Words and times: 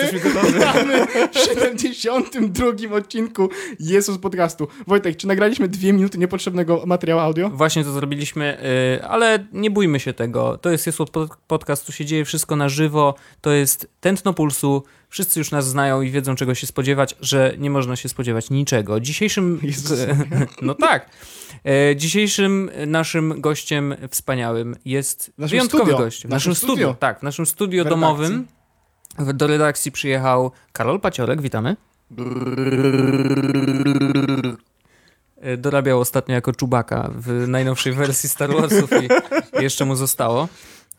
Jesteśmy 0.00 0.30
gotowi. 0.32 0.52
witamy 0.54 1.06
w 1.32 1.38
72 1.38 2.96
odcinku 2.96 3.48
Jezus 3.80 4.18
Podcastu. 4.18 4.68
Wojtek, 4.86 5.16
czy 5.16 5.26
nagraliśmy 5.26 5.68
dwie 5.68 5.92
minuty 5.92 6.18
niepotrzebnego 6.18 6.82
materiału 6.86 7.20
audio? 7.20 7.50
Właśnie 7.50 7.84
to 7.84 7.92
zrobiliśmy, 7.92 8.58
y, 8.98 9.04
ale 9.04 9.46
nie 9.52 9.70
bójmy 9.70 10.00
się 10.00 10.12
tego. 10.12 10.58
To 10.58 10.70
jest 10.70 10.88
Pod- 11.12 11.36
Podcast, 11.46 11.86
tu 11.86 11.92
się 11.92 12.04
dzieje 12.04 12.24
wszystko 12.24 12.56
na 12.56 12.68
żywo, 12.68 13.14
to 13.40 13.50
jest 13.50 13.88
tętno 14.00 14.32
pulsu, 14.32 14.82
wszyscy 15.08 15.40
już 15.40 15.50
nas 15.50 15.68
znają 15.68 16.02
i 16.02 16.10
wiedzą 16.10 16.34
czego 16.34 16.54
się 16.54 16.66
spodziewać, 16.66 17.16
że 17.20 17.54
nie 17.58 17.70
można 17.70 17.96
się 17.96 18.08
spodziewać 18.08 18.50
niczego. 18.50 19.00
Dzisiejszym... 19.00 19.58
Jezus. 19.62 19.98
no 20.62 20.74
tak. 20.74 21.10
E, 21.66 21.96
Dzisiejszym 21.96 22.70
naszym 22.86 23.40
gościem 23.40 23.94
wspaniałym 24.10 24.76
jest 24.84 25.32
naszym 25.38 25.50
wyjątkowy 25.50 25.84
studio. 25.84 25.98
W 25.98 26.04
naszym 26.04 26.30
naszym 26.30 26.54
studio. 26.54 26.74
studio. 26.74 26.94
Tak, 26.94 27.20
w 27.20 27.22
naszym 27.22 27.46
studio 27.46 27.84
domowym. 27.84 28.46
Do 29.34 29.46
redakcji 29.46 29.92
przyjechał 29.92 30.50
Karol 30.72 31.00
Paciorek, 31.00 31.40
witamy. 31.42 31.76
E, 35.40 35.56
Dorabiał 35.56 36.00
ostatnio 36.00 36.34
jako 36.34 36.52
czubaka 36.52 37.10
w 37.14 37.48
najnowszej 37.48 37.92
wersji 37.92 38.28
Star 38.28 38.50
Warsów 38.52 38.90
i 39.02 39.08
jeszcze 39.62 39.84
mu 39.84 39.96
zostało. 39.96 40.48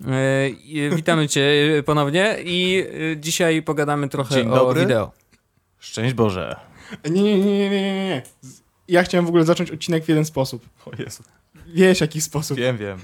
E, 0.08 0.96
Witamy 0.96 1.28
cię 1.28 1.42
e, 1.80 1.84
ponownie 1.84 2.38
i 2.46 2.86
dzisiaj 3.18 3.62
pogadamy 3.62 4.10
trochę 4.10 4.36
Dzień 4.36 4.50
o 4.52 4.56
dobry. 4.56 4.82
wideo. 4.82 5.12
Szczęść 5.80 6.14
Boże. 6.14 6.56
Nie, 7.10 7.22
nie, 7.24 7.38
nie, 7.38 7.70
nie, 7.70 8.06
nie, 8.06 8.22
Ja 8.88 9.04
chciałem 9.04 9.26
w 9.26 9.30
ogóle 9.30 9.44
zacząć 9.44 9.72
odcinek 9.72 10.06
w 10.06 10.10
jeden 10.10 10.26
sposób. 10.26 10.66
O 10.86 10.92
Jezu. 11.00 11.24
Wiesz, 11.68 12.02
jaki 12.02 12.22
sposób. 12.22 12.58
Wiem, 12.58 12.78
wiem. 12.78 12.98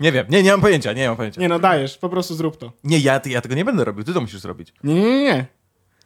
Nie 0.00 0.12
wiem, 0.12 0.26
nie, 0.30 0.42
nie 0.42 0.50
mam 0.50 0.60
pojęcia, 0.60 0.92
nie 0.92 1.08
mam 1.08 1.16
pojęcia. 1.16 1.40
Nie 1.40 1.48
no, 1.48 1.58
dajesz, 1.58 1.98
po 1.98 2.08
prostu 2.08 2.34
zrób 2.34 2.56
to. 2.56 2.72
Nie, 2.84 2.98
ja, 2.98 3.20
ja 3.26 3.40
tego 3.40 3.54
nie 3.54 3.64
będę 3.64 3.84
robił, 3.84 4.04
ty 4.04 4.12
to 4.14 4.20
musisz 4.20 4.40
zrobić. 4.40 4.72
Nie, 4.84 4.94
nie, 4.94 5.22
nie, 5.22 5.46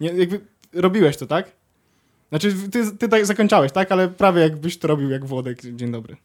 nie. 0.00 0.12
jakby 0.20 0.40
robiłeś 0.72 1.16
to, 1.16 1.26
tak? 1.26 1.52
Znaczy, 2.28 2.54
ty, 2.72 2.96
ty 2.96 3.08
tak 3.08 3.26
zakończałeś, 3.26 3.72
tak? 3.72 3.92
Ale 3.92 4.08
prawie 4.08 4.42
jakbyś 4.42 4.78
to 4.78 4.88
robił 4.88 5.10
jak 5.10 5.26
Włodek. 5.26 5.62
Dzień 5.74 5.92
dobry. 5.92 6.16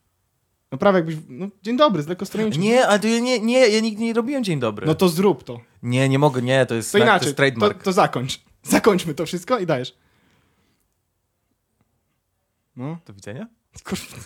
No 0.72 0.78
prawie 0.78 0.96
jakbyś... 0.98 1.16
No, 1.30 1.48
dzień 1.64 1.78
dobry, 1.78 2.04
z 2.04 2.08
lekkostroniczym. 2.08 2.62
Nie, 2.62 2.88
ale 2.88 3.00
to 3.00 3.08
ja 3.08 3.20
nie, 3.20 3.40
nie, 3.40 3.68
ja 3.68 3.80
nigdy 3.80 4.04
nie 4.04 4.14
robiłem 4.14 4.44
dzień 4.44 4.60
dobry. 4.60 4.88
No 4.88 4.96
to 4.96 5.10
zrób 5.10 5.44
to. 5.44 5.60
Nie, 5.84 6.10
nie 6.10 6.20
mogę, 6.20 6.42
nie, 6.42 6.66
to 6.66 6.76
jest, 6.76 6.92
To 6.92 6.98
to 6.98 7.04
inaczej, 7.04 7.26
jest 7.26 7.38
to, 7.38 7.44
trademark. 7.44 7.84
to 7.84 7.92
zakończ. 7.94 8.42
Zakończmy 8.64 9.14
to 9.14 9.26
wszystko 9.26 9.60
i 9.60 9.66
dajesz. 9.66 9.98
No, 12.76 12.98
Do 13.06 13.14
widzenia? 13.14 13.48
Kurwa. 13.84 14.18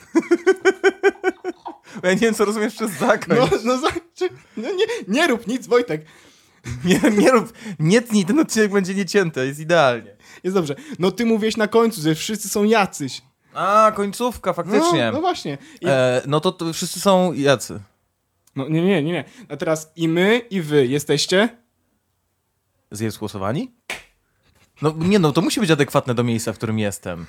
Ja 2.03 2.09
nie 2.13 2.19
wiem, 2.19 2.33
co 2.33 2.45
rozumiesz 2.45 2.75
przez 2.75 2.91
zakończ. 2.91 3.39
No, 3.39 3.49
no, 3.63 3.77
za, 3.77 3.87
czy, 4.15 4.29
no 4.57 4.69
nie, 4.73 4.85
nie 5.07 5.27
rób 5.27 5.47
nic, 5.47 5.67
Wojtek. 5.67 6.05
Nie, 6.85 6.99
nie 7.17 7.31
rób, 7.31 7.53
nie 7.79 8.01
tnij, 8.01 8.25
ten 8.25 8.39
odcinek 8.39 8.71
będzie 8.71 8.93
niecięty, 8.95 9.45
jest 9.47 9.59
idealnie. 9.59 10.15
Jest 10.43 10.55
dobrze. 10.55 10.75
No 10.99 11.11
ty 11.11 11.25
mówiłeś 11.25 11.57
na 11.57 11.67
końcu, 11.67 12.01
że 12.01 12.15
wszyscy 12.15 12.49
są 12.49 12.63
jacyś. 12.63 13.21
A, 13.53 13.91
końcówka, 13.95 14.53
faktycznie. 14.53 15.05
No, 15.05 15.11
no 15.11 15.21
właśnie. 15.21 15.57
I, 15.81 15.85
E, 15.87 16.21
no 16.27 16.39
to, 16.39 16.51
to 16.51 16.73
wszyscy 16.73 16.99
są 16.99 17.33
jacy. 17.33 17.79
no 18.55 18.69
nie, 18.69 18.81
nie, 18.81 19.03
nie, 19.03 19.11
nie. 19.11 19.23
A 19.49 19.57
teraz 19.57 19.91
i 19.95 20.07
my, 20.07 20.37
i 20.49 20.61
wy 20.61 20.87
jesteście... 20.87 21.49
Zjedz 22.91 23.17
głosowani? 23.17 23.71
No 24.81 24.93
nie 24.97 25.19
no, 25.19 25.31
to 25.31 25.41
musi 25.41 25.59
być 25.59 25.71
adekwatne 25.71 26.15
do 26.15 26.23
miejsca, 26.23 26.53
w 26.53 26.57
którym 26.57 26.79
jestem. 26.79 27.25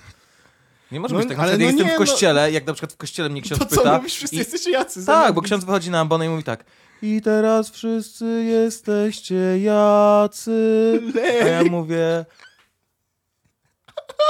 Nie 0.92 1.00
może 1.00 1.14
No, 1.14 1.20
być 1.20 1.28
tak, 1.28 1.38
ale 1.38 1.58
no 1.58 1.64
jestem 1.64 1.86
nie, 1.86 1.90
w 1.92 1.92
no- 1.92 1.98
kościele, 1.98 2.52
jak 2.52 2.66
na 2.66 2.72
przykład 2.72 2.92
w 2.92 2.96
kościele 2.96 3.28
mnie 3.28 3.42
ksiądz 3.42 3.58
To 3.60 3.66
co 3.66 3.76
pyta. 3.76 3.96
mówisz, 3.96 4.14
wszyscy 4.14 4.36
i- 4.36 4.38
jesteście 4.38 4.70
jacy. 4.70 5.06
Tak, 5.06 5.34
bo 5.34 5.42
ksiądz 5.42 5.64
wychodzi 5.64 5.90
na 5.90 6.00
ambonę 6.00 6.26
i 6.26 6.28
mówi 6.28 6.42
tak. 6.44 6.64
I 7.02 7.20
teraz 7.22 7.70
wszyscy 7.70 8.24
jesteście 8.44 9.58
jacy. 9.60 11.00
A 11.42 11.46
ja 11.46 11.64
mówię. 11.64 12.24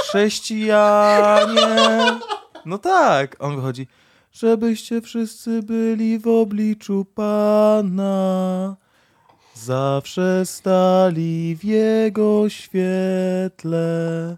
Chrześcijanie. 0.09 1.77
No 2.67 2.79
tak. 2.79 3.37
On 3.39 3.57
wychodzi. 3.57 3.87
Żebyście 4.33 5.01
wszyscy 5.01 5.63
byli 5.63 6.19
w 6.19 6.29
obliczu 6.29 7.07
Pana. 7.15 8.77
Zawsze 9.55 10.47
stali 10.47 11.57
w 11.57 11.65
Jego 11.65 12.49
świetle. 12.49 14.37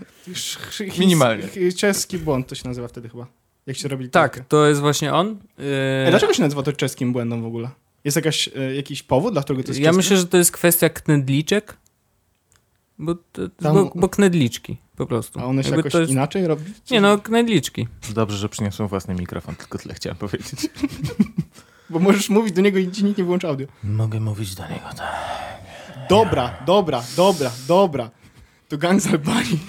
Minimalnie. 1.00 1.44
Czeski 1.78 2.18
błąd 2.18 2.48
to 2.48 2.56
się 2.56 2.68
nazywa 2.68 2.88
wtedy 2.88 3.10
chyba. 3.10 3.39
Jak 3.70 3.78
się 3.78 3.88
robi 3.88 4.10
Tak, 4.10 4.46
to 4.48 4.68
jest 4.68 4.82
właśnie 4.82 5.14
on. 5.14 5.28
Yy, 5.28 5.66
Ej, 6.06 6.10
dlaczego 6.10 6.34
się 6.34 6.42
nazywa 6.44 6.64
to 6.64 6.74
czeskim 6.74 7.14
błędem 7.14 7.42
w 7.42 7.46
ogóle? 7.46 7.70
Jest 8.04 8.16
jakaś, 8.16 8.50
e, 8.56 8.76
jakiś 8.76 9.04
powód, 9.04 9.34
dla 9.34 9.42
którego 9.44 9.64
to 9.64 9.70
jest 9.70 9.80
Ja 9.80 9.86
czeskie? 9.90 9.98
myślę, 9.98 10.18
że 10.18 10.28
to 10.28 10.38
jest 10.38 10.52
kwestia 10.52 10.90
knedliczek, 10.90 11.78
bo, 13.00 13.16
to, 13.16 13.50
Tam- 13.50 13.74
bo, 13.74 13.92
bo 13.96 14.10
knedliczki 14.10 14.78
po 14.96 15.06
prostu. 15.06 15.40
A 15.40 15.44
one 15.46 15.64
się 15.64 15.70
Jakby 15.70 15.80
jakoś 15.80 15.92
to 15.92 16.00
jest... 16.00 16.12
inaczej 16.12 16.48
robi? 16.48 16.64
Nie 16.92 17.02
no, 17.02 17.18
knedliczki. 17.18 17.88
Dobrze, 18.14 18.38
że 18.38 18.50
przyniosłem 18.50 18.90
własny 18.90 19.16
mikrofon, 19.16 19.56
tylko 19.56 19.78
tyle 19.78 19.94
chciałem 19.94 20.18
powiedzieć. 20.18 20.60
Bo 21.90 22.00
możesz 22.00 22.30
mówić 22.30 22.54
do 22.54 22.62
niego 22.62 22.80
i 22.80 22.92
ci 22.92 23.04
nikt 23.04 23.18
nie 23.18 23.24
włącza 23.24 23.48
audio. 23.50 23.68
Mogę 23.84 24.20
mówić 24.20 24.56
do 24.56 24.64
niego 24.64 24.90
tak. 24.98 25.16
Dobra, 26.10 26.58
dobra, 26.66 27.04
dobra, 27.18 27.52
dobra. 27.68 28.10
To 28.68 28.78
gang 28.78 29.02
z 29.02 29.08
Albanii. 29.08 29.60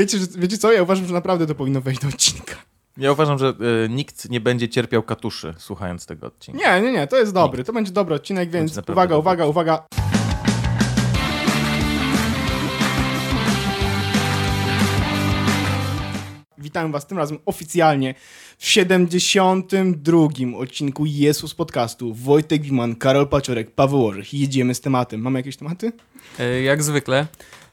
Wiecie, 0.00 0.18
że, 0.18 0.26
wiecie 0.36 0.58
co? 0.58 0.72
Ja 0.72 0.82
uważam, 0.82 1.06
że 1.06 1.14
naprawdę 1.14 1.46
to 1.46 1.54
powinno 1.54 1.80
wejść 1.80 2.00
do 2.00 2.08
odcinka. 2.08 2.54
Ja 2.96 3.12
uważam, 3.12 3.38
że 3.38 3.54
y, 3.84 3.88
nikt 3.88 4.30
nie 4.30 4.40
będzie 4.40 4.68
cierpiał 4.68 5.02
katuszy 5.02 5.54
słuchając 5.58 6.06
tego 6.06 6.26
odcinka. 6.26 6.60
Nie, 6.60 6.86
nie, 6.86 6.92
nie, 6.92 7.06
to 7.06 7.16
jest 7.16 7.32
dobry. 7.32 7.64
To 7.64 7.72
będzie 7.72 7.92
dobry 7.92 8.14
odcinek, 8.14 8.50
więc 8.50 8.78
uwaga, 8.78 8.94
dobry. 8.94 9.16
uwaga, 9.16 9.46
uwaga. 9.46 9.86
Witam 16.58 16.92
was 16.92 17.06
tym 17.06 17.18
razem 17.18 17.38
oficjalnie 17.46 18.14
w 18.58 18.66
72. 18.66 20.28
odcinku 20.56 21.06
Jezus 21.06 21.54
Podcastu. 21.54 22.14
Wojtek 22.14 22.62
Wiman, 22.62 22.96
Karol 22.96 23.28
Paciorek, 23.28 23.70
Paweł 23.74 24.06
Orzech. 24.06 24.34
Jedziemy 24.34 24.74
z 24.74 24.80
tematem. 24.80 25.20
Mamy 25.20 25.38
jakieś 25.38 25.56
tematy? 25.56 25.92
E, 26.38 26.62
jak 26.62 26.82
zwykle. 26.82 27.26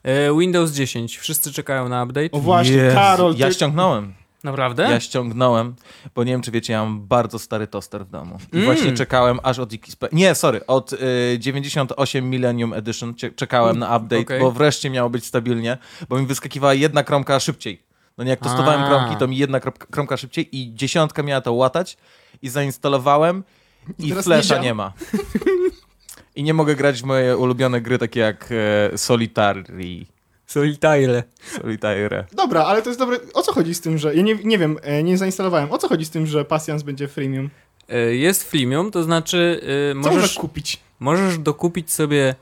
E, 0.07 0.39
Windows 0.39 0.71
10. 0.71 1.17
Wszyscy 1.17 1.53
czekają 1.53 1.89
na 1.89 2.03
update. 2.03 2.31
O 2.31 2.39
właśnie, 2.39 2.75
Jezu, 2.75 2.95
Karol, 2.95 3.33
Ja 3.37 3.47
ty... 3.47 3.53
ściągnąłem. 3.53 4.13
Naprawdę? 4.43 4.83
Ja 4.83 4.99
ściągnąłem, 4.99 5.75
bo 6.15 6.23
nie 6.23 6.31
wiem, 6.31 6.41
czy 6.41 6.51
wiecie, 6.51 6.73
ja 6.73 6.83
mam 6.83 7.01
bardzo 7.07 7.39
stary 7.39 7.67
toster 7.67 8.05
w 8.05 8.09
domu. 8.09 8.37
I 8.53 8.55
Mm. 8.55 8.65
właśnie 8.65 8.91
czekałem 8.91 9.39
aż 9.43 9.59
od 9.59 9.73
XP. 9.73 10.05
Nie, 10.11 10.35
sorry, 10.35 10.65
od 10.65 10.93
y, 10.93 10.97
98 11.39 12.29
Millennium 12.29 12.73
Edition 12.73 13.13
czekałem 13.35 13.79
na 13.79 13.97
update, 13.97 14.21
Okej. 14.21 14.39
bo 14.39 14.51
wreszcie 14.51 14.89
miało 14.89 15.09
być 15.09 15.25
stabilnie, 15.25 15.77
bo 16.09 16.19
mi 16.19 16.25
wyskakiwała 16.25 16.73
jedna 16.73 17.03
kromka 17.03 17.39
szybciej. 17.39 17.81
No 18.17 18.23
nie, 18.23 18.29
jak 18.29 18.39
testowałem 18.39 18.81
A. 18.83 18.87
kromki, 18.87 19.15
to 19.15 19.27
mi 19.27 19.37
jedna 19.37 19.59
kromka, 19.91 20.17
szybciej 20.17 20.57
i 20.57 20.73
dziesiątka 20.73 21.23
miała 21.23 21.41
to 21.41 21.53
łatać 21.53 21.97
i 22.41 22.49
zainstalowałem 22.49 23.43
i 23.99 24.09
teraz 24.09 24.25
flesza 24.25 24.55
nie 24.55 24.61
nie, 24.61 24.73
ma. 24.73 24.93
I 26.37 26.43
nie 26.43 26.53
mogę 26.53 26.75
grać 26.75 27.01
w 27.01 27.05
moje 27.05 27.37
ulubione 27.37 27.81
gry 27.81 27.97
takie 27.97 28.19
jak 28.19 28.49
e, 28.93 28.97
Solitary. 28.97 29.63
Solitaire. 30.47 31.23
Solitaire. 31.61 32.25
Dobra, 32.33 32.63
ale 32.63 32.81
to 32.81 32.89
jest 32.89 32.99
dobre. 32.99 33.17
O 33.33 33.41
co 33.41 33.53
chodzi 33.53 33.75
z 33.75 33.81
tym, 33.81 33.97
że. 33.97 34.15
Ja 34.15 34.21
nie, 34.21 34.35
nie 34.35 34.57
wiem, 34.57 34.77
e, 34.81 35.03
nie 35.03 35.17
zainstalowałem. 35.17 35.71
O 35.71 35.77
co 35.77 35.87
chodzi 35.87 36.05
z 36.05 36.09
tym, 36.09 36.25
że 36.25 36.45
Pasjans 36.45 36.83
będzie 36.83 37.07
freemium? 37.07 37.49
E, 37.89 37.99
Jest 38.15 38.43
freemium, 38.43 38.91
to 38.91 39.03
znaczy 39.03 39.61
e, 39.63 39.93
Co 39.93 39.97
możesz 39.99 40.13
możesz, 40.15 40.35
kupić? 40.35 40.79
możesz 40.99 41.37
dokupić 41.37 41.91
sobie... 41.93 42.35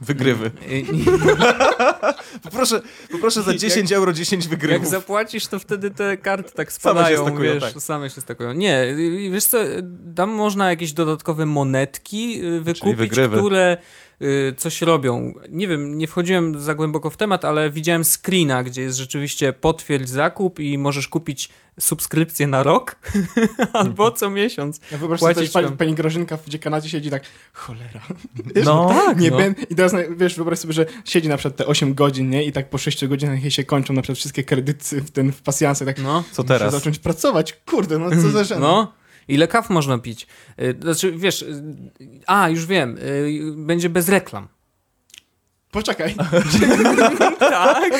Wygrywy. 0.00 0.50
Poproszę, 2.42 2.82
poproszę 3.12 3.42
za 3.42 3.50
Jak- 3.50 3.60
10 3.60 3.92
euro 3.92 4.12
10 4.12 4.44
Jak 4.44 4.50
wygrywów. 4.50 4.88
zapłacisz, 4.88 5.46
to 5.46 5.58
wtedy 5.58 5.90
te 5.90 6.16
karty 6.16 6.52
tak 6.54 6.72
Same 6.72 6.94
się 6.94 7.00
spadają, 7.00 7.22
stakują, 7.26 7.52
wiesz, 7.54 7.62
tak. 7.72 7.82
same 7.82 8.10
się 8.10 8.20
stakują. 8.20 8.52
Nie, 8.52 8.94
wiesz 9.30 9.44
co, 9.44 9.58
tam 10.16 10.30
można 10.30 10.70
jakieś 10.70 10.92
dodatkowe 10.92 11.46
monetki 11.46 12.44
y, 12.44 12.60
wykupić, 12.60 13.10
które 13.12 13.76
y, 14.22 14.54
coś 14.56 14.82
robią. 14.82 15.34
Nie 15.48 15.68
wiem, 15.68 15.98
nie 15.98 16.06
wchodziłem 16.06 16.60
za 16.60 16.74
głęboko 16.74 17.10
w 17.10 17.16
temat, 17.16 17.44
ale 17.44 17.70
widziałem 17.70 18.04
screena, 18.04 18.62
gdzie 18.64 18.82
jest 18.82 18.98
rzeczywiście 18.98 19.52
potwierdź 19.52 20.08
zakup 20.08 20.60
i 20.60 20.78
możesz 20.78 21.08
kupić 21.08 21.48
subskrypcję 21.80 22.46
na 22.46 22.62
rok 22.62 22.96
albo 23.72 24.10
co 24.10 24.30
miesiąc. 24.30 24.80
Ja 24.92 24.98
wyobraź 24.98 25.20
sobie 25.20 25.34
Płacić 25.34 25.52
też 25.52 25.62
pani, 25.62 25.76
pani 25.76 25.94
Grażynka 25.94 26.36
w 26.36 26.48
dziekanacie 26.48 26.88
siedzi 26.88 27.10
tak, 27.10 27.22
cholera. 27.52 28.00
No, 28.64 28.88
tak, 28.88 29.20
nie 29.20 29.30
no. 29.30 29.36
ben... 29.36 29.54
I 29.70 29.74
teraz, 29.74 29.94
wiesz, 30.16 30.36
wyobraź 30.36 30.58
sobie, 30.58 30.72
że 30.72 30.86
siedzi 31.04 31.28
na 31.28 31.36
przykład 31.36 31.56
te 31.56 31.66
8 31.66 31.94
godzin, 31.94 32.30
nie? 32.30 32.44
I 32.44 32.52
tak 32.52 32.70
po 32.70 32.78
6 32.78 33.06
godzinach 33.06 33.42
jej 33.42 33.50
się 33.50 33.64
kończą 33.64 33.94
na 33.94 34.02
przykład 34.02 34.18
wszystkie 34.18 34.44
kredyty 34.44 35.00
w 35.00 35.10
ten 35.10 35.32
w 35.32 35.42
pasjansie, 35.42 35.84
tak 35.84 35.98
No, 35.98 36.24
Co 36.32 36.42
muszę 36.42 36.58
teraz? 36.58 36.72
zacząć 36.72 36.98
pracować. 36.98 37.52
Kurde, 37.66 37.98
no 37.98 38.10
co 38.10 38.30
za 38.30 38.44
żena. 38.44 38.60
no. 38.60 38.92
Ile 39.28 39.48
kaw 39.48 39.70
można 39.70 39.98
pić? 39.98 40.26
Y, 40.60 40.76
Znaczy, 40.82 41.12
wiesz, 41.12 41.42
y, 41.42 41.62
a, 42.26 42.48
już 42.48 42.66
wiem, 42.66 42.98
y, 42.98 43.40
będzie 43.56 43.88
bez 43.88 44.08
reklam. 44.08 44.48
Poczekaj, 45.70 46.14
tak, 47.38 47.94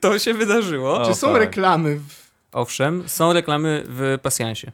to 0.00 0.18
się 0.18 0.34
wydarzyło. 0.34 1.02
O, 1.02 1.06
czy 1.08 1.14
są 1.14 1.26
tak. 1.26 1.36
reklamy 1.36 1.96
w... 1.96 2.27
Owszem, 2.52 3.08
są 3.08 3.32
reklamy 3.32 3.84
w 3.86 4.18
pasjansie. 4.22 4.72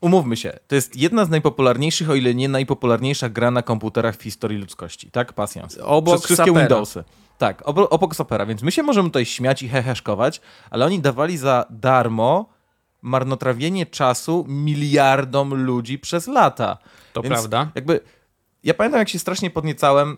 Umówmy 0.00 0.36
się, 0.36 0.58
to 0.68 0.74
jest 0.74 0.96
jedna 0.96 1.24
z 1.24 1.30
najpopularniejszych, 1.30 2.10
o 2.10 2.14
ile 2.14 2.34
nie 2.34 2.48
najpopularniejsza 2.48 3.28
gra 3.28 3.50
na 3.50 3.62
komputerach 3.62 4.16
w 4.16 4.22
historii 4.22 4.58
ludzkości, 4.58 5.10
tak? 5.10 5.32
Pasjans. 5.32 5.78
Obok 5.82 6.14
Przez 6.14 6.24
wszystkie 6.24 6.46
Sapera. 6.46 6.66
Windowsy. 6.66 7.04
Tak, 7.38 7.68
obok, 7.68 7.92
obok 7.92 8.16
Sapera, 8.16 8.46
więc 8.46 8.62
my 8.62 8.72
się 8.72 8.82
możemy 8.82 9.08
tutaj 9.08 9.26
śmiać 9.26 9.62
i 9.62 9.68
heheszkować, 9.68 10.40
ale 10.70 10.86
oni 10.86 11.00
dawali 11.00 11.36
za 11.38 11.66
darmo 11.70 12.48
marnotrawienie 13.02 13.86
czasu 13.86 14.44
miliardom 14.48 15.54
ludzi 15.54 15.98
przez 15.98 16.26
lata. 16.26 16.78
To 17.12 17.22
Więc 17.22 17.32
prawda. 17.32 17.70
Jakby, 17.74 18.00
ja 18.64 18.74
pamiętam, 18.74 18.98
jak 18.98 19.08
się 19.08 19.18
strasznie 19.18 19.50
podniecałem, 19.50 20.16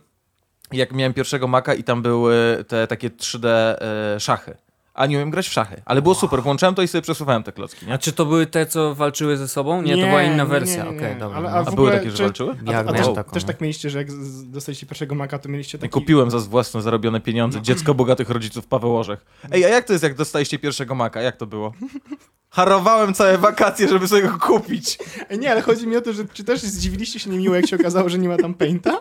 jak 0.73 0.93
miałem 0.93 1.15
pierwszego 1.15 1.49
Maca 1.49 1.75
i 1.75 1.85
tam 1.85 2.03
były 2.03 2.65
te 2.69 2.87
takie 2.87 3.11
3D 3.11 3.47
e, 3.47 3.77
szachy. 4.21 4.57
A 5.01 5.07
nie 5.07 5.17
umiem 5.17 5.31
grać 5.31 5.49
w 5.49 5.53
szachy, 5.53 5.83
ale 5.85 6.03
było 6.03 6.15
super. 6.15 6.43
Włączałem 6.43 6.75
to 6.75 6.83
i 6.83 6.89
sobie 6.89 7.03
przesuwałem 7.03 7.43
te 7.43 7.53
klocki, 7.53 7.87
nie? 7.87 7.93
A 7.95 7.99
czy 7.99 8.13
to 8.13 8.27
były 8.27 8.47
te, 8.47 8.67
co 8.67 8.95
walczyły 8.95 9.37
ze 9.37 9.49
sobą? 9.49 9.83
Nie, 9.83 9.97
to 9.97 10.07
była 10.07 10.23
inna 10.23 10.47
wersja. 10.47 10.85
nie, 10.85 10.91
nie, 10.91 10.97
Okej, 10.97 11.15
nie. 11.15 11.21
dobra. 11.21 11.39
Ale- 11.39 11.51
no. 11.51 11.57
a 11.57 11.65
A 11.67 11.71
były 11.73 11.91
takie, 11.91 12.11
że 12.11 12.17
czy- 12.17 12.23
walczyły? 12.23 12.51
A, 12.67 12.73
Ja 12.73 12.79
a 12.79 12.83
miałem 12.83 13.05
też, 13.05 13.15
taką, 13.15 13.31
też 13.31 13.43
no. 13.43 13.47
tak 13.47 13.61
mieliście, 13.61 13.91
że 13.91 13.99
jak 13.99 14.09
dostaliście 14.45 14.87
pierwszego 14.87 15.15
Maca, 15.15 15.39
to 15.39 15.49
mieliście 15.49 15.79
I 15.79 15.81
taki... 15.81 15.91
kupiłem 15.91 16.31
za 16.31 16.39
własne 16.39 16.83
zarobione 16.83 17.21
pieniądze 17.21 17.63
dziecko 17.63 17.95
bogatych 17.95 18.31
rodziców 18.31 18.67
Paweł 18.67 18.97
Orzech. 18.97 19.25
Ej, 19.53 19.65
a 19.65 19.69
jak 19.69 19.85
to 19.85 19.93
jest, 19.93 20.03
jak 20.03 20.15
dostaliście 20.15 20.59
pierwszego 20.59 20.95
Maca? 20.95 21.21
Jak 21.21 21.37
to 21.37 21.47
było? 21.47 21.73
Harowałem 22.51 23.15
całe 23.15 23.39
wakacje, 23.39 23.89
żeby 23.89 24.09
sobie 24.09 24.23
go 24.23 24.39
kupić. 24.39 24.99
Ej, 25.31 25.39
nie, 25.39 25.51
ale 25.51 25.63
chodzi 25.63 25.87
mi 25.87 25.97
o 25.97 26.01
to, 26.01 26.13
że 26.13 26.25
czy 26.33 26.45
też 26.45 26.61
zdziwiliście 26.61 27.19
się 27.21 27.31
niemiło, 27.31 27.55
jak 27.55 27.67
się 27.67 27.77
okazało, 27.77 28.09
że 28.09 28.19
nie 28.19 28.29
ma 28.29 28.37
tam 28.37 28.55
Painta? 28.55 29.01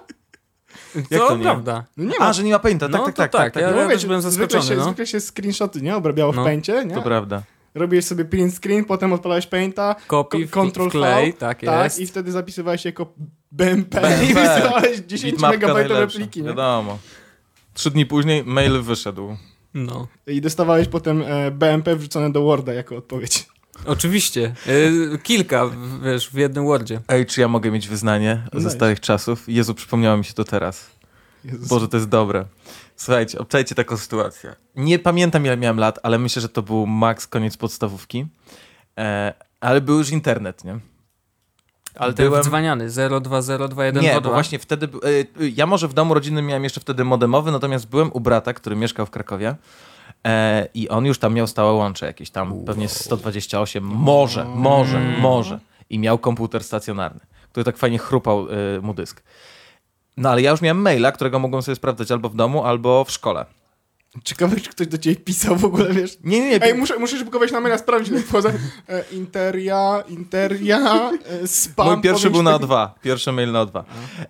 Jak 0.95 1.21
to 1.21 1.27
to 1.27 1.37
nie? 1.37 1.43
prawda. 1.43 1.83
No 1.97 2.03
nie 2.03 2.19
ma. 2.19 2.25
A, 2.27 2.33
że 2.33 2.43
nie 2.43 2.51
ma 2.51 2.59
Painta, 2.59 2.85
tak, 2.89 2.99
No 2.99 3.05
tak, 3.05 3.15
to 3.15 3.21
tak, 3.21 3.31
tak, 3.31 3.41
tak, 3.41 3.53
tak. 3.53 3.63
ja- 3.63 3.71
No 3.71 3.83
mówię, 3.83 3.93
też 3.95 4.05
byłem 4.05 4.21
zwykle 4.21 4.37
zaskoczony, 4.39 4.69
się, 4.69 4.75
no. 4.75 4.83
zwykle 4.83 5.07
się 5.07 5.19
screenshoty, 5.19 5.81
nie? 5.81 5.95
Obrabiało 5.95 6.33
No. 6.33 6.41
w 6.41 6.45
Paincie, 6.45 6.85
nie? 6.85 6.95
To 6.95 7.01
prawda. 7.01 7.43
Robiłeś 7.75 8.05
sobie 8.05 8.25
print 8.25 8.55
screen, 8.55 8.85
potem 8.85 9.13
odpalałeś 9.13 9.47
Painta, 9.47 9.95
Copy, 10.07 10.47
Control 10.47 10.89
klej, 10.89 11.31
V, 11.31 11.37
tak 11.37 11.61
tak, 11.61 11.83
jest. 11.83 11.99
i 11.99 12.07
wtedy 12.07 12.31
zapisywałeś 12.31 12.85
jako 12.85 13.13
BMP, 13.51 14.01
BMP. 14.01 14.23
i 14.25 14.33
wysyłałeś 14.33 14.99
10 15.07 15.31
Bitmapka 15.33 15.57
megabajtowe 15.57 15.93
najlepsza, 15.93 16.17
pliki, 16.19 16.41
nie? 16.41 16.47
Wiadomo. 16.49 16.97
Trzy 17.73 17.91
dni 17.91 18.05
później 18.05 18.43
mail 18.45 18.81
wyszedł. 18.81 19.35
No. 19.73 20.07
I 20.27 20.41
dostawałeś 20.41 20.87
potem 20.87 21.23
e, 21.27 21.51
BMP 21.51 21.95
wrzucone 21.95 22.31
do 22.31 22.41
Worda 22.41 22.73
jako 22.73 22.95
odpowiedź. 22.97 23.47
Oczywiście. 23.85 24.53
Y, 24.67 25.19
kilka, 25.23 25.65
w- 25.65 26.01
wiesz, 26.03 26.29
w 26.29 26.33
jednym 26.33 26.65
Wordzie. 26.65 27.01
Ej, 27.07 27.25
czy 27.25 27.41
ja 27.41 27.47
mogę 27.47 27.71
mieć 27.71 27.87
wyznanie 27.87 28.43
ze 28.53 28.59
Dajesz. 28.59 28.73
starych 28.73 28.99
czasów? 28.99 29.43
Jezu, 29.49 29.73
przypomniało 29.75 30.17
mi 30.17 30.25
się 30.25 30.33
to 30.33 30.43
teraz. 30.43 30.89
Jezus. 31.45 31.67
Boże, 31.67 31.87
to 31.87 31.97
jest 31.97 32.09
dobre. 32.09 32.45
Słuchajcie, 32.95 33.39
obczajcie 33.39 33.75
taką 33.75 33.97
sytuację. 33.97 34.55
Nie 34.75 34.99
pamiętam, 34.99 35.45
ile 35.45 35.57
miałem 35.57 35.77
lat, 35.79 35.99
ale 36.03 36.19
myślę, 36.19 36.41
że 36.41 36.49
to 36.49 36.61
był 36.61 36.87
maks 36.87 37.27
koniec 37.27 37.57
podstawówki. 37.57 38.27
E, 38.99 39.33
ale 39.59 39.81
był 39.81 39.97
już 39.97 40.09
internet, 40.09 40.63
nie? 40.63 40.79
Ale 41.95 42.13
ten 42.13 42.25
Byłem- 42.25 42.41
wdzwaniany 42.41 42.89
020212. 42.89 44.01
Nie, 44.13 44.21
bo 44.21 44.29
właśnie 44.29 44.59
wtedy... 44.59 44.85
e, 45.41 45.49
ja 45.55 45.65
może 45.65 45.87
w 45.87 45.93
domu 45.93 46.13
rodzinnym 46.13 46.45
miałem 46.45 46.63
jeszcze 46.63 46.81
wtedy 46.81 47.03
modemowy, 47.03 47.51
natomiast 47.51 47.87
byłem 47.89 48.11
u 48.13 48.19
brata, 48.19 48.53
który 48.53 48.75
mieszkał 48.75 49.05
w 49.05 49.09
Krakowie. 49.09 49.55
E, 50.27 50.67
I 50.73 50.89
on 50.89 51.05
już 51.05 51.19
tam 51.19 51.33
miał 51.33 51.47
stałe 51.47 51.71
łącze 51.73 52.05
jakieś 52.05 52.29
tam, 52.29 52.65
pewnie 52.65 52.89
128, 52.89 53.83
może, 53.83 54.45
może, 54.45 54.97
Mm. 54.97 55.19
może. 55.19 55.59
I 55.89 55.99
miał 55.99 56.17
komputer 56.17 56.63
stacjonarny, 56.63 57.19
który 57.51 57.63
tak 57.63 57.77
fajnie 57.77 57.97
chrupał 57.97 58.47
e, 58.49 58.81
mu 58.81 58.93
dysk. 58.93 59.23
No 60.17 60.29
ale 60.29 60.41
ja 60.41 60.51
już 60.51 60.61
miałem 60.61 60.81
maila, 60.81 61.11
którego 61.11 61.39
mogłem 61.39 61.61
sobie 61.63 61.75
sprawdzać 61.75 62.11
albo 62.11 62.29
w 62.29 62.35
domu, 62.35 62.63
albo 62.65 63.03
w 63.03 63.11
szkole. 63.11 63.45
Ciekawe, 64.23 64.55
czy 64.59 64.69
ktoś 64.69 64.87
do 64.87 64.97
ciebie 64.97 65.15
pisał 65.15 65.55
w 65.55 65.65
ogóle, 65.65 65.93
wiesz? 65.93 66.17
Nie, 66.23 66.39
nie, 66.39 66.49
nie. 66.49 66.63
Ej, 66.63 66.73
muszę, 66.75 66.99
muszę 66.99 67.17
szybko 67.17 67.39
wejść 67.39 67.53
na 67.53 67.59
maila, 67.61 67.77
sprawdzić, 67.77 68.13
wchodzę. 68.27 68.53
E, 68.89 69.03
interia, 69.11 70.03
interia, 70.07 71.11
e, 71.43 71.47
spam. 71.47 71.87
Mój 71.87 72.01
pierwszy 72.01 72.29
był 72.29 72.43
na 72.43 72.59
ci- 72.59 72.65
O2. 72.65 72.89
Pierwszy 73.01 73.31
mail 73.31 73.51
na 73.51 73.65
O2. 73.65 73.83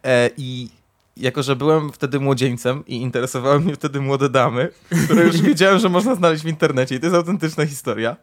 E, 0.06 0.30
I 0.38 0.70
jako, 1.20 1.44
że 1.44 1.56
byłem 1.56 1.92
wtedy 1.92 2.20
młodzieńcem 2.20 2.86
i 2.88 2.96
interesowały 2.96 3.60
mnie 3.60 3.76
wtedy 3.76 4.02
młode 4.02 4.30
damy, 4.30 4.70
które 5.06 5.24
już 5.24 5.42
wiedziałem, 5.42 5.80
że 5.80 5.90
można 5.90 6.16
znaleźć 6.16 6.44
w 6.44 6.48
internecie 6.48 6.96
i 6.96 7.00
to 7.00 7.06
jest 7.06 7.16
autentyczna 7.16 7.66
historia. 7.66 8.16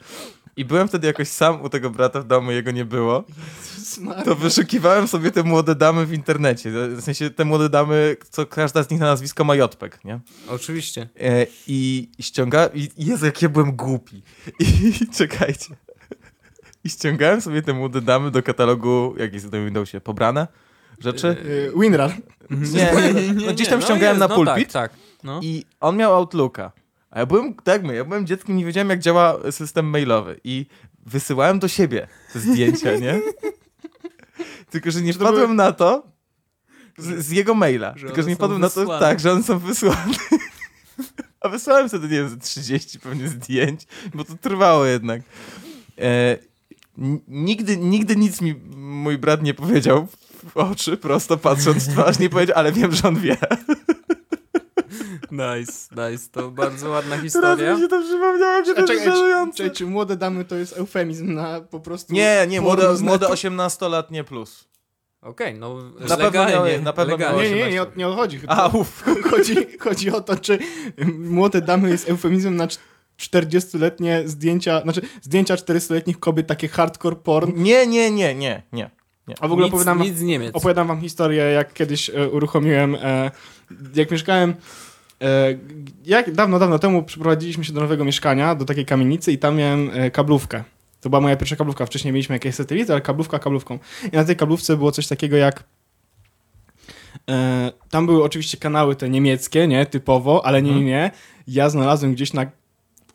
I 0.56 0.64
byłem 0.64 0.88
wtedy 0.88 1.06
jakoś 1.06 1.28
sam 1.28 1.62
u 1.62 1.68
tego 1.68 1.90
brata 1.90 2.20
w 2.20 2.26
domu, 2.26 2.50
jego 2.50 2.70
nie 2.70 2.84
było. 2.84 3.24
To 4.24 4.34
wyszukiwałem 4.34 5.08
sobie 5.08 5.30
te 5.30 5.42
młode 5.42 5.74
damy 5.74 6.06
w 6.06 6.12
internecie. 6.12 6.70
W 6.70 7.00
sensie 7.00 7.30
te 7.30 7.44
młode 7.44 7.68
damy, 7.68 8.16
co 8.30 8.46
każda 8.46 8.82
z 8.82 8.90
nich 8.90 9.00
na 9.00 9.06
nazwisko 9.06 9.44
ma 9.44 9.54
Jotpek, 9.54 10.04
nie? 10.04 10.20
Oczywiście. 10.48 11.08
E, 11.20 11.46
I 11.66 12.08
ściągałem... 12.20 12.70
I 12.74 12.90
i 12.96 13.06
Jezu, 13.06 13.26
jak 13.26 13.42
ja 13.42 13.48
byłem 13.48 13.72
głupi. 13.72 14.22
I 14.58 14.92
czekajcie. 15.18 15.76
I 16.84 16.90
ściągałem 16.90 17.40
sobie 17.40 17.62
te 17.62 17.72
młode 17.72 18.00
damy 18.00 18.30
do 18.30 18.42
katalogu, 18.42 19.14
jak 19.18 19.34
jest 19.34 19.52
na 19.52 19.64
Windowsie, 19.64 20.00
pobrane 20.00 20.46
rzeczy. 21.00 21.36
E, 21.76 21.80
Winrar. 21.80 22.12
Nie, 22.50 23.12
nie, 23.14 23.34
nie, 23.34 23.46
no 23.46 23.52
gdzieś 23.52 23.68
tam 23.68 23.82
ściągałem 23.82 24.18
jest, 24.18 24.20
na 24.20 24.28
no 24.28 24.34
pulpit 24.34 24.72
Tak, 24.72 24.92
tak. 24.92 25.00
No. 25.24 25.40
i 25.42 25.64
on 25.80 25.96
miał 25.96 26.14
Outlooka. 26.14 26.72
A 27.10 27.18
ja 27.18 27.26
byłem, 27.26 27.54
tak 27.54 27.82
my, 27.82 27.94
ja 27.94 28.04
byłem 28.04 28.26
dzieckiem, 28.26 28.56
nie 28.56 28.64
wiedziałem 28.64 28.90
jak 28.90 28.98
działa 29.00 29.52
system 29.52 29.86
mailowy 29.86 30.40
i 30.44 30.66
wysyłałem 31.06 31.58
do 31.58 31.68
siebie 31.68 32.08
te 32.32 32.40
zdjęcia, 32.40 32.96
nie? 32.96 33.20
Tylko, 34.70 34.90
że 34.90 35.02
nie 35.02 35.12
to 35.12 35.18
wpadłem 35.18 35.44
były- 35.44 35.54
na 35.54 35.72
to 35.72 36.06
z, 36.98 37.24
z 37.26 37.30
jego 37.30 37.54
maila. 37.54 37.92
Że 37.96 38.06
Tylko, 38.06 38.22
że 38.22 38.28
nie 38.28 38.36
wpadłem 38.36 38.60
na 38.60 38.70
to, 38.70 38.80
wysłane. 38.80 39.00
tak, 39.00 39.20
że 39.20 39.32
one 39.32 39.42
są 39.42 39.58
wysłane. 39.58 40.14
A 41.40 41.48
wysłałem 41.48 41.88
wtedy, 41.88 42.08
nie 42.08 42.16
wiem, 42.16 42.28
ze 42.28 42.36
30 42.36 43.00
pewnie 43.00 43.28
zdjęć, 43.28 43.86
bo 44.14 44.24
to 44.24 44.34
trwało 44.34 44.84
jednak. 44.84 45.22
E, 45.98 46.38
nigdy, 47.28 47.76
nigdy 47.76 48.16
nic 48.16 48.40
mi 48.40 48.54
mój 48.76 49.18
brat 49.18 49.42
nie 49.42 49.54
powiedział 49.54 50.08
w 50.46 50.56
oczy, 50.56 50.96
prosto 50.96 51.36
patrząc 51.36 51.88
w 51.88 51.92
twarz, 51.92 52.18
nie 52.18 52.30
powiedział, 52.30 52.56
ale 52.58 52.72
wiem, 52.72 52.92
że 52.92 53.08
on 53.08 53.16
wie. 53.20 53.36
Nice, 55.30 55.72
nice. 56.10 56.28
To 56.32 56.50
bardzo 56.50 56.88
ładna 56.90 57.10
Teraz 57.10 57.22
historia. 57.22 57.74
mi 57.74 57.80
się 57.80 57.88
to 57.88 58.02
przypomniało, 58.02 58.64
że 58.64 58.74
to 58.74 58.80
jest 58.80 58.92
czekaj, 58.92 59.06
czy, 59.06 59.16
żenujące. 59.16 59.64
czy, 59.64 59.70
czy 59.70 59.86
młode 59.86 60.16
damy 60.16 60.44
to 60.44 60.56
jest 60.56 60.76
eufemizm 60.78 61.34
na 61.34 61.60
po 61.60 61.80
prostu... 61.80 62.14
Nie, 62.14 62.46
nie, 62.48 62.60
młode, 62.60 62.94
młode 63.00 63.28
netu? 63.28 63.34
18-letnie 63.48 64.24
plus. 64.24 64.68
Okej, 65.22 65.54
no 65.54 65.76
Na 65.82 66.16
pewno 66.16 66.24
legalnie, 66.24 66.54
miały- 66.54 66.82
na 66.82 66.92
pewno 66.92 67.12
legalnie. 67.16 67.42
Nie, 67.42 67.50
nie, 67.50 67.56
nie, 67.56 67.62
18. 67.64 67.72
nie, 67.74 67.82
o- 67.82 67.96
nie 67.96 68.08
odchodzi. 68.08 68.38
Chyba. 68.38 68.56
A, 68.56 68.68
uff. 68.68 69.04
Chodzi, 69.30 69.56
chodzi 69.80 70.10
o 70.10 70.20
to, 70.20 70.36
czy 70.36 70.58
młode 71.18 71.60
damy 71.62 71.90
jest 71.90 72.08
eufemizmem 72.08 72.56
na 72.56 72.66
cz- 72.66 72.78
40-letnie 73.20 74.22
zdjęcia, 74.26 74.80
znaczy 74.82 75.00
zdjęcia 75.22 75.54
40-letnich 75.54 76.18
kobiet, 76.18 76.46
takie 76.46 76.68
hardcore 76.68 77.16
porn. 77.16 77.52
Nie, 77.56 77.86
nie, 77.86 78.10
nie, 78.10 78.34
nie, 78.34 78.62
nie. 78.72 78.90
A 79.40 79.48
w 79.48 79.52
ogóle 79.52 79.66
nic, 79.66 79.74
opowiadam, 79.74 80.02
nic 80.02 80.16
z 80.16 80.22
Niemiec. 80.22 80.56
opowiadam 80.56 80.86
wam 80.86 81.00
historię, 81.00 81.42
jak 81.42 81.72
kiedyś 81.72 82.10
e, 82.10 82.28
uruchomiłem, 82.28 82.94
e, 82.94 83.30
jak 83.94 84.10
mieszkałem, 84.10 84.54
e, 85.22 85.58
jak 86.04 86.32
dawno, 86.32 86.58
dawno 86.58 86.78
temu 86.78 87.02
przeprowadziliśmy 87.02 87.64
się 87.64 87.72
do 87.72 87.80
nowego 87.80 88.04
mieszkania, 88.04 88.54
do 88.54 88.64
takiej 88.64 88.86
kamienicy 88.86 89.32
i 89.32 89.38
tam 89.38 89.56
miałem 89.56 89.90
e, 89.92 90.10
kablówkę. 90.10 90.64
To 91.00 91.10
była 91.10 91.20
moja 91.20 91.36
pierwsza 91.36 91.56
kablówka. 91.56 91.86
Wcześniej 91.86 92.12
mieliśmy 92.12 92.34
jakieś 92.34 92.54
satelity, 92.54 92.92
ale 92.92 93.00
kablówka 93.00 93.38
kablówką. 93.38 93.78
I 94.12 94.16
na 94.16 94.24
tej 94.24 94.36
kablówce 94.36 94.76
było 94.76 94.92
coś 94.92 95.06
takiego 95.06 95.36
jak 95.36 95.64
E, 97.30 97.72
tam 97.90 98.06
były 98.06 98.24
oczywiście 98.24 98.56
kanały 98.58 98.96
te 98.96 99.10
niemieckie, 99.10 99.68
nie, 99.68 99.86
typowo, 99.86 100.46
ale 100.46 100.62
nie, 100.62 100.74
nie, 100.74 100.84
nie. 100.84 101.10
Ja 101.46 101.70
znalazłem 101.70 102.14
gdzieś 102.14 102.32
na 102.32 102.46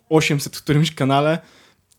800 0.10 0.58
którymś 0.58 0.96
kanale 0.96 1.40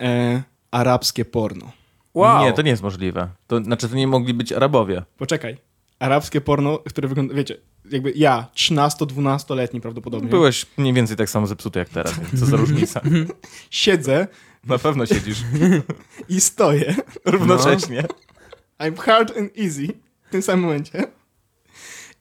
e, 0.01 0.43
arabskie 0.71 1.25
porno. 1.25 1.73
Wow. 2.15 2.45
Nie, 2.45 2.53
to 2.53 2.63
nie 2.63 2.71
jest 2.71 2.83
możliwe. 2.83 3.29
To 3.47 3.65
znaczy, 3.65 3.89
to 3.89 3.95
nie 3.97 4.07
mogli 4.07 4.35
być 4.35 4.53
Arabowie. 4.53 5.03
Poczekaj. 5.19 5.57
Arabskie 5.99 6.41
porno, 6.41 6.79
które 6.79 7.09
wygląda, 7.09 7.35
wiecie, 7.35 7.57
jakby 7.91 8.13
ja, 8.17 8.47
13-12-letni 8.55 9.81
prawdopodobnie, 9.81 10.31
Byłeś 10.31 10.67
mniej 10.77 10.93
więcej 10.93 11.17
tak 11.17 11.31
samo 11.31 11.47
zepsuty 11.47 11.79
jak 11.79 11.89
teraz, 11.89 12.15
co 12.39 12.47
za 12.47 12.57
różnica. 12.57 13.01
siedzę 13.71 14.29
Na 14.67 14.79
pewno 14.79 15.07
siedzisz 15.07 15.39
i 16.29 16.41
stoję. 16.41 16.95
równocześnie. 17.25 18.05
I'm 18.81 18.99
hard 18.99 19.39
and 19.39 19.59
easy 19.59 19.87
w 20.29 20.31
tym 20.31 20.43
samym 20.43 20.65
momencie. 20.65 21.03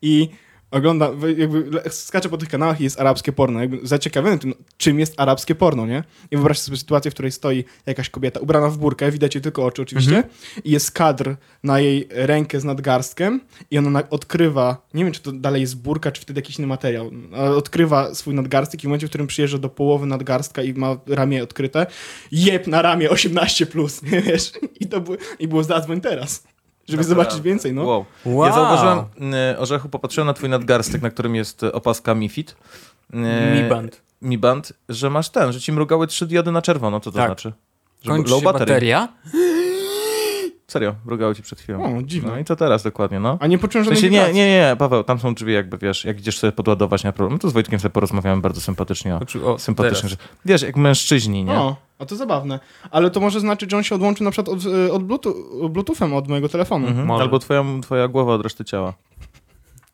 I 0.01 0.29
ogląda, 0.71 1.11
wy- 1.11 1.33
jakby 1.33 1.81
skacze 1.89 2.29
po 2.29 2.37
tych 2.37 2.49
kanałach 2.49 2.81
i 2.81 2.83
jest 2.83 2.99
arabskie 2.99 3.31
porno. 3.31 3.59
Jakby 3.59 3.79
zaciekawiony 3.83 4.39
tym, 4.39 4.53
czym 4.77 4.99
jest 4.99 5.13
arabskie 5.17 5.55
porno, 5.55 5.85
nie? 5.85 6.03
I 6.31 6.35
wyobraźcie 6.37 6.63
sobie 6.63 6.77
sytuację, 6.77 7.11
w 7.11 7.13
której 7.13 7.31
stoi 7.31 7.63
jakaś 7.85 8.09
kobieta 8.09 8.39
ubrana 8.39 8.69
w 8.69 8.77
burkę, 8.77 9.11
widać 9.11 9.35
jej 9.35 9.41
tylko 9.41 9.65
oczy 9.65 9.81
oczywiście, 9.81 10.23
i 10.63 10.71
jest 10.71 10.91
kadr 10.91 11.35
na 11.63 11.79
jej 11.79 12.07
rękę 12.09 12.59
z 12.59 12.63
nadgarstkiem 12.63 13.41
i 13.71 13.77
ona 13.77 13.89
na- 13.89 14.09
odkrywa, 14.09 14.87
nie 14.93 15.03
wiem 15.03 15.13
czy 15.13 15.21
to 15.21 15.31
dalej 15.31 15.61
jest 15.61 15.77
burka, 15.81 16.11
czy 16.11 16.21
wtedy 16.21 16.37
jakiś 16.37 16.57
inny 16.59 16.67
materiał, 16.67 17.11
ale 17.35 17.55
odkrywa 17.55 18.15
swój 18.15 18.33
nadgarstek 18.33 18.79
i 18.79 18.81
w 18.81 18.87
momencie, 18.87 19.07
w 19.07 19.09
którym 19.09 19.27
przyjeżdża 19.27 19.57
do 19.57 19.69
połowy 19.69 20.05
nadgarstka 20.05 20.63
i 20.63 20.73
ma 20.73 20.97
ramię 21.07 21.43
odkryte, 21.43 21.85
jeb 22.31 22.67
na 22.67 22.81
ramię 22.81 23.09
18+, 23.09 23.65
plus, 23.65 24.01
nie 24.03 24.21
wiesz? 24.31 24.51
I 24.79 24.87
to 24.87 25.01
było, 25.01 25.17
i 25.39 25.47
było 25.47 25.63
zadzwoń 25.63 26.01
teraz, 26.01 26.43
żeby 26.91 27.03
zobaczyć 27.03 27.41
więcej, 27.41 27.73
no. 27.73 27.83
Wow. 27.83 28.05
Wow. 28.25 28.45
Ja 28.47 28.53
zauważyłem, 28.53 28.99
y, 29.53 29.57
Orzechu, 29.59 29.89
popatrzyłem 29.89 30.27
na 30.27 30.33
twój 30.33 30.49
nadgarstek, 30.49 31.01
na 31.01 31.09
którym 31.09 31.35
jest 31.35 31.63
y, 31.63 31.71
opaska 31.73 32.15
MiFit. 32.15 32.55
y, 33.13 33.17
Mi 33.63 33.69
band. 33.69 34.01
Mi 34.21 34.37
Band, 34.37 34.73
że 34.89 35.09
masz 35.09 35.29
ten, 35.29 35.51
że 35.53 35.59
ci 35.61 35.71
mrugały 35.71 36.07
trzy 36.07 36.25
diody 36.27 36.51
na 36.51 36.61
czerwono. 36.61 36.99
Co 36.99 37.11
to 37.11 37.17
Tak. 37.17 37.27
znaczy? 37.27 37.53
Że 38.03 38.11
Kończy 38.11 38.31
low 38.31 38.39
się 38.39 38.45
bateria. 38.45 39.07
Serio, 40.71 40.95
mrugały 41.05 41.35
ci 41.35 41.41
przed 41.43 41.59
chwilą. 41.59 41.97
O, 41.97 42.01
dziwne. 42.03 42.31
No 42.31 42.39
i 42.39 42.45
co 42.45 42.55
teraz 42.55 42.83
dokładnie, 42.83 43.19
no? 43.19 43.37
A 43.41 43.47
nie 43.47 43.57
poczułem 43.57 43.83
W 43.83 43.85
żadnej 43.85 44.01
sensie, 44.01 44.27
nie, 44.27 44.33
nie, 44.33 44.51
nie, 44.51 44.75
Paweł, 44.79 45.03
tam 45.03 45.19
są 45.19 45.33
drzwi 45.33 45.53
jakby, 45.53 45.77
wiesz, 45.77 46.05
jak 46.05 46.19
idziesz 46.19 46.39
sobie 46.39 46.51
podładować 46.51 47.03
na 47.03 47.11
problem, 47.11 47.39
to 47.39 47.49
z 47.49 47.53
Wojtkiem 47.53 47.79
sobie 47.79 47.89
porozmawiamy 47.89 48.41
bardzo 48.41 48.61
sympatycznie 48.61 49.15
o 49.15 49.17
Znaczy, 49.17 49.45
o, 49.45 49.57
teraz. 49.77 50.01
rzeczach. 50.01 50.17
Wiesz, 50.45 50.61
jak 50.61 50.77
mężczyźni, 50.77 51.43
nie? 51.43 51.53
O, 51.53 51.75
a 51.99 52.05
to 52.05 52.15
zabawne. 52.15 52.59
Ale 52.91 53.09
to 53.11 53.19
może 53.19 53.39
znaczyć, 53.39 53.71
że 53.71 53.77
on 53.77 53.83
się 53.83 53.95
odłączył 53.95 54.23
na 54.25 54.31
przykład 54.31 54.57
od, 54.57 54.65
y, 54.65 54.93
od 54.93 55.03
Bluetooth, 55.03 55.35
Bluetoothem 55.69 56.13
od 56.13 56.27
mojego 56.27 56.49
telefonu. 56.49 56.87
Mhm. 56.87 57.11
Albo 57.11 57.39
twoja, 57.39 57.63
twoja 57.81 58.07
głowa 58.07 58.33
od 58.33 58.41
reszty 58.43 58.65
ciała. 58.65 58.93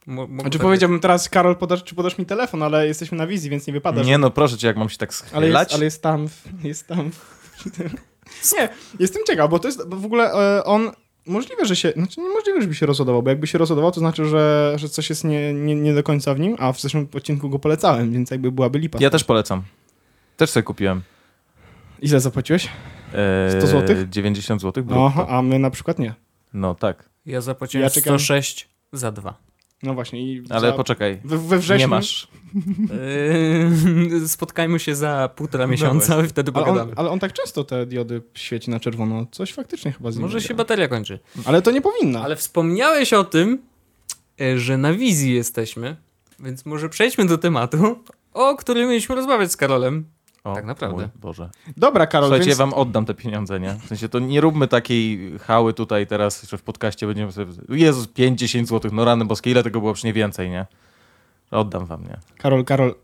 Mo- 0.07 0.27
mo- 0.27 0.41
Znaczy 0.41 0.57
tak 0.57 0.67
powiedziałbym 0.67 0.99
teraz, 0.99 1.29
Karol, 1.29 1.55
podasz, 1.55 1.83
czy 1.83 1.95
podasz 1.95 2.17
mi 2.17 2.25
telefon, 2.25 2.63
ale 2.63 2.87
jesteśmy 2.87 3.17
na 3.17 3.27
wizji, 3.27 3.49
więc 3.49 3.67
nie 3.67 3.73
wypada. 3.73 4.03
że- 4.03 4.09
Nie 4.09 4.17
no, 4.17 4.29
proszę 4.31 4.57
cię, 4.57 4.67
jak 4.67 4.77
mam 4.77 4.89
się 4.89 4.97
tak 4.97 5.09
ale, 5.33 5.47
schylać. 5.47 5.63
jest, 5.67 5.75
ale 5.75 5.85
jest 5.85 6.01
tam, 6.03 6.27
w- 6.29 6.63
jest 6.63 6.87
tam. 6.87 7.09
nie, 8.57 8.69
jestem 8.99 9.21
ciekaw, 9.27 9.49
bo 9.49 9.59
to 9.59 9.67
jest, 9.67 9.87
bo 9.87 9.97
w 9.97 10.05
ogóle 10.05 10.31
e, 10.33 10.63
on, 10.63 10.91
możliwe, 11.25 11.65
że 11.65 11.75
się, 11.75 11.91
znaczy 11.95 12.21
niemożliwe, 12.21 12.61
żeby 12.61 12.75
się 12.75 12.85
rozładował, 12.85 13.23
bo 13.23 13.29
jakby 13.29 13.47
się 13.47 13.57
rozładował, 13.57 13.91
to 13.91 13.99
znaczy, 13.99 14.25
że, 14.25 14.73
że 14.75 14.89
coś 14.89 15.09
jest 15.09 15.23
nie, 15.23 15.53
nie, 15.53 15.75
nie 15.75 15.93
do 15.93 16.03
końca 16.03 16.33
w 16.33 16.39
nim, 16.39 16.55
a 16.59 16.73
w 16.73 16.81
zeszłym 16.81 17.07
odcinku 17.15 17.49
go 17.49 17.59
polecałem, 17.59 18.11
więc 18.11 18.31
jakby 18.31 18.51
byłaby 18.51 18.79
lipa. 18.79 18.99
Ja 19.01 19.09
też 19.09 19.23
polecam. 19.23 19.63
Też 20.37 20.49
sobie 20.49 20.63
kupiłem. 20.63 21.01
Ile 22.01 22.19
zapłaciłeś? 22.19 22.69
Eee, 23.13 23.51
100 23.61 23.67
złotych? 23.67 24.09
90 24.09 24.61
zł 24.61 24.83
brutto. 24.83 25.05
Aha, 25.05 25.25
a 25.29 25.41
my 25.41 25.59
na 25.59 25.69
przykład 25.69 25.99
nie. 25.99 26.13
No 26.53 26.75
tak. 26.75 27.09
Ja 27.25 27.41
zapłaciłem 27.41 27.83
Ja 27.83 27.89
czekam- 27.89 28.19
106 28.19 28.69
za 28.93 29.11
dwa. 29.11 29.46
No 29.83 29.93
właśnie. 29.93 30.33
I 30.33 30.43
Ale 30.49 30.69
za, 30.69 30.73
poczekaj. 30.73 31.19
we, 31.23 31.37
we 31.37 31.59
wrześniu... 31.59 31.87
Nie 31.87 31.87
masz. 31.87 32.27
Yy, 34.19 34.27
spotkajmy 34.35 34.79
się 34.79 34.95
za 34.95 35.29
półtora 35.35 35.67
miesiąca 35.67 36.25
i 36.25 36.27
wtedy 36.27 36.51
Ale 36.55 36.63
on, 36.63 36.69
pogadamy. 36.69 36.93
ale 36.95 37.09
on 37.09 37.19
tak 37.19 37.33
często 37.33 37.63
te 37.63 37.85
diody 37.85 38.21
świeci 38.33 38.69
na 38.71 38.79
czerwono. 38.79 39.25
Coś 39.31 39.53
faktycznie 39.53 39.91
chyba 39.91 40.11
z 40.11 40.15
nim 40.15 40.21
Może 40.21 40.41
się 40.41 40.53
bateria 40.53 40.87
kończy. 40.87 41.19
Ale 41.45 41.61
to 41.61 41.71
nie 41.71 41.81
powinna. 41.81 42.23
Ale 42.23 42.35
wspomniałeś 42.35 43.13
o 43.13 43.23
tym, 43.23 43.61
e, 44.41 44.59
że 44.59 44.77
na 44.77 44.93
wizji 44.93 45.33
jesteśmy, 45.33 45.95
więc 46.39 46.65
może 46.65 46.89
przejdźmy 46.89 47.25
do 47.25 47.37
tematu, 47.37 47.99
o 48.33 48.55
którym 48.55 48.89
mieliśmy 48.89 49.15
rozmawiać 49.15 49.51
z 49.51 49.57
Karolem. 49.57 50.05
O, 50.43 50.55
Tak 50.55 50.65
naprawdę. 50.65 51.09
Boże. 51.15 51.49
Dobra, 51.77 52.07
Karol, 52.07 52.27
Słuchajcie, 52.27 52.45
więc... 52.47 52.59
ja 52.59 52.65
wam 52.65 52.73
oddam 52.73 53.05
te 53.05 53.13
pieniądze, 53.13 53.59
nie? 53.59 53.73
W 53.73 53.85
sensie 53.87 54.09
to 54.09 54.19
nie 54.19 54.41
róbmy 54.41 54.67
takiej 54.67 55.31
hały 55.39 55.73
tutaj 55.73 56.07
teraz, 56.07 56.49
że 56.49 56.57
w 56.57 56.63
podcaście 56.63 57.07
będziemy 57.07 57.31
sobie... 57.31 57.53
Jezus, 57.69 58.07
5-10 58.07 58.65
zł, 58.65 58.91
no 58.93 59.05
rany 59.05 59.25
boskie, 59.25 59.51
ile 59.51 59.63
tego 59.63 59.79
było? 59.79 59.93
Przecież 59.93 60.03
nie 60.05 60.13
więcej, 60.13 60.49
nie? 60.49 60.65
Oddam 61.51 61.85
wam, 61.85 62.03
nie? 62.03 62.17
Karol, 62.37 62.65
Karol, 62.65 62.95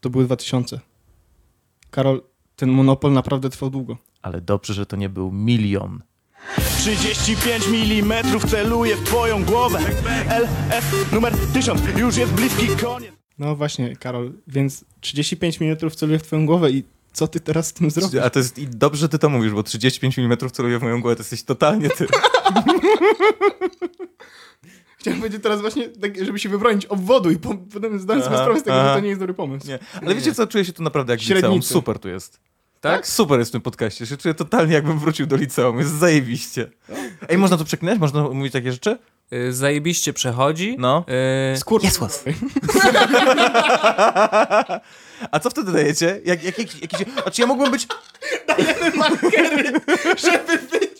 to 0.00 0.10
były 0.10 0.24
2000. 0.24 0.80
Karol, 1.90 2.22
ten 2.56 2.70
monopol 2.70 3.12
naprawdę 3.12 3.50
trwał 3.50 3.70
długo. 3.70 3.96
Ale 4.22 4.40
dobrze, 4.40 4.74
że 4.74 4.86
to 4.86 4.96
nie 4.96 5.08
był 5.08 5.32
milion. 5.32 6.02
35 6.78 7.64
mm 7.68 8.40
celuje 8.40 8.96
w 8.96 9.04
twoją 9.04 9.44
głowę 9.44 9.78
LF 10.28 11.12
numer 11.12 11.32
1000 11.52 11.82
już 11.96 12.16
jest 12.16 12.32
bliski 12.32 12.68
koniec 12.68 13.14
No 13.38 13.56
właśnie, 13.56 13.96
Karol, 13.96 14.32
więc 14.46 14.84
35 15.00 15.60
minut 15.60 15.94
celuję 15.96 16.18
w 16.18 16.22
twoją 16.22 16.46
głowę 16.46 16.70
i 16.70 16.84
co 17.12 17.28
ty 17.28 17.40
teraz 17.40 17.66
z 17.66 17.72
tym 17.72 17.90
zrobisz? 17.90 18.20
A 18.20 18.30
to 18.30 18.38
jest 18.38 18.58
i 18.58 18.68
dobrze, 18.68 19.00
że 19.00 19.08
ty 19.08 19.18
to 19.18 19.28
mówisz, 19.28 19.52
bo 19.52 19.62
35 19.62 20.18
mm 20.18 20.38
celuje 20.52 20.78
w 20.78 20.82
moją 20.82 21.00
głowę, 21.00 21.16
to 21.16 21.20
jesteś 21.20 21.42
totalnie 21.42 21.90
ty. 21.90 22.06
Chciałem 24.98 25.20
powiedzieć 25.20 25.42
teraz 25.42 25.60
właśnie, 25.60 25.88
tak, 25.88 26.24
żeby 26.24 26.38
się 26.38 26.48
wybronić 26.48 26.86
obwodu 26.86 27.30
i 27.30 27.36
po- 27.36 27.54
potem 27.72 27.98
zdałem 27.98 28.22
sobie 28.22 28.36
sprawę 28.36 28.60
z 28.60 28.62
tego, 28.62 28.80
aha. 28.80 28.88
że 28.88 28.94
to 28.94 29.00
nie 29.00 29.08
jest 29.08 29.20
dobry 29.20 29.34
pomysł. 29.34 29.66
Nie. 29.66 29.78
Ale 30.02 30.14
wiecie 30.14 30.34
co, 30.34 30.46
czuję 30.46 30.64
się 30.64 30.72
tu 30.72 30.82
naprawdę 30.82 31.12
jak 31.12 31.20
w 31.20 31.22
Średnicy. 31.22 31.46
liceum. 31.46 31.62
Super 31.62 31.98
tu 31.98 32.08
jest. 32.08 32.40
Tak? 32.80 33.06
Super 33.06 33.38
jest 33.38 33.50
w 33.50 33.52
tym 33.52 33.60
podcaście. 33.60 34.06
Się 34.06 34.16
czuję 34.16 34.34
totalnie 34.34 34.74
jakbym 34.74 34.98
wrócił 34.98 35.26
do 35.26 35.36
liceum. 35.36 35.78
Jest 35.78 35.90
zajebiście. 35.90 36.70
Ej, 37.28 37.38
można 37.38 37.56
tu 37.56 37.64
przeklinać? 37.64 37.98
Można 37.98 38.22
mówić 38.22 38.52
takie 38.52 38.72
rzeczy? 38.72 38.98
E, 39.30 39.52
Zajebiście 39.52 40.12
przechodzi. 40.12 40.76
No. 40.78 41.04
E, 41.52 41.56
Skur... 41.56 41.84
Jesłos. 41.84 42.24
A 45.30 45.40
co 45.40 45.50
wtedy 45.50 45.72
dajecie? 45.72 46.20
Jak, 46.24 46.42
jak, 46.44 46.58
jak, 46.58 46.82
jakiś, 46.82 47.00
a 47.26 47.30
czy 47.30 47.40
ja 47.40 47.46
mógłbym 47.46 47.70
być... 47.72 47.86
markery, 48.94 49.72
żeby 50.16 50.58
wyciąć. 50.58 50.93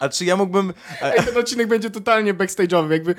A 0.00 0.08
czy 0.08 0.24
ja 0.24 0.36
mógłbym... 0.36 0.74
A, 1.02 1.04
Ej, 1.06 1.24
ten 1.24 1.36
odcinek 1.36 1.68
będzie 1.68 1.90
totalnie 1.90 2.34
backstage'owy, 2.34 2.90
jakby... 2.90 3.14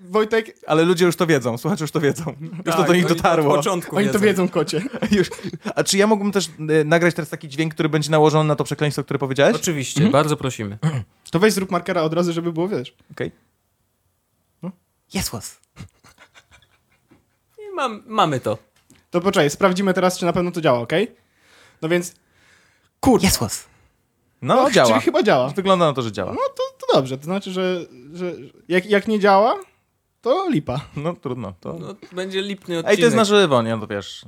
Wojtek, 0.00 0.56
ale 0.66 0.82
ludzie 0.82 1.04
już 1.04 1.16
to 1.16 1.26
wiedzą, 1.26 1.58
słuchacze 1.58 1.84
już 1.84 1.90
to 1.90 2.00
wiedzą. 2.00 2.34
Już 2.40 2.64
to 2.64 2.72
tak, 2.78 2.86
do 2.86 2.94
nich 2.94 3.06
dotarło. 3.06 3.50
Od 3.50 3.56
początku 3.56 3.96
oni 3.96 4.06
to 4.06 4.12
wiedzą. 4.12 4.24
wiedzą, 4.26 4.48
kocie. 4.48 4.82
Już. 5.10 5.30
A 5.74 5.84
czy 5.84 5.98
ja 5.98 6.06
mógłbym 6.06 6.32
też 6.32 6.46
e, 6.80 6.84
nagrać 6.84 7.14
teraz 7.14 7.28
taki 7.28 7.48
dźwięk, 7.48 7.74
który 7.74 7.88
będzie 7.88 8.10
nałożony 8.10 8.48
na 8.48 8.56
to 8.56 8.64
przekleństwo, 8.64 9.04
które 9.04 9.18
powiedziałeś? 9.18 9.56
Oczywiście, 9.56 10.00
Mhm. 10.00 10.12
bardzo 10.12 10.36
prosimy. 10.36 10.78
To 11.30 11.38
weź 11.38 11.52
zrób 11.52 11.70
markera 11.70 12.02
od 12.02 12.12
razu, 12.14 12.32
żeby 12.32 12.52
było, 12.52 12.68
wiesz. 12.68 12.94
Okej. 13.12 13.30
No. 14.62 14.70
Jesłos. 15.14 15.56
I 17.58 17.74
mam, 17.74 18.02
mamy 18.06 18.40
to. 18.40 18.58
To 19.10 19.20
poczekaj, 19.20 19.50
sprawdzimy 19.50 19.94
teraz, 19.94 20.18
czy 20.18 20.24
na 20.24 20.32
pewno 20.32 20.50
to 20.50 20.60
działa, 20.60 20.78
okej? 20.78 21.14
No 21.82 21.88
więc... 21.88 22.14
Kurde. 23.00 23.26
Jesłos. 23.26 23.64
No, 24.42 24.62
czyli 24.64 24.74
działa. 24.74 25.00
chyba 25.00 25.22
działa. 25.22 25.48
Wygląda 25.48 25.86
na 25.86 25.92
to, 25.92 26.02
że 26.02 26.12
działa. 26.12 26.32
No 26.32 26.40
to, 26.56 26.86
to 26.86 26.94
dobrze, 26.96 27.18
to 27.18 27.24
znaczy, 27.24 27.50
że, 27.50 27.86
że 28.14 28.32
jak, 28.68 28.86
jak 28.86 29.08
nie 29.08 29.18
działa, 29.20 29.54
to 30.20 30.48
lipa. 30.50 30.80
No 30.96 31.14
trudno. 31.14 31.54
To... 31.60 31.72
No, 31.80 31.94
będzie 32.12 32.42
lipny 32.42 32.78
odcinek. 32.78 32.90
Ej, 32.92 32.96
to 32.98 33.04
jest 33.04 33.16
na 33.16 33.24
żywo, 33.24 33.62
nie? 33.62 33.70
No 33.76 33.80
to 33.80 33.86
wiesz. 33.86 34.24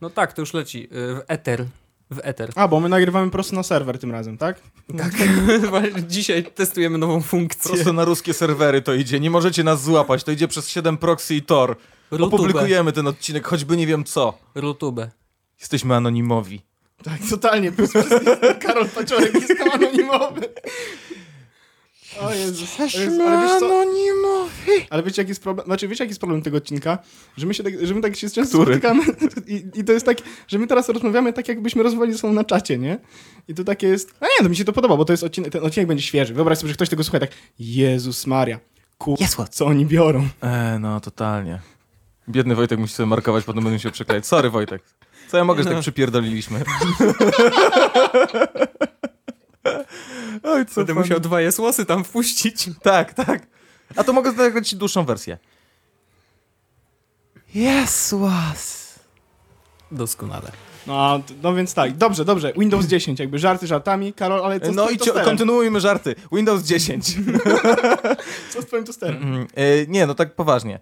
No 0.00 0.10
tak, 0.10 0.32
to 0.32 0.42
już 0.42 0.54
leci. 0.54 0.84
e, 0.84 1.14
W 1.14 1.20
eter. 1.28 1.66
W 2.10 2.18
eter. 2.22 2.50
A, 2.54 2.68
bo 2.68 2.80
my 2.80 2.88
nagrywamy 2.88 3.30
prosto 3.30 3.56
na 3.56 3.62
serwer 3.62 3.98
tym 3.98 4.12
razem, 4.12 4.38
tak? 4.38 4.60
Tak. 4.98 5.12
Dzisiaj 6.08 6.44
testujemy 6.44 6.98
nową 6.98 7.20
funkcję. 7.22 7.70
Prosto 7.72 7.92
na 7.92 8.04
ruskie 8.04 8.34
serwery 8.34 8.82
to 8.82 8.94
idzie. 8.94 9.20
Nie 9.20 9.30
możecie 9.30 9.64
nas 9.64 9.82
złapać. 9.82 10.24
To 10.24 10.32
idzie 10.32 10.48
przez 10.48 10.68
7 10.68 10.98
proxy 10.98 11.34
i 11.34 11.42
Tor. 11.42 11.76
Rutubę. 12.10 12.36
Opublikujemy 12.36 12.92
ten 12.92 13.06
odcinek, 13.06 13.46
choćby 13.46 13.76
nie 13.76 13.86
wiem 13.86 14.04
co. 14.04 14.38
Rutubę. 14.54 15.10
Jesteśmy 15.60 15.94
anonimowi. 15.94 16.62
Tak, 17.02 17.18
totalnie. 17.30 17.72
Karol 18.60 18.88
Paciorek 18.88 19.34
jest 19.34 19.58
tam 19.58 19.70
anonimowy. 19.70 20.40
O 22.20 22.34
Jezus. 22.34 22.80
O 22.80 22.82
Jezus. 22.84 23.20
Ale 23.20 23.42
wiesz 23.48 23.60
co? 23.60 23.66
anonimowi. 23.66 24.86
Ale 24.90 25.02
wiecie, 25.02 25.22
jaki 25.22 25.28
jest 25.30 25.42
problem? 25.42 25.66
Znaczy, 25.66 25.88
wiecie, 25.88 26.04
jaki 26.04 26.10
jest 26.10 26.20
problem 26.20 26.42
tego 26.42 26.56
odcinka? 26.56 26.98
Że 27.36 27.46
my 27.46 27.54
się 27.54 27.62
tak, 27.62 27.86
że 27.86 27.94
my 27.94 28.00
tak 28.00 28.16
się 28.16 28.30
często 28.30 28.58
Który? 28.58 28.74
spotykamy 28.74 29.02
i, 29.54 29.64
i 29.74 29.84
to 29.84 29.92
jest 29.92 30.06
tak, 30.06 30.18
że 30.48 30.58
my 30.58 30.66
teraz 30.66 30.88
rozmawiamy 30.88 31.32
tak, 31.32 31.48
jakbyśmy 31.48 31.82
rozmawiali 31.82 32.12
ze 32.12 32.18
sobą 32.18 32.32
na 32.32 32.44
czacie, 32.44 32.78
nie? 32.78 32.98
I 33.48 33.54
to 33.54 33.64
takie 33.64 33.88
jest... 33.88 34.14
A 34.20 34.24
nie, 34.24 34.42
to 34.44 34.48
mi 34.48 34.56
się 34.56 34.64
to 34.64 34.72
podoba, 34.72 34.96
bo 34.96 35.04
to 35.04 35.12
jest 35.12 35.24
odcinek, 35.24 35.52
ten 35.52 35.64
odcinek 35.64 35.88
będzie 35.88 36.02
świeży. 36.04 36.34
Wyobraź 36.34 36.58
sobie, 36.58 36.68
że 36.68 36.74
ktoś 36.74 36.88
tego 36.88 37.04
słucha 37.04 37.20
tak 37.20 37.30
Jezus 37.58 38.26
Maria, 38.26 38.60
kur... 38.98 39.18
Co 39.50 39.66
oni 39.66 39.86
biorą? 39.86 40.28
E, 40.42 40.78
no 40.80 41.00
totalnie. 41.00 41.60
Biedny 42.28 42.54
Wojtek 42.54 42.78
musi 42.78 42.94
sobie 42.94 43.06
markować, 43.06 43.44
potem 43.44 43.64
będę 43.64 43.78
się 43.78 43.90
przeklejać. 43.90 44.26
Sorry 44.26 44.50
Wojtek. 44.50 44.82
Co 45.28 45.36
ja 45.36 45.44
mogę, 45.44 45.62
że 45.62 45.70
tak 45.70 45.80
przypierdoliliśmy? 45.80 46.60
Oj, 50.42 50.66
co 50.66 50.74
Będę 50.76 50.94
pan- 50.94 51.02
musiał 51.02 51.20
dwa 51.20 51.40
jesłosy 51.40 51.86
tam 51.86 52.04
wpuścić. 52.04 52.70
Tak, 52.82 53.14
tak. 53.14 53.46
A 53.96 54.04
to 54.04 54.12
mogę 54.12 54.32
zagrać 54.32 54.68
ci 54.68 54.76
dłuższą 54.76 55.04
wersję. 55.04 55.38
Jesłas. 57.54 58.94
Doskonale. 59.90 60.52
No, 60.86 61.20
no 61.42 61.54
więc 61.54 61.74
tak, 61.74 61.96
dobrze, 61.96 62.24
dobrze. 62.24 62.52
Windows 62.58 62.86
10, 62.86 63.20
jakby 63.20 63.38
żarty 63.38 63.66
żartami. 63.66 64.12
Karol, 64.12 64.44
ale 64.44 64.60
co 64.60 64.72
No 64.72 64.90
i 64.90 64.98
kontynuujmy 65.24 65.80
żarty. 65.80 66.14
Windows 66.32 66.62
10. 66.62 67.06
Co 68.52 68.62
z 68.62 68.66
twoim 68.66 68.84
tosterem? 68.84 69.22
Mm, 69.22 69.46
e, 69.54 69.86
nie, 69.86 70.06
no 70.06 70.14
tak 70.14 70.34
poważnie. 70.34 70.80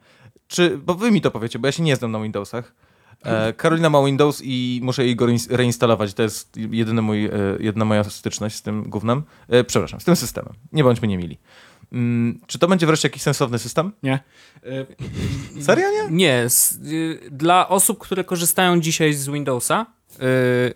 Czy, 0.49 0.79
bo 0.79 0.95
wy 0.95 1.11
mi 1.11 1.21
to 1.21 1.31
powiecie, 1.31 1.59
bo 1.59 1.69
ja 1.69 1.73
się 1.73 1.83
nie 1.83 1.97
znam 1.97 2.13
na 2.13 2.21
Windowsach. 2.21 2.75
E, 3.25 3.53
Karolina 3.53 3.91
ma 3.91 4.05
Windows 4.05 4.41
i 4.45 4.81
muszę 4.83 5.05
jej 5.05 5.17
go 5.17 5.27
reins- 5.27 5.57
reinstalować. 5.57 6.15
To 6.15 6.23
jest 6.23 6.57
jedyny 6.57 7.03
mój, 7.03 7.25
e, 7.27 7.31
jedyna 7.61 7.85
moja 7.85 8.05
styczność 8.05 8.57
z 8.57 8.63
tym 8.63 8.83
gównem. 8.91 9.23
E, 9.49 9.65
przepraszam, 9.65 10.01
z 10.01 10.05
tym 10.05 10.17
systemem. 10.17 10.55
Nie 10.73 10.85
bądźmy 10.85 11.09
niemili. 11.09 11.39
Mm, 11.93 12.41
czy 12.47 12.59
to 12.59 12.69
będzie 12.69 12.87
wreszcie 12.87 13.09
jakiś 13.09 13.23
sensowny 13.23 13.59
system? 13.59 13.93
Nie. 14.03 14.21
Y, 15.59 15.63
Serio 15.63 15.87
nie? 15.91 16.17
Nie, 16.17 16.35
s- 16.43 16.79
y, 16.87 17.21
dla 17.31 17.69
osób, 17.69 17.99
które 17.99 18.25
korzystają 18.25 18.81
dzisiaj 18.81 19.13
z 19.15 19.29
Windowsa, 19.29 19.87
y, 20.15 20.75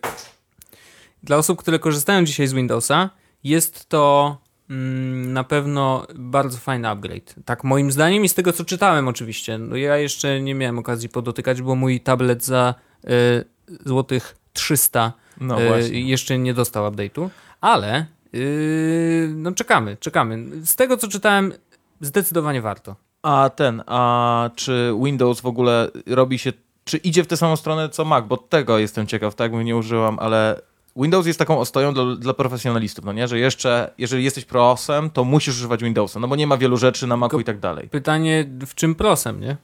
dla 1.22 1.36
osób, 1.36 1.58
które 1.58 1.78
korzystają 1.78 2.24
dzisiaj 2.24 2.46
z 2.46 2.52
Windowsa, 2.52 3.10
jest 3.44 3.88
to 3.88 4.36
na 4.68 5.44
pewno 5.44 6.06
bardzo 6.14 6.58
fajny 6.58 6.88
upgrade. 6.88 7.34
Tak 7.44 7.64
moim 7.64 7.92
zdaniem 7.92 8.24
i 8.24 8.28
z 8.28 8.34
tego, 8.34 8.52
co 8.52 8.64
czytałem 8.64 9.08
oczywiście. 9.08 9.58
No, 9.58 9.76
ja 9.76 9.96
jeszcze 9.96 10.40
nie 10.40 10.54
miałem 10.54 10.78
okazji 10.78 11.08
podotykać, 11.08 11.62
bo 11.62 11.74
mój 11.74 12.00
tablet 12.00 12.44
za 12.44 12.74
y, 13.04 13.44
złotych 13.84 14.36
300 14.52 15.12
No 15.40 15.78
y, 15.78 15.90
jeszcze 15.90 16.38
nie 16.38 16.54
dostał 16.54 16.92
update'u, 16.92 17.28
ale 17.60 18.06
y, 18.34 19.28
no 19.36 19.52
czekamy, 19.52 19.96
czekamy. 20.00 20.44
Z 20.66 20.76
tego, 20.76 20.96
co 20.96 21.08
czytałem, 21.08 21.52
zdecydowanie 22.00 22.62
warto. 22.62 22.96
A 23.22 23.50
ten, 23.56 23.82
a 23.86 24.50
czy 24.56 24.92
Windows 25.04 25.40
w 25.40 25.46
ogóle 25.46 25.90
robi 26.06 26.38
się, 26.38 26.52
czy 26.84 26.96
idzie 26.96 27.24
w 27.24 27.26
tę 27.26 27.36
samą 27.36 27.56
stronę 27.56 27.88
co 27.88 28.04
Mac? 28.04 28.24
Bo 28.26 28.36
tego 28.36 28.78
jestem 28.78 29.06
ciekaw, 29.06 29.34
tak 29.34 29.50
bym 29.50 29.62
nie 29.62 29.76
użyłam, 29.76 30.18
ale 30.18 30.60
Windows 30.96 31.26
jest 31.26 31.38
taką 31.38 31.58
ostoją 31.58 31.94
dla, 31.94 32.16
dla 32.16 32.34
profesjonalistów, 32.34 33.04
no 33.04 33.12
nie? 33.12 33.28
Że 33.28 33.38
jeszcze, 33.38 33.90
jeżeli 33.98 34.24
jesteś 34.24 34.44
prosem, 34.44 35.10
to 35.10 35.24
musisz 35.24 35.54
używać 35.56 35.82
Windowsa, 35.84 36.20
no 36.20 36.28
bo 36.28 36.36
nie 36.36 36.46
ma 36.46 36.56
wielu 36.56 36.76
rzeczy 36.76 37.06
na 37.06 37.16
Macu 37.16 37.40
i 37.40 37.44
tak 37.44 37.58
dalej. 37.58 37.88
Pytanie, 37.88 38.44
w 38.66 38.74
czym 38.74 38.94
prosem, 38.94 39.40
nie? 39.40 39.56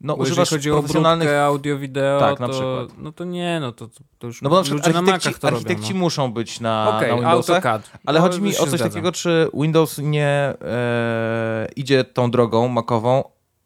No 0.00 0.16
Bo 0.16 0.22
używasz 0.22 0.38
jeżeli 0.38 0.58
chodzi 0.60 0.70
o 0.70 0.74
profesjonalnych... 0.74 1.28
obróbkę 1.28 1.44
audio, 1.44 1.78
wideo, 1.78 2.20
Tak, 2.20 2.38
to, 2.38 2.46
na 2.46 2.52
przykład. 2.52 2.88
no 2.98 3.12
to 3.12 3.24
nie, 3.24 3.58
no 3.60 3.72
to, 3.72 3.88
to 4.18 4.26
już 4.26 4.42
No 4.42 4.50
bo 4.50 4.56
na 4.56 4.62
przykład 4.62 4.86
ludzie 4.86 4.92
na 4.92 4.98
architekci, 4.98 5.28
Macach 5.28 5.40
to 5.40 5.48
architekci 5.48 5.88
robią. 5.88 6.00
muszą 6.00 6.32
być 6.32 6.60
na, 6.60 6.84
No. 6.84 6.96
Okej, 6.96 7.10
na 7.10 7.16
Windowsach, 7.16 7.66
AutoCAD. 7.66 7.90
ale 8.06 8.18
No, 8.20 8.26
chodzi 8.26 8.42
mi 8.42 8.50
o 8.50 8.52
coś 8.58 8.68
zgadzam. 8.68 8.88
takiego, 8.88 9.12
czy 9.12 9.48
Windows 9.54 9.98
nie 9.98 10.28
e, 10.28 11.68
idzie 11.76 12.04
tą 12.04 12.30
drogą 12.30 12.68
makową 12.68 13.24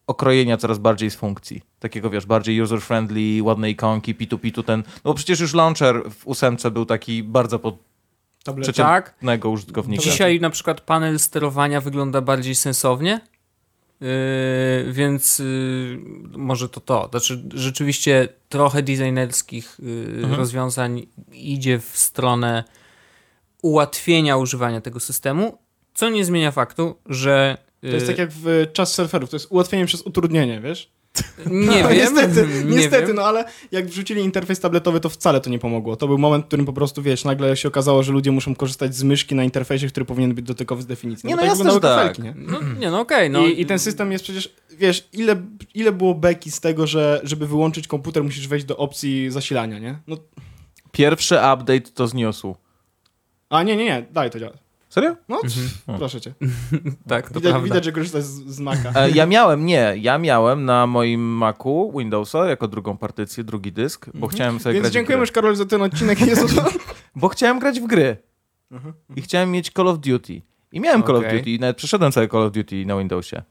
okrojenia 0.08 0.56
coraz 0.56 0.78
bardziej 0.78 1.10
z 1.10 1.14
funkcji. 1.14 1.62
Takiego, 1.80 2.10
wiesz, 2.10 2.26
bardziej 2.26 2.62
user-friendly, 2.62 3.42
ładne 3.42 3.70
ikonki, 3.70 4.14
pitu-pitu, 4.14 4.62
ten... 4.62 4.82
No 4.86 5.10
bo 5.10 5.14
przecież 5.14 5.40
już 5.40 5.54
launcher 5.54 6.02
w 6.10 6.26
ósemce 6.26 6.70
był 6.70 6.86
taki 6.86 7.22
bardzo 7.22 7.58
pod 7.58 7.76
przeciętnego 8.62 9.48
Tak, 9.48 9.52
użytkownika. 9.52 10.02
dzisiaj 10.02 10.40
na 10.40 10.50
przykład 10.50 10.80
panel 10.80 11.18
sterowania 11.18 11.80
wygląda 11.80 12.20
bardziej 12.20 12.54
sensownie, 12.54 13.20
yy, 14.00 14.92
więc 14.92 15.38
yy, 15.38 15.98
może 16.36 16.68
to 16.68 16.80
to. 16.80 17.08
Znaczy 17.10 17.42
rzeczywiście 17.54 18.28
trochę 18.48 18.82
designerskich 18.82 19.76
yy, 19.82 20.14
Mhm. 20.16 20.34
rozwiązań 20.34 21.06
idzie 21.32 21.78
w 21.78 21.98
stronę 21.98 22.64
ułatwienia 23.62 24.36
używania 24.36 24.80
tego 24.80 25.00
systemu, 25.00 25.58
co 25.94 26.10
nie 26.10 26.24
zmienia 26.24 26.50
faktu, 26.50 26.98
że 27.06 27.58
To 27.80 27.86
jest 27.86 28.06
yy, 28.08 28.12
tak 28.12 28.18
jak 28.18 28.30
w 28.32 28.66
czas 28.72 28.94
surferów, 28.94 29.30
to 29.30 29.36
jest 29.36 29.46
ułatwienie 29.50 29.86
przez 29.86 30.02
utrudnienie, 30.02 30.60
wiesz? 30.60 30.90
nie 31.46 31.82
No, 31.82 31.88
wiem, 31.88 31.98
niestety, 31.98 32.46
nie 32.64 32.76
niestety, 32.76 33.06
wiem. 33.06 33.16
no 33.16 33.22
ale 33.22 33.44
jak 33.72 33.86
wrzucili 33.86 34.22
interfejs 34.22 34.60
tabletowy, 34.60 35.00
to 35.00 35.08
wcale 35.08 35.40
to 35.40 35.50
nie 35.50 35.58
pomogło. 35.58 35.96
To 35.96 36.08
był 36.08 36.18
moment, 36.18 36.44
w 36.44 36.48
którym 36.48 36.66
po 36.66 36.72
prostu, 36.72 37.02
wiesz, 37.02 37.24
nagle 37.24 37.56
się 37.56 37.68
okazało, 37.68 38.02
że 38.02 38.12
ludzie 38.12 38.32
muszą 38.32 38.54
korzystać 38.54 38.94
z 38.94 39.02
myszki 39.02 39.34
na 39.34 39.44
interfejsie, 39.44 39.88
który 39.88 40.06
powinien 40.06 40.34
być 40.34 40.44
dotykowy 40.46 40.82
z 40.82 40.86
definicji. 40.86 41.26
Nie, 41.28 41.36
bo 41.36 41.42
no 41.42 41.48
tak 41.48 41.58
jasne, 41.58 41.72
że 41.72 41.80
tak. 41.80 41.96
kafelki, 41.98 42.22
nie? 42.22 42.34
No, 42.36 42.58
nie, 42.78 42.90
no 42.90 43.00
okej, 43.00 43.30
no. 43.30 43.46
I, 43.46 43.60
I 43.60 43.66
ten 43.66 43.78
system 43.78 44.12
jest 44.12 44.24
przecież, 44.24 44.54
wiesz, 44.78 45.08
ile, 45.12 45.42
ile 45.74 45.92
było 45.92 46.14
beki 46.14 46.50
z 46.50 46.60
tego, 46.60 46.86
że 46.86 47.20
żeby 47.24 47.46
wyłączyć 47.46 47.86
komputer, 47.88 48.24
musisz 48.24 48.48
wejść 48.48 48.66
do 48.66 48.76
opcji 48.76 49.30
zasilania, 49.30 49.78
nie? 49.78 49.98
No, 50.06 50.16
Pierwszy 50.92 51.34
update 51.34 51.80
to 51.94 52.06
zniósł. 52.08 52.54
a 53.48 53.62
nie, 53.62 53.76
nie, 53.76 53.84
nie, 53.84 54.06
daj 54.10 54.30
to 54.30 54.40
działa. 54.40 54.52
Serio? 54.88 55.16
No, 55.28 55.36
Mhm. 55.44 55.98
proszę 55.98 56.20
cię. 56.20 56.34
Tak, 57.08 57.28
to 57.30 57.34
Widać, 57.34 57.50
prawda. 57.52 57.64
widać 57.64 57.84
że 57.84 57.92
korzystasz 57.92 58.22
z, 58.22 58.46
z 58.46 58.60
Maca. 58.60 58.92
E, 58.94 59.10
ja 59.10 59.26
miałem, 59.26 59.66
nie, 59.66 59.94
ja 60.00 60.18
miałem 60.18 60.64
na 60.64 60.86
moim 60.86 61.20
Macu 61.20 61.92
Windowsa 61.98 62.46
jako 62.48 62.68
drugą 62.68 62.96
partycję, 62.96 63.44
drugi 63.44 63.72
dysk, 63.72 64.06
bo 64.14 64.26
chciałem 64.26 64.60
sobie 64.60 64.72
Więc 64.72 64.82
grać 64.82 64.92
dziękujemy 64.92 65.20
już, 65.20 65.32
Karol, 65.32 65.56
za 65.56 65.64
ten 65.66 65.82
odcinek. 65.82 66.18
Bo 67.16 67.28
chciałem 67.28 67.58
grać 67.58 67.80
w 67.80 67.86
gry. 67.86 68.16
Mhm. 68.70 68.94
I 69.16 69.22
chciałem 69.22 69.50
mieć 69.50 69.70
Call 69.70 69.88
of 69.88 69.98
Duty. 69.98 70.42
I 70.72 70.80
miałem 70.80 71.02
Call 71.02 71.16
of. 71.16 71.24
Duty 71.32 71.58
nawet 71.60 71.76
przeszedłem 71.76 72.12
cały 72.12 72.28
Call 72.28 72.42
of 72.42 72.52
Duty 72.52 72.86
na 72.86 72.96
Windowsie. 72.98 73.42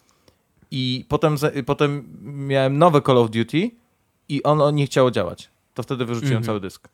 I 0.72 1.06
potem, 1.10 1.36
potem 1.66 2.08
miałem 2.22 2.78
nowe 2.78 3.02
Call 3.02 3.18
of 3.18 3.30
Duty 3.32 3.72
i 4.30 4.44
ono 4.44 4.72
nie 4.72 4.86
chciało 4.86 5.12
działać. 5.12 5.50
To 5.74 5.84
wtedy 5.84 6.06
wyrzuciłem 6.06 6.38
Mhm. 6.38 6.46
cały 6.46 6.60
dysk. 6.60 6.88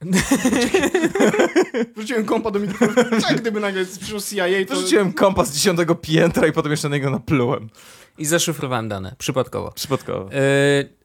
Wrzuciłem 1.96 2.24
kompa 2.24 2.50
do 2.50 2.58
mikrofonu. 2.58 3.20
Tak, 3.20 3.40
gdyby 3.40 3.60
nagle 3.60 3.84
przyszło 3.84 4.20
CIA, 4.20 4.44
to... 4.68 4.74
Wyrzuciłem 4.74 5.12
kompas 5.12 5.48
z 5.48 5.54
dziesiątego 5.54 5.94
piętra 5.94 6.46
i 6.46 6.52
potem 6.52 6.70
jeszcze 6.70 6.88
na 6.88 6.96
niego 6.96 7.10
naplułem. 7.10 7.70
I 8.18 8.24
zaszyfrowałem 8.24 8.88
dane, 8.88 9.14
przypadkowo. 9.18 9.72
Przypadkowo. 9.72 10.30
Yy, 10.32 10.98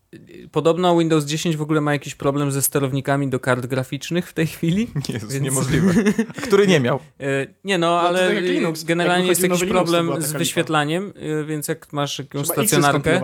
Podobno 0.51 0.97
Windows 0.97 1.25
10 1.25 1.58
w 1.58 1.62
ogóle 1.62 1.82
ma 1.82 1.93
jakiś 1.93 2.15
problem 2.15 2.51
ze 2.51 2.62
sterownikami 2.62 3.27
do 3.27 3.39
kart 3.39 3.65
graficznych 3.65 4.29
w 4.29 4.34
tej 4.34 4.47
chwili. 4.47 4.88
Jezus, 5.10 5.34
Więc- 5.34 5.43
niemożliwe. 5.43 5.93
Który 6.47 6.67
nie 6.67 6.79
miał. 6.79 6.99
Yy, 7.19 7.53
Nie 7.63 7.77
no, 7.77 7.88
to 7.88 8.08
ale 8.08 8.36
tak 8.36 8.43
Linux. 8.43 8.84
Generalnie 8.84 9.27
jest 9.27 9.43
jakiś 9.43 9.65
problem 9.65 10.21
z 10.21 10.32
wyświetlaniem, 10.32 11.13
yy, 11.15 11.45
więc 11.45 11.67
jak 11.67 11.93
masz 11.93 12.19
jakąś 12.19 12.47
Trzeba 12.47 12.53
stacjonarkę. 12.53 13.21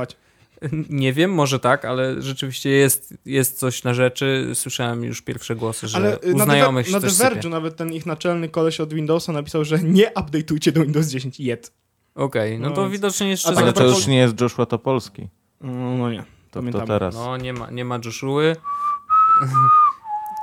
Nie 0.90 1.14
wiem, 1.14 1.34
może 1.34 1.60
tak, 1.60 1.86
ale 1.86 2.22
rzeczywiście 2.22 2.70
jest, 2.70 3.14
jest 3.26 3.60
coś 3.60 3.84
na 3.84 3.94
rzeczy. 3.94 4.52
Słyszałem 4.54 5.04
już 5.04 5.22
pierwsze 5.22 5.56
głosy, 5.56 5.88
że 5.88 5.98
Ale 5.98 6.20
u 6.20 6.38
na, 6.38 6.44
znajomych 6.44 6.86
The, 6.86 6.92
się 6.92 7.00
na 7.00 7.02
The. 7.02 7.08
Verge'u 7.08 7.50
nawet 7.50 7.76
ten 7.76 7.94
ich 7.94 8.06
naczelny 8.06 8.50
koleś 8.50 8.80
od 8.80 8.94
Windowsa 8.94 9.32
napisał, 9.32 9.66
że 9.66 9.80
nie 9.84 10.12
update'ujcie 10.12 10.72
do 10.72 10.84
Windows 10.84 11.08
10 11.08 11.40
yet. 11.40 11.74
Okej, 12.16 12.60
no 12.60 12.70
No 12.70 12.76
to 12.76 12.82
więc- 12.82 12.94
widocznie 12.94 13.30
jeszcze 13.30 13.50
A 13.50 13.54
tak 13.54 13.64
Ale 13.64 13.74
to 13.74 13.84
już 13.84 14.08
nie 14.08 14.18
jest 14.18 14.42
Joshua 14.42 14.66
Topolski. 14.66 15.28
No, 15.62 15.98
no 15.98 16.12
nie. 16.12 16.24
To, 16.52 16.62
to 16.72 16.86
teraz. 16.86 17.16
No, 17.16 17.38
nie 17.38 17.54
ma, 17.54 17.72
nie 17.72 17.86
ma 17.86 18.00
Joshuły. 18.06 18.56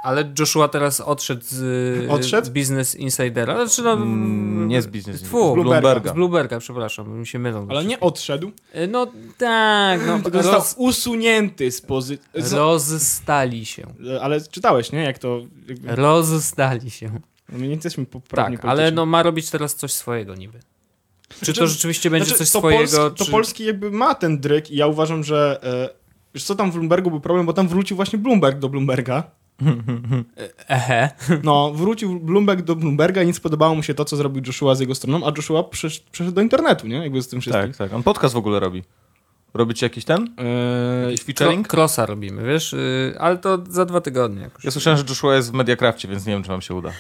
Ale 0.02 0.32
Joshua 0.38 0.68
teraz 0.68 1.00
odszedł 1.00 1.42
z, 1.44 2.11
Odszedł? 2.11 2.46
z 2.46 2.50
Business 2.50 2.94
Insidera. 2.94 3.54
Znaczy, 3.66 3.82
no, 3.82 3.92
Mm, 3.92 4.68
nie 4.68 4.82
z 4.82 4.87
Business 4.87 5.22
Tfu, 5.22 5.37
Insider, 5.38 5.52
z 5.52 5.54
Bloomberga. 5.54 5.80
Bloomberga. 5.80 6.11
Z 6.11 6.14
Bloomberga, 6.14 6.59
przepraszam, 6.59 7.18
mi 7.18 7.26
się 7.26 7.38
mylą. 7.38 7.66
Ale 7.70 7.85
nie 7.85 8.00
odszedł, 8.00 8.50
E, 8.72 8.87
No 8.87 9.06
tak, 9.38 10.00
no, 10.06 10.18
tylko 10.18 10.42
został 10.42 10.54
roz, 10.61 10.74
usunięty 10.78 11.70
z 11.72 11.80
pozycji... 11.80 12.26
rozstali 12.52 13.66
się. 13.66 13.87
Ale 14.20 14.40
czytałeś, 14.40 14.92
nie? 14.92 15.02
Jak 15.02 15.18
to... 15.18 15.40
Jakby... 15.68 15.96
Rozstali 15.96 16.90
się. 16.90 17.11
No, 17.48 17.59
my 17.59 17.68
nie 17.68 17.74
jesteśmy 17.74 18.06
poprawni 18.06 18.56
Tak, 18.56 18.66
ale 18.66 18.90
no 18.90 19.06
ma 19.06 19.22
robić 19.22 19.50
teraz 19.50 19.74
coś 19.74 19.92
swojego 19.92 20.35
niby. 20.35 20.59
Czy 21.28 21.44
Znaczy- 21.44 21.61
to 21.61 21.66
rzeczywiście 21.66 22.11
będzie 22.11 22.26
Znaczy, 22.26 22.38
coś 22.38 22.50
to 22.50 22.59
swojego? 22.59 22.80
Polski, 22.82 23.18
to 23.18 23.24
czy... 23.24 23.30
Polski 23.30 23.64
jakby 23.64 23.90
ma 23.90 24.14
ten 24.14 24.40
dryk 24.40 24.70
i 24.70 24.76
ja 24.76 24.87
uważam, 24.87 25.24
że... 25.24 25.61
E, 25.62 25.88
wiesz 26.35 26.44
co, 26.44 26.54
tam 26.54 26.70
w 26.70 26.74
Bloombergu 26.74 27.11
był 27.11 27.20
problem, 27.20 27.46
bo 27.46 27.52
tam 27.52 27.68
wrócił 27.68 27.96
właśnie 27.96 28.18
Bloomberg 28.18 28.59
do 28.59 28.68
Bloomberga. 28.68 29.30
Ehe. 30.68 31.10
No, 31.42 31.72
wrócił 31.74 32.20
Bloomberg 32.20 32.62
do 32.62 32.76
Bloomberga 32.76 33.22
i 33.22 33.26
nie 33.26 33.34
spodobało 33.34 33.74
mu 33.74 33.82
się 33.82 33.94
to, 33.94 34.04
co 34.04 34.16
zrobił 34.16 34.42
Joshua 34.46 34.74
z 34.74 34.80
jego 34.80 34.94
stroną, 34.94 35.26
a 35.26 35.32
Joshua 35.36 35.62
przysz, 35.64 36.00
przyszedł 36.00 36.34
do 36.34 36.40
internetu, 36.40 36.86
nie? 36.86 36.96
Jakby 36.96 37.22
z 37.22 37.28
tym 37.28 37.40
wszystkim. 37.40 37.66
Tak, 37.68 37.76
tak. 37.76 37.92
On 37.92 38.02
podcast 38.02 38.34
w 38.34 38.38
ogóle 38.38 38.60
robi. 38.60 38.82
Robicie 39.54 39.86
jakiś 39.86 40.04
ten? 40.04 40.34
Eee, 40.38 41.10
Jakiś 41.10 41.22
featuring? 41.24 41.68
Kro- 41.68 41.70
Crossa 41.70 42.06
robimy, 42.06 42.44
wiesz? 42.44 42.72
Y, 42.72 43.14
ale 43.18 43.38
to 43.38 43.58
za 43.68 43.84
dwa 43.84 44.00
tygodnie 44.00 44.42
jakoś. 44.42 44.64
Ja 44.64 44.70
słyszałem, 44.70 44.98
że 44.98 45.04
Joshua 45.08 45.36
jest 45.36 45.50
w 45.50 45.54
Mediacrafcie, 45.54 46.08
więc 46.08 46.26
nie 46.26 46.32
wiem, 46.32 46.42
czy 46.42 46.48
wam 46.48 46.62
się 46.62 46.74
uda. 46.74 46.90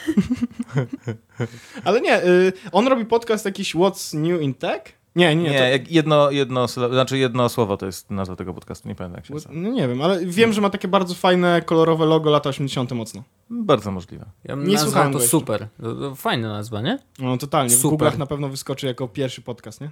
ale 1.84 2.00
nie, 2.00 2.24
y, 2.24 2.52
on 2.72 2.86
robi 2.88 3.04
podcast 3.04 3.44
jakiś 3.44 3.74
What's 3.74 4.18
New 4.18 4.40
in 4.42 4.54
Tech? 4.54 4.82
Nie, 5.16 5.36
nie, 5.36 5.50
Nie, 5.50 5.78
to, 5.78 5.84
jedno, 5.90 6.30
jedno, 6.30 6.68
znaczy 6.68 7.18
jedno 7.18 7.48
słowo 7.48 7.76
to 7.76 7.86
jest 7.86 8.10
nazwa 8.10 8.36
tego 8.36 8.54
podcastu, 8.54 8.88
nie 8.88 8.94
pamiętam 8.94 9.16
jak 9.16 9.26
się 9.26 9.34
nazywa. 9.34 9.54
no 9.54 9.68
nie 9.68 9.88
wiem, 9.88 10.02
ale 10.02 10.26
wiem, 10.26 10.52
że 10.52 10.60
ma 10.60 10.70
takie 10.70 10.88
bardzo 10.88 11.14
fajne, 11.14 11.62
kolorowe 11.62 12.06
logo 12.06 12.30
lata 12.30 12.48
80. 12.50 12.92
mocno. 12.92 13.22
Bardzo 13.50 13.90
możliwe. 13.92 14.26
Ja 14.44 14.54
Nie 14.54 14.78
słuchałem 14.78 15.12
to 15.12 15.20
super. 15.20 15.68
To, 15.82 15.94
to 15.94 16.14
fajna 16.14 16.48
nazwa, 16.48 16.80
nie? 16.80 16.98
No 17.18 17.38
totalnie, 17.38 17.70
w 17.70 17.78
Super. 17.78 18.08
Google'ach 18.08 18.18
na 18.18 18.26
pewno 18.26 18.48
wyskoczy 18.48 18.86
jako 18.86 19.08
pierwszy 19.08 19.42
podcast, 19.42 19.80
nie? 19.80 19.90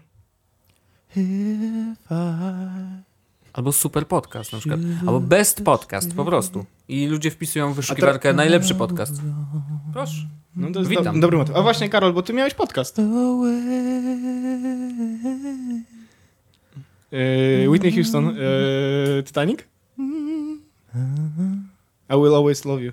Albo 3.52 3.72
super 3.72 4.06
podcast 4.06 4.52
na 4.52 4.58
przykład. 4.58 4.80
Albo 5.00 5.20
best 5.20 5.64
podcast 5.64 6.14
po 6.14 6.24
prostu. 6.24 6.64
I 6.88 7.06
ludzie 7.06 7.30
wpisują 7.30 7.72
w 7.72 7.76
wyszukiwarkę 7.76 8.32
najlepszy 8.32 8.74
podcast. 8.74 9.20
Proszę. 9.92 10.26
No 10.56 10.70
to 10.70 10.84
Witam. 10.84 11.14
do, 11.14 11.20
dobry 11.20 11.38
motyw. 11.38 11.56
A 11.56 11.62
właśnie, 11.62 11.88
Karol, 11.88 12.12
bo 12.12 12.22
ty 12.22 12.32
miałeś 12.32 12.54
podcast. 12.54 12.98
Yy, 17.12 17.68
Whitney 17.70 17.92
Houston, 17.92 18.24
yy, 19.16 19.22
Titanic? 19.22 19.60
I 22.10 22.16
will 22.16 22.34
always 22.34 22.64
love 22.64 22.82
you. 22.82 22.92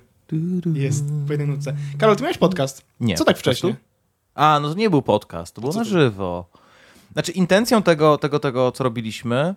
Jest 0.74 1.06
w 1.06 1.30
jednej 1.30 1.48
nutce. 1.48 1.74
Karol, 1.98 2.16
ty 2.16 2.24
miałeś 2.24 2.38
podcast. 2.38 2.86
Nie. 3.00 3.16
Co 3.18 3.26
tak 3.26 3.36
po 3.36 3.40
wcześnie? 3.40 3.70
prostu? 3.70 3.86
A, 4.36 4.60
no 4.62 4.70
to 4.70 4.76
nie 4.76 4.90
był 4.90 5.02
podcast, 5.02 5.56
to 5.56 5.62
było 5.62 5.74
na 5.74 5.80
to? 5.80 5.86
żywo. 5.86 6.46
Znaczy, 7.14 7.32
intencją 7.32 7.84
tego, 7.84 8.18
tego, 8.18 8.40
tego, 8.40 8.72
co 8.72 8.84
robiliśmy, 8.84 9.56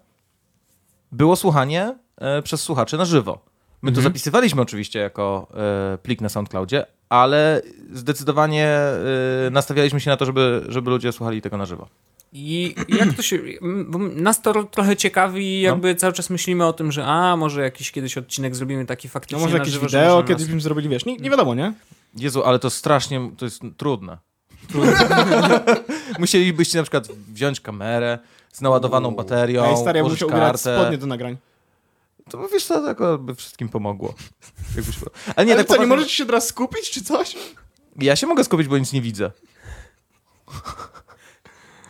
było 1.12 1.37
słuchanie 1.37 1.95
e, 2.19 2.43
przez 2.43 2.61
słuchaczy 2.61 2.97
na 2.97 3.05
żywo. 3.05 3.38
My 3.83 3.93
to 3.93 3.99
Mhm. 3.99 4.05
zapisywaliśmy 4.12 4.62
oczywiście 4.62 4.99
jako 4.99 5.49
e, 5.95 5.99
plik 5.99 6.21
na 6.21 6.29
SoundCloudzie, 6.29 6.87
ale 7.09 7.62
zdecydowanie 7.93 8.79
y, 9.47 9.51
nastawialiśmy 9.51 10.01
się 10.01 10.11
na 10.11 10.17
to, 10.17 10.25
żeby, 10.27 10.64
żeby 10.69 10.90
ludzie 10.90 11.12
słuchali 11.12 11.43
tego 11.43 11.57
na 11.57 11.67
żywo. 11.67 11.88
I 12.33 12.75
jak 12.88 13.12
to 13.12 13.23
się. 13.23 13.38
nas 14.14 14.43
to 14.43 14.53
ro- 14.53 14.64
trochę 14.64 14.97
ciekawi, 14.97 15.61
jakby 15.61 15.95
cały 15.95 16.12
czas 16.12 16.31
myślimy 16.31 16.67
o 16.67 16.73
tym, 16.73 16.93
że 16.93 17.05
a 17.07 17.37
może 17.37 17.62
jakiś 17.62 17.93
kiedyś 17.93 18.19
odcinek 18.19 18.57
zrobimy 18.57 18.87
taki 18.87 19.09
No 19.09 19.12
faktycznie. 19.12 19.38
może 19.43 19.53
na 19.53 19.59
jakieś 19.59 19.73
żywo, 19.75 19.87
wideo 19.87 20.23
kiedyś 20.23 20.40
nas- 20.43 20.47
byśmy 20.47 20.61
zrobili, 20.61 20.88
wiesz, 20.88 21.05
nie, 21.05 21.17
nie 21.17 21.31
wiadomo, 21.31 21.55
nie? 21.55 21.73
Jezu, 22.17 22.45
ale 22.45 22.59
to 22.59 22.71
strasznie, 22.71 23.31
to 23.38 23.45
jest 23.45 23.61
trudne. 23.77 24.19
Musielibyście 26.19 26.79
na 26.79 26.83
przykład 26.85 27.09
wziąć 27.33 27.61
kamerę 27.61 28.19
z 28.53 28.61
naładowaną 28.61 29.11
baterią, 29.14 29.64
Ej, 29.64 29.77
stary, 29.77 29.99
ja 29.99 30.03
bym 30.05 30.12
musiał 30.12 30.29
ubierać 30.29 30.61
spodnie 30.61 30.99
do 30.99 31.07
nagrań. 31.07 31.37
To 32.31 32.39
bo 32.39 32.49
wiesz 32.49 32.65
co, 32.65 32.83
tak 32.95 32.99
by 33.21 33.35
wszystkim 33.35 33.69
pomogło. 33.69 34.15
Jakbyś... 34.77 34.97
Ale 35.37 35.47
nie, 35.47 35.53
Ale 35.53 35.65
tak 35.65 35.69
co, 35.69 35.83
nie 35.83 35.87
poważnie- 35.87 35.87
możecie 35.97 36.15
się 36.15 36.27
teraz 36.27 36.47
skupić, 36.47 36.91
czy 36.91 37.05
coś? 37.05 37.37
Ja 37.99 38.17
się 38.17 38.27
mogę 38.27 38.45
skupić, 38.45 38.69
bo 38.69 38.79
nic 38.79 38.93
nie 38.93 39.03
widzę. 39.03 39.31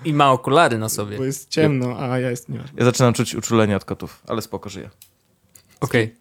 I 0.05 0.14
ma 0.14 0.33
okulary 0.33 0.79
na 0.79 0.88
sobie. 0.88 1.18
Bo 1.18 1.25
jest 1.25 1.49
ciemno, 1.51 1.97
a 1.99 2.18
ja 2.18 2.31
jest 2.31 2.49
nie. 2.49 2.64
Ja 2.77 2.85
zaczynam 2.85 3.14
czuć 3.14 3.35
uczulenie 3.35 3.77
od 3.77 3.85
kotów, 3.85 4.23
ale 4.27 4.42
spoko, 4.42 4.68
żyję. 4.68 4.90
Okej. 5.81 6.14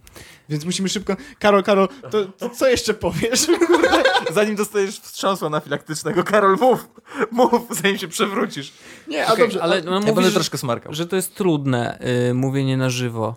Więc 0.49 0.65
musimy 0.65 0.89
szybko... 0.89 1.15
Karol, 1.39 1.63
Karol, 1.63 1.87
to, 2.11 2.25
to 2.25 2.49
co 2.49 2.67
jeszcze 2.69 2.93
powiesz? 2.93 3.47
Zanim 4.33 4.55
dostajesz 4.55 4.99
wstrząsu 4.99 5.45
anafilaktycznego, 5.45 6.23
Karol, 6.23 6.57
mów! 6.61 6.87
Mów, 7.31 7.51
zanim 7.69 7.97
się 7.97 8.07
przewrócisz. 8.07 8.73
Nie, 9.07 9.27
a 9.27 9.33
Okej, 9.33 9.43
dobrze, 9.45 9.63
ale 9.63 9.81
no, 9.81 9.91
Ja 9.91 9.99
mówisz, 9.99 10.15
będę 10.15 10.29
że, 10.29 10.35
troszkę 10.35 10.57
smarkał. 10.57 10.93
że 10.93 11.07
to 11.07 11.15
jest 11.15 11.35
trudne 11.35 11.99
y, 12.29 12.33
mówienie 12.33 12.77
na 12.77 12.89
żywo. 12.89 13.35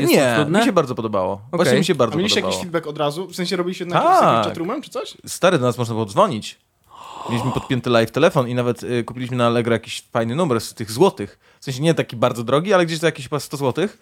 Jest 0.00 0.12
nie, 0.12 0.32
trudne? 0.36 0.58
mi 0.58 0.64
się 0.64 0.72
bardzo 0.72 0.94
podobało. 0.94 1.40
Właśnie 1.52 1.78
mi 1.78 1.84
się 1.84 1.92
A 1.92 1.96
bardzo 1.96 2.16
mieliście 2.16 2.40
podobało. 2.40 2.52
jakiś 2.52 2.62
feedback 2.64 2.86
od 2.86 2.98
razu? 2.98 3.26
W 3.26 3.34
sensie 3.36 3.56
robiliście 3.56 3.84
na 3.86 4.00
Tak. 4.00 4.18
z 4.18 4.22
jakimś 4.22 4.46
chatroomem, 4.46 4.82
czy 4.82 4.90
coś? 4.90 5.16
Stary, 5.26 5.58
do 5.58 5.66
nas 5.66 5.78
można 5.78 5.94
było 5.94 6.06
dzwonić. 6.06 6.58
Mieliśmy 7.30 7.52
podpięty 7.52 7.90
live 7.90 8.10
telefon 8.10 8.48
i 8.48 8.54
nawet 8.54 8.82
y, 8.82 9.04
kupiliśmy 9.04 9.36
na 9.36 9.46
Allegro 9.46 9.72
jakiś 9.72 10.02
fajny 10.12 10.34
numer 10.34 10.60
z 10.60 10.74
tych 10.74 10.90
złotych. 10.90 11.38
W 11.60 11.64
sensie 11.64 11.82
nie 11.82 11.94
taki 11.94 12.16
bardzo 12.16 12.44
drogi, 12.44 12.72
ale 12.74 12.86
gdzieś 12.86 12.98
za 12.98 13.06
jakieś 13.06 13.24
chyba 13.28 13.40
100 13.40 13.56
złotych. 13.56 13.98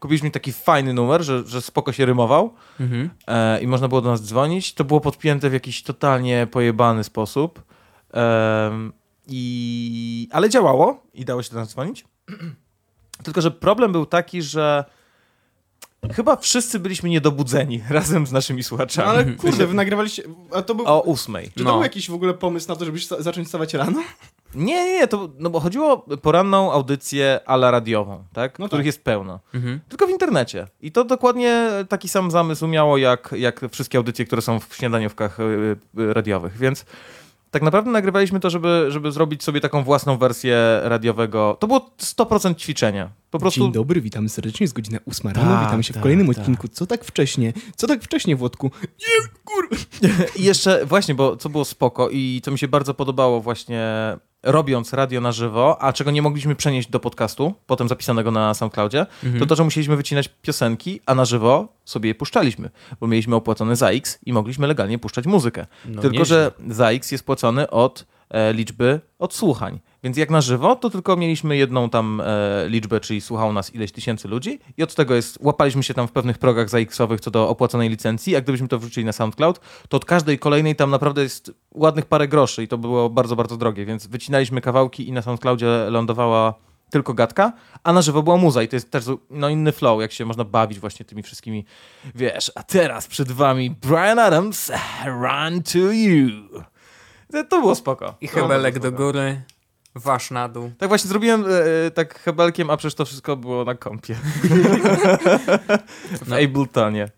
Kupiliśmy 0.00 0.30
taki 0.30 0.52
fajny 0.52 0.94
numer, 0.94 1.22
że, 1.22 1.42
że 1.46 1.62
spoko 1.62 1.92
się 1.92 2.06
rymował 2.06 2.54
Mhm. 2.80 3.10
e, 3.26 3.60
i 3.62 3.66
można 3.66 3.88
było 3.88 4.00
do 4.00 4.10
nas 4.10 4.22
dzwonić. 4.22 4.74
To 4.74 4.84
było 4.84 5.00
podpięte 5.00 5.50
w 5.50 5.52
jakiś 5.52 5.82
totalnie 5.82 6.46
pojebany 6.50 7.04
sposób. 7.04 7.62
Em, 8.12 8.92
i... 9.28 10.28
Ale 10.32 10.48
działało 10.50 11.02
i 11.14 11.24
dało 11.24 11.42
się 11.42 11.50
do 11.50 11.56
nas 11.58 11.68
dzwonić. 11.68 12.04
Tylko, 13.24 13.40
że 13.40 13.50
problem 13.50 13.92
był 13.92 14.06
taki, 14.06 14.42
że 14.42 14.84
chyba 16.12 16.36
wszyscy 16.36 16.78
byliśmy 16.78 17.08
niedobudzeni 17.08 17.82
razem 17.90 18.26
z 18.26 18.32
naszymi 18.32 18.58
No, 18.58 18.64
słuchaczami. 18.64 19.08
ale 19.08 19.24
kurde, 19.24 19.66
wy 19.66 19.74
nagrywaliście... 19.74 20.22
A 20.52 20.62
to 20.62 20.74
był... 20.74 20.86
O 20.86 21.00
ósmej. 21.02 21.46
Czy 21.48 21.58
to 21.58 21.64
No. 21.64 21.72
był 21.72 21.82
jakiś 21.82 22.10
w 22.10 22.14
ogóle 22.14 22.34
pomysł 22.34 22.68
na 22.68 22.76
to, 22.76 22.84
żeby 22.84 22.98
sta- 23.00 23.22
zacząć 23.22 23.46
wstawać 23.46 23.74
rano? 23.74 24.02
Nie, 24.54 24.84
nie, 24.84 24.92
nie, 24.92 25.08
to, 25.08 25.28
no 25.38 25.50
bo 25.50 25.60
chodziło 25.60 25.92
o 25.92 26.16
poranną 26.16 26.72
audycję 26.72 27.40
ala 27.46 27.70
radiową, 27.70 28.24
tak? 28.32 28.58
No 28.58 28.66
których 28.66 28.82
tak. 28.82 28.86
jest 28.86 29.04
pełno. 29.04 29.40
Mhm. 29.54 29.80
Tylko 29.88 30.06
w 30.06 30.10
internecie. 30.10 30.66
I 30.80 30.92
to 30.92 31.04
dokładnie 31.04 31.68
taki 31.88 32.08
sam 32.08 32.30
zamysł 32.30 32.66
miało, 32.66 32.98
jak, 32.98 33.34
jak 33.38 33.60
wszystkie 33.72 33.98
audycje, 33.98 34.24
które 34.24 34.42
są 34.42 34.60
w 34.60 34.74
śniadaniówkach 34.76 35.40
y, 35.40 35.42
y, 35.98 36.14
radiowych. 36.14 36.56
Więc 36.58 36.84
tak 37.50 37.62
naprawdę 37.62 37.90
nagrywaliśmy 37.90 38.40
to, 38.40 38.50
żeby, 38.50 38.86
żeby 38.88 39.12
zrobić 39.12 39.42
sobie 39.42 39.60
taką 39.60 39.84
własną 39.84 40.18
wersję 40.18 40.80
radiowego. 40.82 41.56
To 41.60 41.66
było 41.66 41.90
100% 41.98 42.56
ćwiczenie. 42.56 43.08
Po 43.30 43.38
prostu 43.38 43.60
Dzień 43.60 43.72
dobry, 43.72 44.00
witamy 44.00 44.28
serdecznie, 44.28 44.64
jest 44.64 44.74
godzina 44.74 44.98
8 45.06 45.30
rano, 45.30 45.50
Tak, 45.50 45.64
witamy 45.64 45.84
się 45.84 45.92
w 45.92 45.94
tak, 45.94 46.02
kolejnym 46.02 46.26
tak. 46.26 46.38
odcinku. 46.38 46.68
Co 46.68 46.86
tak 46.86 47.04
wcześnie? 47.04 47.52
Co 47.76 47.86
tak 47.86 48.02
wcześnie, 48.02 48.36
Włodku? 48.36 48.70
I 50.36 50.44
jeszcze 50.44 50.86
właśnie, 50.86 51.14
bo 51.14 51.36
co 51.36 51.48
było 51.48 51.64
spoko 51.64 52.08
i 52.10 52.40
co 52.44 52.50
mi 52.50 52.58
się 52.58 52.68
bardzo 52.68 52.94
podobało 52.94 53.40
właśnie 53.40 53.86
robiąc 54.42 54.92
radio 54.92 55.20
na 55.20 55.32
żywo, 55.32 55.82
a 55.82 55.92
czego 55.92 56.10
nie 56.10 56.22
mogliśmy 56.22 56.56
przenieść 56.56 56.88
do 56.88 57.00
podcastu, 57.00 57.54
potem 57.66 57.88
zapisanego 57.88 58.30
na 58.30 58.54
SoundCloudzie, 58.54 59.06
to 59.38 59.46
to, 59.46 59.56
że 59.56 59.64
musieliśmy 59.64 59.96
wycinać 59.96 60.28
piosenki, 60.42 61.00
a 61.06 61.14
na 61.14 61.24
żywo 61.24 61.68
sobie 61.84 62.08
je 62.08 62.14
puszczaliśmy, 62.14 62.70
bo 63.00 63.06
mieliśmy 63.06 63.36
opłacone 63.36 63.76
za 63.76 63.90
X 63.90 64.18
i 64.26 64.32
mogliśmy 64.32 64.66
legalnie 64.66 64.98
puszczać 64.98 65.26
muzykę. 65.26 65.66
No, 65.84 66.02
tylko, 66.02 66.18
nieźle. 66.18 66.24
że 66.24 66.74
za 66.74 66.90
X 66.90 67.12
jest 67.12 67.24
płacony 67.24 67.70
od 67.70 68.06
e, 68.30 68.52
liczby 68.52 69.00
odsłuchań. 69.18 69.80
Więc 70.02 70.16
jak 70.16 70.30
na 70.30 70.40
żywo, 70.40 70.76
to 70.76 70.90
tylko 70.90 71.16
mieliśmy 71.16 71.56
jedną 71.56 71.90
tam 71.90 72.20
e, 72.20 72.68
liczbę, 72.68 73.00
czyli 73.00 73.20
słuchało 73.20 73.52
nas 73.52 73.74
ileś 73.74 73.92
tysięcy 73.92 74.28
ludzi 74.28 74.58
i 74.76 74.82
od 74.82 74.94
tego 74.94 75.14
jest, 75.14 75.38
łapaliśmy 75.40 75.82
się 75.82 75.94
tam 75.94 76.08
w 76.08 76.12
pewnych 76.12 76.38
progach 76.38 76.68
za 76.68 76.78
X-owych 76.78 77.20
co 77.20 77.30
do 77.30 77.48
opłaconej 77.48 77.88
licencji, 77.88 78.36
a 78.36 78.40
gdybyśmy 78.40 78.68
to 78.68 78.78
wrzucili 78.78 79.06
na 79.06 79.12
SoundCloud, 79.12 79.60
to 79.88 79.96
od 79.96 80.04
każdej 80.04 80.38
kolejnej 80.38 80.76
tam 80.76 80.90
naprawdę 80.90 81.22
jest 81.22 81.52
ładnych 81.74 82.06
parę 82.06 82.28
groszy 82.28 82.62
i 82.62 82.68
to 82.68 82.78
było 82.78 83.10
bardzo, 83.10 83.36
bardzo 83.36 83.56
drogie, 83.56 83.86
więc 83.86 84.06
wycinaliśmy 84.06 84.60
kawałki 84.60 85.08
i 85.08 85.12
na 85.12 85.22
SoundCloudzie 85.22 85.66
lądowała 85.90 86.54
tylko 86.90 87.14
gadka, 87.14 87.52
a 87.82 87.92
na 87.92 88.02
żywo 88.02 88.22
była 88.22 88.36
muza 88.36 88.62
i 88.62 88.68
to 88.68 88.76
jest 88.76 88.90
też 88.90 89.04
no, 89.30 89.48
inny 89.48 89.72
flow, 89.72 90.00
jak 90.00 90.12
się 90.12 90.24
można 90.24 90.44
bawić 90.44 90.78
właśnie 90.78 91.06
tymi 91.06 91.22
wszystkimi, 91.22 91.64
wiesz, 92.14 92.52
a 92.54 92.62
teraz 92.62 93.06
przed 93.06 93.32
wami 93.32 93.70
Brian 93.70 94.18
Adams, 94.18 94.72
Run 95.06 95.62
to 95.62 95.78
You. 95.78 96.30
To, 97.48 97.60
było 97.60 97.74
spoko. 97.74 98.14
I 98.20 98.28
hebelek 98.28 98.74
bardzo 98.74 98.90
do 98.90 98.96
góry, 98.96 99.42
wasz 99.94 100.30
na 100.30 100.48
dół. 100.48 100.70
Tak 100.78 100.88
właśnie 100.88 101.08
zrobiłem 101.08 101.44
e, 101.44 101.86
e, 101.86 101.90
tak 101.90 102.18
hebelkiem, 102.18 102.70
a 102.70 102.76
przecież 102.76 102.94
to 102.94 103.04
wszystko 103.04 103.36
było 103.36 103.64
na 103.64 103.74
kompie. 103.74 104.14
w 106.22 106.28
No. 106.28 106.36
Abletonie. 106.36 107.08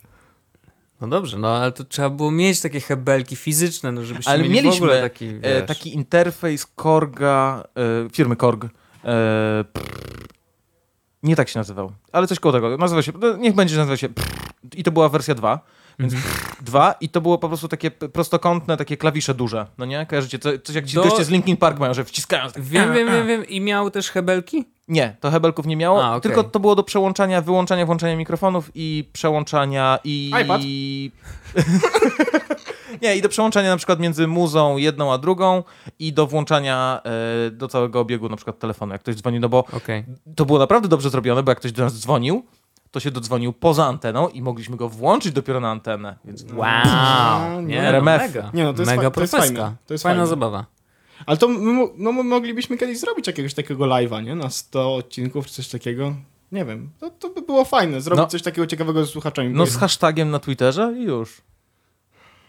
No 1.01 1.09
dobrze, 1.09 1.39
no 1.39 1.57
ale 1.57 1.73
to 1.73 1.85
trzeba 1.85 2.11
było 2.11 2.31
mieć 2.31 2.61
takie 2.61 2.81
hebelki 2.81 3.37
fizyczne, 3.37 3.93
no 3.93 4.05
żebyście 4.05 4.31
Ale 4.31 4.43
mieli 4.43 4.55
mieliśmy, 4.55 4.81
w 4.81 4.83
ogóle 4.83 5.03
taki, 5.03 5.33
E, 5.43 5.63
taki 5.63 5.95
interfejs 5.95 6.67
Korga, 6.67 7.65
e, 7.77 8.11
firmy 8.11 8.37
Korg. 8.37 8.65
E, 9.05 9.65
nie 11.23 11.37
tak 11.37 11.49
się 11.49 11.59
nazywał, 11.59 11.93
ale 12.13 12.27
coś 12.27 12.41
koło 12.41 12.53
tego. 12.53 12.77
Nazywa 12.77 13.03
się, 13.03 13.13
no, 13.21 13.37
niech 13.37 13.55
będzie, 13.55 13.75
że 13.75 13.81
nazywa 13.81 13.97
się 13.97 14.09
pff, 14.09 14.31
i 14.75 14.83
to 14.83 14.91
była 14.91 15.09
wersja 15.09 15.35
2. 15.35 15.61
Więc 16.03 16.15
Mhm. 16.15 16.35
dwa 16.61 16.93
i 17.01 17.09
to 17.09 17.21
było 17.21 17.39
po 17.39 17.49
prostu 17.49 17.69
takie 17.69 17.91
prostokątne, 17.91 18.77
takie 18.77 18.97
klawisze 18.97 19.35
duże, 19.35 19.67
no 19.79 19.85
nie? 19.85 20.07
Kojarzycie? 20.07 20.39
Co, 20.39 20.51
coś 20.65 20.77
jak 20.77 20.87
ci 20.87 20.95
To- 20.95 21.03
goście 21.03 21.25
z 21.25 21.29
Linkin 21.31 21.57
Park 21.57 21.79
mają, 21.79 21.95
że 21.95 22.05
wciskają. 22.05 22.51
Tak. 22.51 22.63
Wiem, 22.63 22.95
wiem, 22.95 23.09
wiem, 23.09 23.27
wiem. 23.27 23.47
I 23.47 23.61
miał 23.61 23.91
też 23.91 24.11
hebelki? 24.11 24.65
Nie, 24.89 25.17
to 25.21 25.31
hebelków 25.31 25.67
nie 25.67 25.77
miało, 25.77 26.05
A, 26.05 26.09
okej. 26.17 26.21
tylko 26.21 26.45
to 26.45 26.61
było 26.61 26.75
do 26.75 26.83
przełączania, 26.83 27.41
wyłączania, 27.43 27.87
włączania 27.87 28.17
mikrofonów 28.17 28.71
i 28.75 29.09
przełączania 29.13 29.99
i... 30.05 30.33
iPad? 30.45 30.61
nie, 33.03 33.17
i 33.17 33.23
do 33.23 33.29
przełączania 33.29 33.71
na 33.71 33.77
przykład 33.77 34.01
między 34.01 34.27
muzą 34.27 34.77
jedną 34.77 35.13
a 35.13 35.19
drugą 35.19 35.63
i 35.99 36.13
do 36.13 36.27
włączania 36.27 37.01
e, 37.05 37.51
do 37.51 37.69
całego 37.69 38.01
obiegu 38.01 38.29
na 38.29 38.37
przykład 38.37 38.59
telefonu, 38.59 38.93
jak 38.93 39.01
ktoś 39.03 39.15
dzwoni, 39.15 39.41
no 39.41 39.49
bo 39.49 39.59
Okej. 39.73 40.05
to 40.37 40.45
było 40.45 40.59
naprawdę 40.59 40.89
dobrze 40.89 41.11
zrobione, 41.11 41.43
bo 41.43 41.51
jak 41.51 41.59
ktoś 41.59 41.73
do 41.73 41.85
nas 41.85 42.01
dzwonił, 42.01 42.45
to 42.93 43.01
się 43.01 43.11
dodzwonił 43.11 43.53
poza 43.53 43.87
anteną 43.87 44.29
i 44.29 44.43
mogliśmy 44.43 44.77
go 44.77 44.89
włączyć 44.89 45.33
dopiero 45.33 45.61
na 45.61 45.71
antenę, 45.71 46.17
więc 46.25 46.45
Wow. 46.53 46.69
no, 47.53 47.61
Nie, 47.63 47.83
no, 47.83 47.89
RMF. 47.89 48.23
mega. 48.23 48.51
Nie, 48.55 48.65
no, 48.65 48.73
to 48.75 48.83
jest 48.83 48.91
mega 48.93 49.03
fa- 49.03 49.11
to 49.11 49.21
jest 49.21 49.33
profeska. 49.33 49.57
fajne. 49.63 49.77
To 49.87 49.95
jest 49.95 50.03
Fajna 50.03 50.17
fajne. 50.17 50.27
zabawa. 50.31 50.67
Ale 51.27 51.37
to 51.37 51.49
my, 51.49 51.89
no, 51.97 52.13
my 52.13 52.23
moglibyśmy 52.25 52.79
kiedyś 52.79 52.99
zrobić 52.99 53.27
jakiegoś 53.27 53.55
takiego 53.55 53.85
live'a, 53.85 54.25
nie? 54.25 54.35
Na 54.35 54.51
100 54.51 54.95
odcinków 54.95 55.47
czy 55.47 55.53
coś 55.55 55.69
takiego. 55.69 56.15
Nie 56.53 56.65
wiem. 56.65 56.91
To, 57.01 57.11
to 57.11 57.29
by 57.31 57.43
było 57.43 57.65
fajne, 57.65 58.01
zrobić 58.01 58.23
No. 58.23 58.27
coś 58.27 58.43
takiego 58.43 58.67
ciekawego 58.67 59.05
z 59.07 59.11
słuchaczami. 59.11 59.49
no 59.55 59.67
z 59.67 59.77
hashtagiem 59.77 60.31
na 60.31 60.39
Twitterze 60.39 60.95
i 60.99 61.03
już. 61.03 61.41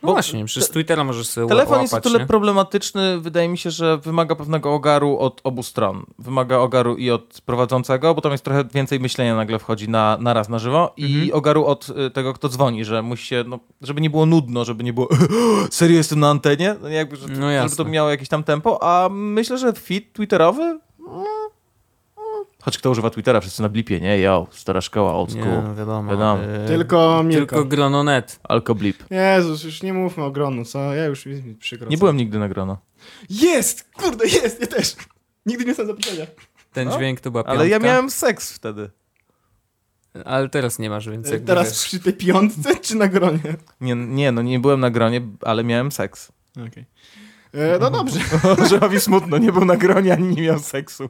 No 0.03 0.07
Bo 0.07 0.13
właśnie, 0.13 0.45
przez 0.45 0.69
Twittera 0.69 1.03
możesz 1.03 1.27
sobie 1.27 1.47
Telefon 1.47 1.71
łapać, 1.71 1.81
jest 1.81 1.93
o 1.93 2.01
tyle 2.01 2.19
nie? 2.19 2.25
problematyczny, 2.25 3.19
wydaje 3.19 3.49
mi 3.49 3.57
się, 3.57 3.71
że 3.71 3.97
wymaga 3.97 4.35
pewnego 4.35 4.73
ogaru 4.73 5.17
od 5.17 5.41
obu 5.43 5.63
stron. 5.63 6.05
Wymaga 6.19 6.57
ogaru 6.57 6.95
i 6.95 7.11
od 7.11 7.41
prowadzącego, 7.45 8.15
bo 8.15 8.21
tam 8.21 8.31
jest 8.31 8.43
trochę 8.43 8.63
więcej 8.73 8.99
myślenia 8.99 9.35
nagle 9.35 9.59
wchodzi 9.59 9.89
na, 9.89 10.17
na 10.19 10.33
raz 10.33 10.49
na 10.49 10.59
żywo 10.59 10.93
i 10.97 11.05
Mhm. 11.05 11.33
ogaru 11.33 11.65
od 11.65 11.89
y, 11.89 12.11
tego, 12.11 12.33
kto 12.33 12.49
dzwoni, 12.49 12.85
że 12.85 13.01
musi 13.01 13.25
się, 13.27 13.43
no, 13.47 13.59
żeby 13.81 14.01
nie 14.01 14.09
było 14.09 14.25
nudno, 14.25 14.65
żeby 14.65 14.83
nie 14.83 14.93
było 14.93 15.07
serio 15.71 15.97
jestem 15.97 16.19
na 16.19 16.29
antenie, 16.29 16.75
no, 16.81 16.89
jakby, 16.89 17.15
że, 17.15 17.27
No 17.27 17.63
żeby 17.63 17.75
to 17.75 17.85
miało 17.85 18.09
jakieś 18.09 18.29
tam 18.29 18.43
tempo, 18.43 18.83
a 18.83 19.09
myślę, 19.11 19.57
że 19.57 19.73
feed 19.73 20.13
twitterowy 20.13 20.61
mm, 20.63 20.79
choć 22.65 22.77
kto 22.77 22.89
używa 22.89 23.09
Twittera, 23.09 23.41
wszyscy 23.41 23.61
na 23.61 23.69
blipie, 23.69 23.99
nie? 23.99 24.19
Yo, 24.19 24.47
stara 24.51 24.81
szkoła, 24.81 25.13
old 25.13 25.35
Nie, 25.35 25.41
school, 25.41 25.63
no 25.63 25.75
wiadomo. 25.75 26.11
Wiadomo. 26.11 26.43
e, 26.43 26.67
Tylko 26.67 27.23
tylko 27.31 27.65
grono.net. 27.65 28.39
alko 28.43 28.75
blip. 28.75 29.03
Jezus, 29.11 29.63
już 29.63 29.83
nie 29.83 29.93
mówmy 29.93 30.23
o 30.23 30.31
gronu, 30.31 30.65
co? 30.65 30.93
Ja 30.93 31.05
już 31.05 31.25
mi 31.25 31.55
przykro. 31.55 31.87
Nie 31.89 31.97
co? 31.97 31.99
byłem 31.99 32.17
nigdy 32.17 32.39
na 32.39 32.49
grono. 32.49 32.77
Jest! 33.29 33.89
Kurde, 33.93 34.25
jest! 34.27 34.61
Ja 34.61 34.67
też! 34.67 34.95
Nigdy 35.45 35.63
nie 35.63 35.69
jestem 35.69 35.87
zaproszenia. 35.87 36.25
Ten 36.73 36.87
No, 36.87 36.97
dźwięk 36.97 37.19
to 37.19 37.31
była 37.31 37.43
piątka. 37.43 37.59
Ale 37.59 37.69
ja 37.69 37.79
miałem 37.79 38.09
seks 38.09 38.53
wtedy. 38.53 38.89
Ale 40.25 40.49
teraz 40.49 40.79
nie 40.79 40.89
masz, 40.89 41.09
więc 41.09 41.29
jakby 41.29 41.47
Teraz 41.47 41.69
wiesz. 41.69 41.83
przy 41.83 41.99
tej 41.99 42.13
piątce 42.13 42.75
czy 42.81 42.95
na 42.95 43.07
gronie? 43.07 43.55
Nie, 43.81 43.95
nie, 43.95 44.31
no 44.31 44.41
nie 44.41 44.59
byłem 44.59 44.79
na 44.79 44.89
gronie, 44.91 45.21
ale 45.41 45.63
miałem 45.63 45.91
seks. 45.91 46.31
Okej. 46.67 46.85
E, 47.53 47.79
No 47.79 47.91
dobrze. 47.91 48.19
Orzechowi 48.63 48.99
smutno, 48.99 49.37
nie 49.37 49.51
był 49.51 49.65
na 49.65 49.77
gronie 49.77 50.13
ani 50.13 50.35
nie 50.35 50.41
miał 50.41 50.59
seksu. 50.59 51.09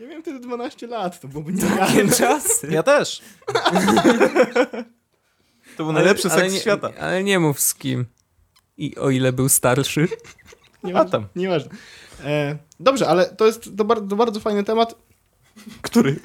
Ja 0.00 0.06
miałem 0.06 0.22
wtedy 0.22 0.40
12 0.40 0.86
lat, 0.86 1.20
to 1.20 1.28
byłoby 1.28 1.52
Takie 1.52 1.66
nierealne. 1.66 2.12
czasy. 2.12 2.68
Ja 2.70 2.82
też. 2.82 3.22
to 5.76 5.84
był 5.84 5.92
najlepszy 5.92 6.30
seks 6.30 6.52
nie, 6.54 6.60
świata. 6.60 6.90
Ale 7.00 7.24
nie 7.24 7.38
mów 7.38 7.60
z 7.60 7.74
kim. 7.74 8.06
I 8.76 8.96
o 8.96 9.10
ile 9.10 9.32
był 9.32 9.48
starszy. 9.48 10.08
Nieważne, 10.84 11.10
tam. 11.10 11.26
Nieważne. 11.36 11.70
E, 12.24 12.58
dobrze, 12.80 13.08
ale 13.08 13.26
to 13.26 13.46
jest 13.46 13.76
to, 13.76 13.84
bar- 13.84 14.08
to 14.08 14.16
bardzo 14.16 14.40
fajny 14.40 14.64
temat. 14.64 14.94
Który? 15.82 16.16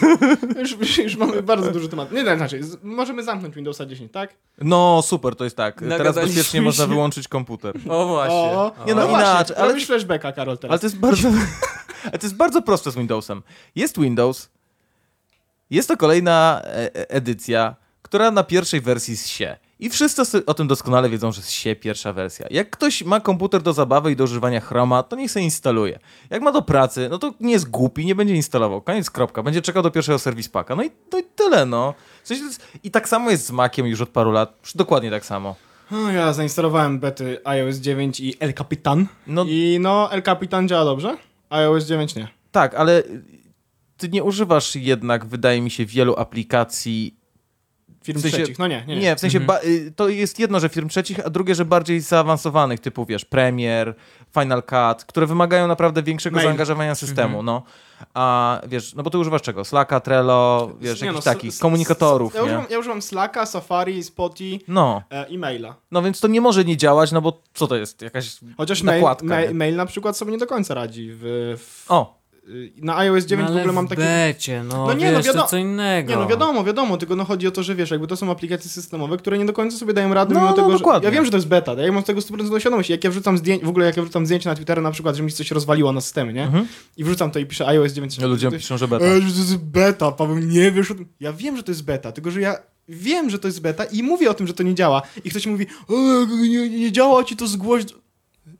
Już, 0.60 0.70
już, 0.78 0.98
już 0.98 1.16
mamy 1.16 1.42
bardzo 1.42 1.70
duży 1.72 1.88
temat. 1.88 2.12
Nie, 2.12 2.24
tak, 2.24 2.38
inaczej. 2.38 2.62
Z, 2.62 2.76
możemy 2.82 3.24
zamknąć 3.24 3.54
Windowsa 3.54 3.86
10, 3.86 4.12
tak? 4.12 4.34
No, 4.60 5.02
super, 5.02 5.36
to 5.36 5.44
jest 5.44 5.56
tak. 5.56 5.74
Teraz 5.74 5.98
Nagadaliśmy 5.98 6.36
bezpiecznie 6.36 6.58
się. 6.60 6.62
można 6.64 6.86
wyłączyć 6.86 7.28
komputer. 7.28 7.74
O 7.88 8.06
właśnie. 8.08 8.34
O, 8.36 8.72
Nie, 8.86 8.94
no, 8.94 9.08
inaczej, 9.08 9.56
ale- 9.56 9.68
Robisz 9.68 9.86
flashbacka, 9.86 10.32
Karol, 10.32 10.58
teraz. 10.58 10.70
Ale 10.72 10.78
to 10.80 10.86
jest 10.86 10.96
bardzo, 10.98 11.28
ale 12.04 12.18
to 12.18 12.26
jest 12.26 12.36
bardzo 12.36 12.62
proste 12.62 12.90
z 12.90 12.94
Windowsem. 12.96 13.42
Jest 13.76 14.00
Windows, 14.00 14.48
jest 15.70 15.88
to 15.88 15.96
kolejna 15.96 16.60
e- 16.64 16.94
e- 16.96 17.10
edycja, 17.10 17.76
która 18.02 18.30
na 18.30 18.44
pierwszej 18.44 18.80
wersji 18.80 19.16
zsie. 19.16 19.56
I 19.80 19.90
wszyscy 19.90 20.46
o 20.46 20.54
tym 20.54 20.66
doskonale 20.68 21.10
wiedzą, 21.10 21.32
że 21.32 21.42
zsie 21.42 21.76
pierwsza 21.76 22.12
wersja. 22.12 22.46
Jak 22.50 22.70
ktoś 22.70 23.02
ma 23.04 23.20
komputer 23.20 23.62
do 23.62 23.72
zabawy 23.72 24.12
i 24.12 24.16
do 24.16 24.24
używania 24.24 24.60
Chroma, 24.60 25.02
to 25.02 25.16
niech 25.16 25.30
sobie 25.30 25.44
instaluje. 25.44 25.98
Jak 26.30 26.42
ma 26.42 26.52
do 26.52 26.62
pracy, 26.62 27.08
no 27.10 27.18
to 27.18 27.34
nie 27.40 27.52
jest 27.52 27.70
głupi, 27.70 28.06
nie 28.06 28.14
będzie 28.14 28.34
instalował. 28.34 28.82
Koniec, 28.82 29.10
kropka. 29.10 29.42
Będzie 29.42 29.62
czekał 29.62 29.82
do 29.82 29.90
pierwszego 29.90 30.18
serwis 30.18 30.48
paka. 30.48 30.76
No 30.76 30.82
i, 30.82 30.90
no 31.12 31.18
i 31.18 31.22
tyle, 31.36 31.66
no. 31.66 31.94
W 32.22 32.28
sensie 32.28 32.44
jest, 32.44 32.66
I 32.84 32.90
tak 32.90 33.08
samo 33.08 33.30
jest 33.30 33.46
z 33.46 33.50
Maciem 33.50 33.86
już 33.86 34.00
od 34.00 34.08
paru 34.08 34.32
lat. 34.32 34.58
Dokładnie 34.74 35.10
tak 35.10 35.24
samo. 35.26 35.56
Ja 36.14 36.32
zainstalowałem 36.32 36.98
bety 36.98 37.40
iOS 37.44 37.76
9 37.76 38.20
i 38.20 38.34
El 38.40 38.54
Capitan. 38.54 39.06
No- 39.26 39.44
I 39.48 39.78
no, 39.80 40.12
El 40.12 40.22
Capitan 40.22 40.68
działa 40.68 40.84
dobrze, 40.84 41.16
iOS 41.50 41.84
9 41.84 42.14
nie. 42.14 42.28
Tak, 42.52 42.74
ale 42.74 43.02
ty 43.96 44.08
nie 44.08 44.24
używasz 44.24 44.76
jednak, 44.76 45.26
wydaje 45.26 45.60
mi 45.60 45.70
się, 45.70 45.86
wielu 45.86 46.16
aplikacji 46.16 47.17
Firm 48.02 48.18
W 48.18 48.22
sensie- 48.22 48.36
trzecich, 48.36 48.58
no 48.58 48.66
nie, 48.66 48.84
nie. 48.86 48.94
Nie, 48.96 49.02
nie. 49.02 49.16
w 49.16 49.20
sensie 49.20 49.40
ba- 49.40 49.60
y, 49.64 49.92
to 49.96 50.08
jest 50.08 50.38
jedno, 50.38 50.60
że 50.60 50.68
firm 50.68 50.88
trzecich, 50.88 51.26
a 51.26 51.30
drugie, 51.30 51.54
że 51.54 51.64
bardziej 51.64 52.00
zaawansowanych, 52.00 52.80
typu 52.80 53.06
wiesz, 53.06 53.24
Premiere, 53.24 53.94
Final 54.40 54.62
Cut, 54.62 55.04
które 55.04 55.26
wymagają 55.26 55.66
naprawdę 55.66 56.02
większego 56.02 56.36
Mail. 56.36 56.46
zaangażowania 56.48 56.94
systemu, 56.94 57.42
no. 57.42 57.62
A 58.14 58.60
wiesz, 58.68 58.94
no 58.94 59.02
bo 59.02 59.10
ty 59.10 59.18
używasz 59.18 59.42
czego? 59.42 59.64
Slacka, 59.64 60.00
Trello, 60.00 60.70
wiesz, 60.80 61.00
jakichś 61.00 61.16
no, 61.16 61.22
takich 61.32 61.48
s- 61.52 61.58
komunikatorów, 61.58 62.34
Ja 62.34 62.40
nie? 62.40 62.46
używam, 62.46 62.66
ja 62.70 62.78
używam 62.78 63.02
Slacka, 63.02 63.46
Safari, 63.46 64.02
Spotify 64.02 64.64
No, 64.68 65.02
e, 65.10 65.28
i 65.28 65.38
maila. 65.38 65.74
no 65.90 66.02
więc 66.02 66.20
to 66.20 66.28
nie 66.28 66.40
może 66.40 66.64
nie 66.64 66.76
działać, 66.76 67.12
no 67.12 67.20
bo 67.20 67.42
co 67.54 67.66
to 67.66 67.76
jest? 67.76 68.02
Jakaś 68.02 68.36
Chociaż 68.56 68.82
mail, 68.82 68.96
nakładka, 69.00 69.26
mail, 69.26 69.48
nie? 69.48 69.54
mail 69.54 69.76
na 69.76 69.86
przykład 69.86 70.16
sobie 70.16 70.32
nie 70.32 70.38
do 70.38 70.46
końca 70.46 70.74
radzi. 70.74 71.10
W, 71.12 71.18
w, 71.58 71.84
O, 71.90 72.17
na 72.76 72.96
iOS 72.96 73.24
9 73.24 73.48
no, 73.48 73.54
w 73.54 73.58
ogóle 73.58 73.72
mam 73.72 73.86
w 73.86 73.88
taki... 73.88 74.02
becie, 74.02 74.62
no, 74.62 74.86
No 74.86 74.94
nie, 74.94 75.12
no 75.12 75.18
wiesz, 75.18 75.26
wiadomo- 75.26 75.42
to 75.42 75.48
co 75.48 75.56
innego. 75.56 76.10
Nie, 76.10 76.16
no 76.16 76.26
wiadomo, 76.26 76.64
wiadomo, 76.64 76.96
tylko 76.96 77.16
no 77.16 77.24
chodzi 77.24 77.46
o 77.48 77.50
to, 77.50 77.62
że 77.62 77.74
wiesz, 77.74 77.90
jakby 77.90 78.06
to 78.06 78.16
są 78.16 78.30
aplikacje 78.30 78.70
systemowe, 78.70 79.16
które 79.16 79.38
nie 79.38 79.44
do 79.46 79.52
końca 79.52 79.78
sobie 79.78 79.92
dają 79.92 80.14
rady, 80.14 80.34
No, 80.34 80.40
mimo 80.40 80.50
no, 80.50 80.56
tego, 80.56 80.72
dokładnie. 80.72 81.08
że... 81.08 81.14
Ja 81.14 81.14
wiem, 81.14 81.24
że 81.24 81.30
to 81.30 81.36
jest 81.36 81.48
beta, 81.48 81.74
ja 81.74 81.92
mam 81.92 82.02
z 82.02 82.06
tego 82.06 82.20
100% 82.20 82.58
świadomość. 82.60 82.90
Jak 82.90 83.04
ja 83.04 83.10
wrzucam 83.10 83.38
zdjęcie, 83.38 83.66
w 83.66 83.68
ogóle 83.68 83.86
jak 83.86 83.96
ja 83.96 84.02
wrzucam 84.02 84.26
zdjęcie 84.26 84.48
na 84.48 84.54
Twittera 84.54 84.82
na 84.82 84.90
przykład, 84.90 85.16
że 85.16 85.22
mi 85.22 85.30
się 85.30 85.36
coś 85.36 85.50
rozwaliło 85.50 85.92
na 85.92 86.00
systemie, 86.00 86.32
nie? 86.32 86.44
Mhm. 86.44 86.66
I 86.96 87.04
wrzucam 87.04 87.30
to 87.30 87.38
i 87.38 87.46
piszę 87.46 87.66
iOS 87.66 87.92
9. 87.92 88.18
ludziom 88.18 88.52
to, 88.52 88.58
piszą, 88.58 88.78
że 88.78 88.88
beta. 88.88 89.04
E, 89.04 89.20
że 89.20 89.32
to 89.32 89.38
jest 89.38 89.56
beta, 89.56 90.12
Paweł, 90.12 90.38
nie 90.38 90.72
wiesz 90.72 90.90
o 90.90 90.94
tym. 90.94 91.06
Ja 91.20 91.32
wiem, 91.32 91.56
że 91.56 91.62
to 91.62 91.70
jest 91.70 91.84
beta, 91.84 92.12
tylko 92.12 92.30
że 92.30 92.40
ja 92.40 92.56
wiem, 92.88 93.30
że 93.30 93.38
to 93.38 93.48
jest 93.48 93.60
beta 93.60 93.84
i 93.84 94.02
mówię 94.02 94.30
o 94.30 94.34
tym, 94.34 94.46
że 94.46 94.54
to 94.54 94.62
nie 94.62 94.74
działa. 94.74 95.02
I 95.24 95.30
ktoś 95.30 95.46
mówi, 95.46 95.66
nie, 96.48 96.68
nie 96.70 96.92
działa 96.92 97.24
ci 97.24 97.36
to 97.36 97.46
zgłoś. 97.46 97.84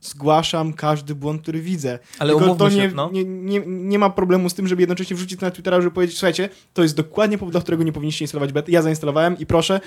Zgłaszam 0.00 0.72
każdy 0.72 1.14
błąd, 1.14 1.42
który 1.42 1.60
widzę. 1.60 1.98
Ale 2.18 2.34
Tylko 2.34 2.54
to 2.54 2.70
się, 2.70 2.76
nie, 2.76 2.88
no. 2.88 3.10
nie, 3.12 3.24
nie, 3.24 3.62
nie 3.66 3.98
ma 3.98 4.10
problemu 4.10 4.50
z 4.50 4.54
tym, 4.54 4.68
żeby 4.68 4.82
jednocześnie 4.82 5.16
wrzucić 5.16 5.40
to 5.40 5.46
na 5.46 5.50
Twittera, 5.50 5.80
żeby 5.80 5.94
powiedzieć, 5.94 6.16
słuchajcie, 6.16 6.48
to 6.74 6.82
jest 6.82 6.96
dokładnie 6.96 7.38
powód, 7.38 7.52
dla 7.52 7.60
którego 7.60 7.84
nie 7.84 7.92
powinniście 7.92 8.24
instalować 8.24 8.52
bety. 8.52 8.72
Ja 8.72 8.82
zainstalowałem 8.82 9.38
i 9.38 9.46
proszę, 9.46 9.80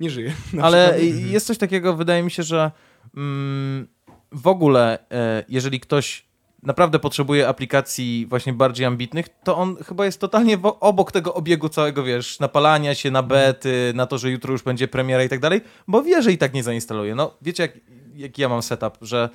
nie 0.00 0.10
żyję. 0.10 0.32
Ale 0.62 0.94
przykład. 0.98 1.30
jest 1.30 1.46
coś 1.46 1.58
takiego, 1.58 1.96
wydaje 1.96 2.22
mi 2.22 2.30
się, 2.30 2.42
że 2.42 2.70
mm, 3.16 3.88
w 4.32 4.46
ogóle, 4.46 4.98
e, 5.10 5.44
jeżeli 5.48 5.80
ktoś 5.80 6.28
naprawdę 6.62 6.98
potrzebuje 6.98 7.48
aplikacji 7.48 8.26
właśnie 8.28 8.52
bardziej 8.52 8.86
ambitnych, 8.86 9.26
to 9.44 9.56
on 9.56 9.76
chyba 9.76 10.04
jest 10.04 10.20
totalnie 10.20 10.58
obok 10.62 11.12
tego 11.12 11.34
obiegu 11.34 11.68
całego, 11.68 12.04
wiesz, 12.04 12.40
napalania 12.40 12.94
się 12.94 13.10
na 13.10 13.22
bety, 13.22 13.92
na 13.94 14.06
to, 14.06 14.18
że 14.18 14.30
jutro 14.30 14.52
już 14.52 14.62
będzie 14.62 14.88
premiera 14.88 15.24
i 15.24 15.28
tak 15.28 15.40
dalej, 15.40 15.60
bo 15.88 16.02
wie, 16.02 16.22
że 16.22 16.32
i 16.32 16.38
tak 16.38 16.54
nie 16.54 16.62
zainstaluje. 16.62 17.14
No, 17.14 17.34
wiecie, 17.42 17.62
jak, 17.62 17.72
jaki 18.18 18.42
ja 18.42 18.48
mam 18.48 18.62
setup, 18.62 18.98
że 19.02 19.28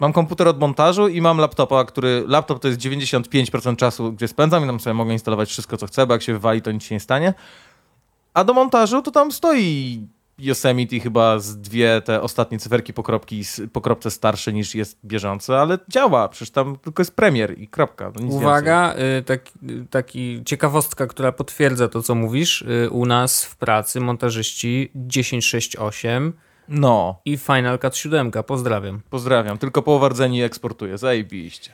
mam 0.00 0.12
komputer 0.12 0.48
od 0.48 0.60
montażu 0.60 1.08
i 1.08 1.20
mam 1.20 1.38
laptopa, 1.38 1.84
który, 1.84 2.24
laptop 2.26 2.60
to 2.62 2.68
jest 2.68 2.80
95% 2.80 3.76
czasu, 3.76 4.12
gdzie 4.12 4.28
spędzam 4.28 4.64
i 4.64 4.66
tam 4.66 4.80
sobie 4.80 4.94
mogę 4.94 5.12
instalować 5.12 5.48
wszystko, 5.48 5.76
co 5.76 5.86
chcę, 5.86 6.06
bo 6.06 6.14
jak 6.14 6.22
się 6.22 6.32
wywali, 6.32 6.62
to 6.62 6.72
nic 6.72 6.82
się 6.84 6.94
nie 6.94 7.00
stanie. 7.00 7.34
A 8.34 8.44
do 8.44 8.54
montażu 8.54 9.02
to 9.02 9.10
tam 9.10 9.32
stoi 9.32 10.06
Yosemite 10.38 11.00
chyba 11.00 11.38
z 11.38 11.56
dwie 11.60 12.02
te 12.04 12.22
ostatnie 12.22 12.58
cyferki 12.58 12.92
pokropki, 12.92 13.40
s- 13.40 13.62
pokropce 13.72 14.10
starsze 14.10 14.52
niż 14.52 14.74
jest 14.74 14.98
bieżące, 15.04 15.60
ale 15.60 15.78
działa, 15.88 16.28
przecież 16.28 16.50
tam 16.50 16.76
tylko 16.78 17.00
jest 17.00 17.16
premier 17.16 17.58
i 17.58 17.68
kropka. 17.68 18.12
No. 18.20 18.26
Uwaga, 18.36 18.94
y, 19.18 19.22
taki, 19.22 19.52
y, 19.70 19.86
taki 19.90 20.42
ciekawostka, 20.44 21.06
która 21.06 21.32
potwierdza 21.32 21.88
to, 21.88 22.02
co 22.02 22.14
mówisz. 22.14 22.62
Y, 22.62 22.90
U 22.90 23.06
nas 23.06 23.44
w 23.44 23.56
pracy 23.56 24.00
montażyści 24.00 24.90
1068 25.08 26.32
No, 26.68 27.20
i 27.24 27.36
Final 27.36 27.78
Cut 27.78 27.96
7. 27.96 28.30
Pozdrawiam. 28.46 29.00
pozdrawiam, 29.10 29.58
tylko 29.58 29.82
połowa 29.82 30.08
rdzeni 30.08 30.42
eksportuję, 30.42 30.98
zajebiście. 30.98 31.72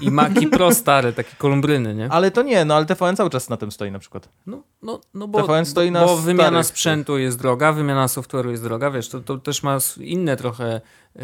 I 0.00 0.10
Maki 0.10 0.46
Pro 0.46 0.74
stare, 0.74 1.12
takie 1.12 1.36
kolumbryny, 1.38 1.94
nie? 1.94 2.08
Ale 2.10 2.30
to 2.30 2.42
nie, 2.42 2.64
no 2.64 2.74
ale 2.74 2.86
TVN 2.86 3.16
cały 3.16 3.30
czas 3.30 3.48
na 3.48 3.56
tym 3.56 3.72
stoi 3.72 3.90
na 3.90 3.98
przykład. 3.98 4.28
No, 4.46 4.62
no, 4.82 5.00
no 5.14 5.28
bo, 5.28 5.42
TVN 5.42 5.66
stoi 5.66 5.90
na 5.90 6.04
bo 6.04 6.16
wymiana 6.16 6.48
starych 6.48 6.66
sprzętu 6.66 7.18
jest 7.18 7.38
droga, 7.38 7.72
wymiana 7.72 8.06
software'u 8.06 8.50
jest 8.50 8.62
droga, 8.62 8.90
wiesz, 8.90 9.08
to, 9.08 9.20
to 9.20 9.38
też 9.38 9.62
ma 9.62 9.78
inne 10.00 10.36
trochę, 10.36 10.80
y, 11.16 11.20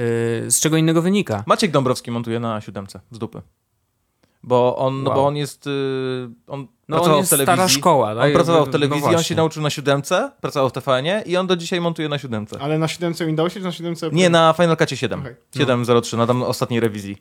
z 0.50 0.60
czego 0.60 0.76
innego 0.76 1.02
wynika. 1.02 1.42
Maciek 1.46 1.70
Dąbrowski 1.70 2.10
montuje 2.10 2.40
na 2.40 2.60
siódemce 2.60 3.00
z 3.10 3.18
dupy. 3.18 3.42
Bo 4.48 4.76
on, 4.76 5.02
no 5.02 5.10
Wow. 5.10 5.18
bo 5.18 5.26
on 5.26 5.36
jest, 5.36 5.66
y, 5.66 5.70
on 6.46 6.66
No 6.88 6.96
pracował 6.96 7.14
on 7.16 7.18
jest 7.18 7.28
w 7.28 7.30
telewizji. 7.30 7.54
stara 7.54 7.68
szkoła. 7.68 8.10
On 8.12 8.18
tak? 8.18 8.32
pracował 8.32 8.62
w 8.64 8.66
No 8.66 8.72
telewizji, 8.72 9.14
on 9.16 9.22
się 9.22 9.34
nauczył 9.34 9.62
na 9.62 9.70
siódemce, 9.70 10.30
pracował 10.40 10.68
w 10.68 10.72
TVN-ie 10.72 11.22
i 11.26 11.36
on 11.36 11.46
do 11.46 11.56
dzisiaj 11.56 11.80
montuje 11.80 12.08
na 12.08 12.18
siódemce. 12.18 12.56
Ale 12.60 12.78
na 12.78 12.88
7 12.88 13.14
Windowsie 13.26 13.60
czy 13.60 13.64
na 13.66 13.72
7 13.72 13.94
Nie, 14.12 14.30
na 14.30 14.52
Final 14.56 14.76
Cutie 14.76 14.96
7. 14.96 15.20
Okej. 15.20 15.34
7.03, 15.56 16.16
na 16.16 16.26
tam 16.26 16.42
ostatniej 16.42 16.80
rewizji. 16.80 17.16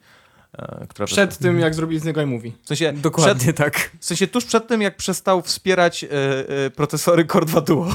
e, 0.58 0.88
Która 0.90 1.06
Przed 1.06 1.38
tym, 1.38 1.60
jak 1.60 1.76
zrobili 1.76 2.00
z 2.00 2.04
niego 2.04 2.22
iMovie. 2.22 2.52
w 2.64 2.68
sensie, 2.68 2.86
przed, 2.92 3.02
Dokładnie 3.02 3.54
tak. 3.54 3.92
w 4.00 4.06
sensie 4.06 4.28
tuż 4.28 4.46
przed 4.46 4.68
tym, 4.68 4.82
jak 4.82 4.98
przestał 4.98 5.42
wspierać 5.42 6.04
e, 6.04 6.08
e, 6.66 6.70
procesory 6.70 7.26
Core 7.26 7.46
2 7.46 7.62
Duo. 7.62 7.88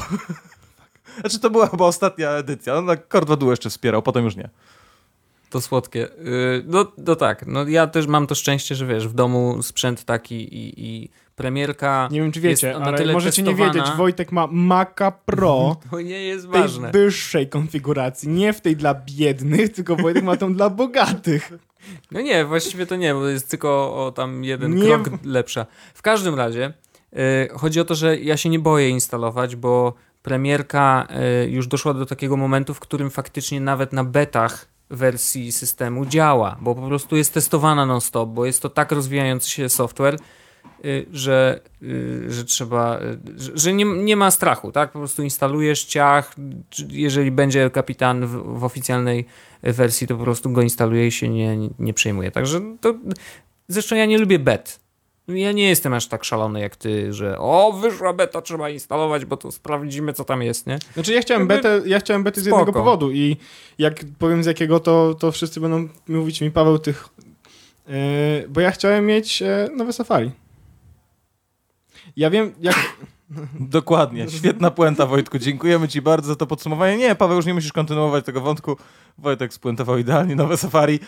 znaczy 1.21 1.39
to 1.39 1.49
była 1.49 1.67
chyba 1.67 1.85
ostatnia 1.85 2.29
edycja. 2.31 2.75
On 2.75 2.85
na 2.85 2.97
Core 3.11 3.25
2 3.25 3.35
Duo 3.35 3.51
jeszcze 3.51 3.69
wspierał, 3.69 4.01
potem 4.01 4.25
już 4.25 4.35
nie. 4.35 4.49
To 5.53 5.61
słodkie. 5.61 6.07
Y, 6.09 6.63
No, 6.67 6.85
no 6.97 7.15
tak, 7.15 7.47
no 7.47 7.67
ja 7.67 7.87
też 7.87 8.07
mam 8.07 8.27
to 8.27 8.35
szczęście, 8.35 8.75
że 8.75 8.85
wiesz, 8.85 9.07
w 9.07 9.13
domu 9.13 9.63
sprzęt 9.63 10.03
taki 10.03 10.35
i, 10.35 10.85
i 10.85 11.09
premierka 11.35 12.07
Nie 12.11 12.21
wiem, 12.21 12.31
czy 12.31 12.41
wiecie, 12.41 12.75
ale 12.75 13.13
możecie 13.13 13.43
nie 13.43 13.49
testowana. 13.51 13.73
wiedzieć, 13.73 13.97
Wojtek 13.97 14.31
ma 14.31 14.47
Maca 14.51 15.11
Pro 15.11 15.75
To 15.91 16.01
nie 16.01 16.23
jest 16.23 16.47
w 16.47 16.51
tej 16.51 16.61
ważne. 16.61 16.91
wyższej 16.91 17.49
konfiguracji, 17.49 18.29
nie 18.29 18.53
w 18.53 18.61
tej 18.61 18.75
dla 18.75 18.93
biednych, 19.17 19.71
tylko 19.75 19.95
Wojtek 19.95 20.23
ma 20.23 20.37
tą 20.37 20.53
dla 20.53 20.69
bogatych. 20.69 21.51
No 22.11 22.21
nie, 22.21 22.45
właściwie 22.45 22.85
to 22.85 22.95
nie, 22.95 23.13
bo 23.13 23.27
jest 23.27 23.49
tylko 23.49 24.05
o 24.05 24.11
tam 24.11 24.43
jeden 24.43 24.75
Nie- 24.75 24.85
krok 24.85 25.09
lepsza. 25.25 25.65
W 25.93 26.01
każdym 26.01 26.35
razie 26.35 26.73
y, 27.13 27.49
chodzi 27.57 27.79
o 27.79 27.85
to, 27.85 27.95
że 27.95 28.17
ja 28.19 28.37
się 28.37 28.49
nie 28.49 28.59
boję 28.59 28.89
instalować, 28.89 29.55
bo 29.55 29.93
premierka 30.23 31.07
y, 31.45 31.49
już 31.49 31.67
doszła 31.67 31.93
do 31.93 32.05
takiego 32.05 32.37
momentu, 32.37 32.73
w 32.73 32.79
którym 32.79 33.09
faktycznie 33.09 33.61
nawet 33.61 33.93
na 33.93 34.03
betach 34.03 34.72
wersji 34.93 35.51
systemu 35.51 36.05
działa, 36.05 36.57
bo 36.61 36.75
po 36.75 36.81
prostu 36.81 37.15
jest 37.15 37.33
testowana 37.33 37.85
non-stop, 37.85 38.29
bo 38.29 38.45
jest 38.45 38.61
to 38.61 38.69
tak 38.69 38.91
rozwijający 38.91 39.49
się 39.49 39.69
software, 39.69 40.17
y, 40.85 41.05
że, 41.11 41.59
y, 41.83 42.25
że 42.29 42.45
trzeba, 42.45 42.99
y, 43.01 43.19
że, 43.55 43.73
nie, 43.73 43.85
nie 43.85 44.15
ma 44.15 44.31
strachu, 44.31 44.71
tak? 44.71 44.91
Po 44.91 44.99
prostu 44.99 45.23
instalujesz 45.23 45.83
ciach, 45.83 46.35
jeżeli 46.89 47.31
będzie 47.31 47.69
kapitan 47.69 48.27
w, 48.27 48.59
w 48.59 48.63
oficjalnej 48.63 49.25
wersji, 49.63 50.07
to 50.07 50.17
po 50.17 50.23
prostu 50.23 50.49
go 50.49 50.61
instaluje 50.61 51.07
i 51.07 51.11
się 51.11 51.29
nie, 51.29 51.57
nie 51.79 51.93
przejmuje. 51.93 52.31
Także 52.31 52.61
to, 52.81 52.93
zresztą 53.67 53.95
ja 53.95 54.05
nie 54.05 54.17
lubię 54.17 54.39
bet. 54.39 54.82
Ja 55.27 55.51
nie 55.51 55.69
jestem 55.69 55.93
aż 55.93 56.07
tak 56.07 56.23
szalony 56.23 56.59
jak 56.59 56.75
ty, 56.75 57.13
że 57.13 57.39
o, 57.39 57.73
wyszła 57.81 58.13
beta, 58.13 58.41
trzeba 58.41 58.69
instalować, 58.69 59.25
bo 59.25 59.37
to 59.37 59.51
sprawdzimy, 59.51 60.13
co 60.13 60.23
tam 60.23 60.41
jest, 60.41 60.67
nie? 60.67 60.79
Znaczy 60.93 61.13
ja 61.13 61.21
chciałem 61.21 61.41
Jakby 61.49 61.55
betę, 61.55 61.89
ja 61.89 61.99
chciałem 61.99 62.23
betę 62.23 62.41
z 62.41 62.43
spoko. 62.43 62.59
jednego 62.59 62.79
powodu 62.79 63.11
i 63.11 63.37
jak 63.77 63.99
powiem 64.19 64.43
z 64.43 64.45
jakiego, 64.45 64.79
to, 64.79 65.13
to 65.13 65.31
wszyscy 65.31 65.59
będą 65.59 65.87
mówić 66.07 66.41
mi, 66.41 66.51
Paweł, 66.51 66.79
tych... 66.79 67.09
Yy, 67.87 67.95
bo 68.49 68.61
ja 68.61 68.71
chciałem 68.71 69.05
mieć 69.05 69.41
e, 69.41 69.69
nowe 69.75 69.93
Safari. 69.93 70.31
Ja 72.17 72.29
wiem, 72.29 72.53
jak... 72.61 72.75
Dokładnie, 73.59 74.29
świetna 74.29 74.71
puenta 74.71 75.05
Wojtku, 75.05 75.39
dziękujemy 75.39 75.87
ci 75.87 76.01
bardzo 76.01 76.27
za 76.27 76.35
to 76.35 76.47
podsumowanie. 76.47 76.97
Nie, 76.97 77.15
Paweł, 77.15 77.37
już 77.37 77.45
nie 77.45 77.53
musisz 77.53 77.73
kontynuować 77.73 78.25
tego 78.25 78.41
wątku. 78.41 78.77
Wojtek 79.17 79.53
spuentował 79.53 79.97
idealnie 79.97 80.35
nowe 80.35 80.57
Safari. 80.57 80.99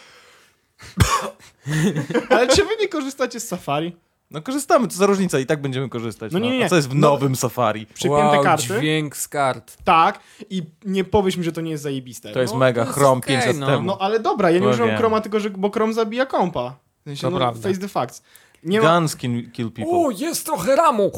Ale 2.29 2.47
czy 2.47 2.65
wy 2.65 2.71
nie 2.79 2.87
korzystacie 2.87 3.39
z 3.39 3.47
Safari? 3.47 3.95
No 4.31 4.41
korzystamy, 4.41 4.87
co 4.87 4.97
za 4.97 5.05
różnica, 5.05 5.39
i 5.39 5.45
tak 5.45 5.61
będziemy 5.61 5.89
korzystać. 5.89 6.31
No 6.31 6.39
nie, 6.39 6.49
nie, 6.51 6.57
nie. 6.59 6.65
A 6.65 6.69
co 6.69 6.75
jest 6.75 6.89
w 6.89 6.95
No- 6.95 7.09
nowym 7.09 7.35
Safari? 7.35 7.85
Przypięte 7.85 8.23
wow, 8.23 8.43
karty. 8.43 8.63
dźwięk 8.63 9.17
z 9.17 9.27
kart. 9.27 9.77
Tak, 9.83 10.19
i 10.49 10.61
nie 10.85 11.03
powiesz 11.03 11.37
mi, 11.37 11.43
że 11.43 11.51
to 11.51 11.61
nie 11.61 11.71
jest 11.71 11.83
zajebiste. 11.83 12.31
To 12.31 12.41
jest 12.41 12.53
No, 12.53 12.59
mega, 12.59 12.81
to 12.81 12.87
jest 12.87 12.99
Chrome 12.99 13.17
okej, 13.17 13.35
5 13.35 13.45
lat 13.47 13.57
no. 13.57 13.67
temu. 13.67 13.87
No 13.87 13.97
ale 14.01 14.19
dobra, 14.19 14.51
ja 14.51 14.59
nie 14.59 14.65
No 14.65 14.71
używam. 14.71 14.97
Chroma, 14.97 15.21
tylko 15.21 15.39
że, 15.39 15.49
bo 15.49 15.71
Chrome 15.71 15.93
zabija 15.93 16.25
kompa. 16.25 16.75
W 17.01 17.03
sensie, 17.03 17.21
To 17.21 17.29
no, 17.29 17.37
prawda. 17.37 17.61
face 17.69 17.79
the 17.81 17.87
facts. 17.87 18.21
Nie 18.63 18.81
ma... 18.81 18.99
Guns 18.99 19.15
kill, 19.15 19.51
kill 19.51 19.71
people. 19.71 19.93
O, 19.97 20.11
jest 20.11 20.45
trochę 20.45 20.75
ramu! 20.75 21.11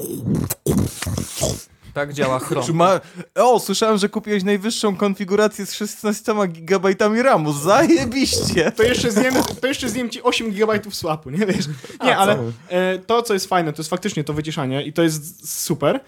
Tak 1.98 2.14
działa 2.14 2.40
Chrome. 2.46 2.74
ma... 2.74 3.00
O, 3.36 3.60
słyszałem, 3.60 3.98
że 3.98 4.10
kupiłeś 4.10 4.44
najwyższą 4.44 4.96
konfigurację 4.96 5.66
z 5.66 5.74
16 5.74 6.34
GB 6.48 6.90
RAMu. 7.24 7.54
Zajebiście! 7.54 8.72
To 8.72 8.84
jeszcze 8.84 9.12
zjem, 9.12 9.34
to 9.62 9.68
jeszcze 9.68 9.90
zjem 9.90 10.10
ci 10.10 10.24
8 10.24 10.52
GB 10.52 10.80
słapu, 10.92 11.30
nie 11.30 11.46
wiesz? 11.46 11.68
Nie, 12.04 12.18
A, 12.18 12.20
ale 12.20 12.52
e, 12.70 13.00
to, 13.00 13.22
co 13.22 13.34
jest 13.34 13.48
fajne, 13.48 13.74
to 13.74 13.82
jest 13.82 13.90
faktycznie 13.90 14.24
to 14.24 14.34
wyciszanie 14.34 14.84
i 14.84 14.94
to 14.94 15.04
jest 15.04 15.52
super. 15.64 16.00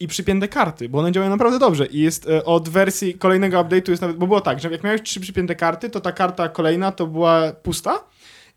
I 0.00 0.08
przypięte 0.08 0.48
karty, 0.48 0.88
bo 0.88 0.98
one 0.98 1.12
działają 1.12 1.30
naprawdę 1.30 1.58
dobrze. 1.58 1.86
I 1.86 2.00
jest 2.00 2.28
e, 2.28 2.44
od 2.44 2.68
wersji 2.68 3.14
kolejnego 3.14 3.64
update'u 3.64 3.90
jest 3.90 4.02
nawet, 4.02 4.16
bo 4.16 4.26
było 4.26 4.40
tak, 4.40 4.60
że 4.60 4.70
jak 4.70 4.84
miałeś 4.84 5.02
trzy 5.02 5.20
przypięte 5.20 5.54
karty, 5.54 5.90
to 5.90 6.00
ta 6.00 6.12
karta 6.12 6.48
kolejna 6.48 6.92
to 6.92 7.06
była 7.06 7.52
pusta. 7.52 8.04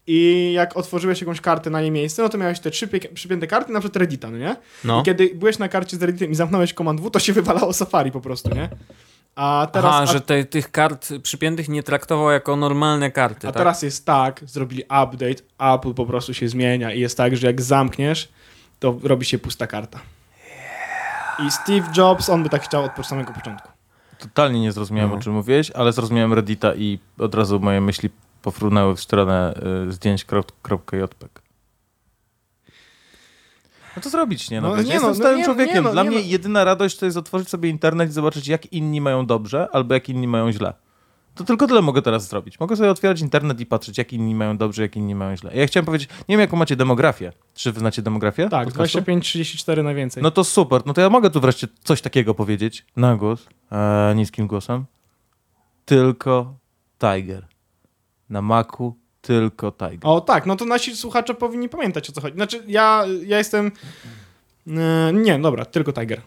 I 0.07 0.51
jak 0.53 0.77
otworzyłeś 0.77 1.21
jakąś 1.21 1.41
kartę 1.41 1.69
na 1.69 1.81
jej 1.81 1.91
miejsce, 1.91 2.21
no 2.21 2.29
to 2.29 2.37
miałeś 2.37 2.59
te 2.59 2.71
trzy 2.71 2.87
przypięte 3.13 3.47
karty, 3.47 3.71
na 3.71 3.79
przykład 3.79 3.97
Reddita, 3.97 4.31
no 4.31 4.37
nie? 4.37 4.55
No. 4.83 5.01
I 5.01 5.03
kiedy 5.03 5.31
byłeś 5.35 5.57
na 5.59 5.69
karcie 5.69 5.97
z 5.97 6.03
Redditem 6.03 6.31
i 6.31 6.35
zamknąłeś 6.35 6.73
Command 6.73 7.01
W, 7.01 7.09
to 7.11 7.19
się 7.19 7.33
wywalało 7.33 7.73
Safari 7.73 8.11
po 8.11 8.21
prostu, 8.21 8.55
nie? 8.55 8.69
A 9.35 9.67
teraz, 9.71 9.93
Aha, 9.95 10.03
a, 10.03 10.05
że 10.05 10.21
te, 10.21 10.45
tych 10.45 10.71
kart 10.71 11.09
przypiętych 11.23 11.69
nie 11.69 11.83
traktował 11.83 12.31
jako 12.31 12.55
normalne 12.55 13.11
karty, 13.11 13.47
a 13.47 13.51
tak? 13.51 13.57
teraz 13.57 13.81
jest 13.81 14.05
tak, 14.05 14.41
zrobili 14.45 14.83
update, 14.83 15.43
Apple 15.59 15.93
po 15.93 16.05
prostu 16.05 16.33
się 16.33 16.49
zmienia 16.49 16.93
i 16.93 16.99
jest 16.99 17.17
tak, 17.17 17.37
że 17.37 17.47
jak 17.47 17.61
zamkniesz, 17.61 18.29
to 18.79 18.99
robi 19.03 19.25
się 19.25 19.37
pusta 19.39 19.67
karta. 19.67 19.99
I 21.47 21.51
Steve 21.51 21.91
Jobs, 21.97 22.29
on 22.29 22.43
by 22.43 22.49
tak 22.49 22.63
chciał 22.63 22.83
od 22.97 23.07
samego 23.07 23.33
początku. 23.33 23.69
Totalnie 24.19 24.61
nie 24.61 24.71
zrozumiałem, 24.71 25.11
No. 25.11 25.17
o 25.17 25.19
czym 25.19 25.33
mówiłeś, 25.33 25.71
ale 25.71 25.93
zrozumiałem 25.93 26.33
Reddita 26.33 26.75
i 26.75 26.99
od 27.19 27.35
razu 27.35 27.59
moje 27.59 27.81
myśli 27.81 28.09
pofrunęły 28.45 28.95
w 28.95 29.01
stronę 29.01 29.53
y, 29.87 29.91
zdjęć.jpg. 29.91 31.41
No 33.95 34.01
to 34.01 34.09
zrobić, 34.09 34.49
nie? 34.49 34.61
No, 34.61 34.69
No 34.69 34.75
nie 34.75 34.81
jestem 34.81 35.01
no, 35.01 35.07
no 35.07 35.15
stałym 35.15 35.37
nie, 35.37 35.45
człowiekiem. 35.45 35.75
nie 35.75 35.81
no, 35.81 35.91
Dla 35.91 36.03
nie 36.03 36.09
mnie 36.09 36.19
no. 36.19 36.25
jedyna 36.25 36.63
radość 36.63 36.97
to 36.97 37.05
jest 37.05 37.17
otworzyć 37.17 37.49
sobie 37.49 37.69
internet 37.69 38.09
i 38.09 38.13
zobaczyć, 38.13 38.47
jak 38.47 38.73
inni 38.73 39.01
mają 39.01 39.25
dobrze, 39.25 39.67
albo 39.71 39.93
jak 39.93 40.09
inni 40.09 40.27
mają 40.27 40.51
źle. 40.51 40.73
To 41.35 41.43
tylko 41.43 41.67
tyle 41.67 41.81
mogę 41.81 42.01
teraz 42.01 42.27
zrobić. 42.29 42.59
Mogę 42.59 42.75
sobie 42.75 42.91
otwierać 42.91 43.21
internet 43.21 43.59
i 43.59 43.65
patrzeć, 43.65 43.97
jak 43.97 44.13
inni 44.13 44.35
mają 44.35 44.57
dobrze, 44.57 44.81
jak 44.81 44.95
inni 44.95 45.15
mają 45.15 45.37
źle. 45.37 45.55
Ja 45.55 45.67
chciałem 45.67 45.85
powiedzieć, 45.85 46.09
nie 46.29 46.33
wiem, 46.33 46.39
jaką 46.39 46.57
macie 46.57 46.75
demografię. 46.75 47.31
Czy 47.53 47.71
wy 47.71 47.79
znacie 47.79 48.01
demografię? 48.01 48.49
Tak, 48.49 48.65
podcastu? 48.67 48.99
25-34 48.99 49.83
najwięcej. 49.83 50.23
No 50.23 50.31
to 50.31 50.43
super. 50.43 50.81
No 50.85 50.93
to 50.93 51.01
ja 51.01 51.09
mogę 51.09 51.29
tu 51.29 51.41
wreszcie 51.41 51.67
coś 51.83 52.01
takiego 52.01 52.33
powiedzieć 52.33 52.85
na 52.95 53.15
głos, 53.15 53.47
e, 53.71 54.13
niskim 54.15 54.47
głosem. 54.47 54.85
Tylko 55.85 56.55
Tiger. 56.99 57.47
Na 58.29 58.41
Macu 58.41 58.95
tylko 59.21 59.71
Tiger. 59.71 59.99
O 60.03 60.21
tak, 60.21 60.45
no 60.45 60.55
to 60.55 60.65
nasi 60.65 60.95
słuchacze 60.95 61.33
powinni 61.33 61.69
pamiętać 61.69 62.09
o 62.09 62.13
co 62.13 62.21
chodzi. 62.21 62.35
Znaczy, 62.35 62.63
ja, 62.67 63.05
ja 63.25 63.37
jestem... 63.37 63.71
e, 64.67 65.13
nie, 65.13 65.39
dobra, 65.39 65.65
tylko 65.65 65.93
Tiger. 65.93 66.21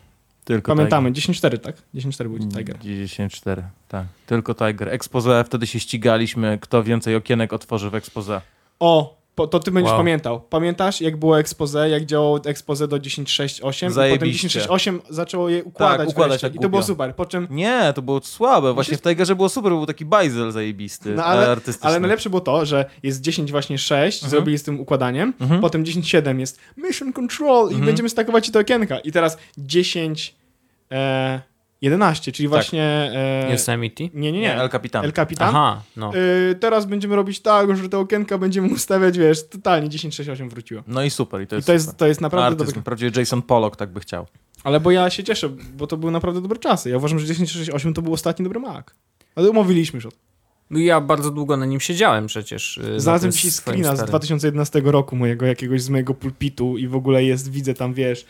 Tylko 0.44 0.74
Pamiętamy, 0.74 1.12
10-4, 1.12 1.58
tak? 1.58 1.76
10-4 1.94 2.28
był 2.28 2.38
Tiger. 2.38 2.78
Tiger. 2.78 3.06
10.4, 3.06 3.62
tak. 3.88 4.06
Tylko 4.26 4.54
Tiger. 4.54 4.88
Expose, 4.88 5.44
wtedy 5.44 5.66
się 5.66 5.80
ścigaliśmy, 5.80 6.58
kto 6.60 6.82
więcej 6.82 7.16
okienek 7.16 7.52
otworzy 7.52 7.90
w 7.90 7.94
expose. 7.94 8.40
O, 8.80 9.17
po, 9.38 9.46
to 9.46 9.60
ty 9.60 9.70
będziesz 9.70 9.90
Wow. 9.90 10.00
pamiętał. 10.00 10.40
Pamiętasz, 10.40 11.00
jak 11.00 11.16
było 11.16 11.38
expose, 11.38 11.90
jak 11.90 12.06
działało 12.06 12.40
expose 12.44 12.88
do 12.88 12.96
10.6.8 12.98 13.86
i 13.86 13.90
potem 13.90 13.92
Zajebiście. 13.92 14.48
10.6.8 14.48 14.98
zaczęło 15.10 15.48
je 15.48 15.64
układać, 15.64 15.98
Tak, 15.98 16.08
układać 16.08 16.40
tak 16.40 16.54
I 16.54 16.58
to 16.58 16.68
było 16.68 16.82
super. 16.82 17.14
Po 17.14 17.26
czym 17.26 17.46
Nie, 17.50 17.92
to 17.94 18.02
było 18.02 18.20
słabe. 18.20 18.72
Właśnie 18.74 18.96
w 18.96 19.02
Tigerze 19.02 19.36
było 19.36 19.48
super, 19.48 19.72
był 19.72 19.86
taki 19.86 20.04
bajzel 20.04 20.52
zajebisty, 20.52 21.14
No 21.14 21.24
ale, 21.24 21.48
artystyczny. 21.50 21.90
ale 21.90 22.00
najlepsze 22.00 22.30
było 22.30 22.40
to, 22.40 22.66
że 22.66 22.84
jest 23.02 23.20
10 23.20 23.50
właśnie 23.50 23.78
6, 23.78 24.18
Mhm. 24.18 24.30
zrobili 24.30 24.58
z 24.58 24.62
tym 24.62 24.80
układaniem, 24.80 25.34
Mhm. 25.40 25.60
potem 25.60 25.84
10.7 25.84 26.40
jest 26.40 26.58
Mission 26.76 27.12
Control 27.12 27.64
i 27.66 27.70
Mhm. 27.70 27.86
będziemy 27.86 28.08
stakować 28.08 28.46
ci 28.46 28.52
te 28.52 28.58
okienka. 28.60 28.98
I 28.98 29.12
teraz 29.12 29.38
10, 29.58 30.34
e, 30.92 31.40
11, 31.82 32.32
czyli 32.32 32.48
właśnie... 32.48 32.82
E, 32.82 33.52
Yosemite? 33.52 34.04
nie, 34.14 34.32
nie, 34.32 34.40
Nie. 34.40 34.54
El 34.54 34.68
Capitan. 34.70 35.04
El 35.04 35.12
Capitan. 35.12 35.48
Aha, 35.48 35.82
no. 35.96 36.12
Y, 36.50 36.54
teraz 36.54 36.86
będziemy 36.86 37.16
robić 37.16 37.40
tak, 37.40 37.76
że 37.76 37.88
te 37.88 37.98
okienka 37.98 38.38
będziemy 38.38 38.68
ustawiać, 38.74 39.18
wiesz, 39.18 39.48
totalnie 39.48 39.88
10.6.8 39.88 40.50
wróciło. 40.50 40.82
No 40.86 41.02
i 41.02 41.10
super. 41.10 41.42
I 41.42 41.46
to 41.46 41.56
I 41.56 41.58
jest, 41.58 41.66
to 41.66 41.72
jest, 41.72 41.96
to 41.96 42.06
jest 42.06 42.20
naprawdę 42.20 42.64
prawdziwy 42.84 43.20
Jason 43.20 43.42
Pollock 43.42 43.76
tak 43.76 43.90
by 43.92 44.00
chciał. 44.00 44.26
Ale 44.64 44.80
bo 44.80 44.90
ja 44.90 45.10
się 45.10 45.24
cieszę, 45.24 45.48
bo 45.76 45.86
to 45.86 45.96
były 45.96 46.12
naprawdę 46.12 46.40
dobre 46.40 46.58
czasy. 46.58 46.90
Ja 46.90 46.96
uważam, 46.96 47.18
że 47.18 47.34
10.6.8 47.34 47.92
to 47.92 48.02
był 48.02 48.12
ostatni 48.12 48.42
dobry 48.42 48.60
Mac. 48.60 48.86
Ale 49.36 49.50
umówiliśmy 49.50 49.96
już 49.96 50.06
o 50.06 50.10
to. 50.10 50.16
No 50.70 50.78
Ja 50.78 51.00
bardzo 51.00 51.30
długo 51.30 51.56
na 51.56 51.66
nim 51.66 51.80
siedziałem 51.80 52.26
przecież. 52.26 52.80
na 52.92 53.00
Znalazłem 53.00 53.32
dzisiaj 53.32 53.50
swoim 53.50 53.74
screena 53.76 53.92
z 53.92 53.96
starym. 53.98 54.10
2011 54.10 54.80
roku 54.84 55.16
mojego, 55.16 55.46
jakiegoś 55.46 55.82
z 55.82 55.88
mojego 55.88 56.14
pulpitu 56.14 56.78
i 56.78 56.88
w 56.88 56.94
ogóle 56.96 57.24
jest, 57.24 57.50
widzę 57.50 57.74
tam, 57.74 57.94
wiesz, 57.94 58.26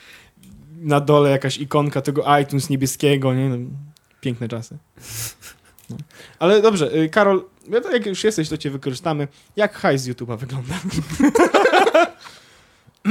na 0.81 1.01
dole 1.01 1.31
jakaś 1.31 1.59
ikonka 1.59 2.03
tego 2.03 2.25
iTunes 2.43 2.71
niebieskiego, 2.71 3.35
nie? 3.35 3.49
No, 3.49 3.57
piękne 4.21 4.49
czasy. 4.49 4.79
No. 5.91 5.97
Ale 6.39 6.63
dobrze, 6.63 6.95
y, 6.97 7.09
Karol, 7.09 7.45
ja 7.71 7.81
to 7.81 7.93
jak 7.93 8.07
już 8.07 8.25
jesteś, 8.25 8.49
to 8.49 8.57
cię 8.59 8.71
wykorzystamy. 8.71 9.29
Jak 9.57 9.75
hajs 9.75 10.03
z 10.03 10.09
YouTube'a 10.09 10.39
wygląda? 10.39 10.75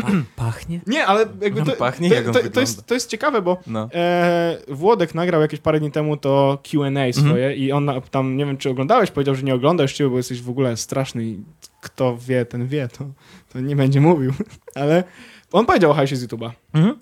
Pa 0.01 0.07
pachnie? 0.35 0.79
Nie, 0.87 1.05
ale 1.05 1.25
jakby 1.41 1.63
to, 1.63 1.71
Pachnie, 1.71 2.09
to, 2.09 2.15
jak 2.15 2.25
to, 2.25 2.49
to, 2.53 2.59
jest, 2.59 2.85
to 2.85 2.93
jest 2.93 3.09
ciekawe, 3.09 3.41
bo 3.41 3.57
No. 3.67 3.89
e, 3.93 4.57
Włodek 4.67 5.15
nagrał 5.15 5.41
jakieś 5.41 5.59
parę 5.59 5.79
dni 5.79 5.91
temu 5.91 6.17
to 6.17 6.57
Q&A 6.71 6.87
Mhm. 6.87 7.13
swoje 7.13 7.55
i 7.55 7.71
on 7.71 7.89
tam, 8.11 8.37
nie 8.37 8.45
wiem 8.45 8.57
czy 8.57 8.69
oglądałeś, 8.69 9.11
powiedział, 9.11 9.35
że 9.35 9.43
nie 9.43 9.53
oglądasz 9.55 9.93
ciebie, 9.93 10.09
bo 10.09 10.17
jesteś 10.17 10.41
w 10.41 10.49
ogóle 10.49 10.77
straszny 10.77 11.23
i 11.25 11.39
kto 11.81 12.17
wie, 12.17 12.45
ten 12.45 12.67
wie, 12.67 12.87
to, 12.87 13.05
to 13.53 13.59
nie 13.59 13.75
będzie 13.75 14.01
mówił. 14.01 14.33
Ale 14.75 15.03
on 15.51 15.65
powiedział 15.65 15.91
o 15.91 15.93
hajsie 15.93 16.15
z 16.15 16.25
YouTube'a, 16.27 16.51
Mhm. 16.73 16.99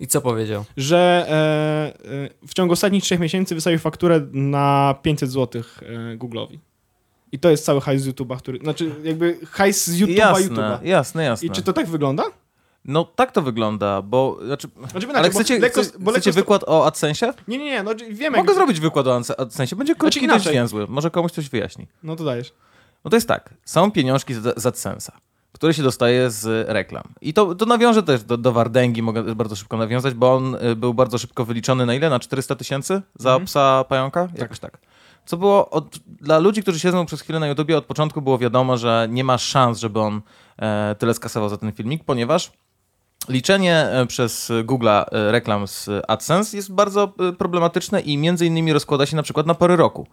I 0.00 0.06
co 0.06 0.20
powiedział? 0.20 0.64
że 0.76 1.26
e, 1.28 2.10
e, 2.12 2.28
w 2.48 2.54
ciągu 2.54 2.72
ostatnich 2.72 3.02
trzech 3.04 3.20
miesięcy 3.20 3.54
wystawił 3.54 3.78
fakturę 3.78 4.20
na 4.32 4.94
500 5.02 5.30
zł 5.30 5.62
e, 5.82 6.16
Google'owi. 6.16 6.58
I 7.32 7.38
to 7.38 7.50
jest 7.50 7.64
cały 7.64 7.80
hajs 7.80 8.02
z 8.02 8.08
YouTube'a, 8.08 8.36
który, 8.38 8.58
znaczy 8.58 8.90
jakby 9.02 9.38
hajs 9.50 9.86
z 9.86 10.00
YouTube'a 10.00 10.16
Jasne, 10.16 10.46
YouTube'a. 10.46 10.78
jasne, 10.84 11.24
jasne. 11.24 11.46
I 11.48 11.50
czy 11.50 11.62
to 11.62 11.72
tak 11.72 11.86
wygląda? 11.86 12.22
No 12.84 13.04
tak 13.04 13.32
to 13.32 13.42
wygląda, 13.42 14.02
bo... 14.02 14.38
Znaczy, 14.46 14.68
Znaczy, 14.90 15.06
ale 15.14 15.28
bo 15.30 15.34
chcecie, 15.38 15.60
lekko- 15.60 15.82
chce, 15.82 15.98
bo 15.98 16.10
chcecie 16.10 16.30
lekko- 16.30 16.34
wykład 16.34 16.64
o 16.66 16.86
AdSense'ie? 16.88 17.32
Nie, 17.48 17.58
nie, 17.58 17.64
nie, 17.64 17.82
no 17.82 17.90
wiemy. 18.10 18.36
Mogę 18.36 18.54
zrobić 18.54 18.80
wykład 18.80 19.06
o 19.06 19.20
Adse- 19.20 19.34
AdSense'ie, 19.34 19.74
będzie 19.76 19.94
krótki 19.94 20.18
Znaczy 20.20 20.34
inaczej. 20.34 20.52
więzły. 20.52 20.86
Może 20.88 21.10
komuś 21.10 21.32
coś 21.32 21.48
wyjaśni. 21.48 21.86
No 22.02 22.16
to 22.16 22.24
dajesz. 22.24 22.52
No 23.04 23.10
to 23.10 23.16
jest 23.16 23.28
tak, 23.28 23.54
są 23.64 23.90
pieniążki 23.90 24.34
z, 24.34 24.38
z 24.42 24.64
AdSense'a, 24.64 25.10
które 25.54 25.74
się 25.74 25.82
dostaje 25.82 26.30
z 26.30 26.68
reklam. 26.68 27.02
I 27.20 27.34
to, 27.34 27.54
to 27.54 27.66
nawiążę 27.66 28.02
też 28.02 28.22
do, 28.24 28.36
do 28.36 28.52
Wardęgi, 28.52 29.02
mogę 29.02 29.34
bardzo 29.34 29.56
szybko 29.56 29.76
nawiązać, 29.76 30.14
bo 30.14 30.34
on 30.34 30.54
y, 30.54 30.76
był 30.76 30.94
bardzo 30.94 31.18
szybko 31.18 31.44
wyliczony 31.44 31.86
na 31.86 31.94
ile? 31.94 32.10
Na 32.10 32.18
400 32.20 32.54
tysięcy 32.54 33.02
za 33.18 33.30
Mhm. 33.30 33.46
psa 33.46 33.84
pająka? 33.88 34.28
Jakoś 34.38 34.58
tak. 34.58 34.78
Co 35.26 35.36
było 35.36 35.70
od, 35.70 35.98
dla 36.06 36.38
ludzi, 36.38 36.62
którzy 36.62 36.80
siedzą 36.80 37.06
przez 37.06 37.20
chwilę 37.20 37.40
na 37.40 37.46
YouTubie, 37.46 37.76
od 37.76 37.84
początku 37.84 38.22
było 38.22 38.38
wiadomo, 38.38 38.76
że 38.76 39.06
nie 39.10 39.24
ma 39.24 39.38
szans, 39.38 39.78
żeby 39.78 40.00
on 40.00 40.22
e, 40.58 40.94
tyle 40.98 41.14
skasował 41.14 41.48
za 41.48 41.56
ten 41.56 41.72
filmik, 41.72 42.04
ponieważ 42.04 42.52
liczenie 43.28 43.76
e, 43.76 44.06
przez 44.06 44.52
Google'a 44.64 45.04
e, 45.12 45.32
reklam 45.32 45.66
z 45.66 45.90
AdSense 46.08 46.56
jest 46.56 46.72
bardzo 46.72 47.12
e, 47.28 47.32
problematyczne 47.32 48.00
i 48.00 48.18
między 48.18 48.46
innymi 48.46 48.72
rozkłada 48.72 49.06
się 49.06 49.16
na 49.16 49.22
przykład 49.22 49.46
na 49.46 49.54
pory 49.54 49.76
roku. 49.76 50.06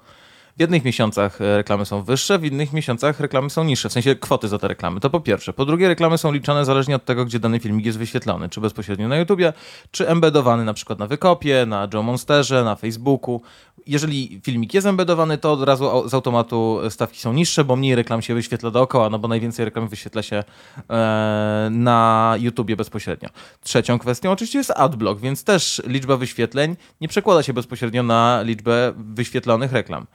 W 0.58 0.60
jednych 0.60 0.86
miesiącach 0.86 1.42
e, 1.42 1.58
reklamy 1.58 1.86
są 1.86 2.04
wyższe, 2.04 2.40
w 2.40 2.46
innych 2.46 2.74
miesiącach 2.74 3.20
reklamy 3.20 3.50
są 3.50 3.64
niższe, 3.64 3.90
w 3.90 3.94
sensie 3.94 4.16
kwoty 4.16 4.48
za 4.48 4.58
te 4.58 4.68
reklamy. 4.68 5.00
To 5.00 5.10
po 5.10 5.20
pierwsze. 5.20 5.54
Po 5.54 5.66
drugie, 5.66 5.88
reklamy 5.88 6.18
są 6.18 6.32
liczone 6.32 6.66
zależnie 6.66 6.96
od 6.96 7.06
tego, 7.06 7.26
gdzie 7.26 7.40
dany 7.40 7.60
filmik 7.60 7.86
jest 7.86 7.98
wyświetlony, 7.98 8.50
czy 8.50 8.62
bezpośrednio 8.62 9.08
na 9.08 9.18
YouTubie, 9.18 9.54
czy 9.92 10.10
embedowany 10.10 10.66
na 10.66 10.74
przykład 10.74 11.00
na 11.00 11.08
Wykopie, 11.08 11.66
na 11.66 11.88
Joe 11.94 12.04
Monsterze, 12.04 12.63
na 12.63 12.75
Facebooku. 12.75 13.42
Jeżeli 13.88 14.42
filmik 14.44 14.73
jest 14.73 14.88
embedowany, 14.88 15.38
to 15.38 15.52
od 15.52 15.63
razu 15.63 16.10
z 16.10 16.13
automatu 16.13 16.80
stawki 16.90 17.19
są 17.19 17.34
niższe, 17.34 17.63
bo 17.63 17.75
mniej 17.75 17.96
reklam 17.96 18.21
się 18.21 18.34
wyświetla 18.34 18.71
dookoła, 18.71 19.10
no 19.10 19.19
bo 19.19 19.28
najwięcej 19.28 19.65
reklam 19.65 19.88
wyświetla 19.88 20.21
się 20.23 20.44
e, 20.90 21.67
na 21.71 22.36
YouTubie 22.40 22.75
bezpośrednio. 22.75 23.30
Trzecią 23.62 24.00
kwestią 24.00 24.32
oczywiście 24.32 24.58
jest 24.58 24.71
adblock, 24.71 25.21
więc 25.21 25.44
też 25.44 25.82
liczba 25.88 26.17
wyświetleń 26.17 26.75
nie 27.02 27.08
przekłada 27.08 27.44
się 27.44 27.54
bezpośrednio 27.54 28.04
na 28.04 28.42
liczbę 28.42 28.94
wyświetlonych 28.98 29.71
reklam. 29.71 30.06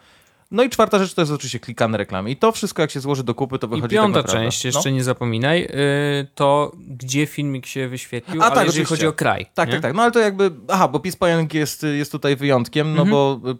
No 0.50 0.62
i 0.62 0.70
czwarta 0.70 0.98
rzecz 0.98 1.14
to 1.14 1.22
jest 1.22 1.32
oczywiście 1.32 1.60
klikane 1.60 1.98
reklamy. 1.98 2.30
I 2.30 2.36
to 2.36 2.52
wszystko, 2.52 2.82
jak 2.82 2.90
się 2.90 3.00
złoży 3.00 3.24
do 3.24 3.34
kupy, 3.34 3.58
to 3.58 3.66
I 3.66 3.70
wychodzi 3.70 3.94
piąta 3.96 4.22
tak 4.22 4.32
część, 4.32 4.64
No. 4.64 4.68
jeszcze 4.68 4.92
nie 4.92 5.04
zapominaj, 5.04 5.62
y, 5.64 5.68
to 6.34 6.72
gdzie 6.88 7.26
filmik 7.26 7.66
się 7.66 7.88
wyświetlił, 7.88 8.42
A 8.42 8.44
tak, 8.44 8.52
jeżeli 8.54 8.68
oczywiście. 8.70 8.94
chodzi 8.94 9.06
o 9.06 9.12
kraj. 9.12 9.46
Tak, 9.54 9.68
nie? 9.68 9.72
tak, 9.74 9.82
tak. 9.82 9.94
No 9.94 10.02
ale 10.02 10.12
to 10.12 10.18
jakby. 10.18 10.50
Aha, 10.68 10.88
bo 10.88 11.00
PiS 11.00 11.16
Pająk 11.16 11.54
jest, 11.54 11.82
jest 11.82 12.12
tutaj 12.12 12.36
wyjątkiem, 12.36 12.94
no 12.94 13.02
Mhm. 13.02 13.10
bo 13.10 13.40
y, 13.50 13.56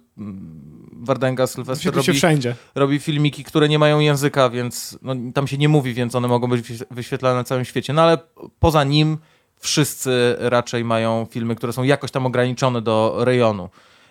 Wardęga 0.92 1.46
Sylwester 1.46 1.94
robi, 1.94 2.12
wszędzie. 2.12 2.54
robi 2.74 2.98
filmiki, 2.98 3.44
które 3.44 3.68
nie 3.68 3.78
mają 3.78 4.00
języka, 4.00 4.50
więc 4.50 4.98
no, 5.02 5.14
tam 5.34 5.46
się 5.46 5.58
nie 5.58 5.68
mówi, 5.68 5.94
więc 5.94 6.14
one 6.14 6.28
mogą 6.28 6.48
być 6.48 6.60
wyświe- 6.62 6.84
wyświetlane 6.90 7.34
na 7.36 7.44
całym 7.44 7.64
świecie. 7.64 7.92
No 7.92 8.02
ale 8.02 8.18
poza 8.58 8.84
nim 8.84 9.18
wszyscy 9.60 10.36
raczej 10.38 10.84
mają 10.84 11.26
filmy, 11.30 11.54
które 11.56 11.72
są 11.72 11.82
jakoś 11.82 12.10
tam 12.10 12.26
ograniczone 12.26 12.82
do 12.82 13.16
rejonu 13.18 13.68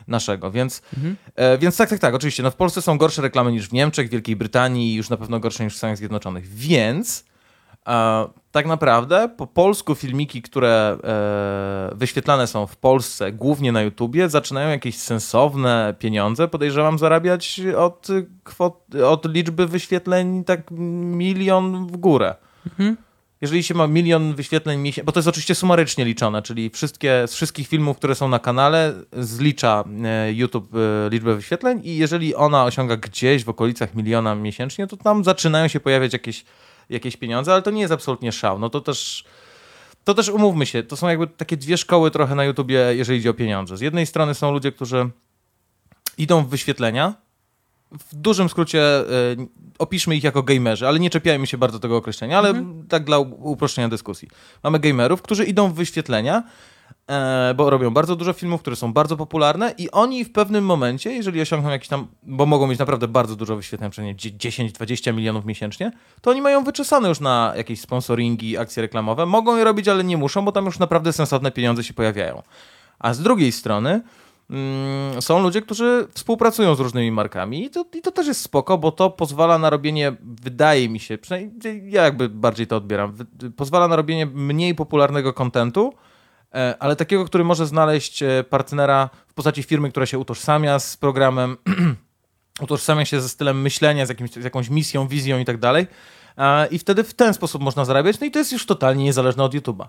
naszego, 0.08 0.52
więc, 0.52 0.82
e, 1.36 1.58
więc 1.58 1.78
tak, 1.78 1.90
tak, 1.90 2.00
tak, 2.00 2.14
oczywiście. 2.14 2.44
No 2.44 2.52
w 2.52 2.56
Polsce 2.56 2.82
są 2.82 2.98
gorsze 2.98 3.22
reklamy 3.22 3.52
niż 3.52 3.70
w 3.70 3.74
Niemczech, 3.74 4.10
Wielkiej 4.10 4.36
Brytanii 4.36 4.92
i 4.94 4.96
już 4.96 5.10
na 5.10 5.18
pewno 5.18 5.40
gorsze 5.40 5.64
niż 5.64 5.74
w 5.74 5.78
Stanach 5.78 5.98
Zjednoczonych, 5.98 6.48
więc 6.48 7.26
e, 7.88 8.28
tak 8.52 8.66
naprawdę 8.66 9.30
po 9.38 9.48
polsku 9.48 9.96
filmiki, 9.96 10.42
które 10.42 10.98
e, 11.04 11.96
wyświetlane 11.96 12.48
są 12.48 12.68
w 12.68 12.78
Polsce, 12.78 13.32
głównie 13.32 13.72
na 13.72 13.82
YouTubie, 13.82 14.30
zaczynają 14.30 14.70
jakieś 14.70 14.98
sensowne 14.98 15.96
pieniądze, 16.00 16.48
podejrzewam, 16.48 17.00
zarabiać 17.00 17.62
od, 17.78 18.08
kwot, 18.44 18.96
od 19.06 19.34
liczby 19.34 19.68
wyświetleń 19.68 20.44
tak 20.44 20.72
milion 20.72 21.88
w 21.88 21.98
górę. 21.98 22.36
Jeżeli 23.46 23.64
się 23.64 23.74
ma 23.74 23.88
milion 23.88 24.36
wyświetleń 24.36 24.80
miesięcznie, 24.80 25.04
bo 25.04 25.12
to 25.12 25.20
jest 25.20 25.28
oczywiście 25.28 25.56
sumarycznie 25.56 26.06
liczone, 26.06 26.42
czyli 26.42 26.70
wszystkie, 26.70 27.24
z 27.28 27.34
wszystkich 27.34 27.68
filmów, 27.68 27.98
które 27.98 28.16
są 28.16 28.28
na 28.28 28.40
kanale, 28.40 28.94
zlicza 29.14 29.84
e, 30.04 30.34
YouTube 30.34 30.76
e, 30.76 31.10
liczbę 31.10 31.36
wyświetleń 31.36 31.82
i 31.84 31.98
jeżeli 31.98 32.36
ona 32.36 32.66
osiąga 32.66 32.98
gdzieś 32.98 33.44
w 33.44 33.50
okolicach 33.50 33.96
miliona 33.96 34.36
miesięcznie, 34.36 34.88
to 34.88 34.98
tam 34.98 35.24
zaczynają 35.24 35.68
się 35.68 35.80
pojawiać 35.80 36.14
jakieś, 36.14 36.46
jakieś 36.90 37.18
pieniądze, 37.18 37.54
ale 37.54 37.62
to 37.62 37.72
nie 37.72 37.82
jest 37.82 37.94
absolutnie 37.94 38.32
szał. 38.32 38.60
No 38.60 38.70
to 38.70 38.82
też, 38.82 39.26
to 40.04 40.14
też 40.14 40.30
umówmy 40.30 40.66
się, 40.66 40.84
to 40.84 40.98
są 40.98 41.08
jakby 41.08 41.28
takie 41.28 41.58
dwie 41.58 41.78
szkoły 41.78 42.12
trochę 42.12 42.36
na 42.36 42.44
YouTubie, 42.44 42.80
jeżeli 42.96 43.20
idzie 43.20 43.30
o 43.30 43.34
pieniądze. 43.34 43.78
Z 43.78 43.82
jednej 43.82 44.06
strony 44.06 44.34
są 44.34 44.52
ludzie, 44.52 44.72
którzy 44.72 45.10
idą 46.18 46.44
w 46.44 46.50
wyświetlenia, 46.50 47.14
w 47.92 48.16
dużym 48.16 48.50
skrócie 48.50 48.82
e, 48.82 49.06
opiszmy 49.80 50.16
ich 50.16 50.24
jako 50.24 50.44
gamerzy, 50.44 50.88
ale 50.88 51.00
nie 51.00 51.10
czepiajmy 51.10 51.48
się 51.48 51.58
bardzo 51.58 51.80
tego 51.80 51.98
określenia, 51.98 52.38
ale 52.38 52.66
tak 52.90 53.04
dla 53.04 53.20
uproszczenia 53.20 53.90
dyskusji. 53.90 54.28
Mamy 54.64 54.80
gamerów, 54.80 55.22
którzy 55.22 55.46
idą 55.46 55.70
w 55.70 55.74
wyświetlenia, 55.74 56.44
e, 57.08 57.54
bo 57.58 57.70
robią 57.70 57.92
bardzo 57.92 58.16
dużo 58.16 58.34
filmów, 58.34 58.62
które 58.62 58.76
są 58.76 58.94
bardzo 58.94 59.18
popularne 59.18 59.74
i 59.78 59.92
oni 59.92 60.26
w 60.26 60.32
pewnym 60.32 60.66
momencie, 60.66 61.14
jeżeli 61.14 61.42
osiągną 61.42 61.70
jakiś 61.70 61.88
tam, 61.88 62.08
bo 62.24 62.46
mogą 62.46 62.68
mieć 62.68 62.80
naprawdę 62.80 63.08
bardzo 63.08 63.36
dużo 63.36 63.56
wyświetleń, 63.56 63.92
przynajmniej 63.92 64.16
10-20 64.16 65.14
milionów 65.14 65.46
miesięcznie, 65.46 65.92
to 66.22 66.32
oni 66.32 66.42
mają 66.42 66.64
wyczesane 66.64 67.10
już 67.10 67.20
na 67.20 67.54
jakieś 67.58 67.82
sponsoringi, 67.82 68.58
akcje 68.58 68.82
reklamowe. 68.82 69.26
Mogą 69.26 69.58
je 69.58 69.64
robić, 69.64 69.88
ale 69.88 70.04
nie 70.04 70.18
muszą, 70.18 70.46
bo 70.46 70.52
tam 70.52 70.66
już 70.66 70.80
naprawdę 70.80 71.14
sensowne 71.14 71.52
pieniądze 71.52 71.84
się 71.84 71.94
pojawiają. 71.94 72.42
A 73.00 73.14
z 73.14 73.20
drugiej 73.20 73.52
strony 73.52 74.02
są 75.20 75.44
ludzie, 75.44 75.62
którzy 75.62 76.08
współpracują 76.14 76.76
z 76.76 76.80
różnymi 76.80 77.12
markami 77.12 77.66
i 77.66 77.70
to, 77.70 77.86
i 77.94 78.02
to 78.02 78.12
też 78.12 78.28
jest 78.28 78.42
spoko, 78.42 78.78
bo 78.78 78.92
to 78.92 79.10
pozwala 79.10 79.58
na 79.58 79.70
robienie, 79.70 80.16
wydaje 80.22 80.90
mi 80.90 81.00
się, 81.00 81.18
przynajmniej 81.18 81.92
ja 81.92 82.04
jakby 82.04 82.30
bardziej 82.30 82.68
to 82.68 82.76
odbieram, 82.76 83.18
pozwala 83.56 83.88
na 83.88 83.96
robienie 83.96 84.26
mniej 84.26 84.76
popularnego 84.76 85.34
kontentu, 85.34 85.94
e, 86.54 86.76
ale 86.80 86.96
takiego, 86.96 87.26
który 87.26 87.44
może 87.44 87.68
znaleźć 87.68 88.24
e, 88.24 88.44
partnera 88.50 89.10
w 89.28 89.34
postaci 89.34 89.64
firmy, 89.64 89.90
która 89.90 90.06
się 90.06 90.20
utożsamia 90.20 90.80
z 90.80 90.98
programem, 90.98 91.58
utożsamia 92.62 93.06
się 93.06 93.22
ze 93.22 93.30
stylem 93.30 93.62
myślenia, 93.62 94.06
z, 94.06 94.10
jakimś, 94.10 94.32
z 94.32 94.44
jakąś 94.44 94.70
misją, 94.70 95.08
wizją 95.08 95.40
i 95.40 95.46
tak 95.46 95.58
dalej. 95.58 95.88
I 96.72 96.80
wtedy 96.80 97.04
w 97.04 97.14
ten 97.14 97.34
sposób 97.34 97.62
można 97.62 97.86
zarabiać, 97.86 98.20
no 98.20 98.28
i 98.28 98.32
to 98.32 98.40
jest 98.40 98.52
już 98.52 98.66
totalnie 98.66 99.04
niezależne 99.04 99.44
od 99.44 99.54
YouTube'a. 99.54 99.88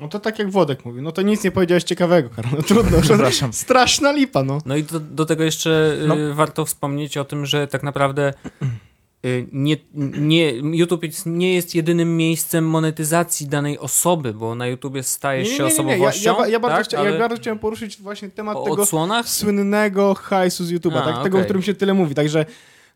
No 0.00 0.08
to 0.08 0.20
tak 0.20 0.38
jak 0.38 0.50
Włodek 0.50 0.84
mówi, 0.84 1.02
no 1.02 1.12
to 1.12 1.22
nic 1.22 1.44
nie 1.44 1.50
powiedziałeś 1.50 1.84
ciekawego, 1.84 2.30
Karol. 2.30 2.52
No 2.56 2.62
trudno, 2.62 3.00
Przepraszam. 3.02 3.52
straszna 3.52 4.12
lipa, 4.12 4.42
no. 4.42 4.58
No 4.66 4.76
i 4.76 4.82
do, 4.82 5.00
do 5.00 5.26
tego 5.26 5.44
jeszcze 5.44 5.96
y, 6.02 6.06
No. 6.06 6.16
warto 6.34 6.64
wspomnieć 6.64 7.16
o 7.16 7.24
tym, 7.24 7.46
że 7.46 7.66
tak 7.66 7.82
naprawdę 7.82 8.34
y, 9.24 9.46
nie, 9.52 9.76
nie, 10.20 10.50
YouTube 10.52 11.02
nie 11.26 11.54
jest 11.54 11.74
jedynym 11.74 12.16
miejscem 12.16 12.68
monetyzacji 12.68 13.46
danej 13.48 13.78
osoby, 13.78 14.34
bo 14.34 14.54
na 14.54 14.66
YouTubie 14.66 15.02
stajesz 15.02 15.48
się 15.48 15.64
osobowością. 15.64 16.36
ja, 16.40 16.46
ja, 16.48 16.60
bardzo 16.60 16.76
tak, 16.76 16.86
chcia, 16.86 16.98
ale 16.98 17.12
ja 17.12 17.18
bardzo 17.18 17.36
chciałem 17.36 17.58
poruszyć 17.58 18.02
właśnie 18.02 18.28
temat 18.30 18.56
o 18.56 18.64
tego 18.64 18.82
odsłonach? 18.82 19.28
słynnego 19.28 20.14
hajsu 20.14 20.64
z 20.64 20.72
YouTube'a, 20.72 20.98
A, 20.98 21.12
tak, 21.12 21.22
tego, 21.22 21.38
o 21.38 21.42
którym 21.44 21.62
się 21.62 21.74
tyle 21.74 21.94
mówi. 21.94 22.14
Także, 22.14 22.46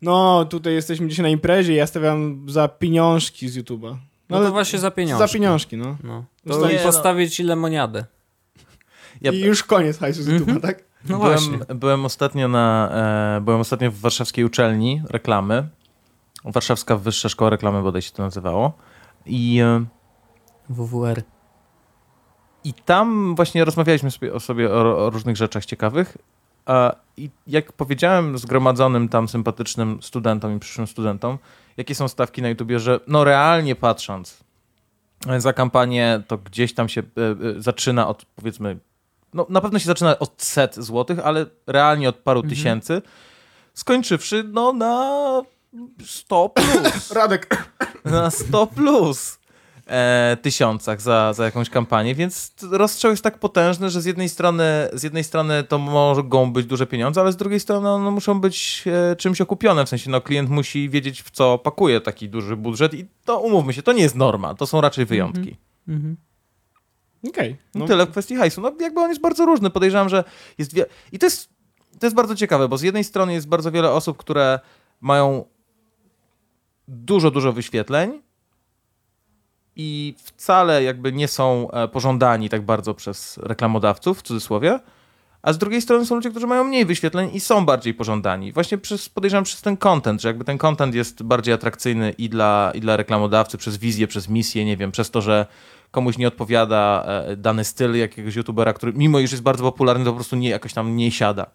no, 0.03 0.45
tutaj 0.45 0.75
jesteśmy 0.75 1.09
dzisiaj 1.09 1.23
na 1.23 1.29
imprezie, 1.29 1.75
ja 1.75 1.87
stawiam 1.87 2.47
za 2.49 2.69
pieniążki 2.69 3.49
z 3.49 3.57
YouTube'a. 3.59 3.97
No 4.31 4.41
to 4.45 4.53
właśnie 4.53 4.79
za 4.79 4.91
pieniążki. 4.91 5.29
Za 5.29 5.35
pieniążki, 5.35 5.77
no. 5.77 5.97
No. 6.05 6.25
To 6.49 6.67
nie, 6.69 6.73
i 6.75 6.77
no. 6.77 6.83
postawić 6.83 7.39
lemoniadę. 7.39 8.05
Ja- 9.21 9.33
I 9.33 9.41
już 9.41 9.63
koniec 9.65 9.99
hajsu 9.99 10.23
z 10.23 10.29
YouTube'a, 10.29 10.41
Mhm. 10.41 10.61
tak? 10.61 10.85
No 11.09 11.19
byłem, 11.19 11.39
właśnie. 11.39 11.59
byłem 11.75 12.05
ostatnio 12.05 12.49
na, 12.49 12.91
e, 13.37 13.41
byłem 13.41 13.61
ostatnio 13.61 13.91
w 13.91 13.99
warszawskiej 13.99 14.45
uczelni 14.45 15.03
reklamy. 15.11 15.69
Warszawska 16.45 16.97
Wyższa 16.97 17.29
Szkoła 17.29 17.51
Reklamy 17.51 17.83
bodaj 17.83 18.03
się 18.03 18.11
to 18.13 18.23
nazywało. 18.23 18.73
I, 19.27 19.61
e, 19.61 19.85
WWR. 20.69 21.23
I 22.65 22.75
tam 22.75 23.35
właśnie 23.35 23.65
rozmawialiśmy 23.65 24.11
sobie 24.11 24.33
o, 24.33 24.41
sobie 24.41 24.73
o, 24.73 25.07
o 25.07 25.11
różnych 25.11 25.37
rzeczach 25.37 25.65
ciekawych. 25.65 26.17
A, 26.67 26.95
I 27.17 27.31
jak 27.47 27.73
powiedziałem 27.73 28.39
zgromadzonym 28.39 29.09
tam 29.09 29.29
sympatycznym 29.29 29.99
studentom 30.03 30.57
i 30.57 30.59
przyszłym 30.61 30.87
studentom, 30.87 31.39
jakie 31.77 31.95
są 31.95 32.09
stawki 32.09 32.43
na 32.43 32.49
YouTubie, 32.49 32.79
że 32.79 33.01
no 33.07 33.25
realnie 33.25 33.77
patrząc 33.77 34.44
za 35.39 35.53
kampanię, 35.53 36.23
to 36.27 36.39
gdzieś 36.39 36.75
tam 36.75 36.89
się 36.89 37.01
e, 37.01 37.05
e, 37.59 37.63
zaczyna 37.63 38.09
od 38.09 38.25
powiedzmy, 38.25 38.79
no 39.35 39.47
na 39.49 39.61
pewno 39.61 39.79
się 39.79 39.87
zaczyna 39.87 40.19
od 40.19 40.43
set 40.43 40.75
złotych, 40.75 41.19
ale 41.19 41.47
realnie 41.67 42.09
od 42.09 42.17
paru 42.17 42.43
tysięcy, 42.43 43.03
skończywszy 43.75 44.45
no 44.53 44.73
na 44.73 45.43
100 46.05 46.49
plus. 46.49 47.11
Radek, 47.11 47.71
na 48.05 48.31
100 48.31 48.67
plus 48.67 49.39
e, 49.87 50.37
tysiącach 50.43 51.01
za, 51.01 51.33
za 51.33 51.45
jakąś 51.45 51.71
kampanię, 51.71 52.15
więc 52.15 52.55
rozstrzał 52.71 53.11
jest 53.11 53.25
tak 53.25 53.39
potężny, 53.39 53.91
że 53.91 54.03
z 54.03 54.05
jednej 54.05 54.29
strony 54.29 54.65
z 54.93 55.03
jednej 55.03 55.25
strony 55.25 55.63
to 55.63 55.79
mogą 55.79 56.53
być 56.53 56.67
duże 56.67 56.87
pieniądze, 56.87 57.21
ale 57.21 57.33
z 57.33 57.37
drugiej 57.37 57.61
strony 57.61 57.89
one 57.89 58.11
muszą 58.11 58.41
być 58.41 58.85
e, 58.87 59.17
czymś 59.17 59.41
okupione, 59.41 59.87
w 59.87 59.89
sensie 59.89 60.11
no 60.11 60.21
klient 60.21 60.51
musi 60.51 60.91
wiedzieć 60.91 61.23
w 61.23 61.31
co 61.31 61.59
pakuje 61.59 62.01
taki 62.01 62.29
duży 62.29 62.57
budżet 62.57 62.95
i 62.95 63.07
to 63.25 63.41
umówmy 63.41 63.73
się, 63.73 63.83
to 63.83 63.93
nie 63.93 64.03
jest 64.03 64.15
norma, 64.15 64.55
to 64.55 64.67
są 64.67 64.81
raczej 64.81 65.07
wyjątki. 65.07 65.57
Mhm. 65.89 66.17
okej. 67.29 67.57
No. 67.75 67.81
No, 67.81 67.87
Tyle 67.87 68.07
w 68.07 68.11
kwestii 68.11 68.37
hajsu. 68.37 68.61
No 68.61 68.73
jakby 68.81 69.01
on 69.01 69.09
jest 69.09 69.21
bardzo 69.21 69.45
różny. 69.45 69.71
Podejrzewam, 69.71 70.09
że 70.09 70.25
jest. 70.59 70.77
I 71.13 71.19
to 71.19 71.27
jest, 71.27 71.49
to 71.99 72.07
jest 72.07 72.17
bardzo 72.17 72.35
ciekawe, 72.35 72.69
bo 72.69 72.79
z 72.79 72.83
jednej 72.83 73.05
strony 73.05 73.33
jest 73.33 73.49
bardzo 73.49 73.73
wiele 73.73 73.91
osób, 73.91 74.17
które 74.17 74.61
mają 75.01 75.45
dużo, 76.89 77.31
dużo 77.31 77.53
wyświetleń 77.53 78.23
i 79.77 80.15
wcale 80.19 80.83
jakby 80.83 81.13
nie 81.13 81.29
są 81.29 81.71
e, 81.71 81.89
pożądani 81.89 82.49
tak 82.49 82.63
bardzo 82.63 82.95
przez 82.95 83.39
reklamodawców, 83.39 84.19
w 84.19 84.23
cudzysłowie, 84.23 84.81
a 85.43 85.53
z 85.53 85.59
drugiej 85.59 85.83
strony 85.83 86.07
są 86.07 86.15
ludzie, 86.15 86.31
którzy 86.31 86.47
mają 86.47 86.65
mniej 86.65 86.87
wyświetleń 86.87 87.31
i 87.33 87.41
są 87.41 87.67
bardziej 87.67 87.95
pożądani. 87.95 88.53
Właśnie 88.53 88.79
przez, 88.79 89.09
podejrzewam 89.09 89.45
przez 89.45 89.63
ten 89.63 89.77
content, 89.77 90.23
że 90.23 90.29
jakby 90.29 90.45
ten 90.45 90.59
content 90.59 90.95
jest 90.95 91.23
bardziej 91.23 91.55
atrakcyjny 91.55 92.15
i 92.19 92.29
dla, 92.29 92.73
i 92.75 92.81
dla 92.81 92.97
reklamodawcy, 92.97 93.59
przez 93.59 93.77
wizję, 93.77 94.07
przez 94.07 94.29
misję, 94.29 94.65
nie 94.65 94.77
wiem, 94.77 94.93
przez 94.93 95.11
to, 95.11 95.23
że 95.23 95.47
komuś 95.91 96.19
nie 96.19 96.29
odpowiada 96.29 97.05
e, 97.07 97.37
dany 97.37 97.65
styl 97.65 97.99
jakiegoś 97.99 98.37
youtubera, 98.37 98.73
który 98.73 98.93
mimo 98.93 99.19
iż 99.19 99.31
jest 99.31 99.43
bardzo 99.43 99.65
popularny, 99.65 100.05
to 100.05 100.11
po 100.11 100.17
prostu 100.17 100.37
nie, 100.37 100.49
jakoś 100.49 100.73
tam 100.73 100.97
nie 100.97 101.11
siada. 101.11 101.47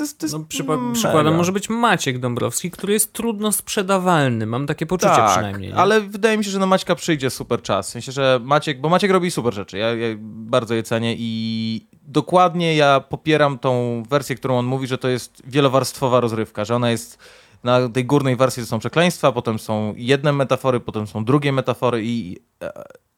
Jest, 0.00 0.32
No, 0.32 0.38
przypa- 0.38 0.80
mega. 0.80 0.94
przykładem 0.94 1.34
może 1.36 1.52
być 1.52 1.68
Maciek 1.68 2.18
Dąbrowski, 2.18 2.70
który 2.70 2.92
jest 2.92 3.12
trudno 3.12 3.52
sprzedawalny. 3.52 4.46
Mam 4.46 4.66
takie 4.66 4.86
poczucie 4.86 5.12
tak, 5.14 5.30
przynajmniej. 5.30 5.70
Nie? 5.70 5.76
ale 5.76 6.00
wydaje 6.00 6.38
mi 6.38 6.44
się, 6.44 6.50
że 6.50 6.58
na 6.58 6.66
Maćka 6.66 6.94
przyjdzie 6.94 7.30
super 7.30 7.62
czas. 7.62 7.88
W 7.88 7.90
sensie, 7.90 8.12
że 8.12 8.40
Maciek, 8.42 8.80
bo 8.80 8.88
Maciek 8.88 9.10
robi 9.10 9.30
super 9.30 9.54
rzeczy. 9.54 9.78
Ja, 9.78 9.94
ja 9.94 10.08
bardzo 10.22 10.74
je 10.74 10.82
cenię 10.82 11.14
i 11.18 11.86
dokładnie 12.02 12.76
ja 12.76 13.00
popieram 13.00 13.58
tą 13.58 14.02
wersję, 14.08 14.36
którą 14.36 14.58
on 14.58 14.66
mówi, 14.66 14.86
że 14.86 14.98
to 14.98 15.08
jest 15.08 15.42
wielowarstwowa 15.46 16.20
rozrywka, 16.20 16.64
że 16.64 16.76
ona 16.76 16.90
jest 16.90 17.18
na 17.64 17.88
tej 17.88 18.04
górnej 18.04 18.36
wersji 18.36 18.66
są 18.66 18.78
przekleństwa, 18.78 19.32
potem 19.32 19.58
są 19.58 19.94
jedne 19.96 20.32
metafory, 20.32 20.80
potem 20.80 21.06
są 21.06 21.24
drugie 21.24 21.52
metafory 21.52 22.00
i, 22.04 22.36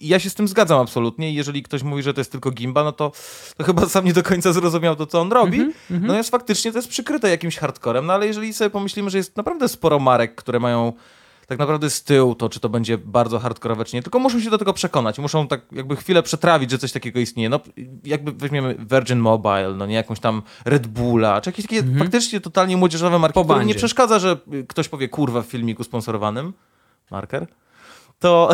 i 0.01 0.09
ja 0.09 0.19
się 0.19 0.31
z 0.31 0.35
tym 0.35 0.49
zgadzam 0.49 0.81
absolutnie. 0.81 1.33
Jeżeli 1.35 1.63
ktoś 1.63 1.83
mówi, 1.83 2.03
że 2.03 2.15
to 2.15 2.21
jest 2.21 2.33
tylko 2.33 2.51
gimba, 2.51 2.85
no 2.85 2.93
to, 2.93 3.13
to 3.57 3.65
chyba 3.65 3.87
sam 3.89 4.05
nie 4.05 4.13
do 4.13 4.23
końca 4.23 4.53
zrozumiał 4.53 4.97
to, 4.97 5.07
co 5.07 5.21
on 5.21 5.33
robi. 5.33 5.61
Mhm, 5.61 6.03
Natomiast 6.03 6.31
faktycznie 6.31 6.73
to 6.73 6.79
jest 6.79 6.89
przykryte 6.89 7.31
jakimś 7.31 7.57
hardcorem, 7.59 8.07
no 8.07 8.13
ale 8.13 8.27
jeżeli 8.27 8.53
sobie 8.55 8.71
pomyślimy, 8.71 9.11
że 9.11 9.19
jest 9.19 9.37
naprawdę 9.37 9.69
sporo 9.69 9.99
marek, 9.99 10.35
które 10.35 10.61
mają 10.61 10.93
tak 11.47 11.59
naprawdę 11.59 11.91
z 11.91 12.03
tyłu 12.05 12.35
to, 12.35 12.49
czy 12.49 12.61
to 12.61 12.69
będzie 12.69 12.99
bardzo 12.99 13.39
hardkorowe, 13.39 13.85
czy 13.85 13.97
nie, 13.97 14.03
tylko 14.03 14.19
muszą 14.19 14.41
się 14.41 14.51
do 14.51 14.59
tego 14.59 14.73
przekonać, 14.73 15.19
muszą 15.19 15.49
tak 15.49 15.61
jakby 15.73 15.97
chwilę 15.97 16.23
przetrawić, 16.23 16.71
że 16.71 16.79
coś 16.79 16.93
takiego 16.93 17.21
istnieje. 17.21 17.49
No 17.49 17.61
jakby 18.05 18.33
weźmiemy 18.33 18.77
Virgin 18.91 19.19
Mobile, 19.19 19.75
no 19.77 19.87
nie, 19.87 19.95
jakąś 19.95 20.21
tam 20.21 20.43
Red 20.65 20.87
Bulla, 20.87 21.41
czy 21.41 21.51
jakieś 21.51 21.67
takie 21.67 21.83
faktycznie 21.99 22.41
totalnie 22.41 22.77
młodzieżowe 22.77 23.19
marki, 23.19 23.35
Po 23.35 23.45
którym 23.45 23.67
nie 23.67 23.75
przeszkadza, 23.75 24.19
że 24.19 24.37
y, 24.55 24.65
ktoś 24.69 24.89
powie 24.89 25.09
kurwa 25.09 25.43
w 25.43 25.47
filmiku 25.47 25.85
sponsorowanym, 25.85 26.53
marker, 27.11 27.47
to, 28.19 28.51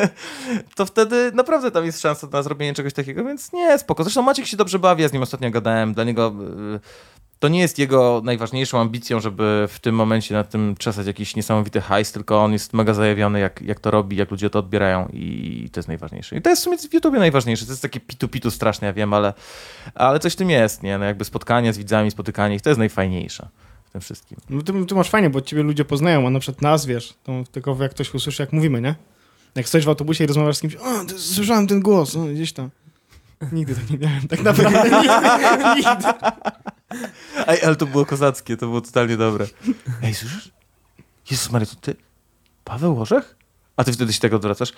to 0.76 0.86
wtedy 0.86 1.32
naprawdę 1.34 1.70
tam 1.70 1.84
jest 1.84 2.00
szansa 2.00 2.26
na 2.32 2.42
zrobienie 2.42 2.74
czegoś 2.74 2.92
takiego, 2.92 3.24
więc 3.24 3.52
nie, 3.52 3.78
spoko. 3.78 4.04
Zresztą 4.04 4.22
Maciek 4.22 4.46
się 4.46 4.56
dobrze 4.56 4.78
bawi, 4.78 5.02
ja 5.02 5.08
z 5.08 5.12
nim 5.12 5.22
ostatnio 5.22 5.50
gadałem, 5.50 5.94
dla 5.94 6.04
niego 6.04 6.34
y, 6.76 7.12
to 7.42 7.48
nie 7.48 7.60
jest 7.60 7.78
jego 7.78 8.20
najważniejszą 8.24 8.80
ambicją, 8.80 9.20
żeby 9.20 9.66
w 9.68 9.78
tym 9.78 9.94
momencie 9.94 10.34
na 10.34 10.44
tym 10.44 10.74
czesać 10.78 11.06
jakiś 11.06 11.36
niesamowity 11.36 11.80
hajs, 11.80 12.12
tylko 12.12 12.44
on 12.44 12.52
jest 12.52 12.72
mega 12.72 12.94
zajawiony, 12.94 13.40
jak, 13.40 13.62
jak 13.62 13.80
to 13.80 13.90
robi, 13.90 14.16
jak 14.16 14.30
ludzie 14.30 14.50
to 14.50 14.58
odbierają 14.58 15.08
i 15.12 15.68
to 15.72 15.78
jest 15.80 15.88
najważniejsze. 15.88 16.36
I 16.36 16.42
to 16.42 16.50
jest 16.50 16.62
w 16.62 16.64
sumie 16.64 16.78
w 16.78 16.94
YouTubie 16.94 17.18
najważniejsze. 17.18 17.66
To 17.66 17.72
jest 17.72 17.82
takie 17.82 18.00
pitu-pitu 18.00 18.50
straszne, 18.50 18.86
ja 18.86 18.92
wiem, 18.92 19.14
ale, 19.14 19.34
ale 19.94 20.18
coś 20.18 20.32
w 20.32 20.36
tym 20.36 20.50
jest, 20.50 20.82
nie? 20.82 20.98
No 20.98 21.04
jakby 21.04 21.24
spotkanie 21.24 21.72
z 21.72 21.78
widzami, 21.78 22.10
spotykanie 22.10 22.54
ich, 22.54 22.62
to 22.62 22.70
jest 22.70 22.78
najfajniejsze 22.78 23.48
tym 23.92 24.00
wszystkim. 24.00 24.38
No 24.50 24.62
ty, 24.62 24.86
ty 24.86 24.94
masz 24.94 25.10
fajnie, 25.10 25.30
bo 25.30 25.40
ciebie 25.40 25.62
ludzie 25.62 25.84
poznają, 25.84 26.26
a 26.26 26.30
na 26.30 26.40
przykład 26.40 26.62
nas, 26.62 26.86
wiesz, 26.86 27.14
to 27.24 27.32
tylko 27.52 27.76
jak 27.80 27.90
ktoś 27.90 28.14
usłyszy, 28.14 28.42
jak 28.42 28.52
mówimy, 28.52 28.80
nie? 28.80 28.94
Jak 29.54 29.68
stoisz 29.68 29.84
w 29.84 29.88
autobusie 29.88 30.24
i 30.24 30.26
rozmawiasz 30.26 30.56
z 30.56 30.60
kimś, 30.60 30.74
o, 30.74 31.04
ty, 31.04 31.18
słyszałem 31.18 31.66
ten 31.66 31.80
głos, 31.80 32.14
no, 32.14 32.24
gdzieś 32.26 32.52
tam. 32.52 32.70
Nigdy 33.52 33.74
tak 33.74 33.90
nie 33.90 33.98
miałem, 33.98 34.28
tak 34.28 34.42
naprawdę 34.42 34.82
nigdy, 34.82 34.98
nigdy. 35.76 36.08
Ej, 37.46 37.62
ale 37.62 37.76
to 37.76 37.86
było 37.86 38.06
kozackie, 38.06 38.56
to 38.56 38.66
było 38.66 38.80
totalnie 38.80 39.16
dobre. 39.16 39.46
Ej, 40.02 40.14
słyszysz? 40.14 40.50
Jezus 41.30 41.50
Maria, 41.50 41.66
to 41.66 41.76
ty? 41.76 41.96
Paweł 42.64 43.00
Orzech? 43.00 43.36
A 43.76 43.84
ty 43.84 43.92
wtedy 43.92 44.12
się 44.12 44.20
tego 44.20 44.36
odwracasz? 44.36 44.72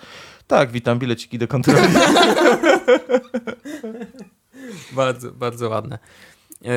Tak, 0.47 0.71
witam, 0.71 0.99
bileciki 0.99 1.37
do 1.37 1.47
kontroli. 1.47 1.87
Bardzo, 4.91 5.31
bardzo 5.31 5.69
ładne. 5.69 5.99
E, 6.65 6.69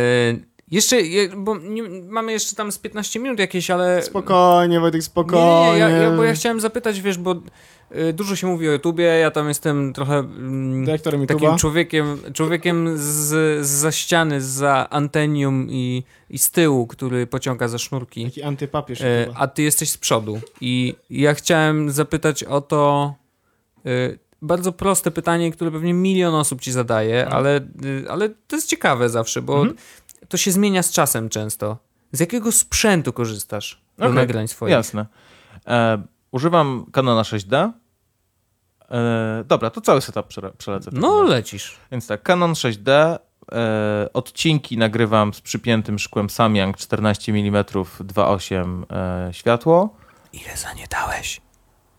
jeszcze, 0.70 1.00
je- 1.00 1.28
bo 1.36 1.56
nie, 1.58 1.82
mamy 2.08 2.32
jeszcze 2.32 2.56
tam 2.56 2.72
z 2.72 2.78
15 2.78 3.20
minut 3.20 3.38
jakieś, 3.38 3.70
ale... 3.70 4.02
Spokojnie, 4.02 4.80
Wojtek, 4.80 4.98
Nie, 5.00 5.02
spokojnie. 5.02 5.72
nie, 5.72 5.78
ja, 5.78 5.88
ja, 5.88 6.10
bo 6.16 6.24
ja 6.24 6.34
chciałem 6.34 6.60
zapytać, 6.60 7.00
wiesz, 7.00 7.18
bo 7.18 7.34
y, 7.96 8.12
dużo 8.12 8.36
się 8.36 8.46
mówi 8.46 8.68
o 8.68 8.72
YouTubie, 8.72 9.04
ja 9.04 9.30
tam 9.30 9.48
jestem 9.48 9.92
trochę 9.92 10.18
mm, 10.18 10.84
Dyrektorem 10.84 11.26
takim 11.26 11.48
YouTube'a. 11.48 11.58
człowiekiem, 11.58 12.18
człowiekiem 12.34 12.92
z, 12.96 13.66
za 13.66 13.92
ściany, 13.92 14.40
za 14.40 14.86
antenium 14.90 15.66
i, 15.70 16.02
i 16.30 16.38
z 16.38 16.50
tyłu, 16.50 16.86
który 16.86 17.26
pociąga 17.26 17.68
za 17.68 17.78
sznurki. 17.78 18.24
Taki 18.24 18.42
antypapież. 18.42 19.00
E, 19.00 19.24
chyba. 19.26 19.38
a 19.38 19.46
ty 19.46 19.62
jesteś 19.62 19.90
z 19.90 19.98
przodu. 19.98 20.40
I 20.60 20.94
ja 21.10 21.34
chciałem 21.34 21.90
zapytać 21.90 22.44
o 22.44 22.60
to 22.60 23.14
e, 23.86 23.90
bardzo 24.42 24.72
proste 24.72 25.10
pytanie, 25.10 25.52
które 25.52 25.70
pewnie 25.70 25.94
milion 25.94 26.34
osób 26.34 26.60
ci 26.60 26.72
zadaje, 26.72 27.18
Mhm. 27.24 27.36
ale, 27.36 27.56
y, 27.84 28.04
ale 28.10 28.28
to 28.28 28.56
jest 28.56 28.68
ciekawe 28.68 29.08
zawsze, 29.08 29.42
bo 29.42 29.64
to 30.28 30.36
się 30.36 30.52
zmienia 30.52 30.82
z 30.82 30.90
czasem 30.90 31.28
często. 31.28 31.76
Z 32.12 32.20
jakiego 32.20 32.52
sprzętu 32.52 33.12
korzystasz 33.12 33.80
do 33.98 34.04
Okej, 34.04 34.16
nagrań 34.16 34.48
swoich? 34.48 34.72
Jasne. 34.72 35.06
E, 35.66 36.02
używam 36.30 36.86
Canona 36.92 37.22
6D. 37.22 37.72
E, 38.90 39.44
dobra, 39.46 39.70
to 39.70 39.80
cały 39.80 40.00
setup 40.00 40.26
przele- 40.28 40.52
przelecę. 40.58 40.90
No, 40.92 41.22
lecisz. 41.22 41.76
Więc 41.92 42.06
tak, 42.06 42.22
Canon 42.22 42.52
6D. 42.52 43.18
E, 43.52 44.08
odcinki 44.12 44.78
nagrywam 44.78 45.34
z 45.34 45.40
przypiętym 45.40 45.98
szkłem 45.98 46.30
Samyang 46.30 46.76
14 46.76 47.32
mm 47.32 47.64
2.8 47.64 48.84
e, 48.90 49.28
światło. 49.34 49.96
Ile 50.32 50.56
za 50.56 50.72
nie 50.72 50.86
dałeś? 50.86 51.40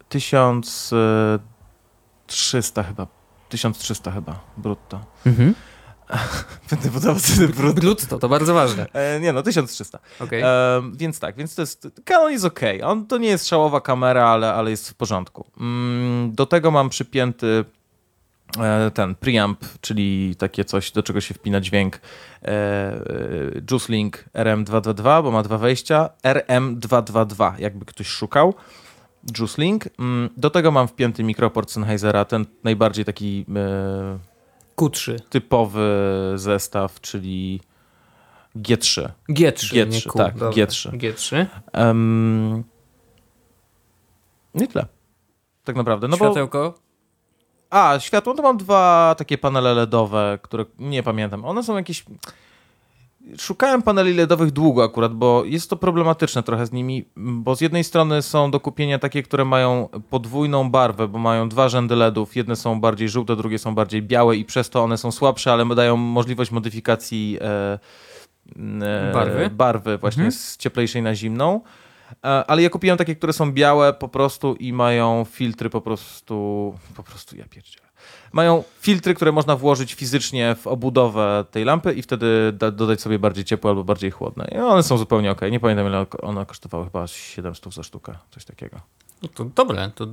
1300 0.10 2.84
chyba. 2.84 3.08
1300 3.50 4.12
chyba 4.12 4.40
brutto. 4.58 5.00
Mhm. 5.26 5.56
Będę 6.70 6.90
podawał 6.90 7.20
ceny 7.20 7.48
brutto. 7.48 7.82
Brutto, 7.82 8.20
to 8.20 8.30
bardzo 8.30 8.54
ważne. 8.54 8.88
E, 8.94 9.20
nie 9.20 9.34
no, 9.34 9.44
1300. 9.44 10.00
Okej. 10.20 10.42
E, 10.42 10.82
więc 10.94 11.20
tak, 11.20 11.36
więc 11.36 11.56
to 11.56 11.62
jest. 11.62 11.88
Canon 12.06 12.32
jest 12.32 12.46
ok. 12.46 12.60
On 12.84 13.08
to 13.08 13.18
nie 13.18 13.28
jest 13.28 13.48
szałowa 13.48 13.82
kamera, 13.82 14.28
ale, 14.28 14.54
ale 14.54 14.72
jest 14.72 14.90
w 14.90 14.94
porządku. 14.94 15.46
Mm, 15.60 16.32
do 16.36 16.46
tego 16.46 16.72
mam 16.72 16.90
przypięty 16.90 17.66
e, 18.60 18.92
ten 18.92 19.16
preamp, 19.16 19.60
czyli 19.82 20.36
takie 20.36 20.66
coś, 20.66 20.92
do 20.92 21.04
czego 21.04 21.22
się 21.22 21.34
wpina 21.34 21.62
dźwięk. 21.62 21.96
E, 21.96 22.48
e, 22.48 23.02
Juice 23.72 23.94
Link 23.94 24.26
RM222, 24.34 25.24
bo 25.24 25.32
ma 25.32 25.44
dwa 25.44 25.58
wejścia. 25.58 26.10
RM222, 26.24 27.60
jakby 27.60 27.86
ktoś 27.86 28.08
szukał. 28.08 28.54
Juice 29.38 29.62
Link. 29.62 29.90
Mm, 30.00 30.30
do 30.38 30.50
tego 30.50 30.72
mam 30.72 30.88
wpięty 30.88 31.24
mikroport 31.24 31.72
Sennheisera, 31.72 32.26
ten 32.26 32.46
najbardziej 32.64 33.06
taki 33.06 33.46
e, 33.56 34.29
Q3. 34.80 35.20
typowy 35.30 35.90
zestaw, 36.36 37.02
czyli 37.02 37.62
G3. 38.56 39.10
G3, 39.30 39.74
nie 39.76 39.86
G3, 39.86 40.04
Q. 40.10 40.18
tak, 40.18 40.34
Dobra. 40.38 40.50
G3. 40.66 40.98
G3. 40.98 41.46
Um, 41.74 42.64
nie 44.54 44.68
tyle. 44.68 44.86
Tak 45.64 45.76
naprawdę. 45.76 46.08
No 46.08 46.18
bo, 46.18 46.26
Światełko. 46.26 46.74
a, 47.70 48.00
światło, 48.00 48.34
to 48.34 48.44
mam 48.44 48.58
dwa 48.58 49.16
takie 49.18 49.38
panele 49.38 49.74
LEDowe, 49.74 50.40
które 50.42 50.66
nie 50.80 51.04
pamiętam. 51.04 51.46
One 51.46 51.64
są 51.64 51.76
jakieś... 51.76 52.06
Szukałem 53.38 53.82
paneli 53.82 54.14
LEDowych 54.14 54.52
długo 54.52 54.84
akurat, 54.84 55.14
bo 55.14 55.44
jest 55.46 55.70
to 55.70 55.76
problematyczne 55.78 56.44
trochę 56.44 56.66
z 56.66 56.72
nimi, 56.72 57.06
bo 57.16 57.56
z 57.56 57.62
jednej 57.62 57.84
strony 57.84 58.22
są 58.22 58.52
do 58.52 58.60
kupienia 58.60 59.00
takie, 59.00 59.24
które 59.24 59.46
mają 59.46 59.90
podwójną 60.10 60.70
barwę, 60.72 61.08
bo 61.08 61.20
mają 61.20 61.50
dwa 61.50 61.70
rzędy 61.70 61.96
LEDów. 61.96 62.36
Jedne 62.36 62.56
są 62.56 62.82
bardziej 62.82 63.10
żółte, 63.10 63.36
drugie 63.36 63.60
są 63.60 63.76
bardziej 63.76 64.02
białe 64.02 64.36
i 64.38 64.46
przez 64.46 64.70
to 64.70 64.84
one 64.84 64.98
są 64.98 65.12
słabsze, 65.12 65.54
ale 65.54 65.76
dają 65.76 65.98
możliwość 65.98 66.52
modyfikacji 66.52 67.38
e, 67.42 67.80
e, 68.82 69.12
Barwy? 69.14 69.50
barwy 69.50 69.98
właśnie 69.98 70.24
Mhm. 70.24 70.32
z 70.32 70.58
cieplejszej 70.58 71.02
na 71.02 71.16
zimną. 71.16 71.62
E, 72.26 72.28
Ale 72.28 72.62
ja 72.62 72.70
kupiłem 72.70 72.98
takie, 72.98 73.16
które 73.16 73.34
są 73.34 73.52
białe 73.52 73.94
po 73.94 74.08
prostu 74.08 74.56
i 74.56 74.74
mają 74.74 75.26
filtry 75.32 75.70
po 75.70 75.82
prostu, 75.82 76.74
po 76.96 77.04
prostu 77.04 77.38
ja 77.38 77.46
pierdzielę. 77.50 77.89
Mają 78.34 78.64
filtry, 78.80 79.14
które 79.14 79.32
można 79.32 79.56
włożyć 79.56 79.94
fizycznie 79.94 80.56
w 80.56 80.68
obudowę 80.68 81.46
tej 81.52 81.66
lampy 81.66 81.94
i 81.94 82.02
wtedy 82.02 82.54
da, 82.54 82.72
dodać 82.72 83.02
sobie 83.02 83.20
bardziej 83.20 83.46
ciepłe 83.46 83.70
albo 83.70 83.84
bardziej 83.84 84.12
chłodne. 84.12 84.48
I 84.56 84.58
one 84.58 84.84
są 84.84 84.98
zupełnie 84.98 85.32
ok. 85.32 85.42
Nie 85.52 85.60
pamiętam 85.60 85.88
ile 85.88 86.06
one 86.22 86.46
kosztowały, 86.46 86.84
chyba 86.86 87.08
700 87.08 87.74
za 87.74 87.84
sztukę, 87.84 88.14
coś 88.32 88.46
takiego. 88.46 88.80
No 89.24 89.30
to 89.36 89.46
dobre. 89.46 89.92
To, 89.96 90.08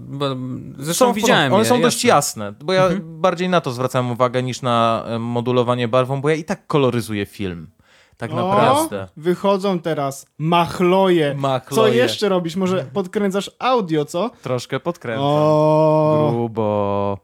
zresztą 0.78 1.06
Są 1.06 1.12
widziałem 1.12 1.52
One 1.52 1.62
je, 1.62 1.68
są 1.68 1.80
dość 1.82 2.04
jasne. 2.04 2.44
jasne, 2.44 2.64
bo 2.66 2.72
ja 2.72 2.82
Mhm. 2.84 3.20
bardziej 3.20 3.48
na 3.48 3.60
to 3.60 3.70
zwracałem 3.72 4.10
uwagę 4.10 4.42
niż 4.42 4.62
na 4.62 5.04
e, 5.06 5.18
modulowanie 5.18 5.88
barwą, 5.88 6.20
bo 6.20 6.28
ja 6.28 6.34
i 6.34 6.44
tak 6.44 6.66
koloryzuję 6.66 7.26
film. 7.26 7.70
Tak 8.16 8.32
O, 8.32 8.34
naprawdę. 8.36 9.08
wychodzą 9.16 9.80
teraz 9.80 10.26
machloje. 10.38 11.34
Co 11.34 11.40
Machloje. 11.40 11.94
jeszcze 11.94 12.28
robisz? 12.28 12.56
Może 12.56 12.84
podkręcasz 12.92 13.50
audio, 13.58 14.04
co? 14.04 14.30
Troszkę 14.42 14.80
podkręcam. 14.80 15.24
O, 15.26 16.28
Grubo. 16.32 17.18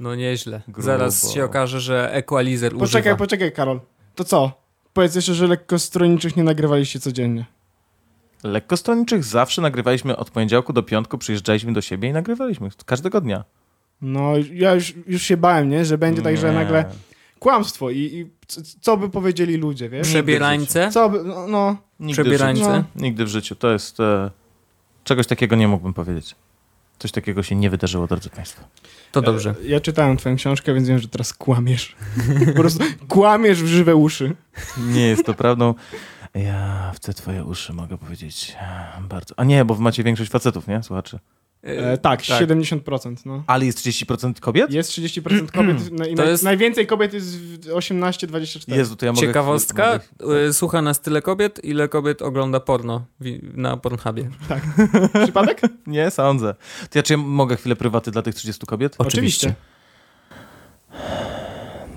No 0.00 0.14
nieźle. 0.14 0.62
Grubo. 0.68 0.82
Zaraz 0.82 1.32
się 1.32 1.44
okaże, 1.44 1.80
że 1.80 2.12
equalizer 2.14 2.72
Poczekaj, 2.72 3.00
używa. 3.02 3.16
poczekaj, 3.16 3.52
Karol. 3.52 3.80
To 4.14 4.24
co? 4.24 4.52
Powiedz 4.92 5.14
jeszcze, 5.14 5.34
że 5.34 5.46
lekko 5.46 5.78
stronniczych 5.78 6.36
nie 6.36 6.44
nagrywaliście 6.44 7.00
codziennie. 7.00 7.44
Lekkostronniczych 8.44 9.24
zawsze 9.24 9.62
nagrywaliśmy 9.62 10.16
od 10.16 10.30
poniedziałku 10.30 10.72
do 10.72 10.82
piątku, 10.82 11.18
przyjeżdżaliśmy 11.18 11.72
do 11.72 11.80
siebie 11.80 12.08
i 12.08 12.12
nagrywaliśmy 12.12 12.68
każdego 12.86 13.20
dnia. 13.20 13.44
No, 14.02 14.32
ja 14.52 14.74
już, 14.74 14.94
już 15.06 15.22
się 15.22 15.36
bałem, 15.36 15.68
nie? 15.70 15.84
Że 15.84 15.98
będzie 15.98 16.22
tak, 16.22 16.36
że 16.36 16.52
nagle 16.52 16.84
kłamstwo 17.38 17.90
i, 17.90 17.98
i 17.98 18.26
co 18.80 18.96
by 18.96 19.10
powiedzieli 19.10 19.56
ludzie, 19.56 19.88
wiesz? 19.88 20.08
Przebierańce? 20.08 20.90
Co 20.92 21.08
by, 21.08 21.24
no, 21.24 21.46
no 21.46 21.76
Nigdy 22.00 22.22
w 22.22 22.24
Przebierańce? 22.24 22.60
życiu. 22.62 22.84
No. 22.94 23.02
Nigdy 23.02 23.24
w 23.24 23.28
życiu. 23.28 23.54
To 23.56 23.72
jest... 23.72 24.00
E, 24.00 24.30
czegoś 25.04 25.26
takiego 25.26 25.56
nie 25.56 25.68
mógłbym 25.68 25.94
powiedzieć. 25.94 26.34
Coś 26.98 27.12
takiego 27.12 27.42
się 27.42 27.54
nie 27.56 27.70
wydarzyło, 27.70 28.06
drodzy 28.06 28.30
Państwo. 28.30 28.64
To 29.12 29.22
dobrze. 29.22 29.54
E, 29.64 29.66
Ja 29.68 29.80
czytałem 29.80 30.16
twoją 30.16 30.36
książkę, 30.36 30.74
więc 30.74 30.88
wiem, 30.88 30.98
że 30.98 31.08
teraz 31.08 31.32
kłamiesz. 31.32 31.96
po 32.46 32.52
prostu 32.52 32.84
kłamiesz 33.08 33.62
w 33.62 33.66
żywe 33.66 33.96
uszy. 33.96 34.36
Nie 34.78 35.06
jest 35.06 35.26
to 35.26 35.34
prawdą. 35.34 35.74
Ja 36.34 36.92
w 36.94 37.00
te 37.00 37.14
twoje 37.14 37.44
uszy 37.44 37.72
mogę 37.72 37.98
powiedzieć 37.98 38.56
e, 38.60 39.02
bardzo... 39.08 39.34
A 39.36 39.44
nie, 39.44 39.64
bo 39.64 39.74
wy 39.74 39.82
macie 39.82 40.02
większość 40.04 40.30
facetów, 40.30 40.68
nie? 40.68 40.82
Słuchaczy. 40.82 41.18
E, 41.66 41.98
tak, 41.98 42.20
70%, 42.20 43.16
no. 43.24 43.44
Ale 43.46 43.66
jest 43.66 43.78
30% 43.86 44.40
kobiet? 44.40 44.72
Jest 44.72 44.90
30% 44.90 45.46
kobiet 45.50 45.90
no, 45.98 46.06
i 46.06 46.14
To 46.14 46.22
naj, 46.22 46.30
jest- 46.30 46.44
najwięcej 46.44 46.86
kobiet 46.86 47.12
jest 47.12 47.38
w 47.38 47.58
18-24. 47.68 48.76
Jezu, 48.76 48.96
to 48.96 49.06
ja 49.06 49.12
mogę... 49.12 49.26
Ciekawostka, 49.26 50.00
mogę- 50.20 50.46
y, 50.48 50.52
słucha 50.52 50.82
nas 50.82 51.00
tyle 51.00 51.22
kobiet, 51.22 51.64
ile 51.64 51.88
kobiet 51.88 52.22
ogląda 52.22 52.60
porno 52.60 53.06
na 53.54 53.76
Pornhubie. 53.76 54.30
Przypadek? 55.24 55.60
Nie, 55.86 56.10
sądzę. 56.10 56.54
To 56.90 56.98
ja 56.98 57.02
czy 57.02 57.12
ja 57.12 57.16
mogę 57.16 57.56
chwilę 57.56 57.76
prywaty 57.76 58.10
dla 58.10 58.22
tych 58.22 58.34
30 58.34 58.66
kobiet? 58.66 58.94
Oczywiście. 58.98 59.54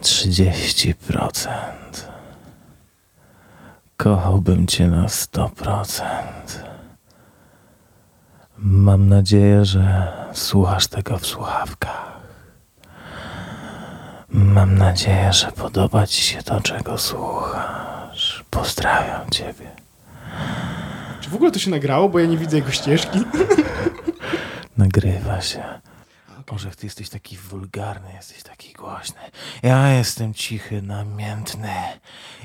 30%. 0.01 1.47
Kochałbym 3.97 4.67
cię 4.67 4.88
na 4.88 5.05
100%. 5.05 6.01
Mam 8.62 9.10
nadzieję, 9.10 9.66
że 9.66 10.14
słuchasz 10.34 10.88
tego 10.88 11.18
w 11.18 11.26
słuchawkach. 11.26 12.20
Mam 14.30 14.78
nadzieję, 14.78 15.34
że 15.34 15.51
podoba 15.51 16.07
ci 16.07 16.22
się 16.22 16.43
to, 16.43 16.62
czego 16.62 16.97
słuchasz. 16.97 18.45
Pozdrawiam 18.49 19.30
ciebie. 19.32 19.72
Czy 21.22 21.30
w 21.30 21.36
ogóle 21.36 21.51
to 21.51 21.60
się 21.60 21.72
nagrało, 21.72 22.10
bo 22.10 22.20
ja 22.20 22.26
nie 22.26 22.38
widzę 22.38 22.57
jego 22.57 22.72
ścieżki? 22.72 23.20
Nagrywa 24.78 25.41
się. 25.41 25.64
Może 26.52 26.70
ty 26.72 26.86
jesteś 26.86 27.10
taki 27.10 27.38
wulgarny, 27.38 28.14
jesteś 28.14 28.43
taki 28.43 28.74
głośny. 28.74 29.20
Ja 29.64 29.93
jestem 29.93 30.34
cichy, 30.34 30.82
namiętny 30.82 31.70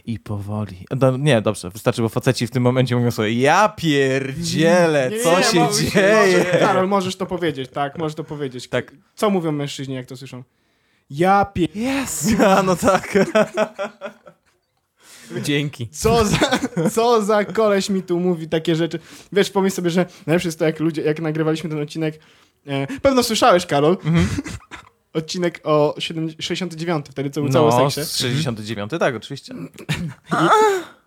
i 0.05 0.19
powoli. 0.19 0.87
No, 1.01 1.17
nie, 1.17 1.43
dobrze, 1.43 1.71
wystarczy, 1.71 2.03
bo 2.03 2.09
faceci 2.09 2.47
w 2.47 2.51
tym 2.51 2.63
momencie 2.63 2.97
mówią 2.97 3.11
sobie 3.11 3.33
ja 3.33 3.69
pierdzielę, 3.69 5.11
Nie, 5.11 5.21
co 5.21 5.39
nie, 5.39 5.45
się 5.45 5.61
możesz- 5.61 5.93
dzieje? 5.93 6.39
możesz- 6.39 6.61
Karol, 6.61 6.89
możesz 6.89 7.17
to 7.17 7.27
powiedzieć, 7.27 7.71
tak, 7.71 7.99
możesz 7.99 8.15
to 8.15 8.25
powiedzieć. 8.25 8.69
Tak. 8.69 8.93
Co 9.15 9.31
mówią 9.31 9.53
mężczyźni, 9.53 9.95
jak 9.95 10.07
to 10.07 10.17
słyszą? 10.17 10.43
Ja 11.11 11.45
pie... 11.45 11.65
Yes! 11.75 12.27
A, 12.57 12.63
no 12.63 12.77
tak. 12.77 13.09
Dzięki. 15.43 15.89
Co 15.89 16.25
za, 16.25 16.39
co 16.93 17.23
za 17.23 17.45
koleś 17.45 17.91
mi 17.91 18.03
tu 18.03 18.21
mówi 18.21 18.49
takie 18.49 18.77
rzeczy. 18.77 18.99
Wiesz, 19.33 19.51
pomyśl 19.51 19.77
sobie, 19.77 19.91
że 19.91 20.07
najlepsze 20.27 20.49
jest 20.49 20.59
to, 20.59 20.65
jak 20.65 20.81
ludzie, 20.81 21.03
jak 21.03 21.21
nagrywaliśmy 21.21 21.71
ten 21.71 21.83
odcinek. 21.83 22.21
E, 22.67 22.87
pewno 23.01 23.23
słyszałeś, 23.23 23.67
Karol. 23.67 23.97
Mhm. 24.05 24.27
Odcinek 25.15 25.61
o 25.65 25.95
7, 25.99 26.29
69, 26.41 27.07
wtedy 27.11 27.31
co 27.31 27.41
był 27.41 27.51
cały 27.51 27.71
No, 27.71 27.85
o 27.85 27.91
seksie. 27.91 28.11
z 28.13 28.17
69, 28.17 28.91
tak, 28.99 29.17
oczywiście. 29.17 29.55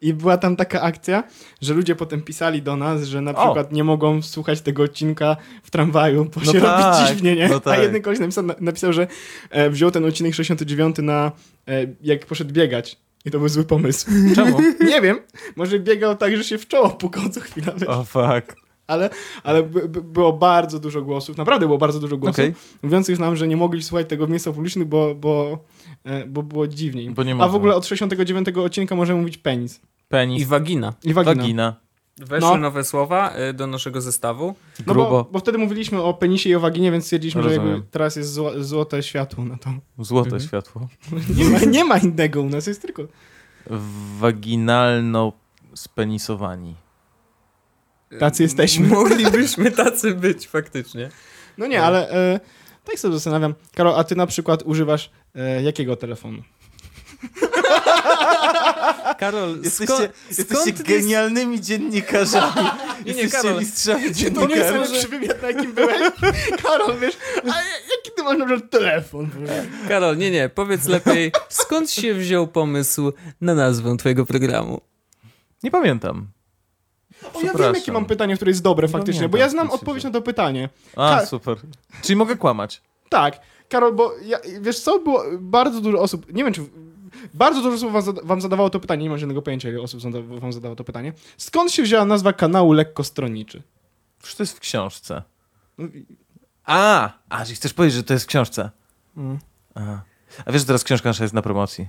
I 0.02 0.14
była 0.14 0.38
tam 0.38 0.56
taka 0.56 0.82
akcja, 0.82 1.24
że 1.62 1.74
ludzie 1.74 1.96
potem 1.96 2.22
pisali 2.22 2.62
do 2.62 2.76
nas, 2.76 3.04
że 3.04 3.22
na 3.22 3.32
O. 3.32 3.46
przykład 3.46 3.72
nie 3.72 3.84
mogą 3.84 4.22
słuchać 4.22 4.62
tego 4.62 4.84
odcinka 4.84 5.38
w 5.64 5.72
tramwaju, 5.72 6.26
bo 6.26 6.42
No 6.46 6.54
się 6.54 6.62
tak, 6.62 6.96
robi 6.96 7.08
dziwnie, 7.08 7.36
nie? 7.36 7.50
no 7.50 7.60
tak. 7.60 7.80
A 7.80 7.82
jeden 7.84 8.02
koleś 8.02 8.20
napisał, 8.20 8.44
napisał 8.60 8.94
że 8.94 9.08
e, 9.50 9.70
wziął 9.70 9.92
ten 9.92 10.06
odcinek 10.06 10.34
69 10.36 10.96
na, 10.98 11.32
e, 11.68 11.72
jak 12.02 12.26
poszedł 12.26 12.54
biegać. 12.54 12.98
I 13.26 13.32
to 13.32 13.40
był 13.40 13.50
zły 13.50 13.64
pomysł. 13.64 14.12
Czemu? 14.36 14.60
nie 14.92 15.02
wiem, 15.02 15.20
może 15.56 15.80
biegał 15.80 16.16
tak, 16.18 16.38
że 16.38 16.44
się 16.44 16.58
w 16.58 16.68
czoło 16.68 16.90
pukał 16.90 17.30
co 17.30 17.40
wiesz? 17.58 17.84
O, 17.88 18.04
fuck. 18.04 18.67
Ale, 18.88 19.10
ale 19.44 19.64
by, 19.64 19.88
by, 19.90 20.02
było 20.02 20.34
bardzo 20.34 20.80
dużo 20.80 21.02
głosów, 21.02 21.38
naprawdę 21.38 21.66
było 21.66 21.78
bardzo 21.78 22.00
dużo 22.00 22.18
głosów, 22.18 22.36
Okej. 22.40 22.54
mówiących 22.84 23.20
nam, 23.20 23.36
że 23.36 23.48
nie 23.48 23.58
mogli 23.58 23.84
słuchać 23.84 24.10
tego 24.10 24.28
w 24.28 24.30
miejscach 24.30 24.54
publicznych, 24.54 24.88
bo, 24.88 25.16
bo, 25.16 25.60
e, 26.04 26.26
bo 26.26 26.44
było 26.44 26.68
dziwniej. 26.68 27.10
Bo 27.12 27.24
nie 27.24 27.36
A 27.40 27.48
w 27.48 27.56
ogóle 27.56 27.76
od 27.76 27.86
69 27.86 28.48
odcinka 28.58 28.96
możemy 28.96 29.20
mówić 29.20 29.38
penis. 29.38 29.82
Penis, 30.08 30.42
I 30.42 30.46
wagina. 30.46 30.94
I 31.04 31.14
wagina. 31.14 31.36
wagina, 31.36 31.76
Weszły 32.18 32.50
No. 32.50 32.58
nowe 32.58 32.84
słowa 32.84 33.34
y, 33.50 33.54
do 33.54 33.68
naszego 33.68 34.02
zestawu. 34.02 34.56
No 34.88 34.94
grubo, 34.94 35.10
bo, 35.10 35.28
bo 35.32 35.40
wtedy 35.40 35.58
mówiliśmy 35.58 36.02
o 36.02 36.14
penisie 36.14 36.50
i 36.50 36.56
o 36.56 36.60
waginie, 36.60 36.92
więc 36.92 37.04
stwierdziliśmy, 37.04 37.44
że 37.44 37.50
Rozumiem. 37.50 37.72
jakby 37.74 37.88
teraz 37.92 38.16
jest 38.16 38.34
zło, 38.34 38.52
złote 38.64 39.04
światło 39.04 39.46
na 39.46 39.58
to. 39.58 39.70
złote 40.00 40.30
Mhm. 40.30 40.48
światło. 40.48 40.88
Nie 41.38 41.46
ma, 41.50 41.60
nie 41.60 41.84
ma 41.84 41.98
innego 41.98 42.42
u 42.42 42.50
nas, 42.50 42.68
jest 42.68 42.82
tylko... 42.82 43.04
Waginalno 44.20 45.34
spenisowani. 45.76 46.76
Tacy 48.20 48.44
jesteśmy. 48.44 48.88
Moglibyśmy 48.88 49.72
tacy 49.72 50.14
być, 50.14 50.48
faktycznie. 50.48 51.10
No 51.58 51.68
nie, 51.68 51.84
ale 51.84 52.10
e, 52.10 52.40
tak 52.84 53.00
sobie 53.00 53.14
zastanawiam. 53.14 53.54
Karol, 53.76 53.96
a 54.00 54.04
ty 54.04 54.16
na 54.16 54.28
przykład 54.28 54.64
używasz 54.66 55.10
e, 55.36 55.64
jakiego 55.64 55.96
telefonu? 55.96 56.42
Karol, 59.20 59.62
Jesteście, 59.64 59.94
skąd, 59.96 60.12
jesteście 60.28 60.56
skąd 60.64 60.82
genialnymi 60.82 61.62
dziennikarzami. 61.62 62.54
Nie, 63.06 63.14
nie, 63.14 63.22
jesteście 63.22 63.48
Karol. 63.48 63.60
mistrzami 63.60 64.00
To 64.00 64.02
nie 64.04 64.08
jest 64.08 64.20
dziennikarzy. 64.20 64.72
najlepszy 64.74 65.08
wywiad, 65.08 65.42
na 65.42 65.48
jakim 65.48 65.74
byłeś? 65.74 65.98
Karol, 66.64 67.00
wiesz, 67.00 67.18
a 67.44 67.48
jaki 67.48 68.12
ty 68.16 68.24
masz 68.24 68.38
na 68.38 68.46
przykład 68.46 68.72
telefon? 68.72 69.30
Karol, 69.88 70.18
nie, 70.18 70.32
nie, 70.32 70.50
powiedz 70.50 70.86
lepiej, 70.88 71.32
skąd 71.50 71.92
się 71.92 72.14
wziął 72.14 72.48
pomysł 72.48 73.14
na 73.42 73.56
nazwę 73.56 73.98
twojego 73.98 74.26
programu? 74.26 74.82
Nie 75.64 75.72
pamiętam. 75.72 76.28
O, 77.34 77.42
ja 77.42 77.54
wiem, 77.54 77.76
jakie 77.76 77.92
mam 77.92 78.06
pytanie, 78.06 78.36
które 78.36 78.52
jest 78.52 78.62
dobre 78.62 78.88
faktycznie, 78.88 79.22
nie 79.22 79.30
bo 79.30 79.38
ja 79.38 79.46
wiem, 79.46 79.52
znam 79.52 79.72
odpowiedź 79.72 80.04
na 80.04 80.12
to 80.12 80.22
pytanie. 80.22 80.70
A, 80.96 81.18
Ka- 81.20 81.26
super. 81.26 81.58
Czyli 82.02 82.16
mogę 82.16 82.36
kłamać. 82.36 82.82
Tak, 83.10 83.40
Karol, 83.70 83.94
bo 83.96 84.14
ja, 84.26 84.38
wiesz 84.62 84.80
co, 84.80 85.00
było 85.00 85.24
bardzo 85.40 85.82
dużo 85.82 86.00
osób, 86.00 86.34
nie 86.34 86.44
wiem 86.44 86.54
czy, 86.54 86.62
bardzo 87.34 87.62
dużo 87.62 87.76
osób 87.76 87.92
wam, 87.92 88.02
zada, 88.02 88.22
wam 88.24 88.42
zadawało 88.42 88.70
to 88.70 88.80
pytanie, 88.80 89.04
nie 89.04 89.10
mam 89.10 89.20
żadnego 89.20 89.42
pojęcia, 89.42 89.70
ile 89.70 89.82
osób 89.82 90.02
zada, 90.02 90.18
wam 90.22 90.54
zadało 90.54 90.76
to 90.76 90.84
pytanie. 90.84 91.14
Skąd 91.38 91.72
się 91.72 91.84
wzięła 91.84 92.06
nazwa 92.06 92.34
kanału 92.34 92.74
Lekkostronniczy? 92.74 93.62
Przecież 94.20 94.36
to 94.36 94.44
jest 94.44 94.58
w 94.58 94.60
książce. 94.60 95.24
No 95.78 95.86
i- 95.86 96.06
A, 96.66 97.10
a, 97.30 97.46
że 97.46 97.54
chcesz 97.54 97.74
powiedzieć, 97.74 97.96
że 97.98 98.04
to 98.04 98.14
jest 98.14 98.26
w 98.26 98.28
książce. 98.28 98.70
Mm. 99.18 99.40
A, 99.76 99.82
a 100.46 100.52
wiesz, 100.52 100.62
że 100.62 100.66
teraz 100.66 100.84
książka 100.84 101.10
nasza 101.10 101.24
jest 101.24 101.34
na 101.34 101.42
promocji. 101.42 101.88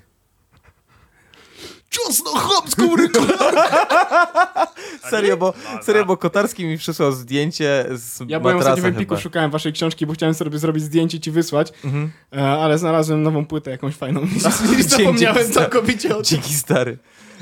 Ciosno 1.90 2.30
chłopską 2.30 2.96
ryką! 2.96 3.20
Serio, 5.10 5.36
bo, 5.36 5.54
serio, 5.82 6.04
bo 6.04 6.16
Kotarski 6.16 6.64
mi 6.64 6.78
przysłał 6.78 7.12
zdjęcie 7.12 7.84
z 7.90 8.20
Ja 8.28 8.40
byłem 8.40 8.56
matrasa 8.56 8.82
w 8.82 8.84
Empiku, 8.84 9.08
chyba. 9.14 9.20
szukałem 9.22 9.50
waszej 9.50 9.72
książki, 9.72 10.06
bo 10.06 10.12
chciałem 10.12 10.34
sobie 10.34 10.58
zrobić 10.58 10.84
zdjęcie 10.84 11.16
i 11.16 11.20
ci 11.20 11.30
wysłać, 11.30 11.72
Mhm. 11.84 12.10
e, 12.36 12.48
ale 12.48 12.78
znalazłem 12.78 13.22
nową 13.22 13.46
płytę 13.46 13.70
jakąś 13.70 13.94
fajną 13.94 14.20
i 14.20 14.26
Dzięki, 14.66 14.82
zapomniałem 14.82 15.52
całkowicie 15.52 16.08
o 16.08 16.14
tym. 16.14 16.24
Dzięki 16.24 16.54
stary. 16.54 16.98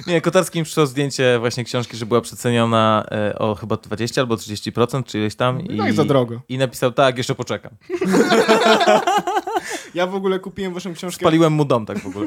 Nie, 0.06 0.20
Kotarski 0.20 0.58
mi 0.58 0.64
przysłał 0.64 0.86
zdjęcie 0.86 1.38
właśnie 1.38 1.64
książki, 1.64 1.96
że 1.96 2.06
była 2.06 2.20
przeceniona 2.20 3.06
e, 3.10 3.38
o 3.38 3.54
chyba 3.54 3.76
20 3.76 4.20
albo 4.20 4.34
30%, 4.34 5.04
czy 5.04 5.18
ileś 5.18 5.34
tam. 5.34 5.58
No 5.70 5.84
jak 5.86 5.94
za 5.94 6.04
drogo. 6.04 6.40
I 6.48 6.58
napisał, 6.58 6.92
tak, 6.92 7.18
jeszcze 7.18 7.34
poczekam. 7.34 7.72
Ja 9.94 10.06
w 10.06 10.14
ogóle 10.14 10.38
kupiłem 10.38 10.74
waszą 10.74 10.94
książkę... 10.94 11.20
Spaliłem 11.20 11.52
mu 11.52 11.64
dom 11.64 11.86
tak 11.86 11.98
w 11.98 12.06
ogóle. 12.06 12.26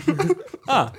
A, 0.67 0.83
no, 0.85 0.91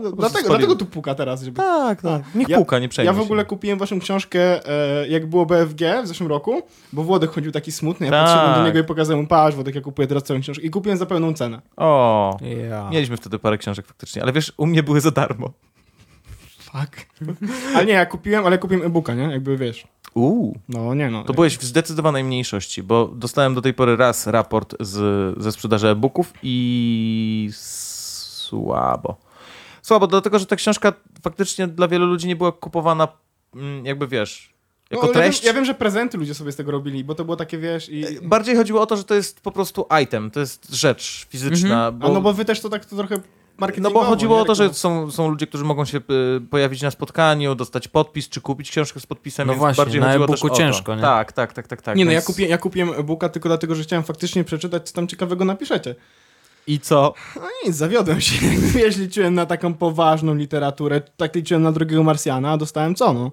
dlatego, 0.00 0.28
spaliłem. 0.28 0.48
dlatego 0.50 0.76
tu 0.76 0.86
puka 0.86 1.14
teraz, 1.14 1.42
żeby... 1.42 1.56
tak, 1.56 2.02
tak. 2.02 2.22
Niech 2.34 2.48
Ja- 2.48 2.58
puka, 2.58 2.78
nie 2.78 2.88
przejmuj 2.88 3.06
Ja 3.06 3.12
w 3.12 3.16
się. 3.16 3.22
ogóle 3.22 3.44
kupiłem 3.44 3.78
waszą 3.78 3.98
książkę, 4.00 4.68
e, 5.02 5.08
jak 5.08 5.26
było 5.26 5.46
BFG 5.46 6.02
w 6.04 6.06
zeszłym 6.06 6.28
roku, 6.28 6.62
bo 6.92 7.02
Włodek 7.02 7.30
chodził 7.30 7.52
taki 7.52 7.72
smutny, 7.72 8.06
ja 8.06 8.12
Tak. 8.12 8.24
podszedłem 8.26 8.54
do 8.54 8.66
niego 8.66 8.78
i 8.78 8.84
pokazałem 8.84 9.22
mu, 9.22 9.28
patrz 9.28 9.54
Włodek, 9.54 9.74
ja 9.74 9.80
kupuję 9.80 10.08
teraz 10.08 10.22
całą 10.22 10.40
książkę 10.40 10.62
i 10.64 10.70
kupiłem 10.70 10.98
za 10.98 11.06
pełną 11.06 11.32
cenę. 11.34 11.60
O, 11.76 12.36
ja. 12.70 12.88
mieliśmy 12.92 13.16
wtedy 13.16 13.38
parę 13.38 13.58
książek 13.58 13.86
faktycznie, 13.86 14.22
ale 14.22 14.32
wiesz, 14.32 14.52
u 14.56 14.66
mnie 14.66 14.82
były 14.82 15.00
za 15.00 15.10
darmo. 15.10 15.50
Fuck. 16.58 17.06
ale 17.74 17.86
nie, 17.86 17.92
ja 17.92 18.06
kupiłem, 18.06 18.46
ale 18.46 18.58
kupiłem 18.58 18.86
e-booka, 18.86 19.14
nie? 19.14 19.22
Jakby 19.22 19.56
wiesz. 19.56 19.86
Uuu. 20.14 20.58
No 20.68 20.94
nie 20.94 21.10
no. 21.10 21.24
To 21.24 21.34
byłeś 21.34 21.58
w 21.58 21.64
zdecydowanej 21.64 22.24
mniejszości, 22.24 22.82
bo 22.82 23.08
dostałem 23.08 23.54
do 23.54 23.62
tej 23.62 23.74
pory 23.74 23.96
raz 23.96 24.26
raport 24.26 24.74
z, 24.80 25.34
ze 25.42 25.52
sprzedaży 25.52 25.88
e-booków 25.88 26.32
i 26.42 27.48
słabo. 27.52 29.16
Słabo, 29.86 30.06
dlatego 30.06 30.38
że 30.38 30.46
ta 30.46 30.56
książka 30.56 30.92
faktycznie 31.22 31.66
dla 31.66 31.88
wielu 31.88 32.06
ludzi 32.06 32.26
nie 32.28 32.36
była 32.36 32.52
kupowana, 32.52 33.08
mm, 33.54 33.86
jakby 33.86 34.06
wiesz, 34.08 34.54
no, 34.90 34.94
jako 34.96 35.06
ale 35.06 35.14
ja, 35.14 35.22
wiem, 35.22 35.30
treść. 35.32 35.44
ja 35.44 35.52
wiem, 35.52 35.64
że 35.64 35.74
prezenty 35.74 36.18
ludzie 36.18 36.34
sobie 36.34 36.52
z 36.52 36.56
tego 36.56 36.72
robili, 36.72 37.04
bo 37.04 37.14
to 37.14 37.24
było 37.24 37.36
takie, 37.36 37.58
wiesz, 37.58 37.88
i... 37.88 38.04
Bardziej 38.22 38.56
chodziło 38.56 38.80
o 38.80 38.86
to, 38.86 38.96
że 38.96 39.04
to 39.04 39.14
jest 39.14 39.40
po 39.40 39.52
prostu 39.52 39.86
item, 40.02 40.30
to 40.30 40.40
jest 40.40 40.74
rzecz 40.74 41.26
fizyczna. 41.30 41.86
A 41.86 42.08
no 42.08 42.20
bo 42.20 42.32
wy 42.32 42.44
też 42.44 42.60
to 42.60 42.68
tak 42.68 42.84
to 42.84 42.96
trochę 42.96 43.20
No 43.78 43.90
bo 43.90 44.04
chodziło 44.04 44.36
nie? 44.36 44.42
o 44.42 44.44
to, 44.44 44.54
że 44.54 44.62
Reklama. 44.62 44.78
są, 44.78 45.10
są 45.10 45.28
ludzie, 45.28 45.46
którzy 45.46 45.64
mogą 45.64 45.84
się 45.84 45.98
y, 45.98 46.40
pojawić 46.50 46.82
na 46.82 46.90
spotkaniu, 46.90 47.54
dostać 47.54 47.88
podpis, 47.88 48.28
czy 48.28 48.40
kupić 48.40 48.70
książkę 48.70 49.00
z 49.00 49.06
podpisem, 49.06 49.46
No 49.46 49.52
więc 49.52 49.60
właśnie, 49.60 49.84
bardziej 49.84 50.00
na 50.00 50.14
e-booku 50.14 50.50
ciężko, 50.50 50.92
to. 50.92 50.94
nie? 50.94 51.02
Tak, 51.02 51.32
tak, 51.32 51.52
tak, 51.52 51.66
tak, 51.68 51.82
tak. 51.82 51.96
Nie 51.96 52.04
no, 52.04 52.10
ja 52.10 52.16
więc- 52.16 52.26
kupiłem, 52.26 52.50
ja 52.50 52.58
kupiłem 52.58 52.90
e-booka 53.00 53.28
tylko 53.28 53.48
dlatego, 53.48 53.74
że 53.74 53.82
chciałem 53.82 54.04
faktycznie 54.04 54.44
przeczytać, 54.44 54.88
co 54.88 54.94
tam 54.94 55.08
ciekawego 55.08 55.44
napiszecie. 55.44 55.94
I 56.66 56.80
co? 56.80 57.14
No 57.36 57.48
nic, 57.64 57.76
zawiodłem 57.76 58.20
się. 58.20 58.46
Wiesz, 58.74 58.96
liczyłem 58.96 59.34
na 59.34 59.46
taką 59.46 59.74
poważną 59.74 60.34
literaturę, 60.34 61.00
tak 61.16 61.34
liczyłem 61.34 61.62
na 61.62 61.72
drugiego 61.72 62.02
Marsjana, 62.02 62.52
a 62.52 62.56
dostałem 62.56 62.94
co, 62.94 63.12
no? 63.12 63.30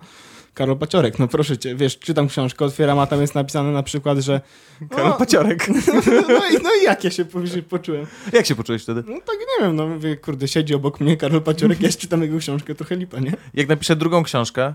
Karol 0.53 0.77
Paciorek, 0.77 1.19
no 1.19 1.27
proszę 1.27 1.57
cię, 1.57 1.75
wiesz, 1.75 1.99
czytam 1.99 2.27
książkę, 2.27 2.65
otwieram, 2.65 2.99
a 2.99 3.07
tam 3.07 3.21
jest 3.21 3.35
napisane 3.35 3.71
na 3.71 3.83
przykład, 3.83 4.17
że... 4.17 4.41
Karol 4.89 5.09
No, 5.09 5.13
Paciorek. 5.13 5.67
no, 6.29 6.49
i, 6.49 6.63
no 6.63 6.69
i 6.81 6.83
jak 6.83 7.03
ja 7.03 7.11
się 7.11 7.25
poczułem? 7.69 8.07
Jak 8.33 8.45
się 8.45 8.55
poczułeś 8.55 8.83
wtedy? 8.83 9.03
No 9.07 9.19
tak 9.25 9.35
nie 9.39 9.65
wiem, 9.65 9.75
no 9.75 9.87
mówię, 9.87 10.17
kurde, 10.17 10.47
siedzi 10.47 10.75
obok 10.75 10.99
mnie 10.99 11.17
Karol 11.17 11.41
Paciorek, 11.41 11.81
ja 11.81 11.89
czytam 11.89 12.21
jego 12.21 12.37
książkę, 12.37 12.75
trochę 12.75 12.95
lipa, 12.95 13.19
nie? 13.19 13.33
Jak 13.53 13.67
napiszę 13.67 13.95
drugą 13.95 14.23
książkę, 14.23 14.73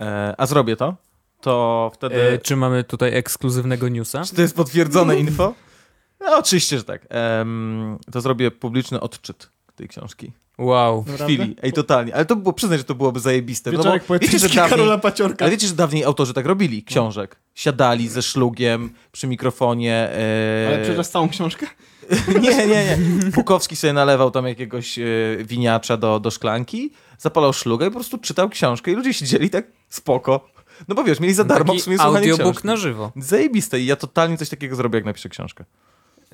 e, 0.00 0.34
a 0.38 0.46
zrobię 0.46 0.76
to, 0.76 0.96
to 1.40 1.90
wtedy... 1.94 2.14
E, 2.14 2.38
czy 2.38 2.56
mamy 2.56 2.84
tutaj 2.84 3.14
ekskluzywnego 3.14 3.88
newsa? 3.88 4.24
Czy 4.24 4.34
to 4.34 4.42
jest 4.42 4.56
potwierdzone 4.56 5.18
info? 5.18 5.54
No, 6.24 6.38
oczywiście, 6.38 6.78
że 6.78 6.84
tak. 6.84 7.06
Em, 7.08 7.98
to 8.12 8.20
zrobię 8.20 8.50
publiczny 8.50 9.00
odczyt 9.00 9.48
tej 9.76 9.88
książki. 9.88 10.32
Wow. 10.58 11.02
W 11.02 11.22
chwili. 11.22 11.56
Ej, 11.62 11.72
totalnie. 11.72 12.14
Ale 12.14 12.24
to 12.24 12.36
było, 12.36 12.52
przyznać, 12.52 12.78
że 12.78 12.84
to 12.84 12.94
byłoby 12.94 13.20
zajebiste. 13.20 13.70
No 13.72 13.78
bo 13.78 13.84
Wieczorek 13.84 14.22
wiecie, 14.22 14.38
że 14.38 14.48
dawniej, 14.48 14.70
Karola 14.70 14.98
Paciorka. 14.98 15.44
ale 15.44 15.50
wiecie, 15.52 15.66
że 15.66 15.74
dawniej 15.74 16.04
autorzy 16.04 16.34
tak 16.34 16.46
robili, 16.46 16.82
książek. 16.84 17.36
Siadali 17.54 18.08
ze 18.08 18.22
szlugiem 18.22 18.90
przy 19.12 19.26
mikrofonie. 19.26 19.94
E, 19.94 20.64
Ale 20.68 20.78
przeczytasz 20.82 21.08
całą 21.08 21.28
książkę? 21.28 21.66
nie, 22.42 22.66
nie, 22.66 22.66
nie. 22.66 22.98
Bukowski 23.30 23.76
sobie 23.76 23.92
nalewał 23.92 24.30
tam 24.30 24.46
jakiegoś 24.46 24.98
e, 24.98 25.02
winiacza 25.44 25.96
do, 25.96 26.20
do 26.20 26.30
szklanki, 26.30 26.90
zapalał 27.18 27.52
szlugę 27.52 27.86
i 27.86 27.90
po 27.90 27.94
prostu 27.94 28.18
czytał 28.18 28.48
książkę 28.48 28.90
i 28.90 28.94
ludzie 28.94 29.14
siedzieli 29.14 29.50
tak 29.50 29.66
spoko. 29.88 30.48
No 30.88 30.94
bo 30.94 31.04
wiesz, 31.04 31.20
mieli 31.20 31.34
za 31.34 31.44
darmo 31.44 31.64
w 31.64 31.76
Taki 31.76 31.80
sumie 31.80 31.96
słuchanie 31.96 32.16
audiobook 32.18 32.52
książki. 32.52 32.66
na 32.66 32.76
żywo. 32.76 33.12
Zajebiste 33.16 33.80
i 33.80 33.86
ja 33.86 33.96
totalnie 33.96 34.36
coś 34.36 34.48
takiego 34.48 34.76
zrobię, 34.76 34.96
jak 34.96 35.04
napiszę 35.04 35.28
książkę. 35.28 35.64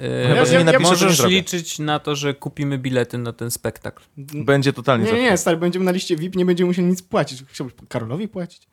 Nie 0.00 0.34
napiszę, 0.34 0.64
to 0.64 0.72
nie 0.72 0.78
możesz 0.78 1.24
liczyć 1.26 1.78
na 1.78 1.98
to, 1.98 2.16
że 2.16 2.34
kupimy 2.34 2.78
bilety 2.78 3.18
na 3.18 3.32
ten 3.32 3.50
spektakl. 3.50 4.02
Będzie 4.16 4.72
totalnie 4.72 5.04
Nie, 5.04 5.12
nie, 5.12 5.22
nie, 5.22 5.36
stary, 5.36 5.56
będziemy 5.56 5.84
na 5.84 5.90
liście 5.90 6.16
VIP, 6.16 6.36
nie 6.36 6.44
będziemy 6.44 6.68
musieli 6.68 6.88
nic 6.88 7.02
płacić. 7.02 7.44
Chciałbyś 7.48 7.74
Karolowi 7.88 8.28
płacić? 8.28 8.68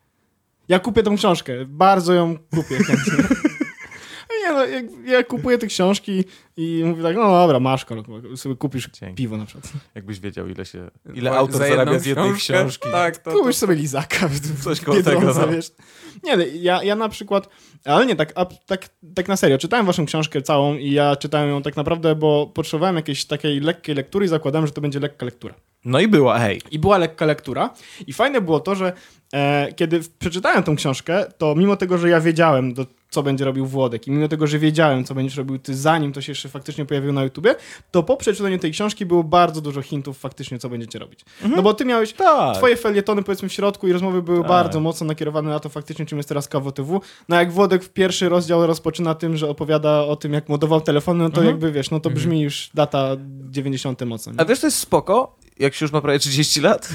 Ja 0.68 0.78
kupię 0.78 1.02
tą 1.02 1.16
książkę, 1.16 1.52
bardzo 1.66 2.12
ją 2.12 2.38
kupię 2.38 2.76
chętnie. 2.76 3.24
Nie 4.48 4.54
no, 4.54 4.66
jak, 4.66 4.84
ja 5.04 5.24
kupuję 5.24 5.58
te 5.58 5.66
książki 5.66 6.24
i 6.56 6.82
mówię 6.84 7.02
tak, 7.02 7.16
no 7.16 7.22
dobra, 7.22 7.60
masz 7.60 7.84
kolok, 7.84 8.06
sobie 8.36 8.56
kupisz 8.56 8.90
Dzięki. 9.00 9.14
piwo 9.14 9.36
na 9.36 9.46
przykład. 9.46 9.72
Jakbyś 9.94 10.20
wiedział, 10.20 10.48
ile 10.48 10.64
się. 10.64 10.90
Ile 11.14 11.30
Za 11.30 11.36
autor 11.36 11.60
jedną 11.62 11.76
zarabia 11.76 11.98
z 11.98 12.06
jednej 12.06 12.32
książkę? 12.32 12.54
książki. 12.54 12.88
Tak, 12.92 13.16
to, 13.16 13.30
Kupisz 13.30 13.56
sobie 13.56 13.74
lizaka. 13.74 14.28
Coś 14.64 14.80
koło 14.80 15.02
tego, 15.02 15.34
no. 15.34 15.48
wiesz. 15.48 15.72
Nie, 16.24 16.36
no, 16.36 16.44
ja, 16.54 16.82
ja 16.82 16.96
na 16.96 17.08
przykład, 17.08 17.48
ale 17.84 18.06
nie, 18.06 18.16
tak, 18.16 18.32
a, 18.34 18.44
tak, 18.44 18.88
tak 19.14 19.28
na 19.28 19.36
serio, 19.36 19.58
czytałem 19.58 19.86
waszą 19.86 20.06
książkę 20.06 20.42
całą 20.42 20.74
i 20.74 20.90
ja 20.90 21.16
czytałem 21.16 21.50
ją 21.50 21.62
tak 21.62 21.76
naprawdę, 21.76 22.14
bo 22.14 22.46
potrzebowałem 22.46 22.96
jakiejś 22.96 23.24
takiej 23.24 23.60
lekkiej 23.60 23.94
lektury 23.94 24.24
i 24.26 24.28
zakładałem, 24.28 24.66
że 24.66 24.72
to 24.72 24.80
będzie 24.80 25.00
lekka 25.00 25.24
lektura. 25.24 25.54
No 25.84 26.00
i 26.00 26.08
była, 26.08 26.38
hej. 26.38 26.60
I 26.70 26.78
była 26.78 26.98
lekka 26.98 27.26
lektura. 27.26 27.70
I 28.06 28.12
fajne 28.12 28.40
było 28.40 28.60
to, 28.60 28.74
że 28.74 28.92
e, 29.34 29.72
kiedy 29.76 30.00
przeczytałem 30.18 30.62
tą 30.62 30.76
książkę, 30.76 31.26
to 31.38 31.54
mimo 31.54 31.76
tego, 31.76 31.98
że 31.98 32.08
ja 32.08 32.20
wiedziałem, 32.20 32.74
do, 32.74 32.86
co 33.10 33.22
będzie 33.22 33.44
robił 33.44 33.66
Włodek 33.66 34.06
i 34.06 34.10
mimo 34.10 34.28
tego, 34.28 34.46
że 34.46 34.58
wiedziałem, 34.58 35.04
co 35.04 35.14
będziesz 35.14 35.36
robił 35.36 35.58
ty, 35.58 35.74
zanim 35.76 36.12
to 36.12 36.20
się 36.20 36.32
jeszcze 36.32 36.48
faktycznie 36.48 36.84
pojawiło 36.84 37.12
na 37.12 37.24
YouTubie, 37.24 37.54
to 37.90 38.02
po 38.02 38.16
przeczytaniu 38.16 38.58
tej 38.58 38.72
książki 38.72 39.06
było 39.06 39.24
bardzo 39.24 39.60
dużo 39.60 39.82
hintów 39.82 40.18
faktycznie, 40.18 40.58
co 40.58 40.68
będziecie 40.68 40.98
robić. 40.98 41.20
No 41.56 41.62
bo 41.62 41.74
ty 41.74 41.84
miałeś 41.84 42.12
Tak. 42.12 42.56
Twoje 42.56 42.76
felietony 42.76 43.22
powiedzmy 43.22 43.48
w 43.48 43.52
środku 43.52 43.88
i 43.88 43.92
rozmowy 43.92 44.22
były 44.22 44.38
Tak. 44.38 44.48
bardzo 44.48 44.80
mocno 44.80 45.06
nakierowane 45.06 45.50
na 45.50 45.60
to 45.60 45.68
faktycznie, 45.68 46.06
czym 46.06 46.18
jest 46.18 46.28
teraz 46.28 46.48
KWTW. 46.48 47.00
No 47.28 47.36
jak 47.36 47.52
Włodek 47.52 47.84
w 47.84 47.88
pierwszy 47.88 48.28
rozdział 48.28 48.66
rozpoczyna 48.66 49.14
tym, 49.14 49.36
że 49.36 49.48
opowiada 49.48 50.00
o 50.04 50.16
tym, 50.16 50.32
jak 50.32 50.48
modował 50.48 50.80
telefony, 50.80 51.24
no 51.24 51.30
to 51.30 51.36
Mhm. 51.40 51.46
jakby 51.46 51.72
wiesz, 51.72 51.90
no 51.90 52.00
to 52.00 52.10
brzmi 52.10 52.40
już 52.40 52.70
data 52.74 53.16
90 53.50 54.00
mocno. 54.06 54.32
Nie? 54.32 54.40
A 54.40 54.44
wiesz, 54.44 54.60
to 54.60 54.66
jest 54.66 54.78
spoko, 54.78 55.36
jak 55.58 55.74
się 55.74 55.84
już 55.84 55.92
ma 55.92 56.00
prawie 56.00 56.18
30 56.18 56.60
lat, 56.60 56.88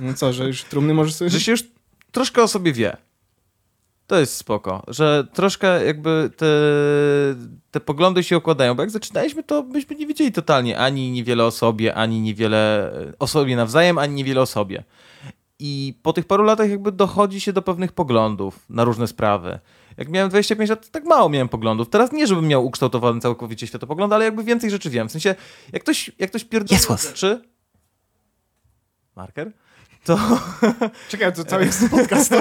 No 0.00 0.14
co, 0.14 0.32
że 0.32 0.46
już 0.46 0.62
trumny 0.64 0.94
możesz 0.94 1.14
sobie... 1.14 1.30
że 1.30 1.40
się 1.40 1.52
już 1.52 1.64
troszkę 2.12 2.42
o 2.42 2.48
sobie 2.48 2.72
wie. 2.72 2.96
To 4.06 4.18
jest 4.18 4.36
spoko, 4.36 4.82
że 4.88 5.26
troszkę 5.32 5.84
jakby 5.86 6.30
te, 6.36 6.46
te 7.70 7.80
poglądy 7.80 8.24
się 8.24 8.38
układają, 8.38 8.74
bo 8.74 8.82
jak 8.82 8.90
zaczynaliśmy, 8.90 9.42
to 9.42 9.62
myśmy 9.62 9.96
nie 9.96 10.06
wiedzieli 10.06 10.32
totalnie 10.32 10.78
ani 10.78 11.10
niewiele 11.10 11.44
o 11.44 11.50
sobie, 11.50 11.94
ani 11.94 12.20
niewiele 12.20 12.92
o 13.18 13.26
sobie 13.26 13.56
nawzajem, 13.56 13.98
ani 13.98 14.14
niewiele 14.14 14.40
o 14.40 14.46
sobie. 14.46 14.84
I 15.58 15.94
po 16.02 16.12
tych 16.12 16.26
paru 16.26 16.44
latach 16.44 16.70
jakby 16.70 16.92
dochodzi 16.92 17.40
się 17.40 17.52
do 17.52 17.62
pewnych 17.62 17.92
poglądów 17.92 18.64
na 18.70 18.84
różne 18.84 19.06
sprawy. 19.06 19.58
Jak 19.96 20.08
miałem 20.08 20.30
25 20.30 20.70
lat, 20.70 20.86
to 20.86 20.92
tak 20.92 21.04
mało 21.04 21.28
miałem 21.28 21.48
poglądów. 21.48 21.88
Teraz 21.88 22.12
nie, 22.12 22.26
żebym 22.26 22.48
miał 22.48 22.66
ukształtowany 22.66 23.20
całkowicie 23.20 23.66
światopogląd, 23.66 24.12
ale 24.12 24.24
jakby 24.24 24.44
więcej 24.44 24.70
rzeczy 24.70 24.90
wiem. 24.90 25.08
W 25.08 25.12
sensie, 25.12 25.34
jak 25.72 25.82
ktoś, 25.82 26.10
jak 26.18 26.30
ktoś 26.30 26.44
pierdoli 26.44 26.80
rzeczy... 26.98 27.42
Marker? 29.16 29.52
To, 30.06 30.18
Czekaj, 31.08 31.32
to 31.32 31.44
cały 31.44 31.64
jest 31.64 31.90
podcast. 31.90 32.34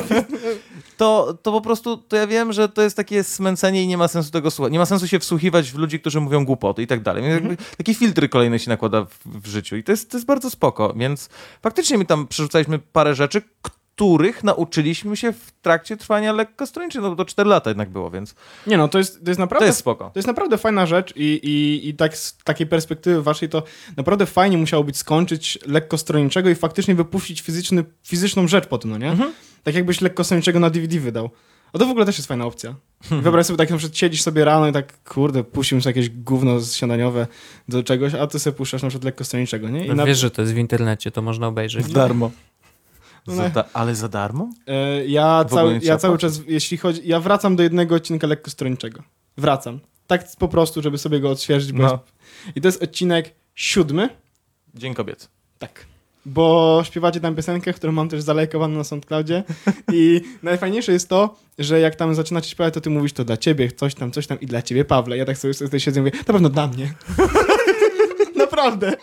to, 0.98 1.38
to 1.42 1.52
po 1.52 1.62
prostu, 1.62 1.98
to 1.98 2.16
ja 2.16 2.28
wiem, 2.28 2.54
że 2.54 2.70
to 2.70 2.82
jest 2.82 2.98
takie 2.98 3.24
smęcenie 3.24 3.84
i 3.84 3.88
nie 3.88 3.98
ma 3.98 4.08
sensu 4.08 4.32
tego 4.32 4.52
słuchać. 4.52 4.74
Nie 4.74 4.80
ma 4.80 4.86
sensu 4.86 5.08
się 5.08 5.20
wsłuchiwać 5.20 5.72
w 5.72 5.76
ludzi, 5.76 6.00
którzy 6.00 6.22
mówią 6.22 6.46
głupoty 6.46 6.82
i 6.82 6.88
tak 6.88 7.02
dalej. 7.02 7.30
Jakby 7.30 7.58
Takie 7.78 7.94
filtry 7.94 8.30
kolejne 8.30 8.60
się 8.60 8.70
nakłada 8.70 9.06
w, 9.06 9.20
w 9.26 9.48
życiu 9.48 9.76
i 9.76 9.84
to 9.84 9.92
jest, 9.92 10.12
to 10.12 10.18
jest 10.18 10.28
bardzo 10.28 10.50
spoko. 10.50 10.94
Więc 10.98 11.30
faktycznie 11.62 11.98
my 11.98 12.06
tam 12.06 12.28
przerzucaliśmy 12.28 12.80
parę 12.80 13.16
rzeczy, 13.16 13.42
których 13.96 14.44
nauczyliśmy 14.44 15.18
się 15.18 15.34
w 15.34 15.52
trakcie 15.62 15.98
trwania 15.98 16.34
lekkostroniczej. 16.34 17.02
No 17.02 17.16
to 17.16 17.26
4 17.26 17.50
lata 17.50 17.70
jednak 17.70 17.90
było, 17.90 18.12
więc 18.12 18.36
Nie 18.68 18.78
no, 18.78 18.88
to 18.88 18.98
jest, 18.98 19.24
to 19.24 19.32
jest 19.32 19.40
naprawdę... 19.40 19.64
to 19.64 19.68
jest 19.68 19.80
spoko. 19.80 20.06
To 20.14 20.20
jest 20.20 20.28
naprawdę 20.28 20.58
fajna 20.58 20.86
rzecz 20.86 21.14
i, 21.16 21.24
i, 21.24 21.88
i 21.90 21.94
tak 21.94 22.18
z 22.18 22.38
takiej 22.44 22.68
perspektywy 22.68 23.22
waszej 23.22 23.50
to 23.50 23.64
naprawdę 23.98 24.26
fajnie 24.26 24.58
musiało 24.58 24.84
być 24.84 24.98
skończyć 24.98 25.60
lekkostroniczego 25.68 26.50
i 26.50 26.56
faktycznie 26.56 26.96
wypuścić 26.96 27.42
fizyczny, 27.42 27.84
fizyczną 28.04 28.48
rzecz 28.48 28.68
po 28.68 28.78
tym, 28.78 28.92
no 28.92 28.98
nie? 28.98 29.16
Tak 29.64 29.76
jakbyś 29.76 30.02
lekkostroniczego 30.02 30.60
na 30.60 30.70
DVD 30.70 31.00
wydał. 31.00 31.30
A 31.74 31.78
to 31.78 31.86
w 31.86 31.90
ogóle 31.90 32.06
też 32.06 32.18
jest 32.18 32.28
fajna 32.28 32.46
opcja. 32.46 32.76
Wyobraź 33.12 33.46
sobie 33.46 33.58
tak, 33.58 33.70
na 33.70 33.78
przykład 33.78 33.98
siedzisz 33.98 34.22
sobie 34.22 34.46
rano 34.46 34.68
i 34.68 34.72
tak, 34.72 35.04
kurde, 35.04 35.44
puścił 35.44 35.82
sobie 35.82 35.90
jakieś 35.90 36.10
gówno 36.10 36.62
śniadaniowe 36.62 37.28
do 37.70 37.84
czegoś, 37.84 38.14
a 38.14 38.28
ty 38.28 38.40
sobie 38.40 38.56
puszczasz 38.58 38.82
na 38.84 38.90
przykład 38.90 39.06
lekkostroniczego, 39.06 39.70
nie? 39.70 39.86
I 39.86 39.90
No 39.90 39.96
na, 39.96 40.06
Wiesz, 40.06 40.18
że 40.20 40.32
to 40.32 40.42
jest 40.42 40.54
w 40.54 40.58
internecie, 40.58 41.12
to 41.12 41.22
można 41.22 41.48
obejrzeć. 41.48 41.92
darmo. 41.92 42.32
No 43.28 43.36
Za 43.36 43.50
da- 43.50 43.66
ale 43.74 43.96
za 43.96 44.10
darmo? 44.10 44.50
e, 44.68 45.06
ja, 45.06 45.46
cały, 45.46 45.80
ja 45.84 45.98
cały 45.98 46.18
czas, 46.18 46.42
jeśli 46.48 46.78
chodzi, 46.78 47.02
ja 47.06 47.20
wracam 47.20 47.56
do 47.56 47.64
jednego 47.64 47.96
odcinka 47.96 48.28
lekkostroniczego. 48.28 49.04
Wracam. 49.38 49.80
Tak 50.08 50.26
po 50.40 50.48
prostu, 50.48 50.82
żeby 50.82 50.98
sobie 50.98 51.20
go 51.20 51.30
odświeżyć. 51.30 51.72
No. 51.74 51.84
jest, 51.84 51.96
I 52.56 52.62
to 52.62 52.68
jest 52.68 52.84
odcinek 52.84 53.32
siódmy. 53.56 54.10
Dzień 54.76 54.94
kobiet. 54.94 55.30
Tak. 55.60 55.86
Bo 56.26 56.82
śpiewacie 56.86 57.20
tam 57.20 57.36
piosenkę, 57.36 57.74
którą 57.74 57.92
mam 57.92 58.10
też 58.10 58.22
zalajkowaną 58.22 58.78
na 58.78 58.84
SoundCloudzie 58.84 59.44
i 59.94 60.22
najfajniejsze 60.44 60.92
jest 60.92 61.10
to, 61.10 61.36
że 61.60 61.80
jak 61.80 61.96
tam 61.96 62.16
zaczynacie 62.16 62.50
śpiewać, 62.50 62.74
to 62.74 62.82
ty 62.82 62.90
mówisz 62.90 63.14
to 63.14 63.26
dla 63.26 63.38
ciebie, 63.38 63.72
coś 63.72 63.96
tam, 63.96 64.12
coś 64.12 64.28
tam 64.28 64.40
i 64.40 64.46
dla 64.46 64.62
ciebie, 64.62 64.86
Pawle. 64.86 65.18
Ja 65.18 65.26
tak 65.26 65.38
sobie 65.38 65.54
tutaj 65.54 65.80
siedzę 65.80 66.00
i 66.00 66.04
mówię, 66.04 66.18
na 66.28 66.34
pewno 66.34 66.50
dla 66.50 66.68
mnie. 66.68 66.94
Naprawdę. 68.36 68.94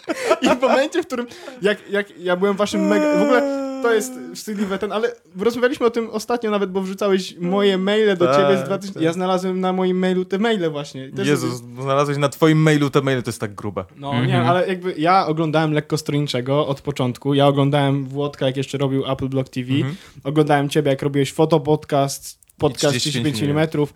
I 0.42 0.48
w 0.48 0.60
momencie, 0.60 1.02
w 1.02 1.06
którym, 1.06 1.26
jak, 1.62 1.90
jak 1.90 2.18
ja 2.18 2.36
byłem 2.36 2.56
waszym 2.56 2.86
mega, 2.86 3.18
w 3.18 3.22
ogóle 3.22 3.61
to 3.82 3.94
jest 3.94 4.12
wstydliwe 4.34 4.78
ten, 4.78 4.92
ale 4.92 5.12
rozmawialiśmy 5.38 5.86
o 5.86 5.90
tym 5.90 6.10
ostatnio 6.10 6.50
nawet, 6.50 6.70
bo 6.70 6.80
wrzucałeś 6.82 7.36
moje 7.38 7.78
maile 7.78 8.16
do 8.16 8.26
Tak, 8.26 8.36
ciebie 8.36 8.58
z 8.58 8.64
2000, 8.64 8.94
tak. 8.94 9.02
ja 9.02 9.12
znalazłem 9.12 9.60
na 9.60 9.72
moim 9.72 9.98
mailu 9.98 10.24
te 10.24 10.38
maile 10.38 10.70
właśnie. 10.70 11.00
Jest- 11.04 11.18
Jezus, 11.26 11.62
znalazłeś 11.82 12.18
na 12.18 12.28
twoim 12.28 12.58
mailu 12.58 12.90
te 12.90 13.00
maile, 13.02 13.22
to 13.22 13.28
jest 13.28 13.40
tak 13.40 13.54
grube. 13.54 13.84
no 13.96 14.24
nie, 14.24 14.42
ale 14.42 14.68
jakby 14.68 14.94
ja 14.98 15.26
oglądałem 15.26 15.72
lekko 15.72 15.96
stronniczego 15.98 16.66
od 16.66 16.80
początku. 16.80 17.34
Ja 17.34 17.46
oglądałem 17.46 18.04
Włodka, 18.04 18.46
jak 18.46 18.56
jeszcze 18.56 18.78
robił 18.78 19.10
Apple 19.12 19.28
Block 19.28 19.48
TV. 19.48 19.72
Mhm. 19.74 19.96
Oglądałem 20.24 20.68
ciebie, 20.68 20.90
jak 20.90 21.02
robiłeś 21.02 21.32
fotopodcast, 21.32 22.41
podcast 22.70 22.96
35 22.96 23.36
35 23.36 23.84
mm. 23.84 23.86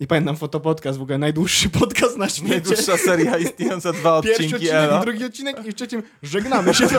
I 0.00 0.06
pamiętam 0.06 0.36
fotopodcast, 0.36 0.98
w 0.98 1.02
ogóle 1.02 1.18
najdłuższy 1.18 1.68
podcast 1.80 2.16
na 2.16 2.28
świecie. 2.28 2.48
Najdłuższa 2.48 2.96
seria 2.96 3.38
istniejąca 3.38 3.92
dwa 3.92 4.22
Pierwszy 4.22 4.42
odcinki 4.44 4.54
odcinek 4.54 4.74
Ela. 4.84 4.98
i 4.98 5.02
drugi 5.02 5.24
odcinek 5.24 5.66
i 5.66 5.70
w 5.70 5.74
trzecim 5.74 6.02
żegnamy 6.22 6.74
się. 6.74 6.84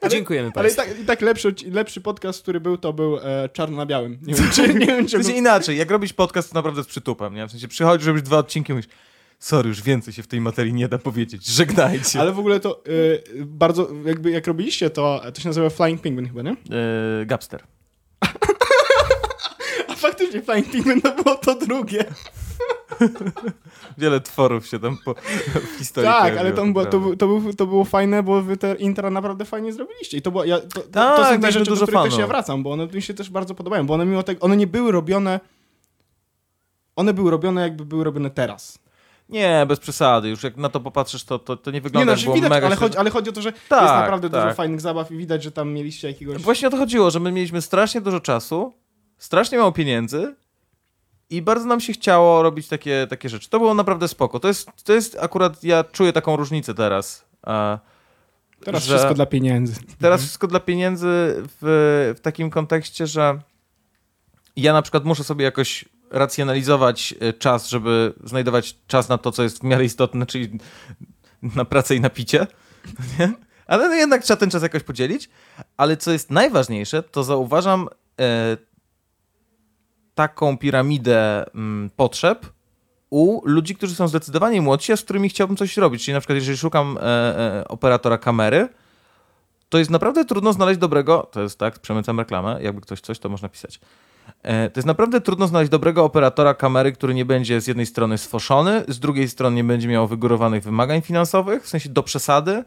Ale- 0.00 0.10
Dziękujemy 0.10 0.50
Ale 0.54 0.68
i 0.68 0.74
Państwu. 0.74 0.82
tak, 0.94 1.00
i 1.00 1.04
tak 1.04 1.20
lepszy, 1.20 1.54
lepszy 1.72 2.00
podcast, 2.00 2.42
który 2.42 2.60
był, 2.60 2.78
to 2.78 2.92
był 2.92 3.18
e, 3.18 3.48
Czarno 3.52 3.76
na 3.76 3.86
Białym. 3.86 4.18
Nie 4.22 4.34
wiem, 4.34 4.50
czy, 4.52 4.74
nie 4.74 4.86
wiem, 4.86 5.06
W 5.06 5.10
czy 5.10 5.16
sensie 5.24 5.38
inaczej, 5.38 5.78
jak 5.78 5.90
robić 5.90 6.12
podcast, 6.12 6.50
to 6.50 6.54
naprawdę 6.54 6.82
z 6.82 6.86
przytupem, 6.86 7.34
nie? 7.34 7.46
W 7.46 7.50
sensie 7.50 7.68
przychodzisz, 7.68 8.06
robisz 8.06 8.22
dwa 8.22 8.38
odcinki 8.38 8.72
mówisz, 8.72 8.86
sorry, 9.38 9.68
już 9.68 9.82
więcej 9.82 10.14
się 10.14 10.22
w 10.22 10.26
tej 10.26 10.40
materii 10.40 10.72
nie 10.72 10.88
da 10.88 10.98
powiedzieć, 10.98 11.46
żegnajcie. 11.46 12.20
Ale 12.20 12.32
w 12.32 12.38
ogóle 12.38 12.60
to 12.60 12.82
e, 12.84 13.44
bardzo, 13.44 13.88
jakby 14.04 14.30
jak 14.30 14.46
robiliście 14.46 14.90
to, 14.90 15.22
to 15.34 15.40
się 15.40 15.48
nazywa 15.48 15.70
Flying 15.70 16.00
Penguin 16.00 16.28
chyba, 16.28 16.42
nie? 16.42 16.50
Yy, 17.18 17.26
Gapster. 17.26 17.62
Faktycznie 20.06 20.42
Flying 20.42 20.70
Penguin 20.70 21.00
to 21.00 21.12
było 21.12 21.34
to 21.34 21.54
drugie. 21.54 22.04
Wiele 23.98 24.20
tworów 24.20 24.66
się 24.66 24.78
tam 24.78 24.96
po, 25.04 25.14
w 25.74 25.78
historii 25.78 26.10
Tak, 26.10 26.36
ale 26.36 26.52
to, 26.52 26.66
było, 26.66 26.84
to, 26.84 27.00
to, 27.18 27.26
był, 27.26 27.54
to 27.54 27.66
było 27.66 27.84
fajne, 27.84 28.22
bo 28.22 28.42
wy 28.42 28.56
te 28.56 28.74
intra 28.74 29.10
naprawdę 29.10 29.44
fajnie 29.44 29.72
zrobiliście. 29.72 30.16
I 30.16 30.22
to, 30.22 30.30
było, 30.30 30.44
ja, 30.44 30.60
to, 30.60 30.66
to, 30.68 30.80
to 30.80 30.90
Tak, 30.92 31.34
są 31.34 31.40
te 31.40 31.52
rzeczy, 31.52 31.64
do 31.64 31.70
dużo 31.70 31.86
których 31.86 32.02
też 32.02 32.18
ja 32.18 32.26
wracam, 32.26 32.62
bo 32.62 32.72
one 32.72 32.86
mi 32.86 33.02
się 33.02 33.14
też 33.14 33.30
bardzo 33.30 33.54
podobają, 33.54 33.86
bo 33.86 33.94
one 33.94 34.06
mimo 34.06 34.22
tego, 34.22 34.40
one 34.40 34.56
nie 34.56 34.66
były 34.66 34.92
robione, 34.92 35.40
one 36.96 37.14
były 37.14 37.30
robione 37.30 37.62
jakby 37.62 37.84
były 37.84 38.04
robione 38.04 38.30
teraz. 38.30 38.78
Nie, 39.28 39.64
bez 39.68 39.80
przesady, 39.80 40.28
już 40.28 40.42
jak 40.42 40.56
na 40.56 40.68
to 40.68 40.80
popatrzysz, 40.80 41.24
to, 41.24 41.38
to, 41.38 41.56
to 41.56 41.70
nie 41.70 41.74
Nie 41.74 41.80
wygląda, 41.80 42.12
no, 42.12 42.16
jak 42.16 42.24
było 42.24 42.34
widać, 42.34 42.50
mega... 42.50 42.66
ale 42.66 42.76
chodzi, 42.76 42.96
ale 42.96 43.10
chodzi 43.10 43.30
o 43.30 43.32
to, 43.32 43.42
że 43.42 43.52
Tak, 43.52 43.82
jest 43.82 43.94
naprawdę 43.94 44.28
dużo 44.28 44.42
tak. 44.42 44.56
fajnych 44.56 44.80
zabaw 44.80 45.12
i 45.12 45.16
widać, 45.16 45.42
że 45.42 45.52
tam 45.52 45.72
mieliście 45.72 46.08
jakiegoś... 46.08 46.42
Właśnie 46.42 46.68
o 46.68 46.70
to 46.70 46.76
chodziło, 46.76 47.10
że 47.10 47.20
my 47.20 47.32
mieliśmy 47.32 47.62
strasznie 47.62 48.00
dużo 48.00 48.20
czasu, 48.20 48.72
strasznie 49.18 49.58
mało 49.58 49.72
pieniędzy 49.72 50.34
i 51.30 51.42
bardzo 51.42 51.66
nam 51.66 51.80
się 51.80 51.92
chciało 51.92 52.42
robić 52.42 52.68
takie, 52.68 53.06
takie 53.10 53.28
rzeczy. 53.28 53.50
To 53.50 53.58
było 53.58 53.74
naprawdę 53.74 54.08
spoko. 54.08 54.40
To 54.40 54.48
jest, 54.48 54.68
to 54.84 54.92
jest 54.92 55.16
akurat, 55.20 55.64
ja 55.64 55.84
czuję 55.84 56.12
taką 56.12 56.36
różnicę 56.36 56.74
teraz. 56.74 57.24
E, 57.46 57.78
Teraz 58.64 58.84
wszystko 58.84 59.14
dla 59.14 59.26
pieniędzy. 59.26 59.74
Teraz 59.98 60.20
wszystko 60.20 60.46
dla 60.46 60.60
pieniędzy 60.60 61.06
w, 61.38 62.14
w 62.16 62.20
takim 62.20 62.50
kontekście, 62.50 63.06
że 63.06 63.40
ja 64.56 64.72
na 64.72 64.82
przykład 64.82 65.04
muszę 65.04 65.24
sobie 65.24 65.44
jakoś 65.44 65.84
racjonalizować 66.10 67.14
e, 67.20 67.32
czas, 67.32 67.68
żeby 67.68 68.14
znajdować 68.24 68.76
czas 68.86 69.08
na 69.08 69.18
to, 69.18 69.32
co 69.32 69.42
jest 69.42 69.58
w 69.58 69.62
miarę 69.62 69.84
istotne, 69.84 70.26
czyli 70.26 70.58
na 71.42 71.64
pracę 71.64 71.94
i 71.94 72.00
na 72.00 72.10
picie. 72.10 72.46
Nie? 73.18 73.32
Ale 73.66 73.88
no 73.88 73.94
jednak 73.94 74.22
trzeba 74.24 74.36
ten 74.36 74.50
czas 74.50 74.62
jakoś 74.62 74.82
podzielić. 74.82 75.28
Ale 75.76 75.96
co 75.96 76.12
jest 76.12 76.30
najważniejsze, 76.30 77.02
to 77.02 77.24
zauważam 77.24 77.88
e, 78.20 78.56
taką 80.16 80.58
piramidę 80.58 81.44
mm, 81.54 81.90
potrzeb 81.96 82.46
u 83.10 83.40
ludzi, 83.44 83.74
którzy 83.74 83.94
są 83.94 84.08
zdecydowanie 84.08 84.62
młodsi, 84.62 84.92
a 84.92 84.96
z 84.96 85.02
którymi 85.02 85.28
chciałbym 85.28 85.56
coś 85.56 85.76
robić. 85.76 86.04
Czyli 86.04 86.12
na 86.12 86.20
przykład, 86.20 86.36
jeżeli 86.36 86.58
szukam 86.58 86.98
e, 86.98 87.02
e, 87.02 87.68
operatora 87.68 88.18
kamery, 88.18 88.68
to 89.68 89.78
jest 89.78 89.90
naprawdę 89.90 90.24
trudno 90.24 90.52
znaleźć 90.52 90.80
dobrego. 90.80 91.28
To 91.32 91.42
jest 91.42 91.58
tak, 91.58 91.78
przemycam 91.78 92.18
reklamę. 92.18 92.58
Jakby 92.62 92.80
ktoś 92.80 93.00
coś, 93.00 93.18
to 93.18 93.28
można 93.28 93.48
pisać. 93.48 93.80
E, 94.42 94.70
To 94.70 94.78
jest 94.78 94.86
naprawdę 94.86 95.20
trudno 95.20 95.46
znaleźć 95.46 95.70
dobrego 95.70 96.04
operatora 96.04 96.54
kamery, 96.54 96.92
który 96.92 97.14
nie 97.14 97.24
będzie 97.24 97.60
z 97.60 97.66
jednej 97.66 97.86
strony 97.86 98.18
sfoszony, 98.18 98.84
z 98.88 98.98
drugiej 98.98 99.28
strony 99.28 99.56
nie 99.56 99.64
będzie 99.64 99.88
miał 99.88 100.08
wygórowanych 100.08 100.62
wymagań 100.62 101.02
finansowych, 101.02 101.64
w 101.64 101.68
sensie 101.68 101.88
do 101.88 102.02
przesady, 102.02 102.64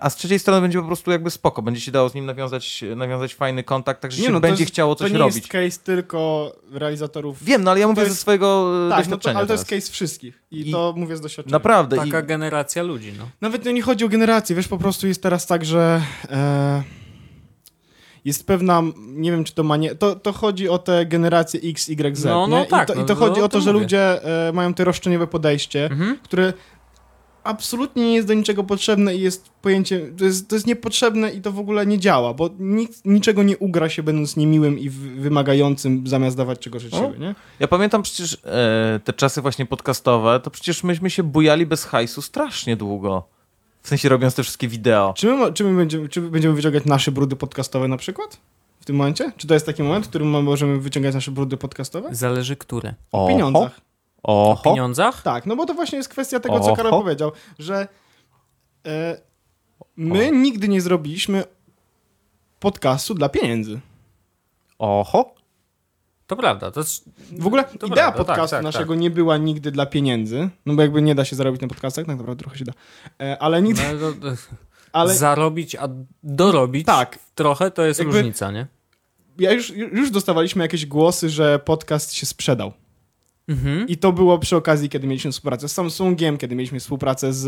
a 0.00 0.10
z 0.10 0.16
trzeciej 0.16 0.38
strony 0.38 0.60
będzie 0.60 0.80
po 0.80 0.86
prostu 0.86 1.10
jakby 1.10 1.30
spoko, 1.30 1.62
będzie 1.62 1.80
się 1.80 1.92
dało 1.92 2.08
z 2.08 2.14
nim 2.14 2.26
nawiązać, 2.26 2.84
nawiązać 2.96 3.34
fajny 3.34 3.64
kontakt, 3.64 4.00
także 4.00 4.18
Nie 4.20 4.26
się 4.26 4.32
no, 4.32 4.36
to 4.38 4.40
będzie 4.40 4.62
jest- 4.62 4.72
chciało 4.72 4.94
To 4.94 5.04
coś 5.04 5.12
nie 5.12 5.18
robić. 5.18 5.36
jest 5.36 5.48
case 5.48 5.78
tylko 5.84 6.52
realizatorów. 6.72 7.44
Wiem, 7.44 7.64
no 7.64 7.70
ale 7.70 7.80
ja 7.80 7.88
mówię 7.88 8.02
jest- 8.02 8.14
ze 8.14 8.20
swojego 8.20 8.72
e, 8.86 8.90
tak, 8.90 8.98
no 8.98 9.02
to, 9.02 9.04
doświadczenia 9.10 9.38
ale 9.38 9.46
to 9.46 9.52
jest 9.52 9.64
case 9.70 9.92
wszystkich. 9.92 10.42
I, 10.50 10.68
I- 10.68 10.72
to 10.72 10.94
mówię 10.96 11.16
z 11.16 11.20
doświadczenia. 11.20 11.52
Naprawdę. 11.52 11.96
Taka 11.96 12.20
I, 12.20 12.24
generacja 12.26 12.82
ludzi, 12.82 13.12
no. 13.18 13.28
Nawet 13.40 13.64
nie 13.64 13.82
chodzi 13.82 14.04
o 14.04 14.08
generację, 14.08 14.56
wiesz, 14.56 14.68
po 14.68 14.78
prostu 14.78 15.06
jest 15.06 15.22
teraz 15.22 15.46
tak, 15.46 15.64
że 15.64 16.02
e, 16.30 16.82
jest 18.24 18.46
pewna, 18.46 18.82
nie 18.96 19.30
wiem 19.30 19.44
czy 19.44 19.54
to 19.54 19.62
ma 19.62 19.76
nie, 19.76 19.94
to, 19.94 20.14
to 20.16 20.32
chodzi 20.32 20.68
o 20.68 20.78
te 20.78 21.06
generacje 21.06 21.60
X, 21.64 21.88
Y, 21.88 22.16
Z, 22.16 22.24
No, 22.24 22.46
no 22.46 22.58
nie? 22.60 22.66
tak, 22.66 22.88
I 22.88 22.92
to, 22.92 22.94
no 22.94 23.00
i 23.02 23.04
to 23.04 23.14
to 23.14 23.20
chodzi 23.20 23.40
o 23.40 23.44
o 23.44 23.48
to, 23.48 23.60
że 23.60 23.72
mówię. 23.72 23.82
ludzie 23.82 24.24
e, 24.48 24.52
mają 24.52 24.74
te 24.74 24.84
roszczeniowe 24.84 25.26
podejście, 25.26 25.84
Mhm. 25.90 26.18
które 26.22 26.52
absolutnie 27.44 28.04
nie 28.04 28.14
jest 28.14 28.28
do 28.28 28.34
niczego 28.34 28.64
potrzebne 28.64 29.14
i 29.16 29.20
jest 29.20 29.50
pojęcie, 29.62 30.00
to 30.18 30.24
jest, 30.24 30.48
to 30.48 30.56
jest 30.56 30.66
niepotrzebne 30.66 31.30
i 31.30 31.40
to 31.40 31.52
w 31.52 31.58
ogóle 31.58 31.86
nie 31.86 31.98
działa, 31.98 32.34
bo 32.34 32.50
nikt, 32.58 33.04
niczego 33.04 33.42
nie 33.42 33.58
ugra 33.58 33.88
się 33.88 34.02
będąc 34.02 34.36
niemiłym 34.36 34.78
i 34.78 34.90
w, 34.90 34.94
wymagającym 34.94 36.06
zamiast 36.06 36.36
dawać 36.36 36.58
czegoś 36.58 36.84
od 36.84 36.92
siebie, 36.92 37.18
nie? 37.18 37.34
ja 37.60 37.68
pamiętam 37.68 38.02
przecież 38.02 38.38
e, 38.44 39.00
te 39.04 39.12
czasy 39.12 39.42
właśnie 39.42 39.66
podcastowe, 39.66 40.40
to 40.40 40.50
przecież 40.50 40.84
myśmy 40.84 41.10
się 41.10 41.22
bujali 41.22 41.66
bez 41.66 41.84
hajsu 41.84 42.22
strasznie 42.22 42.76
długo. 42.76 43.28
W 43.82 43.88
sensie 43.88 44.08
robiąc 44.08 44.34
te 44.34 44.42
wszystkie 44.42 44.68
wideo. 44.68 45.14
Czy 45.16 45.26
my, 45.26 45.52
czy 45.52 45.64
my 45.64 45.76
będziemy, 45.76 46.08
czy 46.08 46.20
będziemy 46.20 46.54
wyciągać 46.54 46.84
nasze 46.84 47.12
brudy 47.12 47.36
podcastowe 47.36 47.88
na 47.88 47.96
przykład? 47.96 48.40
W 48.80 48.84
tym 48.84 48.96
momencie? 48.96 49.32
Czy 49.36 49.46
to 49.46 49.54
jest 49.54 49.66
taki 49.66 49.82
moment, 49.82 50.06
w 50.06 50.08
którym 50.08 50.30
my 50.30 50.42
możemy 50.42 50.80
wyciągać 50.80 51.14
nasze 51.14 51.30
brudy 51.30 51.56
podcastowe? 51.56 52.08
Zależy 52.12 52.56
które. 52.56 52.94
O 53.12 53.28
pieniądzach. 53.28 53.80
O 54.24 54.60
pieniądzach? 54.64 55.22
Tak, 55.22 55.46
no 55.46 55.56
bo 55.56 55.66
to 55.66 55.74
właśnie 55.74 55.98
jest 55.98 56.08
kwestia 56.08 56.40
tego, 56.40 56.60
co 56.60 56.66
Oho. 56.66 56.76
Karol 56.76 56.90
powiedział, 56.90 57.32
że 57.58 57.88
e, 58.86 59.20
my 59.96 60.30
nigdy 60.32 60.68
nie 60.68 60.80
zrobiliśmy 60.80 61.44
podcastu 62.60 63.14
dla 63.14 63.28
pieniędzy. 63.28 63.80
Oho. 64.78 65.34
To 66.26 66.36
prawda. 66.36 66.70
To 66.70 66.80
jest... 66.80 67.04
W 67.38 67.46
ogóle 67.46 67.64
To 67.64 67.86
idea 67.86 67.88
prawda, 67.88 68.12
podcastu 68.12 68.40
tak, 68.40 68.50
tak, 68.50 68.62
naszego 68.62 68.94
nie 68.94 69.10
była 69.10 69.36
nigdy 69.36 69.70
dla 69.70 69.86
pieniędzy, 69.86 70.48
no 70.66 70.74
bo 70.74 70.82
jakby 70.82 71.02
nie 71.02 71.14
da 71.14 71.24
się 71.24 71.36
zarobić 71.36 71.60
na 71.60 71.68
podcastach, 71.68 72.06
tak 72.06 72.16
naprawdę 72.16 72.42
trochę 72.42 72.58
się 72.58 72.64
da, 72.64 72.72
e, 73.20 73.38
ale 73.38 73.62
nigdy, 73.62 73.82
No, 74.00 74.12
to, 74.12 74.30
to, 74.30 74.36
ale 74.92 75.14
Zarobić, 75.14 75.76
a 75.76 75.88
dorobić 76.22 76.86
tak, 76.86 77.18
trochę 77.34 77.70
to 77.70 77.84
jest 77.84 78.00
Jakby- 78.00 78.14
różnica, 78.16 78.50
nie? 78.50 78.66
ja 79.38 79.52
już, 79.52 79.70
już 79.70 80.10
dostawaliśmy 80.10 80.64
jakieś 80.64 80.86
głosy, 80.86 81.30
że 81.30 81.58
podcast 81.58 82.12
się 82.14 82.26
sprzedał. 82.26 82.72
Mhm. 83.48 83.88
I 83.88 83.96
to 83.96 84.12
było 84.12 84.38
przy 84.38 84.56
okazji, 84.56 84.88
kiedy 84.88 85.06
mieliśmy 85.06 85.32
współpracę 85.32 85.68
z 85.68 85.72
Samsungiem, 85.72 86.38
kiedy 86.38 86.54
mieliśmy 86.56 86.80
współpracę 86.80 87.32
z, 87.32 87.42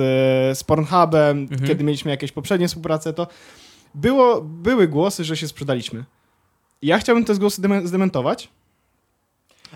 z 0.58 0.64
Pornhubem, 0.64 1.38
Mhm. 1.38 1.66
kiedy 1.66 1.84
mieliśmy 1.84 2.10
jakieś 2.10 2.32
poprzednie 2.32 2.68
współprace, 2.68 3.12
to 3.12 3.26
było, 3.94 4.40
były 4.42 4.88
głosy, 4.88 5.24
że 5.24 5.36
się 5.36 5.48
sprzedaliśmy. 5.48 6.04
Ja 6.82 6.98
chciałbym 6.98 7.24
te 7.24 7.34
głosy 7.34 7.62
deme- 7.62 7.86
zdementować. 7.86 8.48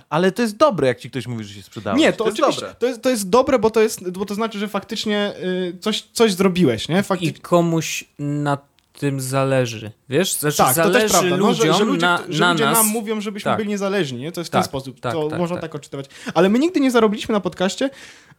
Ale 0.08 0.32
to 0.32 0.42
jest 0.42 0.56
dobre, 0.56 0.86
jak 0.88 1.00
ci 1.00 1.10
ktoś 1.10 1.26
mówi, 1.26 1.44
że 1.44 1.54
się 1.54 1.62
sprzedałeś. 1.62 2.00
Nie, 2.00 2.12
to, 2.12 2.24
jest 2.26 2.38
oczywiście, 2.38 2.60
dobre. 2.60 2.76
to, 2.80 2.86
jest, 2.86 3.02
to 3.02 3.10
jest 3.10 3.28
dobre, 3.30 3.58
bo 3.58 3.70
to, 3.70 3.80
jest, 3.80 4.10
bo 4.10 4.26
to 4.26 4.34
znaczy, 4.34 4.58
że 4.58 4.68
faktycznie 4.68 5.32
y, 5.74 5.78
coś, 5.80 6.02
coś 6.12 6.32
zrobiłeś, 6.32 6.88
nie? 6.88 6.98
I 6.98 7.02
Faktycznie. 7.02 7.40
komuś 7.40 8.04
na 8.18 8.58
tym 9.00 9.20
zależy. 9.20 9.90
Wiesz? 10.08 10.32
Znaczy 10.32 10.56
Tak, 10.56 10.68
to 10.68 10.74
zależy 10.74 11.00
też 11.00 11.12
prawda, 11.12 11.36
no, 11.36 11.54
że, 11.54 11.72
że 11.74 11.84
ludzie, 11.84 12.06
na, 12.06 12.18
że 12.28 12.40
na 12.40 12.52
ludzie 12.52 12.64
nas. 12.64 12.74
nam 12.74 12.86
mówią, 12.86 13.20
żebyśmy 13.20 13.50
Tak. 13.50 13.56
byli 13.58 13.68
niezależni, 13.68 14.18
nie? 14.18 14.32
To 14.32 14.40
jest 14.40 14.50
w 14.50 14.52
Tak, 14.52 14.62
ten 14.62 14.68
sposób, 14.68 15.00
tak, 15.00 15.12
to 15.12 15.28
tak, 15.28 15.38
można 15.38 15.56
tak. 15.56 15.62
tak. 15.62 15.74
odczytywać. 15.74 16.06
Ale 16.34 16.48
my 16.48 16.58
nigdy 16.58 16.80
nie 16.80 16.90
zarobiliśmy 16.90 17.32
na 17.32 17.40
podcaście 17.40 17.90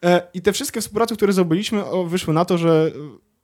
e, 0.04 0.22
i 0.34 0.42
te 0.42 0.54
wszystkie 0.54 0.82
współprace, 0.82 1.16
które 1.16 1.34
zrobiliśmy, 1.34 1.86
o, 1.86 2.04
wyszły 2.04 2.34
na 2.34 2.46
to, 2.46 2.58
że 2.58 2.88
e, 2.88 2.92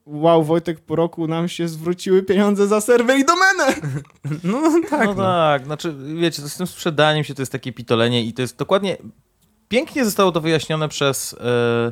wow, 0.05 0.43
Wojtek, 0.43 0.79
po 0.79 0.95
roku 0.95 1.27
nam 1.27 1.47
się 1.47 1.67
zwróciły 1.67 2.23
pieniądze 2.23 2.67
za 2.67 2.81
serwer 2.81 3.17
i 3.19 3.25
domenę. 3.25 3.73
No 4.43 4.61
tak. 4.89 5.05
no 5.07 5.15
tak, 5.15 5.65
znaczy 5.65 5.95
wiecie, 6.15 6.41
to 6.41 6.49
z 6.49 6.57
tym 6.57 6.67
sprzedaniem 6.67 7.23
się 7.23 7.33
to 7.33 7.41
jest 7.41 7.51
takie 7.51 7.73
pitolenie 7.73 8.23
i 8.23 8.33
to 8.33 8.41
jest 8.41 8.57
dokładnie... 8.57 8.97
Pięknie 9.69 10.05
zostało 10.05 10.31
to 10.31 10.41
wyjaśnione 10.41 10.89
przez 10.89 11.33
e, 11.33 11.91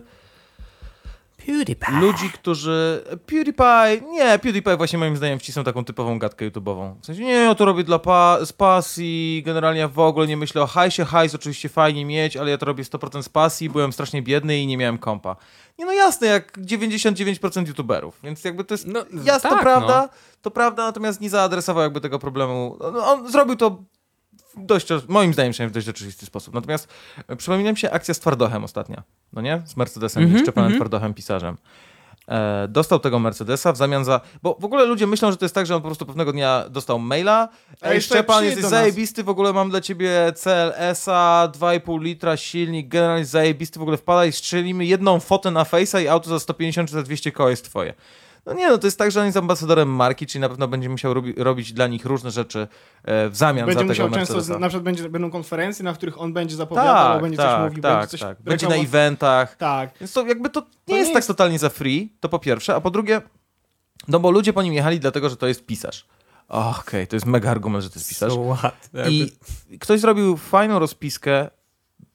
PewDiePie. 1.46 1.92
ludzi, 2.00 2.30
którzy... 2.30 3.04
PewDiePie, 3.26 4.02
nie, 4.10 4.40
PewDiePie 4.40 4.78
właśnie 4.78 5.00
moim 5.00 5.18
zdaniem 5.18 5.40
wcisnął 5.40 5.66
taką 5.66 5.86
typową 5.86 6.20
gadkę 6.20 6.50
YouTube'ową. 6.50 6.96
W 7.02 7.06
sensie, 7.06 7.24
nie, 7.24 7.34
ja 7.34 7.56
to 7.56 7.66
robię 7.66 7.84
dla 7.84 8.00
pa 8.00 8.46
z 8.46 8.54
pasji, 8.54 9.44
generalnie 9.46 9.80
ja 9.80 9.88
w 9.88 10.00
ogóle 10.00 10.28
nie 10.28 10.38
myślę 10.38 10.62
o 10.62 10.68
hajsie, 10.68 11.06
hajs 11.06 11.36
oczywiście 11.36 11.70
fajnie 11.70 12.06
mieć, 12.06 12.38
ale 12.38 12.52
ja 12.52 12.58
to 12.58 12.66
robię 12.66 12.84
100% 12.84 13.24
z 13.24 13.30
pasji, 13.30 13.70
byłem 13.70 13.94
strasznie 13.94 14.22
biedny 14.22 14.58
i 14.58 14.68
nie 14.68 14.78
miałem 14.78 14.98
kompa. 14.98 15.36
Nie 15.80 15.86
no 15.86 15.94
jasne, 15.94 16.28
jak 16.28 16.58
99% 16.58 17.68
YouTuberów, 17.68 18.20
więc 18.24 18.44
jakby 18.44 18.64
to 18.64 18.74
jest... 18.74 18.88
No, 18.88 19.06
jasne, 19.24 19.50
tak, 19.50 19.60
to 19.60 19.64
prawda, 19.64 20.10
to 20.42 20.52
prawda, 20.52 20.86
natomiast 20.86 21.22
nie 21.22 21.30
zaadresował 21.30 21.84
jakby 21.84 22.02
tego 22.02 22.20
problemu. 22.20 22.78
No, 22.94 23.12
on 23.12 23.32
zrobił 23.32 23.56
to 23.56 23.84
dość, 24.58 24.88
moim 25.08 25.34
zdaniem 25.34 25.54
w 25.54 25.72
dość 25.72 25.90
oczywisty 25.90 26.26
sposób. 26.26 26.54
Natomiast 26.54 26.88
e, 27.28 27.36
przypomina 27.36 27.72
mi 27.72 27.78
się 27.78 27.92
akcja 27.92 28.14
z 28.14 28.20
Twardochem 28.20 28.64
ostatnia, 28.64 29.04
no 29.34 29.42
nie? 29.42 29.62
Z 29.66 29.78
Mercedesem 29.78 30.24
Mhm, 30.24 30.42
i 30.42 30.44
Szczepanem 30.44 30.68
mhm. 30.68 30.80
Twardochem, 30.80 31.14
pisarzem. 31.14 31.58
E, 32.28 32.68
dostał 32.68 33.00
tego 33.00 33.20
Mercedesa 33.20 33.74
w 33.74 33.78
zamian 33.78 34.06
za... 34.06 34.22
Bo 34.44 34.58
w 34.60 34.66
ogóle 34.66 34.86
ludzie 34.86 35.08
myślą, 35.08 35.32
że 35.32 35.38
to 35.38 35.46
jest 35.46 35.56
tak, 35.56 35.66
że 35.66 35.76
on 35.76 35.82
po 35.82 35.88
prostu 35.88 36.06
pewnego 36.06 36.32
dnia 36.32 36.66
dostał 36.70 37.00
maila 37.00 37.50
Ej, 37.82 37.96
jeszcze 37.96 38.16
Szczepan, 38.16 38.46
jesteś 38.46 38.66
zajebisty, 38.66 39.24
w 39.24 39.30
ogóle 39.30 39.54
mam 39.54 39.70
dla 39.70 39.82
ciebie 39.82 40.34
CLS-a, 40.36 41.50
2,5 41.60 42.02
litra, 42.02 42.38
silnik, 42.38 42.88
generalnie 42.88 43.26
zajebisty, 43.26 43.80
w 43.80 43.82
ogóle 43.82 43.98
wpadaj, 43.98 44.32
strzelimy 44.32 44.86
jedną 44.86 45.20
fotę 45.20 45.52
na 45.52 45.64
Face'a 45.64 46.04
i 46.04 46.08
auto 46.08 46.30
za 46.30 46.40
150 46.40 46.90
czy 46.90 46.96
za 46.96 47.04
200 47.04 47.32
koła 47.32 47.50
jest 47.50 47.66
twoje. 47.66 47.94
No 48.46 48.54
nie, 48.54 48.70
no 48.70 48.78
to 48.78 48.88
jest 48.88 48.98
tak, 48.98 49.12
że 49.12 49.20
on 49.20 49.26
jest 49.26 49.38
ambasadorem 49.38 49.90
marki, 49.96 50.26
czyli 50.26 50.42
na 50.42 50.50
pewno 50.50 50.68
będzie 50.68 50.90
musiał 50.90 51.14
robi, 51.14 51.34
robić 51.38 51.74
dla 51.74 51.88
nich 51.88 52.06
różne 52.06 52.32
rzeczy 52.32 52.68
e, 53.04 53.30
w 53.30 53.36
zamian 53.36 53.66
Będzie 53.66 53.80
za 53.80 53.86
musiał 53.86 54.08
tego 54.08 54.18
często, 54.18 54.34
z, 54.34 54.36
Mercedesa. 54.36 54.60
na 54.60 54.68
przykład 54.68 54.84
będzie, 54.84 55.10
będą 55.10 55.32
konferencje, 55.32 55.86
na 55.86 55.94
których 55.94 56.22
on 56.22 56.34
będzie 56.34 56.56
zapowiadał, 56.56 57.14
tak, 57.14 57.22
będzie 57.22 57.38
coś 57.38 57.46
tak, 57.46 57.62
mówił, 57.70 57.84
tak, 57.84 57.94
będzie 57.94 58.08
coś 58.08 58.20
tak. 58.20 58.42
Będzie 58.42 58.68
na 58.68 58.76
eventach. 58.76 59.56
Tak. 59.56 59.90
Więc 60.00 60.14
to 60.14 60.26
jakby 60.26 60.50
to 60.50 60.60
nie 60.88 60.94
nie 60.94 61.00
jest 61.00 61.12
tak 61.12 61.16
jest- 61.16 61.28
totalnie 61.28 61.60
za 61.60 61.70
free, 61.70 62.14
to 62.20 62.30
po 62.30 62.40
pierwsze, 62.40 62.76
a 62.76 62.82
po 62.82 62.92
drugie, 62.92 63.22
no 64.08 64.20
bo 64.20 64.32
ludzie 64.32 64.54
po 64.54 64.62
nim 64.64 64.74
jechali 64.74 65.00
dlatego, 65.00 65.30
że 65.30 65.38
to 65.38 65.48
jest 65.48 65.66
pisarz. 65.66 66.06
Okej, 66.48 67.08
to 67.08 67.16
jest 67.16 67.26
mega 67.26 67.52
argument, 67.52 67.84
że 67.84 67.90
to 67.90 68.00
jest 68.00 68.10
pisarz. 68.10 68.34
So? 68.34 68.58
I 69.10 69.32
ktoś 69.80 70.00
zrobił 70.00 70.38
fajną 70.38 70.80
rozpiskę 70.80 71.50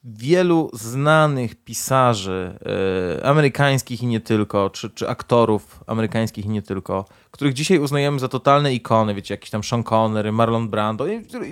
wielu 0.03 0.69
znanych 0.73 1.55
pisarzy 1.55 2.59
e, 3.19 3.25
amerykańskich 3.25 4.03
i 4.03 4.07
nie 4.07 4.19
tylko, 4.19 4.69
czy, 4.69 4.89
czy 4.89 5.09
aktorów 5.09 5.83
amerykańskich 5.87 6.45
i 6.45 6.49
nie 6.49 6.61
tylko, 6.61 7.05
których 7.31 7.53
dzisiaj 7.53 7.79
uznajemy 7.79 8.19
za 8.19 8.27
totalne 8.27 8.73
ikony, 8.73 9.15
wiecie, 9.15 9.33
jakiś 9.33 9.49
tam 9.49 9.63
Sean 9.63 9.83
Connery, 9.83 10.31
Marlon 10.31 10.69
Brando, 10.69 11.05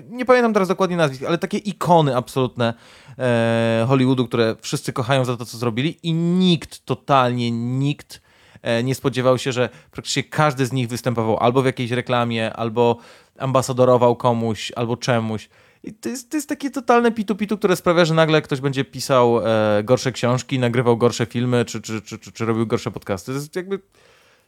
nie, 0.10 0.26
pamiętam 0.26 0.54
teraz 0.54 0.68
dokładnie 0.68 0.98
nazwisk, 0.98 1.24
ale 1.24 1.38
takie 1.38 1.58
ikony 1.58 2.16
absolutne 2.16 2.74
e, 3.18 3.86
Hollywoodu, 3.88 4.28
które 4.28 4.56
wszyscy 4.62 4.94
kochają 4.94 5.26
za 5.26 5.38
to, 5.38 5.46
co 5.46 5.58
zrobili. 5.58 5.98
I 6.04 6.14
nikt, 6.14 6.86
totalnie 6.86 7.52
nikt 7.52 8.22
e, 8.62 8.84
nie 8.84 8.96
spodziewał 8.96 9.38
się, 9.38 9.52
że 9.52 9.70
praktycznie 9.92 10.24
każdy 10.24 10.66
z 10.66 10.72
nich 10.72 10.88
występował 10.88 11.38
albo 11.38 11.62
w 11.62 11.66
jakiejś 11.66 11.92
reklamie, 11.92 12.54
albo 12.54 12.98
ambasadorował 13.38 14.16
komuś, 14.16 14.72
albo 14.76 14.98
czemuś. 14.98 15.50
I 15.84 15.94
to 15.94 16.10
jest, 16.10 16.32
to 16.32 16.38
jest 16.38 16.50
takie 16.50 16.70
totalne 16.70 17.12
pitu-pitu, 17.12 17.58
które 17.58 17.76
sprawia, 17.76 18.06
że 18.06 18.14
nagle 18.14 18.42
ktoś 18.42 18.62
będzie 18.62 18.86
pisał 18.86 19.48
e, 19.48 19.84
gorsze 19.84 20.12
książki, 20.12 20.60
nagrywał 20.60 20.98
gorsze 20.98 21.26
filmy, 21.26 21.66
czy, 21.66 21.82
czy, 21.82 22.02
czy, 22.02 22.20
czy, 22.20 22.32
czy 22.32 22.46
robił 22.46 22.68
gorsze 22.68 22.92
podcasty. 22.92 23.32
To 23.32 23.38
jest 23.38 23.56
jakby... 23.56 23.80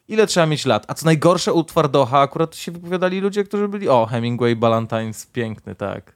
Ile 0.08 0.28
trzeba 0.28 0.46
mieć 0.46 0.66
lat? 0.66 0.86
A 0.88 0.94
co 0.94 1.06
najgorsze 1.06 1.54
u 1.54 1.64
Twardocha 1.64 2.20
akurat 2.20 2.56
się 2.56 2.72
wypowiadali 2.72 3.20
ludzie, 3.20 3.44
którzy 3.44 3.68
byli... 3.68 3.90
O, 3.90 4.06
Hemingway, 4.06 4.56
Ballantines, 4.56 5.26
piękny, 5.26 5.76
tak. 5.76 6.16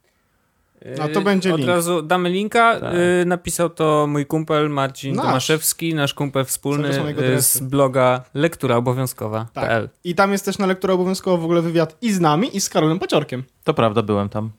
No 0.98 1.08
to 1.08 1.22
będzie 1.22 1.54
Od 1.54 1.58
link. 1.58 1.70
razu 1.70 2.02
damy 2.02 2.30
linka. 2.30 2.80
Tak. 2.80 2.94
Y, 2.94 3.26
napisał 3.26 3.70
to 3.70 4.08
mój 4.08 4.26
kumpel 4.26 4.70
Marcin 4.70 5.16
Nasz. 5.16 5.26
Tomaszewski, 5.26 5.94
nasz 5.94 6.14
kumpel 6.14 6.46
wspólny 6.46 6.90
y, 6.90 7.02
adresy. 7.02 7.60
z 7.60 7.62
bloga 7.62 8.24
lektura 8.34 8.76
obowiązkowa.pl. 8.76 9.84
Tak. 9.84 9.98
I 10.04 10.16
tam 10.16 10.32
jest 10.32 10.46
też 10.46 10.58
na 10.58 10.66
lekturę 10.66 10.94
obowiązkowo 10.94 11.38
w 11.38 11.44
ogóle 11.44 11.62
wywiad 11.62 11.98
i 12.02 12.14
z 12.14 12.20
nami, 12.20 12.58
i 12.58 12.62
z 12.62 12.70
Karolem 12.70 13.00
Paciorkiem. 13.00 13.44
To 13.64 13.74
prawda, 13.74 14.02
byłem 14.02 14.30
tam. 14.30 14.52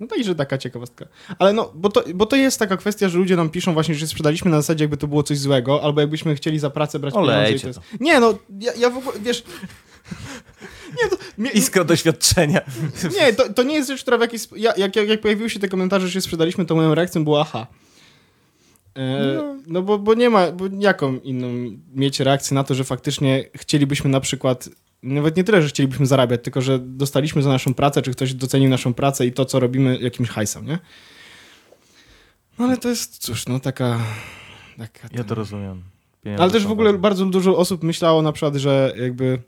No 0.00 0.06
także 0.06 0.34
taka 0.34 0.58
ciekawostka. 0.58 1.06
Ale 1.38 1.52
no, 1.52 1.72
bo 1.74 1.88
to, 1.88 2.04
bo 2.14 2.26
to 2.26 2.36
jest 2.36 2.58
taka 2.58 2.76
kwestia, 2.76 3.08
że 3.08 3.18
ludzie 3.18 3.36
nam 3.36 3.50
piszą 3.50 3.72
właśnie, 3.72 3.94
że 3.94 4.06
sprzedaliśmy 4.06 4.50
na 4.50 4.56
zasadzie, 4.56 4.84
jakby 4.84 4.96
to 4.96 5.06
było 5.06 5.22
coś 5.22 5.38
złego, 5.38 5.82
albo 5.82 6.00
jakbyśmy 6.00 6.34
chcieli 6.34 6.58
za 6.58 6.70
pracę 6.70 6.98
brać 6.98 7.14
pieniądze. 7.14 7.32
i 7.32 7.36
Olejcie 7.36 7.60
to 7.60 7.66
jest... 7.66 7.80
Nie 8.00 8.20
no, 8.20 8.38
ja, 8.60 8.72
ja 8.74 8.90
w 8.90 8.96
ogóle, 8.96 9.18
wiesz... 9.20 9.42
Nie, 11.02 11.10
to, 11.10 11.16
mnie, 11.38 11.50
Iskra 11.50 11.84
doświadczenia. 11.84 12.60
nie 13.20 13.32
to, 13.32 13.52
to 13.52 13.62
nie 13.62 13.74
jest 13.74 13.88
rzecz, 13.88 14.02
która 14.02 14.18
w 14.18 14.20
jakiś... 14.20 14.42
Ja, 14.56 14.72
jak, 14.76 14.96
jak, 14.96 15.08
jak 15.08 15.20
pojawiły 15.20 15.50
się 15.50 15.60
te 15.60 15.68
komentarze, 15.68 16.06
że 16.06 16.12
się 16.12 16.20
sprzedaliśmy, 16.20 16.66
to 16.66 16.74
moją 16.74 16.94
reakcją 16.94 17.24
była 17.24 17.40
aha. 17.40 17.66
E, 18.96 19.58
no 19.66 19.82
bo, 19.82 19.98
bo 19.98 20.14
nie 20.14 20.30
ma, 20.30 20.52
bo 20.52 20.64
jaką 20.78 21.18
inną 21.18 21.78
mieć 21.94 22.20
reakcję 22.20 22.54
na 22.54 22.64
to, 22.64 22.74
że 22.74 22.84
faktycznie 22.84 23.44
chcielibyśmy 23.54 24.10
na 24.10 24.20
przykład, 24.20 24.68
nawet 25.02 25.36
nie 25.36 25.44
tyle, 25.44 25.62
że 25.62 25.68
chcielibyśmy 25.68 26.06
zarabiać, 26.06 26.40
tylko 26.44 26.60
że 26.60 26.78
dostaliśmy 26.78 27.42
za 27.42 27.50
naszą 27.50 27.74
pracę, 27.74 28.02
czy 28.02 28.12
ktoś 28.12 28.34
docenił 28.34 28.70
naszą 28.70 28.94
pracę 28.94 29.26
i 29.26 29.32
to, 29.32 29.44
co 29.44 29.60
robimy, 29.60 29.98
jakimś 29.98 30.28
hajsem, 30.28 30.66
nie? 30.66 30.78
No 32.58 32.64
ale 32.64 32.76
to 32.76 32.88
jest, 32.88 33.18
cóż, 33.18 33.46
no 33.46 33.60
taka... 33.60 33.98
taka 34.78 35.08
Ja 35.12 35.24
to 35.24 35.34
rozumiem. 35.34 35.82
pieniądze 36.22 36.42
Ale 36.42 36.52
też 36.52 36.66
w 36.66 36.70
ogóle 36.70 36.88
ważne. 36.90 37.00
bardzo 37.02 37.26
dużo 37.26 37.56
osób 37.56 37.82
myślało 37.82 38.22
na 38.22 38.32
przykład, 38.32 38.54
że 38.56 38.92
jakby. 38.96 39.42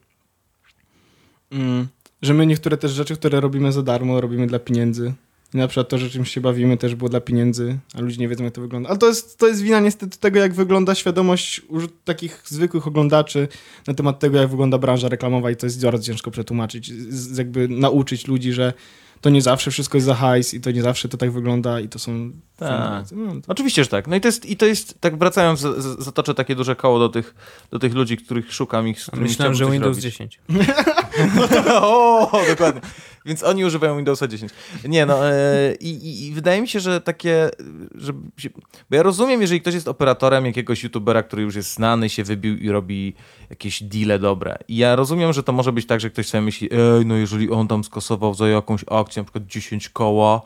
Mm, 1.53 1.89
że 2.23 2.35
my 2.35 2.47
niektóre 2.47 2.77
też 2.77 2.93
rzeczy, 2.93 3.17
które 3.17 3.41
robimy 3.41 3.73
za 3.73 3.83
darmo, 3.83 4.21
robimy 4.21 4.47
dla 4.47 4.59
pieniędzy. 4.59 5.13
I 5.55 5.57
na 5.57 5.69
przykład 5.69 5.89
to, 5.89 5.99
że 5.99 6.11
czymś 6.11 6.31
się 6.31 6.41
bawimy, 6.41 6.77
też 6.77 6.95
było 6.95 7.09
dla 7.11 7.21
pieniędzy, 7.21 7.79
a 7.95 8.01
ludzie 8.01 8.17
nie 8.17 8.29
wiedzą, 8.29 8.45
jak 8.45 8.55
to 8.55 8.61
wygląda. 8.61 8.89
Ale 8.89 8.99
to 8.99 9.07
jest, 9.09 9.39
to 9.39 9.47
jest 9.49 9.63
wina 9.63 9.81
niestety 9.81 10.19
tego, 10.19 10.39
jak 10.39 10.55
wygląda 10.55 10.95
świadomość 10.95 11.63
takich 12.05 12.43
zwykłych 12.47 12.87
oglądaczy 12.87 13.49
na 13.87 13.95
temat 13.95 14.19
tego, 14.19 14.39
jak 14.39 14.49
wygląda 14.49 14.79
branża 14.79 15.09
reklamowa, 15.09 15.51
i 15.51 15.57
to 15.57 15.67
jest 15.67 15.85
bardzo 15.85 16.05
ciężko 16.05 16.31
przetłumaczyć. 16.31 16.93
Z, 17.13 17.39
jakby 17.39 17.69
nauczyć 17.69 18.27
ludzi, 18.27 18.53
że 18.53 18.73
to 19.21 19.31
nie 19.31 19.43
zawsze 19.43 19.71
wszystko 19.71 19.97
jest 19.99 20.07
za 20.07 20.15
hajs 20.15 20.55
i 20.55 20.61
to 20.61 20.71
nie 20.71 20.83
zawsze 20.83 21.09
to 21.09 21.17
tak 21.17 21.31
wygląda 21.33 21.81
i 21.81 21.89
to 21.89 21.99
są. 21.99 22.31
Tak. 22.57 23.05
No, 23.13 23.33
to... 23.33 23.41
Oczywiście, 23.49 23.85
że 23.85 23.91
tak. 23.91 24.07
No 24.09 24.17
i 24.17 24.21
to 24.21 24.29
jest, 24.29 24.47
i 24.47 24.57
to 24.57 24.67
jest 24.67 25.01
tak 25.01 25.19
wracając, 25.19 25.61
z- 25.61 25.83
z- 25.83 26.05
zatoczę 26.05 26.35
takie 26.35 26.55
duże 26.55 26.77
koło 26.77 26.99
do 26.99 27.09
tych, 27.09 27.35
do 27.71 27.79
tych 27.79 27.95
ludzi, 27.95 28.17
których 28.17 28.53
szukam 28.53 28.89
ich, 28.89 29.01
z 29.01 29.07
którymi 29.07 29.29
Myślałem, 29.29 29.55
że 29.55 29.71
Windows 29.71 29.97
robić. 29.97 30.03
10. 30.03 30.41
o, 31.83 32.31
dokładnie. 32.49 32.81
Więc 33.27 33.43
oni 33.43 33.65
używają 33.65 33.97
Windowsa 33.97 34.29
10. 34.29 34.53
Nie, 34.85 35.07
no 35.07 35.31
e, 35.31 35.75
i, 35.81 36.27
i, 36.27 36.33
wydaje 36.33 36.61
mi 36.61 36.69
się, 36.69 36.81
że 36.81 37.01
takie, 37.01 37.51
że 37.95 38.13
się, 38.37 38.51
bo 38.91 38.97
ja 38.97 39.03
rozumiem, 39.03 39.41
jeżeli 39.41 39.61
ktoś 39.61 39.75
jest 39.75 39.89
operatorem 39.89 40.47
jakiegoś 40.47 40.83
youtubera, 40.83 41.23
który 41.23 41.43
już 41.43 41.55
jest 41.55 41.75
znany, 41.75 42.09
się 42.09 42.25
wybił 42.25 42.57
i 42.57 42.71
robi 42.71 43.15
jakieś 43.51 43.83
deale 43.83 44.19
dobre. 44.19 44.59
I 44.69 44.77
ja 44.77 44.97
rozumiem, 44.97 45.33
że 45.33 45.43
to 45.43 45.53
może 45.53 45.73
być 45.73 45.87
tak, 45.87 46.01
że 46.01 46.11
ktoś 46.11 46.27
sobie 46.27 46.43
myśli, 46.43 46.69
ej, 46.73 47.07
no 47.07 47.17
jeżeli 47.17 47.51
on 47.51 47.69
tam 47.69 47.85
skasował 47.85 48.35
za 48.35 48.49
jakąś 48.49 48.85
akcję, 48.91 49.21
na 49.21 49.25
przykład 49.25 49.47
10 49.47 49.89
koła, 49.89 50.43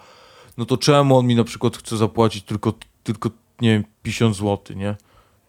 no 0.58 0.64
to 0.64 0.76
czemu 0.76 1.18
on 1.18 1.26
mi 1.26 1.34
na 1.34 1.44
przykład 1.44 1.76
chce 1.76 1.96
zapłacić 1.96 2.44
tylko, 2.44 2.74
tylko 3.02 3.30
nie 3.60 3.70
wiem, 3.70 3.84
50 4.02 4.36
zł, 4.36 4.76
nie? 4.76 4.96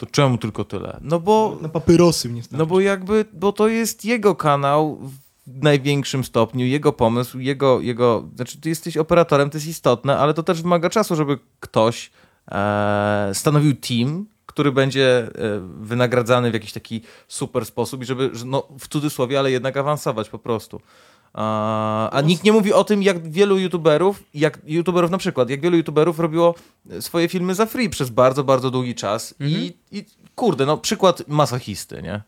To 0.06 0.12
czemu 0.12 0.38
tylko 0.38 0.64
tyle? 0.64 0.98
No 1.02 1.20
bo... 1.20 1.58
Na 1.62 1.70
papierosy 1.70 2.30
mnie 2.30 2.42
No 2.52 2.66
bo 2.66 2.80
jakby, 2.80 3.26
bo 3.34 3.52
to 3.52 3.68
jest 3.68 4.06
jego 4.06 4.36
kanał 4.36 5.00
w 5.48 5.64
największym 5.64 6.24
stopniu, 6.24 6.66
jego 6.66 6.94
pomysł, 6.94 7.40
jego, 7.40 7.82
jego, 7.82 8.30
znaczy 8.36 8.62
ty 8.62 8.70
jesteś 8.70 8.98
operatorem, 8.98 9.50
to 9.50 9.58
jest 9.58 9.68
istotne, 9.68 10.18
ale 10.18 10.34
to 10.34 10.44
też 10.44 10.62
wymaga 10.62 10.90
czasu, 10.90 11.16
żeby 11.16 11.38
ktoś 11.60 12.12
e, 12.52 13.32
stanowił 13.34 13.76
team, 13.76 14.26
który 14.46 14.72
będzie 14.72 15.08
e, 15.08 15.30
wynagradzany 15.80 16.52
w 16.52 16.54
jakiś 16.54 16.74
taki 16.74 17.02
super 17.28 17.66
sposób 17.66 18.02
i 18.02 18.06
żeby, 18.06 18.30
że 18.34 18.46
no, 18.46 18.68
w 18.80 18.88
cudzysłowie, 18.88 19.40
ale 19.40 19.52
jednak 19.52 19.78
awansować 19.78 20.30
po 20.30 20.40
prostu. 20.40 20.82
A, 21.34 22.22
nikt 22.24 22.44
nie 22.44 22.52
mówi 22.52 22.74
o 22.74 22.84
tym, 22.84 23.04
jak 23.04 23.32
wielu 23.32 23.58
youtuberów, 23.58 24.24
jak 24.34 24.60
youtuberów 24.66 25.12
na 25.12 25.18
przykład, 25.18 25.50
jak 25.50 25.62
wielu 25.62 25.78
youtuberów 25.78 26.20
robiło 26.20 26.56
swoje 27.00 27.30
filmy 27.30 27.56
za 27.56 27.66
free 27.66 27.90
przez 27.90 28.10
bardzo, 28.10 28.44
bardzo 28.44 28.72
długi 28.72 28.96
czas 28.96 29.36
i, 29.40 29.74
i 29.92 30.06
kurde, 30.36 30.66
no 30.66 30.78
przykład 30.78 31.28
masochisty, 31.28 32.02
nie? 32.02 32.22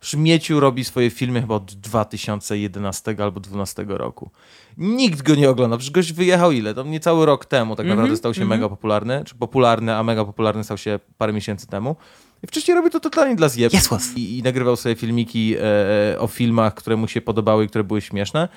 Szmieciu 0.00 0.60
robi 0.60 0.84
swoje 0.84 1.10
filmy 1.10 1.40
chyba 1.40 1.54
od 1.54 1.74
2011 1.74 3.16
albo 3.18 3.40
2012 3.40 3.84
roku. 3.88 4.30
Nikt 4.78 5.22
go 5.22 5.34
nie 5.34 5.50
ogląda. 5.50 5.76
Przecież 5.76 5.92
gość 5.92 6.12
wyjechał 6.12 6.52
ile? 6.52 6.74
To 6.74 6.82
niecały 6.82 7.26
rok 7.26 7.44
temu 7.44 7.76
tak 7.76 7.86
naprawdę 7.86 8.16
stał 8.16 8.34
się 8.34 8.44
mega 8.44 8.68
popularny. 8.68 9.22
Czy 9.24 9.34
popularny, 9.34 9.94
a 9.96 10.02
mega 10.02 10.24
popularny 10.24 10.64
stał 10.64 10.78
się 10.78 11.00
parę 11.18 11.32
miesięcy 11.32 11.66
temu. 11.66 11.96
I 12.42 12.46
wcześniej 12.46 12.74
robił 12.74 12.90
to 12.90 13.00
totalnie 13.00 13.36
dla 13.36 13.48
zjeb. 13.48 13.72
I, 14.16 14.38
I 14.38 14.42
nagrywał 14.42 14.76
sobie 14.76 14.96
filmiki 14.96 15.56
e, 15.58 16.18
o 16.18 16.26
filmach, 16.26 16.74
które 16.74 16.96
mu 16.96 17.08
się 17.08 17.20
podobały 17.20 17.64
i 17.64 17.68
które 17.68 17.84
były 17.84 18.00
śmieszne. 18.00 18.48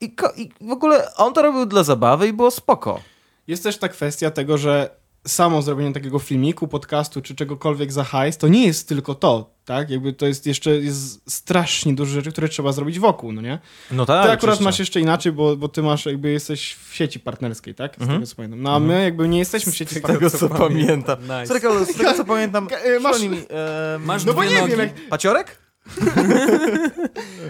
I, 0.00 0.14
I 0.36 0.50
w 0.60 0.70
ogóle 0.70 1.14
on 1.14 1.32
to 1.34 1.42
robił 1.42 1.66
dla 1.66 1.82
zabawy 1.82 2.28
i 2.28 2.32
było 2.32 2.50
spoko. 2.50 3.00
Jest 3.46 3.62
też 3.62 3.78
ta 3.78 3.88
kwestia 3.88 4.30
tego, 4.30 4.58
że 4.58 4.99
samo 5.26 5.62
zrobienie 5.62 5.92
takiego 5.92 6.18
filmiku, 6.18 6.68
podcastu 6.68 7.22
czy 7.22 7.34
czegokolwiek 7.34 7.92
za 7.92 8.04
hajs, 8.04 8.38
to 8.38 8.48
nie 8.48 8.66
jest 8.66 8.88
tylko 8.88 9.14
to, 9.14 9.54
tak? 9.64 9.90
Jakby 9.90 10.12
to 10.12 10.26
jest 10.26 10.46
jeszcze 10.46 10.70
jest 10.70 11.30
strasznie 11.30 11.94
dużo 11.94 12.12
rzeczy, 12.12 12.32
które 12.32 12.48
trzeba 12.48 12.72
zrobić 12.72 12.98
wokół, 12.98 13.32
no 13.32 13.40
nie? 13.42 13.58
No 13.90 14.06
tak. 14.06 14.26
Ty 14.26 14.30
akurat 14.32 14.60
masz 14.60 14.78
jeszcze 14.78 15.00
inaczej, 15.00 15.32
bo, 15.32 15.56
bo 15.56 15.68
ty 15.68 15.82
masz 15.82 16.06
jakby 16.06 16.30
jesteś 16.30 16.76
w 16.88 16.94
sieci 16.94 17.20
partnerskiej, 17.20 17.74
tak? 17.74 17.96
Z 17.96 18.06
tego 18.06 18.26
co 18.26 18.36
pamiętam. 18.36 18.62
No 18.62 18.74
a 18.74 18.78
my 18.78 19.02
jakby 19.02 19.28
nie 19.28 19.38
jesteśmy 19.38 19.72
w 19.72 19.76
sieci 19.76 19.96
Mhm. 19.96 20.14
Z 20.16 20.18
tego 20.18 20.38
co 20.38 20.48
pamiętam. 20.48 21.18
Nice. 21.22 21.46
Z 21.46 21.48
tego, 21.48 21.84
z 21.84 21.94
tego 21.96 22.14
co 22.14 22.24
pamiętam. 22.24 22.68
Masz- 23.00 23.22
e, 23.50 23.98
Masz 23.98 24.24
No 24.24 24.34
bo 24.34 24.44
nie 24.44 24.54
nogi. 24.60 24.70
wiem, 24.70 24.80
jak... 24.80 25.08
Paciorek? 25.08 25.58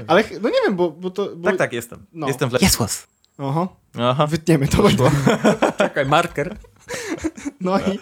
Ale 0.06 0.24
no 0.42 0.48
nie 0.48 0.58
wiem, 0.66 0.76
bo, 0.76 0.90
bo 0.90 1.10
to... 1.10 1.36
Bo... 1.36 1.48
Tak, 1.48 1.56
tak, 1.56 1.72
jestem. 1.72 2.06
No. 2.12 2.26
Jestem 2.26 2.50
w 2.50 2.62
Jesłas. 2.62 3.06
Aha, 3.38 3.68
Aha. 3.98 4.26
wytniemy 4.26 4.68
to. 4.68 4.82
Będzie. 4.82 5.10
Czekaj, 5.78 6.06
marker. 6.06 6.56
No 7.61 7.78
i, 7.78 7.99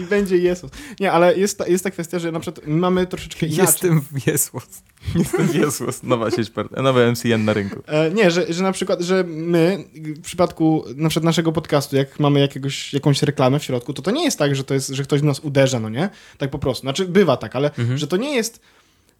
i 0.00 0.04
będzie 0.04 0.36
Jezus. 0.36 0.70
Nie, 1.00 1.12
ale 1.12 1.38
jest 1.38 1.58
ta, 1.58 1.66
jest 1.66 1.84
ta 1.84 1.90
kwestia, 1.90 2.18
że 2.18 2.32
na 2.32 2.40
przykład 2.40 2.66
my 2.66 2.76
mamy 2.76 3.06
troszeczkę 3.06 3.46
inaczej. 3.46 3.64
Jestem 3.64 4.00
Jesłos. 4.26 4.82
Jestem 5.14 5.48
Jesłas. 5.54 6.02
Nowa 6.02 6.30
sieć, 6.30 6.52
nowe 6.76 7.12
MCN 7.12 7.44
na 7.44 7.52
rynku. 7.52 7.82
E, 7.86 8.10
nie, 8.10 8.30
że, 8.30 8.52
że 8.52 8.62
na 8.62 8.72
przykład, 8.72 9.00
że 9.00 9.24
my 9.26 9.84
w 9.94 10.20
przypadku 10.20 10.84
na 10.96 11.08
przykład 11.08 11.24
naszego 11.24 11.52
podcastu, 11.52 11.96
jak 11.96 12.20
mamy 12.20 12.40
jakiegoś, 12.40 12.94
jakąś 12.94 13.22
reklamę 13.22 13.58
w 13.58 13.64
środku, 13.64 13.92
to 13.92 14.02
to 14.02 14.10
nie 14.10 14.24
jest 14.24 14.38
tak, 14.38 14.56
że 14.56 14.64
to 14.64 14.74
jest, 14.74 14.88
że 14.88 15.02
ktoś 15.02 15.20
w 15.20 15.24
nas 15.24 15.40
uderza, 15.40 15.80
no 15.80 15.88
nie? 15.88 16.10
Tak 16.38 16.50
po 16.50 16.58
prostu. 16.58 16.80
Znaczy 16.80 17.04
bywa 17.04 17.36
tak, 17.36 17.56
ale 17.56 17.70
że 17.94 18.06
to 18.06 18.16
nie 18.16 18.36
jest 18.36 18.60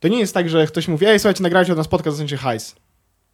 to 0.01 0.09
nie 0.09 0.19
jest 0.19 0.35
tak, 0.35 0.49
że 0.49 0.67
ktoś 0.67 0.89
mówi, 0.89 1.07
ej, 1.07 1.19
słuchajcie, 1.19 1.43
nagrajcie 1.43 1.73
od 1.73 1.79
nas 1.79 1.89
podcast, 1.89 2.17
dostaniecie 2.17 2.37
hajs. 2.37 2.77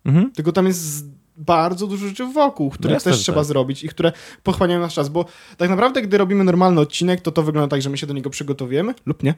Mhm. 0.05 0.32
Tylko 0.32 0.53
tam 0.53 0.66
jest 0.66 1.05
bardzo 1.37 1.87
dużo 1.87 2.09
rzeczy 2.09 2.24
wokół, 2.26 2.70
które 2.70 2.95
No 2.95 3.01
też 3.01 3.16
że 3.16 3.22
trzeba 3.22 3.41
tak. 3.41 3.47
zrobić 3.47 3.85
i 3.85 3.89
które 3.89 4.12
pochłaniają 4.43 4.80
nasz 4.80 4.95
czas, 4.95 5.09
bo 5.09 5.24
tak 5.57 5.70
naprawdę, 5.70 6.03
gdy 6.03 6.18
robimy 6.18 6.45
normalny 6.45 6.80
odcinek, 6.80 7.20
to 7.20 7.32
to 7.32 7.43
wygląda 7.43 7.68
tak, 7.68 7.82
że 7.82 7.91
my 7.91 7.99
się 7.99 8.07
do 8.07 8.14
niego 8.14 8.30
przygotowujemy 8.30 8.95
lub 9.07 9.22
nie 9.22 9.35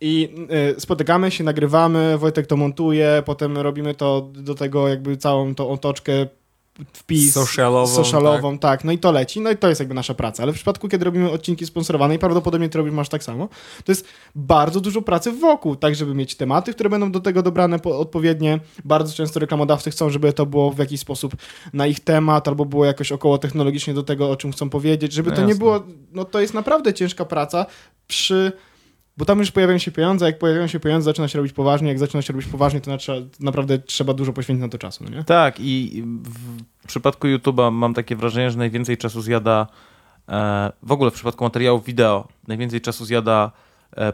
i 0.00 0.28
y, 0.76 0.80
spotykamy 0.80 1.30
się, 1.30 1.44
nagrywamy, 1.44 2.18
Wojtek 2.18 2.46
to 2.46 2.56
montuje, 2.56 3.22
potem 3.26 3.58
robimy 3.58 3.94
to 3.94 4.30
do 4.34 4.54
tego 4.54 4.88
jakby 4.88 5.16
całą 5.16 5.54
tą 5.54 5.68
otoczkę 5.68 6.12
wpis 6.92 7.34
Socialową, 7.34 7.86
socialową 7.86 8.58
tak. 8.58 8.84
no 8.84 8.92
i 8.92 8.98
to 8.98 9.12
leci, 9.12 9.40
no 9.40 9.50
i 9.50 9.56
to 9.56 9.68
jest 9.68 9.80
jakby 9.80 9.94
nasza 9.94 10.14
praca, 10.14 10.42
ale 10.42 10.52
w 10.52 10.54
przypadku, 10.54 10.88
kiedy 10.88 11.04
robimy 11.04 11.30
odcinki 11.30 11.66
sponsorowane 11.66 12.14
i 12.14 12.18
prawdopodobnie 12.18 12.68
ty 12.68 12.78
robisz 12.78 12.92
masz 12.92 13.08
tak 13.08 13.24
samo, 13.24 13.48
to 13.84 13.92
jest 13.92 14.08
bardzo 14.34 14.80
dużo 14.80 15.02
pracy 15.02 15.32
wokół, 15.32 15.76
tak 15.76 15.94
żeby 15.94 16.14
mieć 16.14 16.34
tematy, 16.34 16.72
które 16.72 16.90
będą 16.90 17.12
do 17.12 17.20
tego 17.20 17.42
dobrane 17.42 17.78
po, 17.78 17.98
odpowiednie. 17.98 18.60
Bardzo 18.84 19.14
często 19.14 19.40
reklamodawcy 19.40 19.90
chcą, 19.90 20.10
żeby 20.10 20.32
to 20.32 20.46
było 20.46 20.70
w 20.70 20.78
jakiś 20.78 21.00
sposób 21.00 21.36
na 21.72 21.86
ich 21.86 22.00
temat, 22.00 22.48
albo 22.48 22.64
było 22.64 22.84
jakoś 22.84 23.12
około 23.12 23.38
technologicznie 23.38 23.94
do 23.94 24.02
tego, 24.02 24.30
o 24.30 24.36
czym 24.36 24.52
chcą 24.52 24.70
powiedzieć, 24.70 25.12
żeby 25.12 25.30
No 25.30 25.36
to 25.36 25.42
nie 25.42 25.54
było, 25.54 25.82
no 26.12 26.24
to 26.24 26.40
jest 26.40 26.54
naprawdę 26.54 26.94
ciężka 26.94 27.24
praca 27.24 27.66
przy... 28.06 28.52
Bo 29.16 29.24
tam 29.24 29.38
już 29.38 29.50
pojawiają 29.50 29.78
się 29.78 29.90
pieniądze, 29.90 30.26
jak 30.26 30.38
pojawiają 30.38 30.66
się 30.66 30.80
pieniądze, 30.80 31.04
zaczyna 31.04 31.28
się 31.28 31.38
robić 31.38 31.52
poważnie, 31.52 31.88
jak 31.88 31.98
zaczyna 31.98 32.22
się 32.22 32.32
robić 32.32 32.48
poważnie, 32.48 32.80
to 32.80 32.90
naprawdę 33.40 33.78
trzeba 33.78 34.14
dużo 34.14 34.32
poświęcić 34.32 34.62
na 34.62 34.68
to 34.68 34.78
czasu, 34.78 35.04
nie? 35.04 35.24
Tak, 35.24 35.60
i 35.60 36.02
w 36.82 36.86
przypadku 36.86 37.26
YouTube'a 37.26 37.72
mam 37.72 37.94
takie 37.94 38.16
wrażenie, 38.16 38.50
że 38.50 38.58
najwięcej 38.58 38.96
czasu 38.96 39.22
zjada, 39.22 39.66
e, 40.28 40.72
w 40.82 40.92
ogóle 40.92 41.10
w 41.10 41.14
przypadku 41.14 41.44
materiałów 41.44 41.84
wideo, 41.84 42.28
najwięcej 42.48 42.80
czasu 42.80 43.04
zjada 43.04 43.52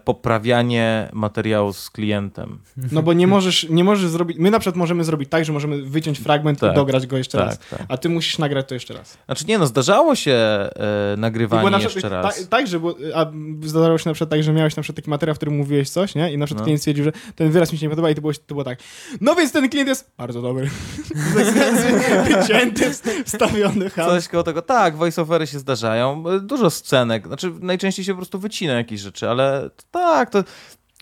poprawianie 0.05 1.09
materiału 1.12 1.73
z 1.73 1.91
klientem. 1.91 2.59
No 2.93 3.03
bo 3.03 3.12
nie 3.12 3.27
możesz, 3.27 3.66
nie 3.70 3.85
możesz 3.85 4.11
zrobić. 4.11 4.39
My 4.39 4.51
na 4.51 4.59
przykład 4.59 4.77
możemy 4.77 5.05
zrobić 5.05 5.29
tak, 5.31 5.45
że 5.45 5.53
możemy 5.53 5.83
wyciąć 5.83 6.18
fragment 6.18 6.61
Tak, 6.61 6.73
i 6.73 6.75
dograć 6.75 7.07
go 7.07 7.16
jeszcze 7.18 7.39
tak, 7.39 7.47
raz. 7.47 7.59
tak. 7.59 7.83
A 7.89 7.97
ty 7.97 8.09
musisz 8.09 8.39
nagrać 8.39 8.68
to 8.68 8.75
jeszcze 8.75 8.95
raz. 8.95 9.18
Znaczy 9.27 9.45
nie 9.49 9.59
no, 9.59 9.66
zdarzało 9.66 10.14
się 10.14 10.33
e, 10.33 10.70
nagrywanie 11.16 11.62
przykład- 11.70 11.95
jeszcze 11.95 12.09
raz. 12.09 12.37
Tak, 12.39 12.47
tak, 12.47 12.66
że 12.66 12.81
było, 12.81 12.95
a 13.14 13.27
zdarzało 13.62 13.99
się 13.99 14.11
na 14.11 14.14
przykład 14.14 14.31
tak, 14.31 14.43
że 14.43 14.53
miałeś 14.53 14.77
na 14.77 14.83
przykład 14.83 14.97
taki 14.97 15.11
materiał, 15.11 15.35
w 15.35 15.39
którym 15.39 15.57
mówiłeś 15.57 15.91
coś, 15.91 16.14
nie? 16.14 16.33
I 16.33 16.39
na 16.39 16.47
przykład 16.47 16.61
No. 16.61 16.64
klient 16.64 16.81
stwierdził, 16.81 17.05
że 17.05 17.12
ten 17.37 17.51
wyraz 17.51 17.73
mi 17.73 17.79
się 17.79 17.87
nie 17.87 17.91
podoba 17.91 18.11
i 18.11 18.14
to 18.14 18.20
było, 18.20 18.33
to 18.33 18.55
było 18.55 18.64
tak. 18.64 18.79
No 19.20 19.35
więc 19.35 19.53
ten 19.53 19.68
klient 19.68 19.89
jest 19.89 20.11
bardzo 20.18 20.43
dobry. 20.43 20.70
Wycięty, 22.41 22.91
wstawiony 23.25 23.91
ham. 23.91 24.07
Coś 24.11 24.29
koło 24.29 24.43
tego. 24.43 24.62
Tak, 24.62 24.97
voiceovery 24.97 25.47
się 25.47 25.59
zdarzają. 25.59 26.25
E, 26.29 26.41
Dużo 26.41 26.70
scenek. 26.70 27.27
Znaczy 27.27 27.53
najczęściej 27.61 28.05
się 28.05 28.12
po 28.12 28.16
prostu 28.16 28.39
wycina 28.39 28.73
jakieś 28.73 29.01
rzeczy, 29.01 29.29
ale 29.31 29.61
tak, 29.90 30.30
to 30.30 30.44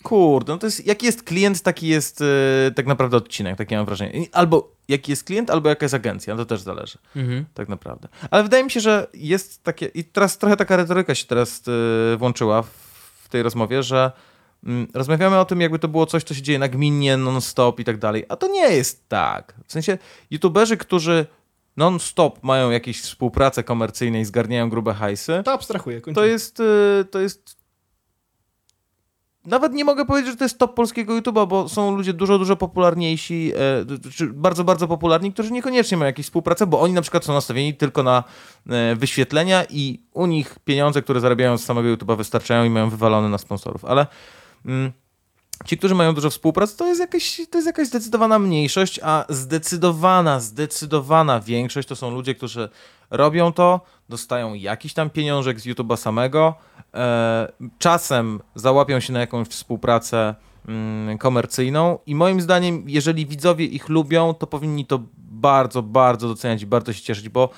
kurde, 0.02 0.52
no 0.52 0.58
to 0.58 0.66
jest, 0.66 0.86
jaki 0.86 1.06
jest 1.06 1.22
klient, 1.22 1.62
taki 1.62 1.88
jest 1.88 2.20
e, 2.22 2.70
tak 2.76 2.86
naprawdę 2.86 3.16
odcinek, 3.16 3.56
takie 3.56 3.76
mam 3.76 3.86
wrażenie. 3.86 4.26
Albo 4.32 4.72
jaki 4.88 5.12
jest 5.12 5.24
klient, 5.24 5.50
albo 5.50 5.68
jaka 5.68 5.84
jest 5.84 5.94
agencja, 5.94 6.34
no 6.34 6.42
to 6.42 6.46
też 6.46 6.61
zależy. 6.61 6.98
Mhm. 7.16 7.44
Tak 7.54 7.68
naprawdę. 7.68 8.08
Ale 8.30 8.42
wydaje 8.42 8.64
mi 8.64 8.70
się, 8.70 8.80
że 8.80 9.06
jest 9.14 9.62
takie. 9.64 9.86
I 9.86 10.04
teraz 10.04 10.38
trochę 10.38 10.56
taka 10.56 10.76
retoryka 10.76 11.14
się 11.14 11.26
teraz 11.26 11.62
y, 11.68 12.16
włączyła 12.16 12.62
w, 12.62 12.68
w 13.24 13.28
tej 13.28 13.42
rozmowie, 13.42 13.82
że 13.82 14.12
mm, 14.64 14.86
rozmawiamy 14.94 15.38
o 15.38 15.44
tym, 15.44 15.61
jakby 15.61 15.78
to 15.78 15.88
było 15.88 16.06
coś, 16.06 16.24
co 16.24 16.34
się 16.34 16.42
dzieje 16.42 16.58
nagminnie, 16.58 17.16
non-stop 17.16 17.80
i 17.80 17.84
tak 17.84 17.98
dalej. 17.98 18.24
A 18.28 18.36
to 18.36 18.48
nie 18.48 18.68
jest 18.68 19.08
tak. 19.08 19.54
W 19.66 19.72
sensie, 19.72 19.98
youtuberzy, 20.30 20.76
którzy 20.76 21.26
non-stop 21.76 22.42
mają 22.42 22.70
jakieś 22.70 23.00
współpracę 23.00 23.64
komercyjne 23.64 24.20
i 24.20 24.24
zgarniają 24.24 24.70
grube 24.70 24.94
hajsy, 24.94 25.42
To 25.44 25.52
abstrahuję. 25.52 26.00
to 26.00 26.24
jest, 26.24 26.61
y, 26.61 27.04
to 27.11 27.20
jest 27.20 27.59
nawet 29.47 29.72
nie 29.72 29.84
mogę 29.84 30.05
powiedzieć, 30.05 30.30
że 30.30 30.36
to 30.36 30.45
jest 30.45 30.59
top 30.59 30.74
polskiego 30.74 31.14
YouTube'a, 31.14 31.49
bo 31.49 31.68
są 31.68 31.97
ludzie 31.97 32.12
dużo, 32.12 32.38
dużo 32.38 32.57
popularniejsi, 32.57 33.53
e, 34.05 34.11
czy 34.11 34.26
bardzo, 34.26 34.64
bardzo 34.64 34.88
popularni, 34.88 35.32
którzy 35.32 35.53
niekoniecznie 35.53 35.97
mają 35.97 36.07
jakieś 36.07 36.26
współpracę, 36.26 36.66
bo 36.66 36.80
oni 36.80 36.95
na 36.95 37.03
przykład 37.03 37.24
są 37.24 37.32
nastawieni 37.32 37.74
tylko 37.74 38.03
na 38.03 38.24
e, 38.70 38.97
wyświetlenia 38.97 39.64
i 39.70 40.01
u 40.12 40.26
nich 40.26 40.59
pieniądze, 40.64 41.03
które 41.03 41.20
zarabiają 41.20 41.59
z 41.59 41.64
samego 41.64 41.88
YouTube'a 41.88 42.16
wystarczają 42.16 42.64
i 42.64 42.70
mają 42.70 42.91
wywalone 42.91 43.28
na 43.28 43.38
sponsorów, 43.38 43.84
ale 43.84 44.07
mm, 44.66 44.93
ci, 45.64 45.78
którzy 45.78 45.95
mają 45.95 46.14
dużo 46.14 46.30
współpracy, 46.30 46.76
to 46.76 46.86
jest, 46.86 47.01
jakaś, 47.01 47.41
to 47.51 47.59
jest 47.59 47.66
jakaś 47.66 47.88
zdecydowana 47.88 48.38
mniejszość, 48.38 49.01
a 49.03 49.24
zdecydowana, 49.28 50.41
zdecydowana 50.41 51.41
większość 51.41 51.88
to 51.88 51.97
są 51.97 52.11
ludzie, 52.11 52.34
którzy 52.34 52.68
robią 53.11 53.53
to, 53.53 53.80
dostają 54.11 54.54
jakiś 54.54 54.94
tam 54.94 55.11
pieniążek 55.11 55.61
z 55.61 55.66
YouTube'a 55.66 55.96
samego, 55.96 56.54
e, 56.94 57.52
czasem 57.78 58.40
załapią 58.54 59.00
się 59.00 59.12
na 59.12 59.20
jakąś 59.20 59.48
współpracę 59.48 60.34
mm, 60.68 61.18
komercyjną 61.18 61.98
i 62.06 62.14
moim 62.14 62.40
zdaniem, 62.40 62.84
jeżeli 62.86 63.26
widzowie 63.26 63.64
ich 63.64 63.88
lubią, 63.88 64.34
to 64.34 64.46
powinni 64.46 64.86
to 64.86 65.00
bardzo, 65.16 65.82
bardzo 65.82 66.28
doceniać 66.28 66.62
i 66.62 66.66
bardzo 66.66 66.92
się 66.92 67.02
cieszyć, 67.02 67.28
bo 67.28 67.48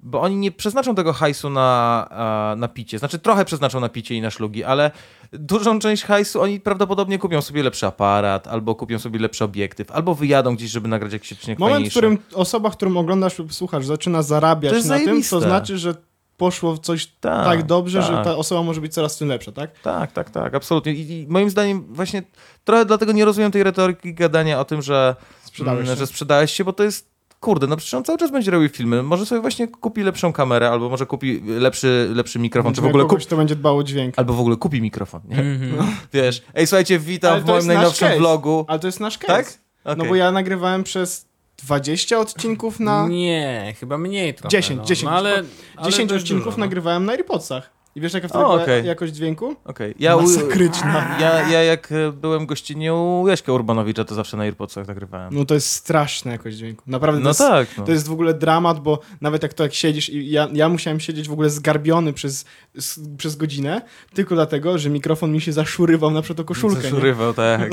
bo 0.00 0.20
oni 0.20 0.36
nie 0.36 0.52
przeznaczą 0.52 0.94
tego 0.94 1.12
hajsu 1.12 1.50
na, 1.50 2.54
na 2.56 2.68
picie. 2.68 2.98
Znaczy 2.98 3.18
trochę 3.18 3.44
przeznaczą 3.44 3.80
na 3.80 3.88
picie 3.88 4.14
i 4.14 4.20
na 4.20 4.30
szlugi, 4.30 4.64
ale 4.64 4.90
dużą 5.32 5.78
część 5.78 6.04
hajsu 6.04 6.40
oni 6.40 6.60
prawdopodobnie 6.60 7.18
kupią 7.18 7.42
sobie 7.42 7.62
lepszy 7.62 7.86
aparat, 7.86 8.46
albo 8.46 8.74
kupią 8.74 8.98
sobie 8.98 9.18
lepszy 9.18 9.44
obiektyw, 9.44 9.90
albo 9.90 10.14
wyjadą 10.14 10.56
gdzieś, 10.56 10.70
żeby 10.70 10.88
nagrać 10.88 11.12
jakiś 11.12 11.32
odcinek 11.32 11.58
Moment, 11.58 11.74
w 11.74 11.76
fajniejszy. 11.76 11.98
którym 11.98 12.18
osoba, 12.34 12.70
którą 12.70 12.96
oglądasz 12.96 13.38
lub 13.38 13.54
słuchasz, 13.54 13.86
zaczyna 13.86 14.22
zarabiać 14.22 14.72
na 14.72 14.78
tym, 14.78 14.88
zajebiste. 14.88 15.30
to 15.30 15.40
znaczy, 15.40 15.78
że 15.78 15.94
poszło 16.36 16.74
w 16.74 16.78
coś 16.78 17.06
Tak, 17.06 17.44
tak, 17.44 17.62
dobrze, 17.62 18.02
że 18.02 18.12
tak. 18.12 18.24
ta 18.24 18.36
osoba 18.36 18.62
może 18.62 18.80
być 18.80 18.94
coraz 18.94 19.16
tym 19.16 19.28
lepsza, 19.28 19.52
tak? 19.52 19.78
Tak, 19.80 20.12
tak, 20.12 20.30
tak, 20.30 20.54
absolutnie. 20.54 20.92
I, 20.92 21.22
I 21.22 21.26
moim 21.28 21.50
zdaniem 21.50 21.86
właśnie 21.90 22.22
trochę 22.64 22.84
dlatego 22.84 23.12
nie 23.12 23.24
rozumiem 23.24 23.50
tej 23.50 23.62
retoryki 23.62 24.14
gadania 24.14 24.60
o 24.60 24.64
tym, 24.64 24.82
że 24.82 25.16
Sprzedałeś 25.42 25.86
mm, 25.86 25.98
że 25.98 26.06
sprzedałeś 26.06 26.52
się, 26.52 26.64
bo 26.64 26.72
to 26.72 26.84
jest 26.84 27.17
kurde, 27.40 27.66
no 27.66 27.76
przecież 27.76 27.94
on 27.94 28.04
cały 28.04 28.18
czas 28.18 28.30
będzie 28.30 28.50
robił 28.50 28.68
filmy. 28.68 29.02
Może 29.02 29.26
sobie 29.26 29.40
właśnie 29.40 29.68
kupi 29.68 30.02
lepszą 30.02 30.32
kamerę, 30.32 30.70
albo 30.70 30.88
może 30.88 31.06
kupi 31.06 31.42
lepszy, 31.46 32.10
lepszy 32.14 32.38
mikrofon, 32.38 32.74
czy 32.74 32.80
w 32.80 32.86
ogóle 32.86 33.04
kupi, 33.04 33.26
to 33.26 33.36
będzie 33.36 33.56
dbało 33.56 33.78
o 33.78 33.84
dźwięk. 33.84 34.14
albo 34.18 34.32
w 34.32 34.40
ogóle 34.40 34.56
kupi 34.56 34.82
mikrofon, 34.82 35.20
nie? 35.28 35.38
Mhm. 35.38 35.96
Wiesz, 36.12 36.42
ej 36.54 36.66
słuchajcie, 36.66 36.98
witam 36.98 37.32
Ale 37.32 37.40
w 37.40 37.46
moim 37.46 37.66
najnowszym 37.66 38.18
vlogu. 38.18 38.64
Ale 38.68 38.78
to 38.78 38.88
jest 38.88 39.00
nasz 39.00 39.18
case. 39.18 39.32
Tak? 39.34 39.58
No 39.84 39.92
Okej. 39.92 40.08
bo 40.08 40.14
ja 40.14 40.32
nagrywałem 40.32 40.84
przez 40.84 41.28
20 41.58 42.18
odcinków 42.18 42.80
na... 42.80 43.08
Nie, 43.08 43.74
chyba 43.80 43.98
mniej 43.98 44.34
trochę. 44.34 44.48
10, 44.48 44.78
no. 44.78 44.84
10. 44.84 45.04
No, 45.04 45.10
ale, 45.10 45.42
ale 45.76 45.90
10 45.90 46.10
dość 46.10 46.22
odcinków 46.22 46.44
dużo, 46.44 46.56
no. 46.56 46.64
nagrywałem 46.64 47.04
na 47.04 47.12
AirPodsach. 47.12 47.77
I 47.98 48.00
wiesz 48.00 48.14
jaka 48.14 48.28
wtedy 48.28 48.44
O, 48.44 48.48
była 48.50 48.62
okej. 48.62 48.86
jakość 48.86 49.12
dźwięku? 49.12 49.56
Okej. 49.64 49.94
Ja, 49.98 50.16
u- 50.16 50.22
Masakryczna. 50.22 51.16
ja, 51.20 51.48
ja 51.48 51.62
jak 51.62 51.92
e, 51.92 52.12
byłem 52.12 52.46
gościnnie 52.46 52.94
u 52.94 53.28
Jaśka 53.28 53.52
Urbanowicza, 53.52 54.04
to 54.04 54.14
zawsze 54.14 54.36
na 54.36 54.42
AirPodsach 54.42 54.88
nagrywałem. 54.88 55.34
No 55.34 55.44
to 55.44 55.54
jest 55.54 55.70
straszna 55.70 56.32
jakość 56.32 56.56
dźwięku. 56.56 56.82
Naprawdę 56.86 57.20
to, 57.20 57.24
No 57.24 57.30
jest, 57.30 57.38
tak. 57.40 57.68
No. 57.78 57.84
to 57.84 57.92
jest 57.92 58.08
w 58.08 58.12
ogóle 58.12 58.34
dramat, 58.34 58.80
bo 58.80 59.00
nawet 59.20 59.42
jak 59.42 59.54
to 59.54 59.62
jak 59.62 59.74
siedzisz 59.74 60.08
i 60.08 60.30
ja, 60.30 60.48
ja 60.52 60.68
musiałem 60.68 61.00
siedzieć 61.00 61.28
w 61.28 61.32
ogóle 61.32 61.50
zgarbiony 61.50 62.12
przez, 62.12 62.44
s- 62.76 63.00
przez 63.18 63.36
godzinę, 63.36 63.82
tylko 64.14 64.34
dlatego, 64.34 64.78
że 64.78 64.90
mikrofon 64.90 65.32
mi 65.32 65.40
się 65.40 65.52
zaszurywał 65.52 66.10
na 66.10 66.22
przykład 66.22 66.40
o 66.40 66.44
koszulkę. 66.44 66.76
nie? 66.76 66.82
Zaszurywał, 66.82 67.34
tak. 67.34 67.70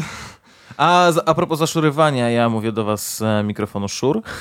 A, 0.77 1.11
z- 1.11 1.23
a 1.25 1.33
propos 1.33 1.59
zaszurywania, 1.59 2.29
ja 2.29 2.49
mówię 2.49 2.71
do 2.71 2.83
was 2.85 3.17
z 3.17 3.21
e, 3.21 3.43
mikrofonu 3.43 3.87
Shure. 3.87 4.21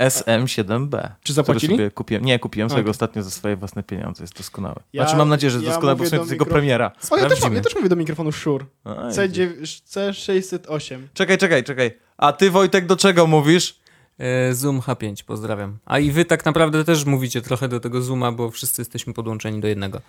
SM7B. 0.00 1.08
Czy 1.22 1.32
zapłacili? 1.32 1.76
Sobie 1.76 1.90
kupiłem. 1.90 2.24
Nie, 2.24 2.38
kupiłem 2.38 2.70
sobie 2.70 2.80
Okej. 2.80 2.90
ostatnio 2.90 3.22
za 3.22 3.30
swoje 3.30 3.56
własne 3.56 3.82
pieniądze. 3.82 4.22
Jest 4.22 4.36
doskonały. 4.36 4.76
Ja- 4.92 5.02
znaczy 5.02 5.16
mam 5.16 5.28
nadzieję, 5.28 5.50
że 5.50 5.56
jest 5.56 5.66
ja 5.66 5.72
doskonały, 5.72 5.96
bo 5.96 5.98
mówię 5.98 6.06
w 6.06 6.10
sumie 6.10 6.18
do 6.18 6.24
to 6.24 6.24
jest 6.24 6.32
jego 6.32 6.46
premiera. 6.46 6.92
O, 7.10 7.16
ja 7.16 7.28
też, 7.28 7.42
mam, 7.42 7.54
ja 7.54 7.60
też 7.60 7.74
mówię 7.74 7.88
do 7.88 7.96
mikrofonu 7.96 8.32
Shure. 8.32 8.64
A, 8.84 8.90
C9 8.90 9.48
C608. 9.90 10.98
Czekaj, 11.14 11.38
czekaj, 11.38 11.64
czekaj. 11.64 11.98
A 12.16 12.32
ty 12.32 12.50
Wojtek 12.50 12.86
do 12.86 12.96
czego 12.96 13.26
mówisz? 13.26 13.80
E, 14.18 14.54
Zoom 14.54 14.80
H5, 14.80 15.24
pozdrawiam. 15.24 15.78
A 15.84 15.98
i 15.98 16.10
wy 16.10 16.24
tak 16.24 16.44
naprawdę 16.44 16.84
też 16.84 17.04
mówicie 17.04 17.40
trochę 17.42 17.68
do 17.68 17.80
tego 17.80 18.02
Zooma, 18.02 18.32
bo 18.32 18.50
wszyscy 18.50 18.80
jesteśmy 18.82 19.14
podłączeni 19.14 19.60
do 19.60 19.68
jednego. 19.68 20.00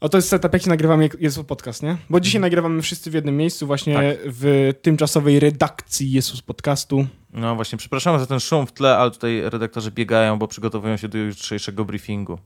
O, 0.00 0.08
to 0.08 0.18
jest 0.18 0.28
setup, 0.28 0.52
jaki 0.52 0.68
nagrywamy, 0.68 1.08
jest 1.20 1.42
podcast, 1.44 1.82
nie? 1.82 1.96
Bo 2.10 2.20
dzisiaj 2.20 2.40
nagrywamy 2.40 2.82
wszyscy 2.82 3.10
w 3.10 3.14
jednym 3.14 3.36
miejscu, 3.36 3.66
właśnie 3.66 3.94
Tak. 3.94 4.04
w 4.24 4.72
tymczasowej 4.82 5.40
redakcji 5.40 6.12
Jesus 6.12 6.42
Podcastu. 6.42 7.06
No 7.32 7.54
właśnie, 7.54 7.78
przepraszamy 7.78 8.18
za 8.18 8.26
ten 8.26 8.40
szum 8.40 8.66
w 8.66 8.72
tle, 8.72 8.96
ale 8.96 9.10
tutaj 9.10 9.42
redaktorzy 9.44 9.90
biegają, 9.90 10.38
bo 10.38 10.48
przygotowują 10.48 10.96
się 10.96 11.08
do 11.08 11.18
jutrzejszego 11.18 11.84
briefingu. 11.84 12.38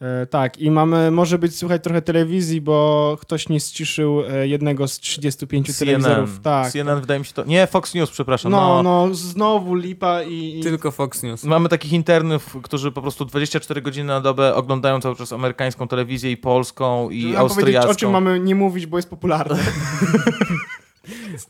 E, 0.00 0.26
tak, 0.26 0.58
i 0.58 0.70
mamy, 0.70 1.10
może 1.10 1.38
być 1.38 1.56
słychać 1.56 1.82
trochę 1.82 2.02
telewizji, 2.02 2.60
bo 2.60 3.16
ktoś 3.20 3.48
nie 3.48 3.60
ściszył 3.60 4.22
e, 4.30 4.48
jednego 4.48 4.88
z 4.88 4.98
35 4.98 5.78
telewizorów. 5.78 6.40
Tak. 6.40 6.72
CNN 6.72 7.00
wydaje 7.00 7.20
mi 7.20 7.26
się 7.26 7.32
to... 7.32 7.44
Nie, 7.44 7.66
Fox 7.66 7.94
News, 7.94 8.10
przepraszam. 8.10 8.52
No, 8.52 8.82
No, 8.82 9.06
no, 9.06 9.14
znowu 9.14 9.74
lipa 9.74 10.22
i... 10.22 10.58
i... 10.58 10.62
Tylko 10.62 10.90
Fox 10.90 11.22
News. 11.22 11.44
Mamy 11.44 11.68
takich 11.68 11.92
internów, 11.92 12.56
którzy 12.62 12.92
po 12.92 13.02
prostu 13.02 13.24
24 13.24 13.82
godziny 13.82 14.06
na 14.06 14.20
dobę 14.20 14.54
oglądają 14.54 15.00
cały 15.00 15.16
czas 15.16 15.32
amerykańską 15.32 15.88
telewizję 15.88 16.30
i 16.30 16.36
polską 16.36 17.10
i 17.10 17.22
powiedzieć, 17.22 17.36
austriacką. 17.36 17.90
o 17.90 17.94
czym 17.94 18.10
mamy 18.10 18.40
nie 18.40 18.54
mówić, 18.54 18.86
bo 18.86 18.98
jest 18.98 19.10
popularne. 19.10 19.58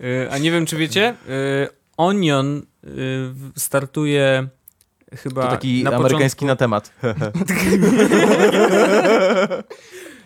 E, 0.00 0.30
A 0.32 0.38
nie 0.38 0.50
wiem, 0.50 0.66
czy 0.66 0.76
wiecie, 0.76 1.14
Onion 1.96 2.62
startuje 3.56 4.48
chyba 5.14 5.42
To 5.42 5.48
taki 5.50 5.84
na 5.84 5.90
amerykański 5.90 6.44
na 6.44 6.56
temat. 6.56 6.92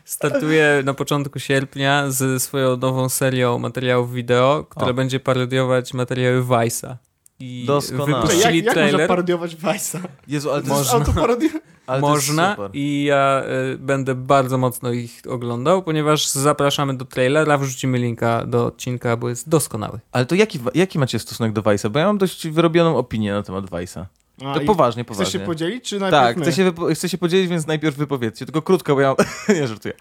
Startuje 0.04 0.82
na 0.84 0.94
początku 0.94 1.38
sierpnia 1.38 2.10
z 2.10 2.42
swoją 2.42 2.76
nową 2.76 3.08
serią 3.08 3.58
materiałów 3.58 4.12
wideo, 4.12 4.64
która 4.68 4.90
O. 4.90 4.94
będzie 4.94 5.20
parodiować 5.20 5.94
materiały 5.94 6.42
Vice'a. 6.42 6.94
I 7.40 7.64
Doskonale. 7.66 8.22
Wypuścili 8.22 8.42
jak, 8.44 8.54
jak 8.54 8.64
można 8.66 8.72
trailer. 8.88 9.08
parodiować 9.08 9.56
Vice'a? 9.56 9.98
Jezu, 10.28 10.50
ale 10.50 10.62
to 10.62 10.68
To 10.68 10.78
jest, 10.78 10.94
autoparodia? 10.94 11.48
ale 11.86 12.00
to 12.00 12.06
jest 12.06 12.28
Można 12.28 12.50
super. 12.56 12.70
i 12.74 13.04
ja 13.04 13.42
y, 13.74 13.78
będę 13.78 14.14
bardzo 14.14 14.58
mocno 14.58 14.92
ich 14.92 15.22
oglądał, 15.28 15.82
ponieważ 15.82 16.28
zapraszamy 16.28 16.96
do 16.96 17.04
trailera, 17.04 17.58
wrzucimy 17.58 17.98
linka 17.98 18.46
do 18.46 18.66
odcinka, 18.66 19.16
bo 19.16 19.28
jest 19.28 19.48
doskonały. 19.48 19.98
Ale 20.12 20.26
to 20.26 20.34
jaki, 20.34 20.58
jaki 20.74 20.98
macie 20.98 21.18
stosunek 21.18 21.52
do 21.52 21.62
Vice'a? 21.62 21.90
Bo 21.90 21.98
ja 21.98 22.06
mam 22.06 22.18
dość 22.18 22.48
wyrobioną 22.48 22.96
opinię 22.96 23.32
na 23.32 23.42
temat 23.42 23.64
Vice'a. 23.64 24.04
A, 24.47 24.55
To 24.55 24.61
i 24.61 24.66
poważnie, 24.66 25.05
Chcesz 25.05 25.16
poważnie. 25.16 25.40
się 25.40 25.47
podzielić, 25.47 25.84
czy 25.88 25.99
najpierw 26.01 26.22
tak, 26.24 26.36
my? 26.36 26.43
chcę 26.43 26.53
się, 26.53 26.72
chcę 26.95 27.09
się 27.09 27.18
podzielić, 27.18 27.49
więc 27.49 27.66
najpierw 27.66 27.97
wypowiedzcie. 27.97 28.45
Tylko 28.45 28.62
krótko, 28.62 28.95
bo 28.95 29.01
ja... 29.01 29.14
nie, 29.55 29.68
żartuję. 29.68 29.95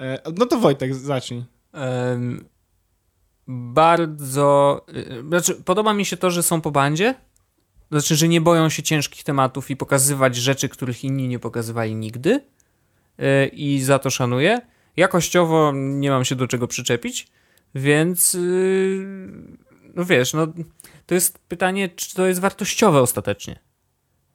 E, 0.00 0.18
no 0.38 0.46
to 0.46 0.58
Wojtek, 0.58 0.94
zacznij. 0.94 1.44
Em, 1.72 2.44
bardzo. 3.48 4.80
y, 4.96 5.22
Znaczy, 5.28 5.54
podoba 5.54 5.94
mi 5.94 6.04
się 6.04 6.16
to, 6.16 6.30
że 6.30 6.42
są 6.42 6.60
po 6.60 6.70
bandzie. 6.70 7.14
Znaczy, 7.90 8.16
że 8.16 8.28
nie 8.28 8.40
boją 8.40 8.68
się 8.68 8.82
ciężkich 8.82 9.24
tematów 9.24 9.70
i 9.70 9.76
pokazywać 9.76 10.36
rzeczy, 10.36 10.68
których 10.68 11.04
inni 11.04 11.28
nie 11.28 11.38
pokazywali 11.38 11.94
nigdy. 11.94 12.30
Y, 13.20 13.46
I 13.52 13.80
za 13.82 13.98
to 13.98 14.10
szanuję. 14.10 14.60
Jakościowo 14.96 15.72
nie 15.74 16.10
mam 16.10 16.24
się 16.24 16.34
do 16.34 16.46
czego 16.46 16.68
przyczepić, 16.68 17.28
więc. 17.74 18.34
y, 18.34 19.06
No 19.94 20.04
wiesz, 20.04 20.32
no. 20.34 20.46
To 21.06 21.14
jest 21.14 21.38
pytanie, 21.38 21.88
czy 21.88 22.14
to 22.14 22.26
jest 22.26 22.40
wartościowe 22.40 23.00
ostatecznie. 23.00 23.58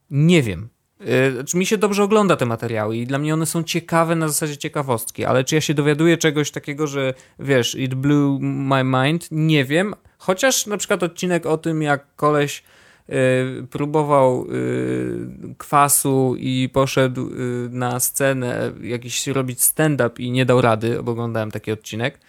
Nie 0.09 0.41
wiem. 0.43 0.69
Y, 1.01 1.31
Znaczy, 1.33 1.57
mi 1.57 1.65
się 1.65 1.77
dobrze 1.77 2.03
ogląda 2.03 2.35
te 2.35 2.45
materiały 2.45 2.97
i 2.97 3.07
dla 3.07 3.17
mnie 3.17 3.33
one 3.33 3.45
są 3.45 3.63
ciekawe 3.63 4.15
na 4.15 4.27
zasadzie 4.27 4.57
ciekawostki, 4.57 5.25
ale 5.25 5.43
czy 5.43 5.55
ja 5.55 5.61
się 5.61 5.73
dowiaduję 5.73 6.17
czegoś 6.17 6.51
takiego, 6.51 6.87
że 6.87 7.13
wiesz, 7.39 7.75
it 7.75 7.95
blew 7.95 8.39
my 8.41 8.83
mind? 8.83 9.27
Nie 9.31 9.65
wiem. 9.65 9.93
Chociaż 10.17 10.65
na 10.65 10.77
przykład 10.77 11.03
odcinek 11.03 11.45
o 11.45 11.57
tym, 11.57 11.81
jak 11.81 12.15
koleś 12.15 12.63
y, 13.09 13.67
próbował 13.67 14.45
y, 14.51 15.55
kwasu 15.57 16.35
i 16.39 16.69
poszedł 16.73 17.29
na 17.69 17.99
scenę 17.99 18.71
jakiś 18.81 19.27
robić 19.27 19.61
stand-up 19.63 20.11
i 20.23 20.31
nie 20.31 20.45
dał 20.45 20.61
rady, 20.61 21.03
bo 21.03 21.11
oglądałem 21.11 21.51
taki 21.51 21.71
odcinek. 21.71 22.19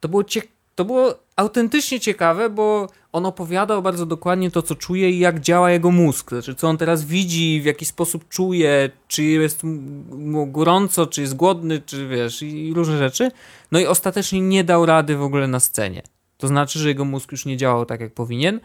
To 0.00 0.08
było 0.08 0.24
cie- 0.24 0.42
to 0.74 0.84
było 0.84 1.14
autentycznie 1.36 2.00
ciekawe, 2.00 2.50
bo 2.50 2.88
on 3.12 3.26
opowiadał 3.26 3.82
bardzo 3.82 4.06
dokładnie 4.06 4.50
to, 4.50 4.62
co 4.62 4.74
czuje 4.74 5.10
i 5.10 5.18
jak 5.18 5.40
działa 5.40 5.70
jego 5.70 5.90
mózg. 5.90 6.30
Znaczy, 6.30 6.54
co 6.54 6.68
on 6.68 6.76
teraz 6.76 7.04
widzi, 7.04 7.60
w 7.60 7.64
jaki 7.64 7.84
sposób 7.84 8.28
czuje, 8.28 8.90
czy 9.08 9.22
jest 9.22 9.62
mu 10.10 10.46
gorąco, 10.46 11.06
czy 11.06 11.20
jest 11.20 11.36
głodny, 11.36 11.80
czy 11.86 12.08
wiesz, 12.08 12.42
i 12.42 12.72
różne 12.74 12.98
rzeczy. 12.98 13.30
No 13.72 13.80
i 13.80 13.86
ostatecznie 13.86 14.40
nie 14.40 14.64
dał 14.64 14.86
rady 14.86 15.16
w 15.16 15.22
ogóle 15.22 15.48
na 15.48 15.60
scenie. 15.60 16.02
To 16.36 16.48
znaczy, 16.48 16.78
że 16.78 16.88
jego 16.88 17.04
mózg 17.04 17.32
już 17.32 17.46
nie 17.46 17.56
działał 17.56 17.86
tak, 17.86 18.00
jak 18.00 18.14
powinien, 18.14 18.60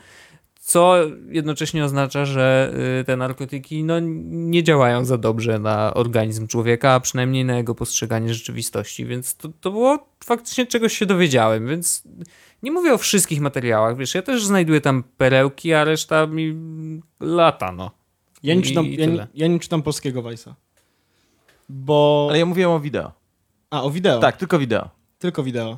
co 0.67 0.95
jednocześnie 1.29 1.85
oznacza, 1.85 2.25
że 2.25 2.73
y, 3.01 3.03
te 3.03 3.17
narkotyki 3.17 3.83
no, 3.83 3.99
nie 4.29 4.63
działają 4.63 5.05
za 5.05 5.17
dobrze 5.17 5.59
na 5.59 5.93
organizm 5.93 6.47
człowieka, 6.47 6.91
a 6.91 6.99
przynajmniej 6.99 7.45
na 7.45 7.57
jego 7.57 7.75
postrzeganie 7.75 8.33
rzeczywistości. 8.33 9.05
Więc 9.05 9.35
to, 9.35 9.49
to 9.61 9.71
było 9.71 10.07
faktycznie 10.23 10.65
czegoś 10.65 10.97
się 10.97 11.05
dowiedziałem, 11.05 11.67
więc 11.67 12.03
nie 12.63 12.71
mówię 12.71 12.93
o 12.93 12.97
wszystkich 12.97 13.41
materiałach, 13.41 13.97
wiesz, 13.97 14.15
ja 14.15 14.21
też 14.21 14.45
znajduję 14.45 14.81
tam 14.81 15.03
perełki, 15.17 15.73
a 15.73 15.83
reszta 15.83 16.27
mi 16.27 16.55
lata, 17.19 17.71
no. 17.71 17.91
Ja 18.43 18.53
nie 18.53 18.61
I- 18.61 18.63
czytam, 18.63 18.85
i 18.85 18.95
ja, 18.95 19.05
nie- 19.05 19.27
ja 19.33 19.47
nie 19.47 19.59
czytam 19.59 19.81
polskiego 19.83 20.23
Vice'a. 20.23 20.53
Bo... 21.69 22.27
Ale 22.29 22.39
ja 22.39 22.45
mówiłem 22.45 22.71
o 22.71 22.79
wideo. 22.79 23.11
A, 23.69 23.83
o 23.83 23.91
wideo. 23.91 24.19
Tak, 24.19 24.37
tylko 24.37 24.59
wideo. 24.59 24.89
Tylko 25.19 25.43
wideo. 25.43 25.77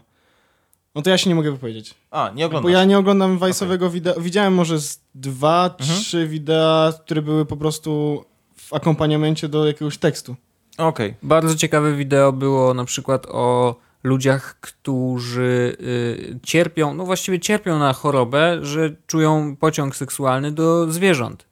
No 0.96 1.02
to 1.02 1.10
ja 1.10 1.18
się 1.18 1.30
nie 1.30 1.36
mogę 1.36 1.52
wypowiedzieć. 1.52 1.94
A, 2.12 2.32
nie 2.36 2.44
Bo 2.44 2.48
oglądasz. 2.48 2.72
ja 2.72 2.86
nie 2.86 2.98
oglądam 2.98 3.40
Vice'owego 3.40 3.92
wideo. 3.92 4.22
Widziałem 4.22 4.54
może 4.54 4.80
z 4.80 5.02
dwa, 5.16 5.76
Mhm. 5.80 6.00
trzy 6.00 6.28
wideo, 6.28 6.94
które 7.06 7.22
były 7.22 7.46
po 7.46 7.58
prostu 7.58 8.24
w 8.56 8.74
akompaniamencie 8.74 9.50
do 9.50 9.66
jakiegoś 9.68 9.98
tekstu. 9.98 10.36
Okej. 10.78 11.16
Bardzo 11.24 11.56
ciekawe 11.56 11.94
wideo 11.96 12.32
było 12.34 12.74
na 12.74 12.86
przykład 12.86 13.26
o 13.26 13.76
ludziach, 14.04 14.58
którzy 14.62 15.78
y, 15.82 16.40
cierpią, 16.44 16.94
no 16.94 17.06
właściwie 17.06 17.40
cierpią 17.40 17.80
na 17.80 17.94
chorobę, 17.94 18.60
że 18.62 18.96
czują 19.08 19.56
pociąg 19.56 19.96
seksualny 19.96 20.52
do 20.52 20.92
zwierząt. 20.92 21.46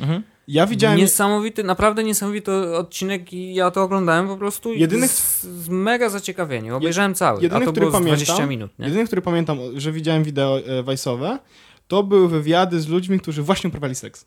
Mhm. 0.00 0.22
Ja 0.48 0.66
widziałem... 0.66 0.98
Niesamowity, 0.98 1.64
naprawdę 1.64 2.04
niesamowity 2.04 2.52
odcinek 2.76 3.32
i 3.32 3.54
ja 3.54 3.70
to 3.70 3.82
oglądałem 3.82 4.28
po 4.28 4.36
prostu 4.36 4.72
Jedyny, 4.72 5.08
z, 5.08 5.42
z 5.42 5.68
mega 5.68 6.08
zaciekawieniem. 6.08 6.74
Obejrzałem 6.74 7.14
cały, 7.14 7.42
jedyny, 7.42 7.62
a 7.62 7.64
to 7.64 7.72
który 7.72 7.86
było 7.86 8.00
pamiętam- 8.00 8.24
20 8.24 8.46
minut. 8.46 8.78
Nie? 8.78 8.86
Jedyny, 8.86 9.06
który 9.06 9.22
pamiętam, 9.22 9.58
że 9.76 9.92
widziałem 9.92 10.24
wideo 10.24 10.58
e, 10.58 10.82
Vice'owe, 10.82 11.38
to 11.88 12.02
były 12.02 12.28
wywiady 12.28 12.80
z 12.80 12.88
ludźmi, 12.88 13.20
którzy 13.20 13.42
właśnie 13.42 13.68
uprawiali 13.68 13.94
seks. 13.94 14.26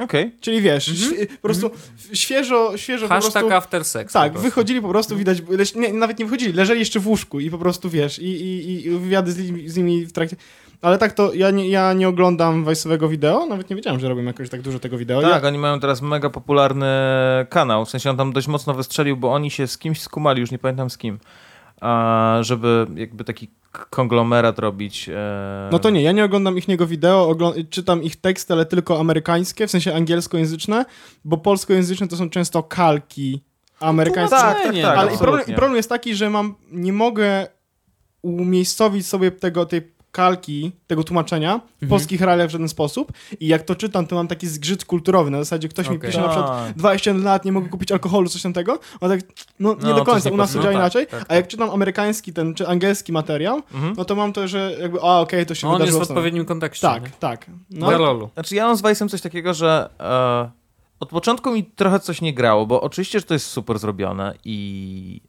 Okej. 0.00 0.32
Czyli 0.40 0.60
wiesz, 0.60 0.88
Mhm. 0.88 1.10
świe- 1.10 1.26
po 1.26 1.42
prostu 1.42 1.70
świeżo, 2.12 2.76
świeżo 2.76 3.08
po 3.08 3.14
Hashtag 3.14 3.32
prostu... 3.32 3.56
after 3.56 3.84
sex. 3.84 4.12
po 4.12 4.18
Tak, 4.18 4.38
wychodzili 4.38 4.82
po 4.82 4.88
prostu, 4.88 5.16
widać, 5.16 5.38
leż, 5.48 5.74
nie, 5.74 5.92
nawet 5.92 6.18
nie 6.18 6.24
wychodzili, 6.24 6.52
leżeli 6.52 6.80
jeszcze 6.80 7.00
w 7.00 7.06
łóżku 7.08 7.40
i 7.40 7.50
po 7.50 7.58
prostu, 7.58 7.90
wiesz, 7.90 8.18
i, 8.18 8.24
i, 8.26 8.86
i 8.86 8.90
wywiady 8.90 9.32
z, 9.32 9.38
nimi- 9.38 9.68
z 9.68 9.76
nimi 9.76 10.06
w 10.06 10.12
trakcie... 10.12 10.36
Ale 10.82 10.98
tak 10.98 11.12
to 11.12 11.34
ja 11.34 11.50
nie, 11.50 11.68
ja 11.68 11.92
nie 11.92 12.08
oglądam 12.08 12.64
Vice'owego 12.64 13.08
wideo, 13.10 13.46
nawet 13.46 13.70
nie 13.70 13.76
wiedziałem, 13.76 14.00
że 14.00 14.08
robią 14.08 14.22
jakoś 14.22 14.48
tak 14.48 14.62
dużo 14.62 14.78
tego 14.78 14.98
wideo. 14.98 15.22
Tak, 15.22 15.42
ja, 15.42 15.48
oni 15.48 15.58
mają 15.58 15.80
teraz 15.80 16.02
mega 16.02 16.30
popularny 16.30 16.86
kanał. 17.48 17.84
W 17.84 17.90
sensie 17.90 18.10
on 18.10 18.16
tam 18.16 18.32
dość 18.32 18.48
mocno 18.48 18.74
wystrzelił, 18.74 19.16
bo 19.16 19.32
oni 19.32 19.50
się 19.50 19.66
z 19.66 19.78
kimś 19.78 20.00
skumali, 20.00 20.40
już 20.40 20.50
nie 20.50 20.58
pamiętam 20.58 20.90
z 20.90 20.98
kim. 20.98 21.18
A, 21.80 22.38
żeby 22.40 22.86
jakby 22.94 23.24
taki 23.24 23.48
konglomerat 23.78 24.58
robić. 24.58 25.08
E... 25.08 25.68
No 25.72 25.78
to 25.78 25.90
nie, 25.90 26.02
ja 26.02 26.12
nie 26.12 26.24
oglądam 26.24 26.58
ich 26.58 26.68
niego 26.68 26.86
wideo, 26.86 27.28
oglą- 27.28 27.68
czytam 27.70 28.02
ich 28.02 28.16
teksty, 28.16 28.52
ale 28.52 28.66
tylko 28.66 29.00
amerykańskie, 29.00 29.66
w 29.66 29.70
sensie 29.70 29.94
angielskojęzyczne, 29.94 30.84
bo 31.24 31.36
polskojęzyczne 31.36 32.08
to 32.08 32.16
są 32.16 32.30
często 32.30 32.62
kalki 32.62 33.42
amerykańskie. 33.80 34.36
Tak, 34.36 34.62
tak, 34.62 34.64
tak. 34.64 34.82
no. 34.82 34.88
ale 34.88 35.14
i 35.14 35.18
problem, 35.18 35.44
problem 35.44 35.76
jest 35.76 35.88
taki, 35.88 36.14
że 36.14 36.30
mam, 36.30 36.54
nie 36.72 36.92
mogę 36.92 37.46
umiejscowić 38.22 39.06
sobie 39.06 39.30
tego, 39.30 39.66
tej 39.66 39.95
kalki, 40.16 40.72
tego 40.86 41.04
tłumaczenia 41.04 41.60
w 41.82 41.88
polskich 41.88 42.20
realiach 42.20 42.48
w 42.48 42.50
żaden 42.50 42.68
sposób 42.68 43.12
i 43.40 43.46
jak 43.46 43.62
to 43.62 43.74
czytam, 43.74 44.06
to 44.06 44.16
mam 44.16 44.28
taki 44.28 44.46
zgrzyt 44.46 44.84
kulturowy, 44.84 45.30
na 45.30 45.38
zasadzie 45.38 45.68
ktoś 45.68 45.88
mi 45.90 45.96
Okej. 45.96 46.10
pisze 46.10 46.20
na 46.20 46.28
przykład 46.28 46.46
Tak. 46.66 46.74
21 46.76 47.24
lat, 47.24 47.44
nie 47.44 47.52
mogę 47.52 47.68
kupić 47.68 47.92
alkoholu, 47.92 48.28
coś 48.28 48.42
tam 48.42 48.52
tego, 48.52 48.78
on 49.00 49.10
tak, 49.10 49.20
no 49.60 49.74
nie 49.74 49.80
No, 49.90 49.94
do 49.94 50.04
końca, 50.04 50.30
u 50.30 50.36
nas 50.36 50.52
to 50.52 50.58
no 50.58 50.62
działa 50.62 50.72
tak, 50.74 50.80
inaczej, 50.82 51.06
tak, 51.06 51.24
a 51.28 51.34
jak 51.34 51.48
czytam 51.48 51.70
amerykański 51.70 52.32
ten, 52.32 52.54
czy 52.54 52.68
angielski 52.68 53.12
materiał, 53.12 53.56
Mhm. 53.74 53.94
no 53.96 54.04
to 54.04 54.14
mam 54.14 54.32
to, 54.32 54.48
że 54.48 54.76
jakby, 54.80 55.00
a 55.00 55.20
okej, 55.20 55.46
to 55.46 55.54
się 55.54 55.66
No, 55.66 55.72
on 55.74 55.80
jest 55.80 55.84
wydarzyło. 55.86 56.00
w 56.00 56.02
w 56.02 56.06
Stanach. 56.06 56.18
odpowiednim 56.18 56.44
kontekście. 56.44 56.86
nie? 56.88 56.92
Tak, 57.00 57.10
tak. 57.18 57.46
No. 57.70 57.90
No, 57.90 57.98
lolu. 57.98 58.30
Znaczy 58.34 58.54
ja 58.54 58.66
mam 58.66 58.76
z 58.76 58.82
Vice'em 58.82 59.08
coś 59.08 59.20
takiego, 59.20 59.54
że 59.54 59.90
e, 60.00 60.50
od 61.00 61.08
początku 61.08 61.50
mi 61.52 61.64
trochę 61.64 62.00
coś 62.00 62.20
nie 62.20 62.34
grało, 62.34 62.66
bo 62.66 62.80
oczywiście, 62.80 63.20
że 63.20 63.26
to 63.26 63.34
jest 63.34 63.46
super 63.46 63.78
zrobione 63.78 64.34
i 64.44 65.20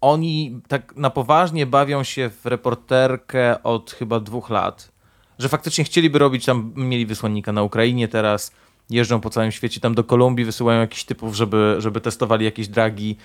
oni 0.00 0.60
tak 0.68 0.96
na 0.96 1.10
poważnie 1.10 1.66
bawią 1.66 2.02
się 2.02 2.30
w 2.30 2.46
reporterkę 2.46 3.62
od 3.62 3.90
chyba 3.90 4.20
dwóch 4.20 4.50
lat, 4.50 4.92
że 5.38 5.48
faktycznie 5.48 5.84
chcieliby 5.84 6.18
robić 6.18 6.44
tam, 6.44 6.72
mieli 6.76 7.06
wysłannika 7.06 7.52
na 7.52 7.62
Ukrainie 7.62 8.08
teraz, 8.08 8.52
jeżdżą 8.90 9.20
po 9.20 9.30
całym 9.30 9.52
świecie, 9.52 9.80
tam 9.80 9.94
do 9.94 10.04
Kolumbii 10.04 10.44
wysyłają 10.44 10.80
jakichś 10.80 11.04
typów, 11.04 11.34
żeby, 11.34 11.76
żeby 11.78 12.00
testowali 12.00 12.44
jakieś 12.44 12.68
dragi, 12.68 13.16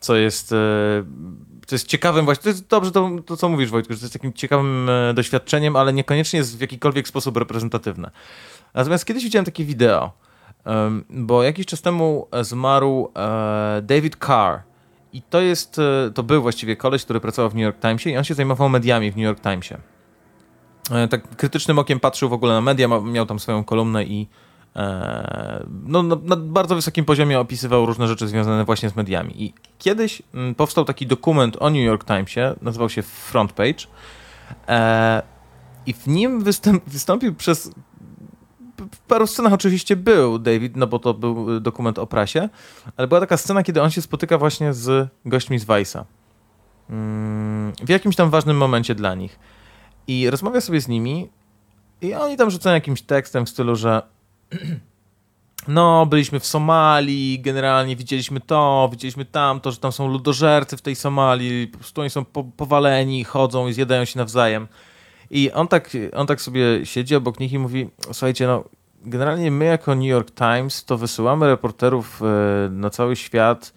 co 0.00 0.16
jest, 0.16 0.52
e, 0.52 0.56
co 1.66 1.74
jest 1.74 1.86
ciekawym 1.86 2.24
właśnie, 2.24 2.42
to 2.42 2.48
jest 2.48 2.66
dobrze 2.68 2.90
to, 2.90 3.10
to 3.26 3.36
co 3.36 3.48
mówisz 3.48 3.70
Wojtku, 3.70 3.92
że 3.92 3.98
to 3.98 4.04
jest 4.04 4.12
takim 4.12 4.32
ciekawym 4.32 4.88
e, 4.88 5.14
doświadczeniem, 5.14 5.76
ale 5.76 5.92
niekoniecznie 5.92 6.38
jest 6.38 6.58
w 6.58 6.60
jakikolwiek 6.60 7.08
sposób 7.08 7.36
reprezentatywne. 7.36 8.10
Natomiast 8.74 9.04
kiedyś 9.04 9.24
widziałem 9.24 9.44
takie 9.44 9.64
wideo, 9.64 10.12
bo 11.10 11.42
jakiś 11.42 11.66
czas 11.66 11.82
temu 11.82 12.28
zmarł 12.42 13.12
e, 13.16 13.82
David 13.82 14.16
Carr 14.26 14.71
i 15.12 15.22
to 15.22 15.40
jest, 15.40 15.78
e, 15.78 16.10
to 16.14 16.22
był 16.22 16.42
właściwie 16.42 16.76
koleś, 16.76 17.04
który 17.04 17.20
pracował 17.20 17.50
w 17.50 17.54
New 17.54 17.62
York 17.62 17.80
Timesie 17.80 18.10
i 18.10 18.16
on 18.16 18.24
się 18.24 18.34
zajmował 18.34 18.68
mediami 18.68 19.12
w 19.12 19.16
New 19.16 19.24
York 19.24 19.40
Timesie. 19.40 19.78
E, 20.90 21.08
Tak 21.08 21.36
krytycznym 21.36 21.78
okiem 21.78 22.00
patrzył 22.00 22.28
w 22.28 22.32
ogóle 22.32 22.54
na 22.54 22.60
media, 22.60 22.88
miał 22.88 23.26
tam 23.26 23.38
swoją 23.38 23.64
kolumnę 23.64 24.04
i 24.04 24.28
e, 24.76 25.66
no, 25.86 26.02
na, 26.02 26.16
na 26.22 26.36
bardzo 26.36 26.74
wysokim 26.74 27.04
poziomie 27.04 27.40
opisywał 27.40 27.86
różne 27.86 28.08
rzeczy 28.08 28.28
związane 28.28 28.64
właśnie 28.64 28.90
z 28.90 28.96
mediami. 28.96 29.42
I 29.42 29.54
kiedyś 29.78 30.22
mm, 30.34 30.54
powstał 30.54 30.84
taki 30.84 31.06
dokument 31.06 31.56
o 31.60 31.70
New 31.70 31.84
York 31.84 32.04
Timesie, 32.04 32.54
nazywał 32.62 32.88
się 32.88 33.02
Front 33.02 33.52
Page 33.52 33.86
i 35.86 35.92
w 35.94 36.06
nim 36.06 36.44
wystąpił 36.86 37.34
przez 37.34 37.70
w 38.92 38.98
paru 38.98 39.26
scenach 39.26 39.52
oczywiście 39.52 39.96
był 39.96 40.38
David, 40.38 40.76
no 40.76 40.86
bo 40.86 40.98
to 40.98 41.14
był 41.14 41.56
y, 41.56 41.60
dokument 41.60 41.98
o 41.98 42.06
prasie, 42.06 42.48
ale 42.96 43.08
była 43.08 43.20
taka 43.20 43.36
scena, 43.36 43.62
kiedy 43.62 43.82
on 43.82 43.90
się 43.90 44.02
spotyka 44.02 44.38
właśnie 44.38 44.72
z 44.72 45.08
gośćmi 45.24 45.58
z 45.58 45.66
Vice'a. 45.66 46.04
Mm, 46.90 47.72
W 47.84 47.88
jakimś 47.88 48.16
tam 48.16 48.30
ważnym 48.30 48.56
momencie 48.56 48.94
dla 48.94 49.14
nich. 49.14 49.38
I 50.06 50.30
rozmawia 50.30 50.60
sobie 50.60 50.80
z 50.80 50.88
nimi 50.88 51.28
i 52.00 52.14
oni 52.14 52.36
tam 52.36 52.50
rzucają 52.50 52.74
jakimś 52.74 53.02
tekstem 53.02 53.46
w 53.46 53.48
stylu, 53.48 53.76
że 53.76 54.02
no, 55.68 56.06
byliśmy 56.06 56.40
w 56.40 56.46
Somalii, 56.46 57.40
generalnie 57.40 57.96
widzieliśmy 57.96 58.40
to, 58.40 58.88
widzieliśmy 58.92 59.24
tamto, 59.24 59.70
że 59.70 59.76
tam 59.78 59.92
są 59.92 60.08
ludożercy 60.08 60.76
w 60.76 60.82
tej 60.82 60.96
Somalii, 60.96 61.68
po 61.68 61.78
prostu 61.78 62.00
oni 62.00 62.10
są 62.10 62.24
po, 62.24 62.44
powaleni, 62.44 63.24
chodzą 63.24 63.68
i 63.68 63.72
zjadają 63.72 64.04
się 64.04 64.18
nawzajem. 64.18 64.68
I 65.32 65.52
on 65.52 65.68
tak, 65.68 65.90
on 66.12 66.26
tak 66.26 66.40
sobie 66.40 66.86
siedzi 66.86 67.16
obok 67.16 67.40
nich 67.40 67.52
i 67.52 67.58
mówi, 67.58 67.90
słuchajcie, 68.12 68.46
no 68.46 68.64
generalnie 69.04 69.50
my 69.50 69.64
jako 69.64 69.94
New 69.94 70.08
York 70.08 70.30
Times 70.30 70.84
to 70.84 70.98
wysyłamy 70.98 71.46
reporterów 71.46 72.22
e, 72.22 72.68
na 72.70 72.90
cały 72.90 73.16
świat 73.16 73.72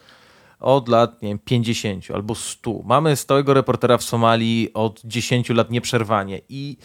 od 0.59 0.89
lat, 0.89 1.21
nie 1.21 1.29
wiem, 1.29 1.39
50 1.39 2.11
albo 2.13 2.35
100. 2.35 2.81
Mamy 2.85 3.15
stałego 3.15 3.53
reportera 3.53 3.97
w 3.97 4.03
Somalii 4.03 4.73
od 4.73 5.01
10 5.05 5.49
lat 5.49 5.71
nieprzerwanie 5.71 6.41
i 6.49 6.77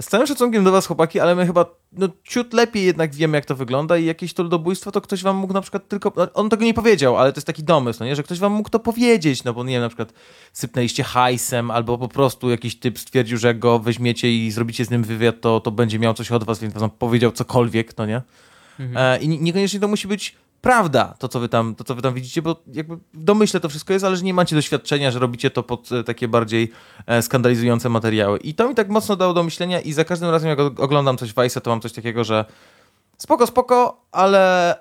z 0.00 0.06
całym 0.06 0.26
szacunkiem 0.26 0.64
do 0.64 0.72
was, 0.72 0.86
chłopaki, 0.86 1.20
ale 1.20 1.34
my 1.34 1.46
chyba 1.46 1.66
no, 1.92 2.08
ciut 2.24 2.52
lepiej 2.52 2.84
jednak 2.84 3.14
wiemy, 3.14 3.36
jak 3.38 3.44
to 3.44 3.54
wygląda 3.56 3.96
i 3.98 4.04
jakieś 4.04 4.34
to 4.34 4.42
ludobójstwo, 4.42 4.92
to 4.92 5.00
ktoś 5.00 5.22
wam 5.22 5.36
mógł 5.36 5.52
na 5.54 5.60
przykład 5.60 5.88
tylko... 5.88 6.12
no, 6.16 6.32
On 6.34 6.50
tego 6.50 6.64
nie 6.64 6.74
powiedział, 6.74 7.16
ale 7.16 7.32
to 7.32 7.36
jest 7.38 7.46
taki 7.46 7.64
domysł, 7.64 8.00
no 8.00 8.06
nie? 8.06 8.16
że 8.16 8.22
ktoś 8.22 8.38
wam 8.38 8.52
mógł 8.52 8.70
to 8.70 8.78
powiedzieć, 8.80 9.44
no 9.44 9.52
bo 9.54 9.64
nie 9.64 9.72
wiem, 9.72 9.82
na 9.82 9.88
przykład 9.88 10.12
sypnęliście 10.52 11.04
hajsem, 11.04 11.70
albo 11.70 11.98
po 11.98 12.08
prostu 12.08 12.50
jakiś 12.50 12.78
typ 12.78 12.98
stwierdził, 12.98 13.38
że 13.38 13.48
jak 13.48 13.58
go 13.58 13.78
weźmiecie 13.78 14.32
i 14.32 14.50
zrobicie 14.50 14.84
z 14.84 14.90
nim 14.90 15.02
wywiad, 15.02 15.40
to, 15.40 15.60
to 15.60 15.70
będzie 15.70 15.98
miał 15.98 16.14
coś 16.14 16.32
od 16.32 16.44
was, 16.44 16.58
więc 16.58 16.74
wam 16.74 16.90
powiedział 16.90 17.32
cokolwiek, 17.32 17.98
no 17.98 18.06
nie? 18.06 18.22
E, 18.96 19.18
I 19.18 19.28
nie- 19.28 19.38
niekoniecznie 19.38 19.80
to 19.80 19.88
musi 19.88 20.08
być 20.08 20.34
prawda, 20.64 21.14
to 21.18 21.28
co, 21.28 21.40
wy 21.40 21.48
tam, 21.48 21.74
to 21.74 21.84
co 21.84 21.94
wy 21.94 22.02
tam 22.02 22.14
widzicie, 22.14 22.42
bo 22.42 22.56
jakby 22.72 22.96
w 22.96 23.24
domyśle 23.24 23.60
to 23.60 23.68
wszystko 23.68 23.92
jest, 23.92 24.04
ale 24.04 24.16
że 24.16 24.22
nie 24.22 24.34
macie 24.34 24.56
doświadczenia, 24.56 25.10
że 25.10 25.18
robicie 25.18 25.50
to 25.50 25.62
pod 25.62 25.92
e, 25.92 26.04
takie 26.04 26.28
bardziej 26.28 26.72
e, 27.06 27.22
skandalizujące 27.22 27.88
materiały. 27.88 28.38
I 28.38 28.54
to 28.54 28.68
mi 28.68 28.74
tak 28.74 28.88
mocno 28.88 29.16
dało 29.16 29.34
do 29.34 29.42
myślenia 29.42 29.80
i 29.80 29.92
za 29.92 30.04
każdym 30.04 30.30
razem 30.30 30.48
jak 30.48 30.60
oglądam 30.60 31.18
coś 31.18 31.32
Vice'a, 31.32 31.60
to 31.60 31.70
mam 31.70 31.80
coś 31.80 31.92
takiego, 31.92 32.24
że 32.24 32.44
spoko, 33.18 33.46
spoko, 33.46 34.00
ale 34.12 34.74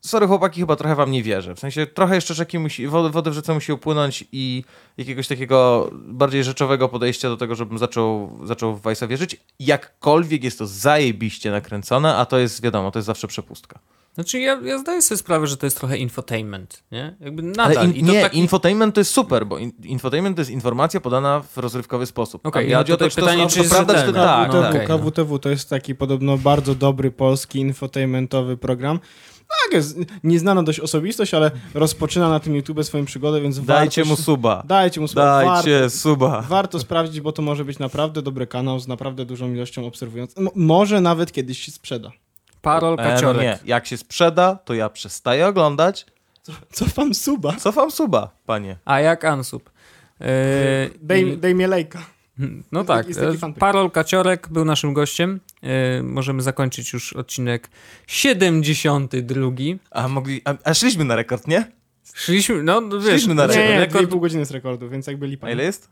sorry 0.00 0.26
chłopaki, 0.26 0.60
chyba 0.60 0.76
trochę 0.76 0.94
wam 0.94 1.10
nie 1.10 1.22
wierzę. 1.22 1.54
W 1.54 1.60
sensie 1.60 1.86
trochę 1.86 2.14
jeszcze 2.14 2.34
rzeki 2.34 2.58
musi, 2.58 2.86
wody, 2.86 3.10
wody 3.10 3.30
w 3.30 3.34
rzece 3.34 3.54
musi 3.54 3.72
upłynąć 3.72 4.24
i 4.32 4.64
jakiegoś 4.98 5.28
takiego 5.28 5.90
bardziej 5.92 6.44
rzeczowego 6.44 6.88
podejścia 6.88 7.28
do 7.28 7.36
tego, 7.36 7.54
żebym 7.54 7.78
zaczął, 7.78 8.38
zaczął 8.44 8.76
w 8.76 8.82
Vice'a 8.82 9.08
wierzyć. 9.08 9.36
Jakkolwiek 9.58 10.44
jest 10.44 10.58
to 10.58 10.66
zajebiście 10.66 11.50
nakręcone, 11.50 12.16
a 12.16 12.26
to 12.26 12.38
jest, 12.38 12.62
wiadomo, 12.62 12.90
to 12.90 12.98
jest 12.98 13.06
zawsze 13.06 13.28
przepustka. 13.28 13.78
Znaczy 14.20 14.40
ja, 14.40 14.60
ja 14.64 14.78
zdaję 14.78 15.02
sobie 15.02 15.18
sprawę, 15.18 15.46
że 15.46 15.56
to 15.56 15.66
jest 15.66 15.78
trochę 15.78 15.98
infotainment, 15.98 16.82
nie? 16.92 17.16
Jakby 17.20 17.42
nadal. 17.42 17.78
Ale 17.78 17.84
in, 17.84 17.96
I 17.96 18.04
to 18.04 18.12
nie, 18.12 18.22
taki... 18.22 18.38
infotainment 18.38 18.94
to 18.94 19.00
jest 19.00 19.10
super, 19.10 19.46
bo 19.46 19.58
in, 19.58 19.72
infotainment 19.84 20.36
to 20.36 20.40
jest 20.40 20.50
informacja 20.50 21.00
podana 21.00 21.40
w 21.40 21.58
rozrywkowy 21.58 22.06
sposób. 22.06 22.46
Okej, 22.46 22.64
A 22.64 22.68
nie 22.68 22.76
a 22.76 22.78
chodzi 22.78 22.92
o 22.92 22.96
to, 22.96 23.04
tutaj 23.04 23.10
czy 23.10 23.16
to, 23.16 23.22
pytanie, 23.22 23.46
czy 23.48 23.54
to 23.54 23.60
jest 23.62 23.74
prawda, 23.74 23.94
czy 23.94 24.06
to 24.06 24.12
tak, 24.12 24.50
KWTW, 24.50 24.62
tak. 24.72 24.88
no. 24.88 24.98
KWTW 24.98 25.38
to 25.38 25.48
jest 25.50 25.68
taki 25.68 25.94
podobno 25.94 26.38
bardzo 26.38 26.74
dobry 26.74 27.10
polski 27.10 27.58
infotainmentowy 27.60 28.56
program. 28.56 29.00
Tak, 29.64 29.72
jest 29.72 29.98
nieznana 30.24 30.62
dość 30.62 30.80
osobistość, 30.80 31.34
ale 31.34 31.50
rozpoczyna 31.74 32.28
na 32.28 32.40
tym 32.40 32.56
YouTube 32.56 32.84
swoją 32.84 33.04
przygodę, 33.04 33.40
więc 33.40 33.64
Dajcie 33.64 34.02
warto, 34.02 34.10
mu 34.10 34.16
suba. 34.16 34.62
Dajcie 34.66 35.00
mu 35.00 35.08
suba. 35.08 35.44
Dajcie 35.44 35.80
Warto, 35.80 35.90
suba. 35.90 36.44
warto 36.48 36.78
sprawdzić, 36.78 37.20
bo 37.20 37.32
to 37.32 37.42
może 37.42 37.64
być 37.64 37.78
naprawdę 37.78 38.22
dobry 38.22 38.46
kanał 38.46 38.80
z 38.80 38.88
naprawdę 38.88 39.24
dużą 39.24 39.52
ilością 39.52 39.86
obserwujących. 39.86 40.38
Mo- 40.38 40.52
może 40.54 41.00
nawet 41.00 41.32
kiedyś 41.32 41.58
się 41.58 41.72
sprzeda. 41.72 42.10
Parol 42.62 42.92
E, 42.94 42.96
no 42.96 43.02
kaciorek. 43.10 43.42
nie, 43.42 43.58
jak 43.64 43.86
się 43.86 43.96
sprzeda, 43.96 44.54
to 44.64 44.74
ja 44.74 44.88
przestaję 44.88 45.46
oglądać. 45.46 46.06
Co 46.72 46.84
wam 46.86 47.14
suba? 47.14 47.52
Cofam 47.56 47.90
suba, 47.90 48.30
panie. 48.46 48.76
A 48.84 49.00
jak 49.00 49.24
Ansub? 49.24 49.70
Yy, 50.20 50.26
Dej, 51.02 51.28
i- 51.28 51.38
dej 51.38 51.54
mnie 51.54 51.66
lejka. 51.68 51.98
No 52.72 52.84
tak, 52.84 53.06
e. 53.10 53.52
Parol 53.58 53.90
Kaciorek 53.90 54.48
był 54.50 54.64
naszym 54.64 54.92
gościem. 54.92 55.40
E, 55.62 56.02
możemy 56.02 56.42
zakończyć 56.42 56.92
już 56.92 57.12
odcinek 57.12 57.70
72. 58.06 59.50
A 59.90 60.08
mogli, 60.08 60.42
a, 60.44 60.54
a 60.64 60.74
szliśmy 60.74 61.04
na 61.04 61.16
rekord, 61.16 61.46
nie? 61.48 61.72
Szliśmy, 62.14 62.62
no 62.62 62.80
no 62.80 63.00
wiesz, 63.00 63.08
Szliśmy 63.10 63.34
na 63.34 63.42
Nie, 63.46 63.48
rekord. 63.52 63.68
nie, 63.70 63.78
rekord 63.80 64.10
2,5 64.10 64.20
godziny 64.20 64.44
z 64.46 64.50
rekordu, 64.50 64.88
więc 64.88 65.06
jakby 65.06 65.26
lipa. 65.26 65.46
A 65.46 65.50
ile 65.50 65.62
jest? 65.64 65.88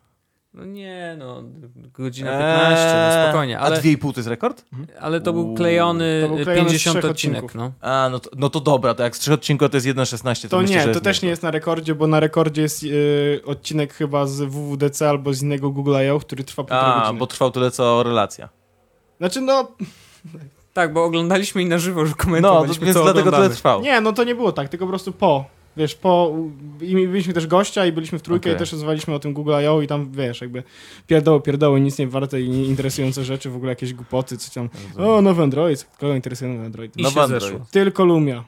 No 0.55 0.65
nie, 0.65 1.17
no 1.19 1.43
godzina 1.93 2.31
15, 2.39 2.95
no 3.17 3.25
spokojnie, 3.25 3.59
ale, 3.59 3.77
A 3.77 3.81
2,5 3.81 4.13
to 4.13 4.21
jest 4.21 4.29
rekord? 4.29 4.65
ale 5.01 5.21
to 5.21 5.33
był 5.33 5.55
klejony 5.55 6.21
to 6.23 6.35
był 6.35 6.45
klejony 6.45 6.69
z 6.69 6.73
50 6.73 6.99
trzech 6.99 7.11
odcinek, 7.11 7.45
odcinków. 7.45 7.55
no. 7.55 7.73
A, 7.91 8.09
no 8.13 8.19
to, 8.21 8.31
no 8.37 8.51
to 8.51 8.61
dobra, 8.61 8.95
to 8.95 9.03
jak 9.03 9.17
z 9.17 9.19
3 9.19 9.33
odcinków 9.33 9.71
to 9.71 9.77
jest 9.77 9.87
1,16, 9.87 10.43
to, 10.43 10.49
To 10.49 10.61
myślę, 10.61 10.87
nie, 10.87 10.95
to 10.95 11.01
też 11.01 11.23
nie 11.23 11.29
jest 11.29 11.43
na 11.43 11.51
rekordzie, 11.51 11.95
bo 11.95 12.07
na 12.07 12.21
rekordzie 12.21 12.63
jest 12.63 12.83
yy, 12.83 13.41
odcinek 13.47 13.95
chyba 13.95 14.27
z 14.27 14.41
WWDC 14.43 15.09
albo 15.09 15.35
z 15.35 15.43
innego 15.43 15.71
Google 15.71 15.97
I.O., 16.07 16.19
który 16.21 16.45
trwa 16.45 16.63
półtorej 16.63 16.93
A, 16.95 17.01
godziny. 17.01 17.19
bo 17.19 17.27
trwał 17.27 17.51
tyle 17.51 17.71
co 17.71 18.03
relacja. 18.03 18.49
Znaczy 19.19 19.41
no, 19.41 19.69
Tak, 20.73 20.93
bo 20.93 21.05
oglądaliśmy 21.05 21.63
i 21.63 21.67
na 21.67 21.79
żywo 21.79 22.01
już 22.01 22.11
No, 22.11 22.17
to, 22.17 22.25
komentowaliśmy, 22.25 22.85
więc 22.87 22.95
dlatego 22.97 23.15
tyle 23.19 23.29
oglądamy. 23.29 23.55
trwał. 23.55 23.81
nie, 23.81 24.01
no 24.01 24.13
to 24.13 24.25
nie 24.25 24.35
było 24.35 24.53
tak, 24.53 24.69
tylko 24.69 24.87
po 24.87 24.91
prostu 24.91 25.13
po. 25.13 25.45
Wiesz, 25.79 25.95
po. 25.95 26.35
I 26.81 26.95
byliśmy 27.07 27.35
też 27.35 27.47
gościa 27.47 27.87
i 27.87 27.93
byliśmy 27.93 28.19
w 28.19 28.23
trójkę 28.23 28.51
Okej. 28.51 28.57
i 28.57 28.59
też 28.59 28.73
rozmawialiśmy 28.73 29.15
o 29.15 29.19
tym 29.19 29.33
Google 29.33 29.53
I.O. 29.65 29.83
i 29.83 29.87
tam 29.87 30.13
wiesz, 30.13 30.41
jakby 30.41 30.63
pierdoły, 31.07 31.41
pierdoły, 31.43 31.81
nic 31.81 31.99
nie 31.99 32.09
warte 32.09 32.41
i 32.41 32.49
nieinteresujące 32.49 33.25
rzeczy, 33.25 33.51
w 33.51 33.57
ogóle 33.57 33.73
jakieś 33.73 33.95
głupoty, 33.95 34.37
co 34.39 34.55
tam. 34.55 34.69
O, 34.99 35.23
nowy 35.23 35.43
Android, 35.43 35.85
kogo 35.99 36.15
interesuje 36.15 36.51
nowy 36.53 36.65
Android? 36.67 36.97
I 36.97 37.03
Nowy 37.03 37.15
się 37.15 37.21
Android. 37.21 37.43
zeszło. 37.43 37.61
Tylko 37.71 38.05
Lumia. 38.05 38.45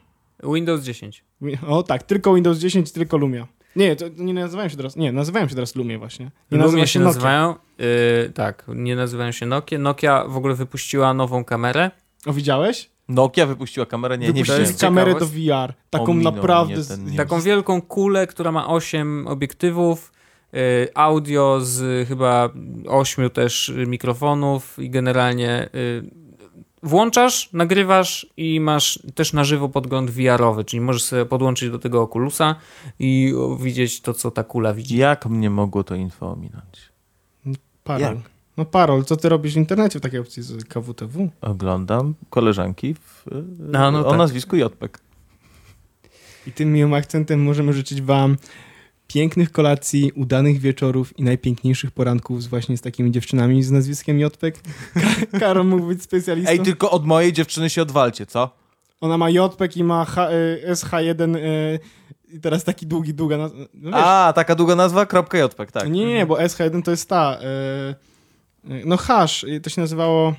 Windows 0.54 0.82
10. 0.82 1.24
Wi- 1.42 1.58
O 1.68 1.82
tak, 1.82 2.02
tylko 2.02 2.34
Windows 2.34 2.58
10, 2.58 2.92
tylko 2.92 3.16
Lumia. 3.16 3.46
Nie, 3.76 3.96
to 3.96 4.04
nie 4.16 4.34
nazywają 4.34 4.68
się 4.68 4.76
teraz. 4.76 4.96
Nie, 4.96 5.12
nazywają 5.12 5.48
się 5.48 5.54
teraz 5.54 5.76
Lumie 5.76 5.98
właśnie. 5.98 6.30
Nie 6.50 6.58
Lumie 6.58 6.86
się 6.86 6.98
Nokia. 6.98 7.08
nazywają, 7.08 7.54
yy, 7.78 7.86
tak, 8.34 8.64
nie 8.68 8.96
nazywają 8.96 9.32
się 9.32 9.46
Nokia. 9.46 9.78
Nokia 9.78 10.24
w 10.28 10.36
ogóle 10.36 10.54
wypuściła 10.54 11.14
nową 11.14 11.44
kamerę. 11.44 11.90
O, 12.26 12.32
widziałeś? 12.32 12.89
Nokia 13.10 13.46
wypuściła 13.46 13.86
kamerę, 13.86 14.18
nie, 14.18 14.26
nie 14.26 14.32
Wypuścili 14.32 14.42
widziałem. 14.44 14.62
jest 14.70 14.80
kamerę 14.80 15.14
do. 15.14 15.26
VR. 15.26 15.74
Taką 15.90 16.04
Ominął 16.04 16.32
naprawdę. 16.32 16.74
mnie 16.74 16.82
z- 16.82 16.88
ten 16.88 17.04
news. 17.04 17.16
Taką 17.16 17.40
wielką 17.40 17.82
kulę, 17.82 18.26
która 18.26 18.52
ma 18.52 18.68
8 18.68 19.26
obiektywów, 19.26 20.12
yy, 20.52 20.60
audio 20.94 21.58
z 21.62 22.08
chyba 22.08 22.48
8 22.88 23.30
też 23.30 23.68
y, 23.68 23.86
mikrofonów 23.86 24.78
i 24.78 24.90
generalnie 24.90 25.68
yy, 25.72 26.10
włączasz, 26.82 27.52
nagrywasz 27.52 28.26
i 28.36 28.60
masz 28.60 28.98
też 29.14 29.32
na 29.32 29.44
żywo 29.44 29.68
podgląd 29.68 30.10
VR-owy, 30.10 30.64
czyli 30.64 30.80
możesz 30.80 31.02
sobie 31.02 31.24
podłączyć 31.26 31.70
do 31.70 31.78
tego 31.78 32.02
Oculusa 32.02 32.54
i 32.98 33.34
o, 33.38 33.56
widzieć 33.56 34.00
to, 34.00 34.14
co 34.14 34.30
ta 34.30 34.44
kula 34.44 34.74
widzi. 34.74 34.96
Jak 34.96 35.26
mnie 35.26 35.50
mogło 35.50 35.84
to 35.84 35.94
info 35.94 36.32
ominąć? 36.32 36.90
Parol. 37.84 38.00
Jak? 38.02 38.16
No 38.60 38.64
Parol, 38.66 39.04
co 39.04 39.16
ty 39.16 39.28
robisz 39.28 39.54
w 39.54 39.56
internecie 39.56 39.98
w 39.98 40.02
takiej 40.02 40.20
opcji 40.20 40.42
z 40.42 40.64
KWTW? 40.64 41.28
Oglądam 41.40 42.14
koleżanki 42.30 42.94
w, 42.94 43.24
A, 43.74 43.90
no 43.90 44.06
o 44.06 44.10
tak. 44.10 44.18
nazwisku 44.18 44.56
Jotpek. 44.56 44.98
I 46.46 46.52
tym 46.52 46.72
miłym 46.72 46.94
akcentem 46.94 47.42
możemy 47.42 47.72
życzyć 47.72 48.02
wam 48.02 48.36
pięknych 49.06 49.52
kolacji, 49.52 50.12
udanych 50.14 50.58
wieczorów 50.58 51.18
i 51.18 51.22
najpiękniejszych 51.22 51.90
poranków 51.90 52.42
z 52.42 52.46
właśnie 52.46 52.76
z 52.76 52.80
takimi 52.80 53.10
dziewczynami 53.10 53.62
z 53.62 53.70
nazwiskiem 53.70 54.20
Jotpek. 54.20 54.60
Ka- 54.94 55.38
Karol 55.40 55.66
mógł 55.66 55.86
być 55.86 56.02
specjalistą. 56.02 56.52
Ej, 56.52 56.60
tylko 56.60 56.90
od 56.90 57.06
mojej 57.06 57.32
dziewczyny 57.32 57.70
się 57.70 57.82
odwalcie, 57.82 58.26
co? 58.26 58.50
Ona 59.00 59.18
ma 59.18 59.30
Jotpek 59.30 59.76
i 59.76 59.84
ma 59.84 60.04
H, 60.04 60.30
y, 60.32 60.62
SH1 60.72 61.36
y, 61.36 61.78
i 62.32 62.40
teraz 62.40 62.64
taki 62.64 62.86
długi, 62.86 63.14
długa 63.14 63.36
naz- 63.38 63.52
no 63.74 63.90
wiesz, 63.90 64.00
A, 64.04 64.32
taka 64.36 64.54
długa 64.54 64.76
nazwa? 64.76 65.06
Kropka 65.06 65.38
Jotpek, 65.38 65.72
tak. 65.72 65.90
Nie, 65.90 66.06
nie, 66.06 66.26
bo 66.26 66.34
SH1 66.36 66.82
to 66.82 66.90
jest 66.90 67.08
ta. 67.08 67.38
y, 67.40 68.09
no 68.64 68.96
hash, 68.96 69.44
to 69.62 69.70
się 69.70 69.80
nazywało. 69.80 70.34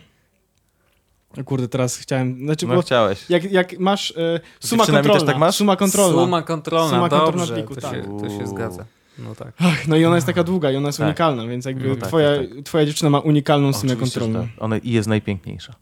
O 1.41 1.43
kurde, 1.43 1.67
teraz 1.67 1.97
chciałem. 1.97 2.45
Znaczy, 2.45 2.67
No 2.67 2.75
bo 2.75 2.81
chciałeś. 2.81 3.29
jak, 3.29 3.51
jak 3.51 3.79
masz 3.79 4.11
y, 4.11 4.39
suma 4.59 4.85
też 4.85 4.93
kontrolna. 4.95 5.25
tak 5.25 5.37
masz? 5.37 5.55
Suma 5.55 5.75
kontrolna. 5.75 6.21
Suma 6.21 6.41
kontrolna, 6.41 6.89
Suma 6.89 7.09
kontrolna 7.09 7.37
dobrze, 7.39 7.53
pliku, 7.53 7.75
to, 7.75 7.81
tak. 7.81 7.91
się, 7.95 8.19
to 8.19 8.29
się 8.29 8.47
zgadza. 8.47 8.85
No 9.19 9.35
tak. 9.35 9.53
Ach, 9.59 9.87
no 9.87 9.95
i 9.95 10.05
ona 10.05 10.15
jest 10.15 10.27
taka 10.27 10.43
długa 10.43 10.71
i 10.71 10.75
ona 10.75 10.87
jest 10.87 10.97
Tak. 10.97 11.07
unikalna, 11.07 11.45
więc 11.47 11.65
jakby 11.65 11.87
No 11.89 11.95
tak, 11.95 12.07
twoja, 12.07 12.29
tak, 12.37 12.47
twoja 12.65 12.85
dziewczyna 12.85 13.09
ma 13.09 13.19
unikalną 13.19 13.73
sumę 13.73 13.93
Oczywiście, 13.93 14.19
że 14.19 14.25
kontrolną. 14.25 14.47
tak. 14.55 14.63
Ona 14.63 14.77
i 14.77 14.91
jest 14.91 15.09
najpiękniejsza. 15.09 15.73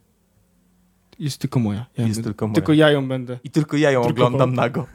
Jest 1.18 1.38
tylko 1.38 1.60
moja. 1.60 1.86
Ja 1.98 2.06
Jest 2.06 2.24
tylko 2.24 2.46
moja. 2.46 2.54
Tylko 2.54 2.72
ja 2.72 2.90
ją 2.90 3.08
będę. 3.08 3.38
I 3.44 3.50
tylko 3.50 3.76
ja 3.76 3.90
ją 3.90 4.04
Tylko 4.04 4.26
oglądam 4.26 4.50
po- 4.72 4.86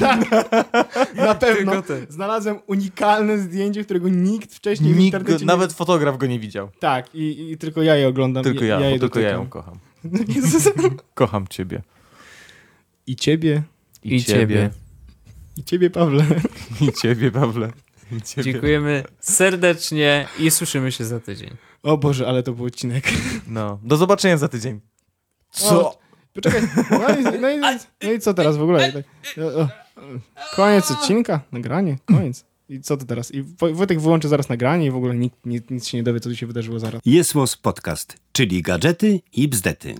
nago. 0.00 0.36
Na 1.26 1.34
pewno. 1.34 1.72
Znalazłem 2.08 2.58
unikalne 2.66 3.38
zdjęcie, 3.38 3.84
którego 3.84 4.08
nikt 4.08 4.54
wcześniej 4.54 4.94
w 4.94 4.96
Nikt 4.96 5.04
internecie 5.04 5.32
go, 5.32 5.40
nie... 5.40 5.46
nawet 5.46 5.72
fotograf 5.72 6.18
go 6.18 6.26
nie 6.26 6.38
widział. 6.38 6.68
Tak, 6.80 7.14
i, 7.14 7.50
i 7.52 7.58
tylko 7.58 7.82
ja 7.82 7.96
je 7.96 8.08
oglądam. 8.08 8.44
Tylko 8.44 8.64
ja, 8.64 8.80
ja 8.80 8.90
je 8.90 8.98
tylko 8.98 9.20
ja 9.20 9.30
ją 9.30 9.48
kocham. 9.48 9.78
Jezus. 10.36 10.68
Kocham 11.14 11.48
ciebie. 11.48 11.82
I 13.06 13.16
ciebie. 13.16 13.62
I 14.02 14.24
ciebie. 14.24 14.70
I 15.56 15.64
ciebie, 15.64 15.90
Pawle. 15.90 16.24
I 16.80 16.92
ciebie, 16.92 17.30
Pawle. 17.30 17.72
I 18.12 18.22
ciebie. 18.22 18.52
Dziękujemy 18.52 19.04
serdecznie 19.20 20.28
i 20.38 20.50
słyszymy 20.50 20.92
się 20.92 21.04
za 21.04 21.20
tydzień. 21.20 21.50
O 21.82 21.98
Boże, 21.98 22.28
ale 22.28 22.42
to 22.42 22.52
był 22.52 22.64
odcinek. 22.64 23.04
No, 23.48 23.78
do 23.82 23.96
zobaczenia 23.96 24.36
za 24.36 24.48
tydzień. 24.48 24.80
Co? 25.50 25.98
Poczekaj. 26.36 26.62
No 26.90 27.18
i, 27.18 27.40
no, 27.40 27.50
i, 27.50 27.58
no 28.02 28.12
i 28.12 28.20
co 28.20 28.34
teraz 28.34 28.56
w 28.56 28.62
ogóle? 28.62 28.92
Tak, 28.92 29.04
o, 29.44 29.60
o, 29.60 29.68
Koniec 30.56 30.90
odcinka? 30.90 31.40
Nagranie? 31.52 31.96
Koniec. 32.06 32.44
I 32.68 32.80
co 32.80 32.96
to 32.96 33.04
teraz? 33.06 33.34
I 33.34 33.42
Wo- 33.42 33.74
Wojtek 33.74 34.00
wyłączy 34.00 34.28
zaraz 34.28 34.48
nagranie 34.48 34.86
i 34.86 34.90
w 34.90 34.96
ogóle 34.96 35.14
nikt, 35.14 35.46
nic, 35.46 35.64
nic 35.70 35.86
się 35.88 35.96
nie 35.98 36.02
dowie, 36.02 36.20
co 36.20 36.28
tu 36.30 36.36
się 36.36 36.46
wydarzyło 36.46 36.78
zaraz. 36.78 37.00
Jest 37.04 37.34
Podcast, 37.62 38.16
czyli 38.32 38.62
gadżety 38.62 39.20
i 39.32 39.48
bzdety. 39.48 39.94